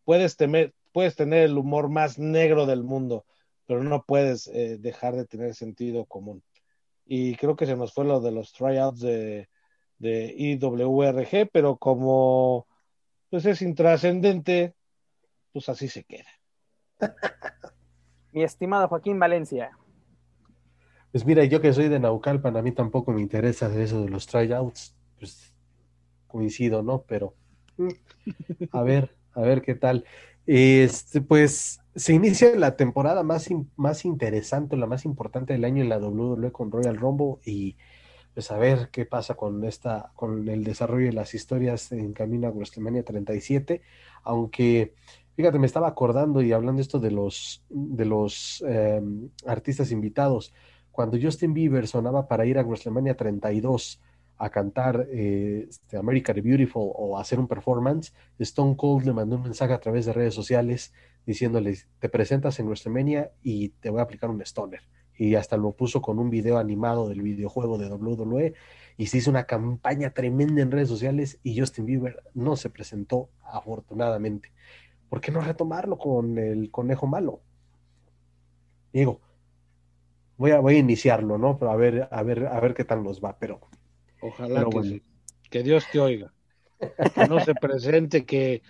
Puedes, 0.06 0.38
temer, 0.38 0.74
puedes 0.94 1.16
tener 1.16 1.44
el 1.44 1.58
humor 1.58 1.90
más 1.90 2.18
negro 2.18 2.66
del 2.66 2.84
mundo, 2.84 3.26
pero 3.68 3.84
no 3.84 4.04
puedes 4.04 4.48
eh, 4.48 4.78
dejar 4.80 5.16
de 5.16 5.26
tener 5.26 5.56
sentido 5.56 6.06
común. 6.06 6.44
Y 7.06 7.36
creo 7.36 7.56
que 7.56 7.66
se 7.66 7.76
nos 7.76 7.94
fue 7.94 8.06
lo 8.06 8.22
de 8.22 8.32
los 8.32 8.54
tryouts 8.54 9.02
de, 9.02 9.50
de 9.98 10.34
IWRG, 10.38 11.50
pero 11.52 11.78
como 11.78 12.68
pues 13.30 13.46
es 13.46 13.62
intrascendente, 13.62 14.76
pues 15.52 15.68
así 15.70 15.88
se 15.88 16.04
queda. 16.04 16.30
Mi 18.32 18.44
estimado 18.44 18.88
Joaquín 18.88 19.20
Valencia. 19.20 19.78
Pues 21.12 21.26
mira, 21.26 21.46
yo 21.46 21.62
que 21.62 21.74
soy 21.74 21.88
de 21.88 22.00
Naucalpan, 22.00 22.58
a 22.58 22.62
mí 22.62 22.72
tampoco 22.74 23.14
me 23.14 23.22
interesa 23.22 23.74
eso 23.82 24.04
de 24.04 24.10
los 24.10 24.28
tryouts, 24.28 24.96
pues 25.18 25.54
coincido, 26.28 26.84
¿no? 26.84 27.04
Pero 27.04 27.36
a 28.72 28.82
ver, 28.84 29.16
a 29.36 29.42
ver 29.42 29.62
qué 29.62 29.76
tal. 29.76 30.06
Este, 30.48 31.22
pues 31.22 31.80
se 31.96 32.14
inicia 32.14 32.56
la 32.56 32.76
temporada 32.76 33.24
más, 33.24 33.50
más 33.76 34.06
interesante, 34.06 34.78
la 34.78 34.86
más 34.86 35.06
importante 35.06 35.54
del 35.54 35.66
año 35.66 35.82
en 35.82 35.90
la 35.90 35.98
WWE 35.98 36.52
con 36.52 36.72
Royal 36.72 36.98
Rumble 36.98 37.38
y 37.46 37.78
pues 38.34 38.52
a 38.52 38.58
ver 38.58 38.90
qué 38.92 39.06
pasa 39.06 39.36
con 39.36 39.64
esta, 39.64 40.12
con 40.16 40.48
el 40.50 40.64
desarrollo 40.66 41.06
de 41.06 41.14
las 41.14 41.34
historias 41.34 41.92
en 41.94 42.12
camino 42.14 42.48
a 42.48 42.52
WrestleMania 42.52 43.04
37, 43.04 43.82
aunque 44.24 44.94
fíjate, 45.36 45.58
me 45.58 45.66
estaba 45.66 45.88
acordando 45.88 46.42
y 46.42 46.52
hablando 46.52 46.82
esto 46.82 47.00
de 47.00 47.12
los, 47.12 47.64
de 47.70 48.06
los 48.06 48.64
eh, 48.68 49.02
artistas 49.46 49.92
invitados, 49.92 50.54
cuando 50.92 51.18
Justin 51.22 51.54
Bieber 51.54 51.88
sonaba 51.88 52.28
para 52.28 52.46
ir 52.46 52.58
a 52.58 52.64
WrestleMania 52.64 53.16
32 53.16 54.02
a 54.38 54.50
cantar 54.50 55.08
eh, 55.10 55.66
este, 55.70 55.98
American 55.98 56.42
Beautiful 56.42 56.92
o 56.96 57.18
hacer 57.18 57.40
un 57.40 57.48
performance, 57.48 58.14
Stone 58.40 58.76
Cold 58.76 59.06
le 59.06 59.14
mandó 59.14 59.38
un 59.38 59.44
mensaje 59.44 59.74
a 59.74 59.80
través 59.80 60.06
de 60.06 60.14
redes 60.14 60.34
sociales 60.34 60.94
diciéndole, 61.26 61.78
te 62.00 62.10
presentas 62.10 62.60
en 62.60 62.68
WrestleMania 62.68 63.32
y 63.42 63.70
te 63.70 63.90
voy 63.90 64.00
a 64.00 64.04
aplicar 64.04 64.30
un 64.30 64.42
stoner. 64.42 64.82
Y 65.18 65.36
hasta 65.36 65.56
lo 65.58 65.72
puso 65.72 66.02
con 66.02 66.20
un 66.20 66.30
video 66.30 66.58
animado 66.58 67.08
del 67.08 67.22
videojuego 67.22 67.78
de 67.78 67.90
WWE 67.90 68.54
y 68.98 69.08
se 69.08 69.18
hizo 69.18 69.30
una 69.30 69.46
campaña 69.46 70.12
tremenda 70.12 70.62
en 70.62 70.72
redes 70.72 70.90
sociales 70.90 71.40
y 71.42 71.58
Justin 71.58 71.86
Bieber 71.86 72.22
no 72.34 72.58
se 72.58 72.70
presentó 72.70 73.30
afortunadamente. 73.42 74.52
¿Por 75.10 75.22
qué 75.22 75.32
no 75.32 75.42
retomarlo 75.42 75.98
con 75.98 76.38
el 76.38 76.70
conejo 76.70 77.08
malo? 77.08 77.42
Diego, 78.92 79.22
voy 80.38 80.52
a, 80.52 80.60
voy 80.60 80.76
a 80.76 80.80
iniciarlo, 80.80 81.38
¿no? 81.38 81.58
Pero 81.58 81.72
a 81.72 81.76
ver, 81.76 82.08
a 82.12 82.24
ver, 82.24 82.48
a 82.48 82.60
ver 82.60 82.74
qué 82.74 82.84
tal 82.84 83.04
nos 83.04 83.24
va, 83.24 83.38
pero 83.40 83.62
Ojalá 84.22 84.62
que, 84.62 84.66
bueno. 84.66 85.00
que, 85.50 85.64
Dios 85.64 85.86
te 85.92 86.00
oiga. 86.00 86.34
Que 86.80 87.28
no 87.28 87.40
se 87.40 87.54
presente, 87.56 88.26
que 88.26 88.62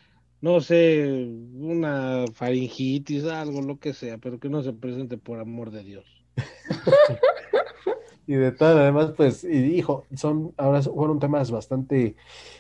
no 0.42 0.62
sé, 0.62 1.28
una 1.56 2.26
faringitis, 2.34 3.26
algo, 3.26 3.62
lo 3.62 3.80
que 3.80 3.94
sea, 3.94 4.18
pero 4.18 4.40
que 4.40 4.50
no 4.50 4.62
se 4.62 4.74
presente 4.74 5.18
por 5.18 5.40
amor 5.40 5.72
de 5.72 5.84
Dios. 5.84 6.06
y 8.28 8.34
de 8.34 8.52
tal, 8.52 8.78
además, 8.78 9.14
pues, 9.18 9.44
y 9.44 9.48
dijo, 9.48 10.06
son, 10.16 10.54
ahora 10.58 10.82
fueron 10.84 11.20
temas 11.20 11.52
bastante, 11.52 12.16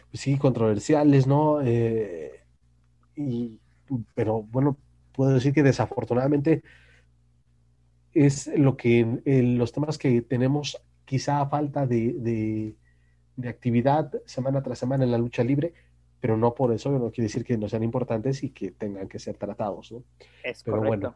pues 0.10 0.22
sí, 0.22 0.38
controversiales, 0.38 1.28
¿no? 1.28 1.62
Eh, 1.62 2.44
y, 3.16 3.60
pero 4.14 4.42
bueno, 4.42 4.78
puedo 5.12 5.34
decir 5.34 5.54
que 5.54 5.64
desafortunadamente 5.64 6.64
es 8.14 8.48
lo 8.58 8.78
que 8.78 9.20
eh, 9.26 9.44
los 9.44 9.72
temas 9.74 9.98
que 9.98 10.22
tenemos 10.22 10.82
quizá 11.06 11.42
a 11.42 11.48
falta 11.48 11.86
de, 11.86 12.14
de, 12.14 12.76
de, 13.36 13.50
actividad 13.50 14.12
semana 14.26 14.62
tras 14.62 14.80
semana 14.80 15.04
en 15.04 15.12
la 15.12 15.18
lucha 15.18 15.44
libre, 15.44 15.74
pero 16.20 16.38
no 16.38 16.56
por 16.56 16.74
eso 16.74 16.92
no 16.92 17.12
quiere 17.12 17.28
decir 17.28 17.44
que 17.44 17.58
no 17.58 17.70
sean 17.70 17.84
importantes 17.84 18.44
y 18.44 18.50
que 18.50 18.72
tengan 18.72 19.08
que 19.08 19.20
ser 19.20 19.38
tratados, 19.38 19.92
¿no? 19.92 20.04
Es 20.44 20.64
pero 20.64 20.78
correcto. 20.78 20.88
bueno, 20.88 21.16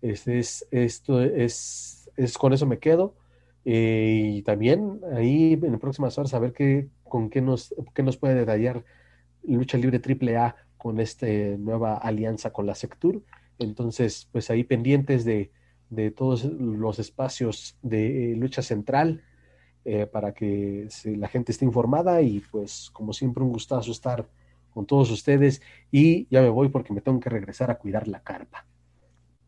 este 0.00 0.38
es, 0.38 0.66
esto 0.70 1.20
es, 1.20 2.10
es 2.16 2.38
con 2.38 2.52
eso 2.52 2.66
me 2.66 2.78
quedo. 2.78 3.14
Eh, 3.66 4.34
y 4.36 4.42
también 4.42 5.00
ahí 5.14 5.54
en 5.54 5.78
próximas 5.78 6.18
horas 6.18 6.34
a 6.34 6.38
ver 6.38 6.52
qué, 6.52 6.88
con 7.02 7.30
qué 7.30 7.40
nos, 7.40 7.74
qué 7.94 8.02
nos 8.02 8.18
puede 8.18 8.34
detallar 8.34 8.84
Lucha 9.42 9.78
Libre 9.78 10.00
AAA 10.00 10.54
con 10.76 11.00
esta 11.00 11.26
nueva 11.58 11.96
alianza 11.96 12.52
con 12.52 12.66
la 12.66 12.74
Sectur. 12.74 13.22
Entonces, 13.58 14.28
pues 14.32 14.50
ahí 14.50 14.64
pendientes 14.64 15.24
de, 15.24 15.50
de 15.94 16.10
todos 16.10 16.44
los 16.44 16.98
espacios 16.98 17.78
de 17.82 18.32
eh, 18.32 18.36
lucha 18.36 18.62
central 18.62 19.22
eh, 19.84 20.06
para 20.06 20.32
que 20.32 20.88
la 21.04 21.28
gente 21.28 21.52
esté 21.52 21.64
informada 21.64 22.22
y 22.22 22.40
pues 22.40 22.90
como 22.92 23.12
siempre 23.12 23.42
un 23.42 23.52
gustazo 23.52 23.92
estar 23.92 24.28
con 24.70 24.86
todos 24.86 25.10
ustedes 25.10 25.62
y 25.90 26.26
ya 26.30 26.40
me 26.40 26.48
voy 26.48 26.68
porque 26.68 26.92
me 26.92 27.00
tengo 27.00 27.20
que 27.20 27.30
regresar 27.30 27.70
a 27.70 27.78
cuidar 27.78 28.08
la 28.08 28.22
carpa. 28.22 28.66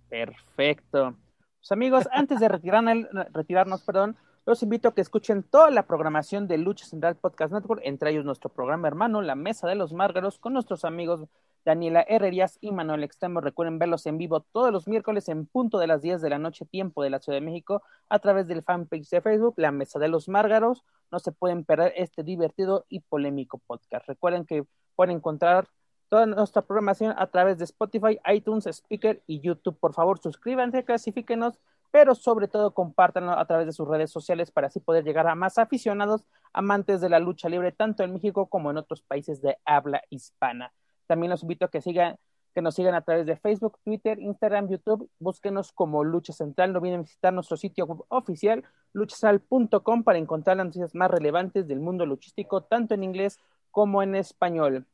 Perfecto. 0.08 1.16
Pues 1.58 1.72
amigos, 1.72 2.08
antes 2.12 2.38
de 2.38 2.48
retirarnos, 2.48 3.08
retirarnos, 3.32 3.82
perdón, 3.82 4.16
los 4.46 4.62
invito 4.62 4.88
a 4.88 4.94
que 4.94 5.00
escuchen 5.00 5.42
toda 5.42 5.70
la 5.72 5.88
programación 5.88 6.46
de 6.46 6.58
Lucha 6.58 6.86
Central 6.86 7.16
Podcast 7.16 7.52
Network, 7.52 7.80
entre 7.84 8.10
ellos 8.12 8.24
nuestro 8.24 8.48
programa 8.48 8.86
hermano, 8.86 9.20
La 9.20 9.34
Mesa 9.34 9.66
de 9.66 9.74
los 9.74 9.92
Márgaros, 9.92 10.38
con 10.38 10.52
nuestros 10.52 10.84
amigos 10.84 11.26
Daniela 11.66 12.06
Herrerías 12.08 12.58
y 12.60 12.70
Manuel 12.70 13.02
Extremo. 13.02 13.40
Recuerden 13.40 13.80
verlos 13.80 14.06
en 14.06 14.18
vivo 14.18 14.40
todos 14.40 14.72
los 14.72 14.86
miércoles 14.86 15.28
en 15.28 15.46
punto 15.46 15.78
de 15.78 15.88
las 15.88 16.00
10 16.00 16.22
de 16.22 16.30
la 16.30 16.38
noche, 16.38 16.64
tiempo 16.64 17.02
de 17.02 17.10
la 17.10 17.18
Ciudad 17.18 17.38
de 17.38 17.44
México, 17.44 17.82
a 18.08 18.20
través 18.20 18.46
del 18.46 18.62
fanpage 18.62 19.10
de 19.10 19.20
Facebook, 19.20 19.54
La 19.56 19.72
Mesa 19.72 19.98
de 19.98 20.06
los 20.06 20.28
Márgaros. 20.28 20.84
No 21.10 21.18
se 21.18 21.32
pueden 21.32 21.64
perder 21.64 21.92
este 21.96 22.22
divertido 22.22 22.86
y 22.88 23.00
polémico 23.00 23.58
podcast. 23.58 24.06
Recuerden 24.06 24.46
que 24.46 24.64
pueden 24.94 25.16
encontrar 25.16 25.66
toda 26.08 26.24
nuestra 26.26 26.62
programación 26.62 27.12
a 27.18 27.26
través 27.26 27.58
de 27.58 27.64
Spotify, 27.64 28.20
iTunes, 28.32 28.66
Speaker 28.66 29.20
y 29.26 29.40
YouTube. 29.40 29.76
Por 29.76 29.92
favor, 29.92 30.20
suscríbanse, 30.20 30.84
clasifíquenos, 30.84 31.58
pero 31.90 32.14
sobre 32.14 32.46
todo 32.46 32.74
compártanlo 32.74 33.32
a 33.32 33.44
través 33.44 33.66
de 33.66 33.72
sus 33.72 33.88
redes 33.88 34.12
sociales 34.12 34.52
para 34.52 34.68
así 34.68 34.78
poder 34.78 35.02
llegar 35.02 35.26
a 35.26 35.34
más 35.34 35.58
aficionados, 35.58 36.28
amantes 36.52 37.00
de 37.00 37.08
la 37.08 37.18
lucha 37.18 37.48
libre, 37.48 37.72
tanto 37.72 38.04
en 38.04 38.12
México 38.12 38.46
como 38.46 38.70
en 38.70 38.76
otros 38.76 39.02
países 39.02 39.42
de 39.42 39.58
habla 39.64 40.00
hispana. 40.10 40.72
También 41.06 41.30
los 41.30 41.42
invito 41.42 41.64
a 41.64 41.68
que 41.68 41.80
sigan, 41.80 42.16
que 42.54 42.62
nos 42.62 42.74
sigan 42.74 42.94
a 42.94 43.02
través 43.02 43.26
de 43.26 43.36
Facebook, 43.36 43.78
Twitter, 43.84 44.18
Instagram, 44.18 44.68
YouTube. 44.68 45.08
Búsquenos 45.18 45.72
como 45.72 46.04
Lucha 46.04 46.32
Central. 46.32 46.72
No 46.72 46.78
olviden 46.78 47.02
visitar 47.02 47.32
nuestro 47.32 47.56
sitio 47.56 48.06
oficial, 48.08 48.64
luchasal.com, 48.92 50.04
para 50.04 50.18
encontrar 50.18 50.56
las 50.56 50.66
noticias 50.66 50.94
más 50.94 51.10
relevantes 51.10 51.68
del 51.68 51.80
mundo 51.80 52.06
luchístico, 52.06 52.62
tanto 52.62 52.94
en 52.94 53.04
inglés 53.04 53.38
como 53.70 54.02
en 54.02 54.14
español. 54.14 54.86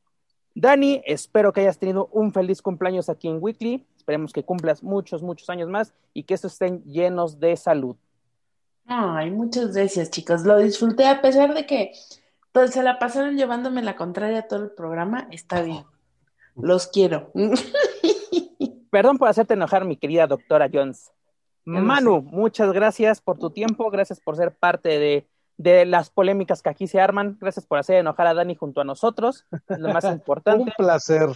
Dani, 0.55 1.03
espero 1.07 1.53
que 1.53 1.61
hayas 1.61 1.79
tenido 1.79 2.09
un 2.13 2.33
feliz 2.33 2.61
cumpleaños 2.61 3.09
aquí 3.09 3.29
en 3.29 3.39
Weekly. 3.41 3.87
Esperemos 3.97 4.33
que 4.33 4.45
cumplas 4.45 4.83
muchos, 4.83 5.23
muchos 5.23 5.49
años 5.49 5.69
más 5.69 5.95
y 6.13 6.25
que 6.25 6.35
estos 6.35 6.55
estén 6.55 6.83
llenos 6.85 7.39
de 7.41 7.57
salud. 7.57 7.97
Ay, 8.87 9.31
muchas 9.31 9.75
gracias, 9.75 10.11
chicos. 10.11 10.45
Lo 10.45 10.59
disfruté 10.59 11.07
a 11.07 11.23
pesar 11.23 11.55
de 11.55 11.67
que 11.67 11.93
pues, 12.53 12.73
se 12.73 12.83
la 12.83 12.99
pasaron 12.99 13.37
llevándome 13.37 13.83
la 13.83 13.97
contraria 13.97 14.49
todo 14.49 14.65
el 14.65 14.71
programa. 14.73 15.29
Está 15.31 15.63
bien. 15.63 15.85
Los 16.57 16.87
quiero. 16.87 17.31
Perdón 18.91 19.19
por 19.19 19.29
hacerte 19.29 19.55
enojar, 19.55 19.85
mi 19.85 19.97
querida 19.97 20.27
doctora 20.27 20.69
Jones. 20.73 21.11
Manu, 21.65 22.23
muchas 22.23 22.73
gracias 22.73 23.21
por 23.21 23.39
tu 23.39 23.51
tiempo, 23.51 23.91
gracias 23.91 24.21
por 24.21 24.37
ser 24.37 24.53
parte 24.53 24.99
de, 24.99 25.27
de, 25.57 25.87
las 25.87 26.11
polémicas 26.11 26.61
que 26.61 26.69
aquí 26.69 26.87
se 26.89 27.01
arman, 27.01 27.39
gracias 27.41 27.67
por 27.67 27.79
hacer 27.79 27.97
enojar 27.97 28.27
a 28.27 28.35
Dani 28.35 28.57
junto 28.57 28.81
a 28.81 28.85
nosotros, 28.85 29.47
es 29.69 29.79
lo 29.79 29.93
más 29.93 30.05
importante. 30.13 30.65
Un 30.65 30.73
placer. 30.77 31.31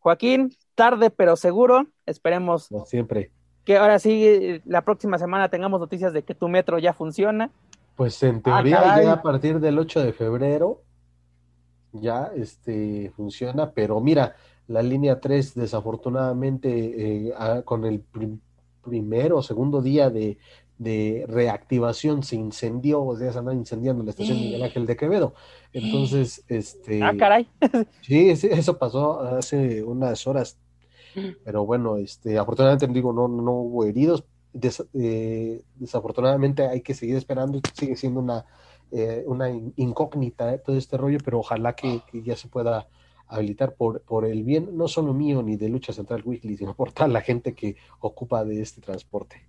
Joaquín, 0.00 0.56
tarde 0.74 1.10
pero 1.10 1.36
seguro, 1.36 1.86
esperemos. 2.06 2.68
Como 2.68 2.86
siempre. 2.86 3.30
Que 3.64 3.76
ahora 3.76 3.98
sí, 3.98 4.60
la 4.64 4.82
próxima 4.82 5.18
semana 5.18 5.48
tengamos 5.48 5.78
noticias 5.78 6.12
de 6.12 6.24
que 6.24 6.34
tu 6.34 6.48
metro 6.48 6.78
ya 6.78 6.92
funciona. 6.92 7.50
Pues 7.94 8.22
en 8.22 8.42
teoría 8.42 8.80
ah, 8.82 9.02
ya 9.02 9.12
a 9.12 9.22
partir 9.22 9.60
del 9.60 9.78
8 9.78 10.00
de 10.00 10.12
febrero 10.12 10.82
ya 11.92 12.30
este, 12.36 13.12
funciona, 13.16 13.70
pero 13.72 14.00
mira, 14.00 14.36
la 14.68 14.82
línea 14.82 15.20
3 15.20 15.54
desafortunadamente 15.54 17.28
eh, 17.28 17.32
con 17.64 17.84
el 17.84 18.00
prim 18.00 18.38
primero 18.82 19.38
o 19.38 19.42
segundo 19.42 19.82
día 19.82 20.08
de, 20.10 20.38
de, 20.78 21.26
reactivación 21.28 22.22
se 22.22 22.36
incendió, 22.36 23.02
o 23.02 23.16
sea, 23.16 23.32
se 23.32 23.38
andaba 23.38 23.54
incendiando 23.54 24.02
la 24.02 24.10
estación 24.10 24.38
Miguel 24.38 24.62
Ángel 24.62 24.86
de 24.86 24.96
Quevedo. 24.96 25.34
Entonces, 25.72 26.42
este... 26.48 27.02
Ah, 27.02 27.12
caray. 27.18 27.46
sí, 28.00 28.30
eso 28.30 28.78
pasó 28.78 29.20
hace 29.20 29.82
unas 29.82 30.26
horas 30.26 30.56
Pero 31.44 31.66
bueno, 31.66 31.98
este, 31.98 32.38
afortunadamente 32.38 32.86
digo, 32.88 33.12
no, 33.12 33.28
no 33.28 33.52
hubo 33.52 33.84
heridos. 33.84 34.24
Eh, 34.94 35.62
desafortunadamente 35.76 36.66
hay 36.66 36.80
que 36.80 36.94
seguir 36.94 37.16
esperando, 37.16 37.60
sigue 37.74 37.96
siendo 37.96 38.20
una, 38.20 38.46
eh, 38.92 39.24
una 39.26 39.50
incógnita 39.50 40.58
todo 40.58 40.76
este 40.76 40.96
rollo, 40.96 41.18
pero 41.24 41.38
ojalá 41.40 41.74
que, 41.74 42.02
ya 42.12 42.36
se 42.36 42.48
pueda 42.48 42.88
habilitar 43.26 43.74
por, 43.74 44.02
por 44.02 44.24
el 44.24 44.42
bien, 44.42 44.76
no 44.76 44.88
solo 44.88 45.14
mío 45.14 45.42
ni 45.42 45.56
de 45.56 45.68
Lucha 45.68 45.92
Central 45.92 46.22
Weekly, 46.24 46.56
sino 46.56 46.74
por 46.74 46.92
toda 46.92 47.08
la 47.08 47.20
gente 47.20 47.54
que 47.54 47.76
ocupa 48.00 48.44
de 48.44 48.60
este 48.60 48.80
transporte. 48.80 49.46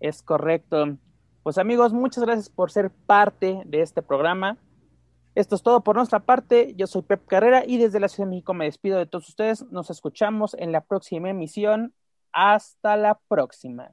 Es 0.00 0.22
correcto. 0.22 0.96
Pues 1.42 1.58
amigos, 1.58 1.92
muchas 1.92 2.24
gracias 2.24 2.48
por 2.48 2.70
ser 2.70 2.90
parte 2.90 3.62
de 3.64 3.82
este 3.82 4.02
programa. 4.02 4.58
Esto 5.34 5.54
es 5.54 5.62
todo 5.62 5.82
por 5.82 5.96
nuestra 5.96 6.20
parte. 6.20 6.74
Yo 6.76 6.86
soy 6.86 7.02
Pep 7.02 7.26
Carrera 7.26 7.64
y 7.66 7.78
desde 7.78 8.00
la 8.00 8.08
Ciudad 8.08 8.26
de 8.26 8.30
México 8.30 8.52
me 8.52 8.66
despido 8.66 8.98
de 8.98 9.06
todos 9.06 9.28
ustedes. 9.28 9.64
Nos 9.70 9.90
escuchamos 9.90 10.54
en 10.58 10.72
la 10.72 10.82
próxima 10.82 11.30
emisión. 11.30 11.94
Hasta 12.32 12.96
la 12.96 13.18
próxima. 13.28 13.92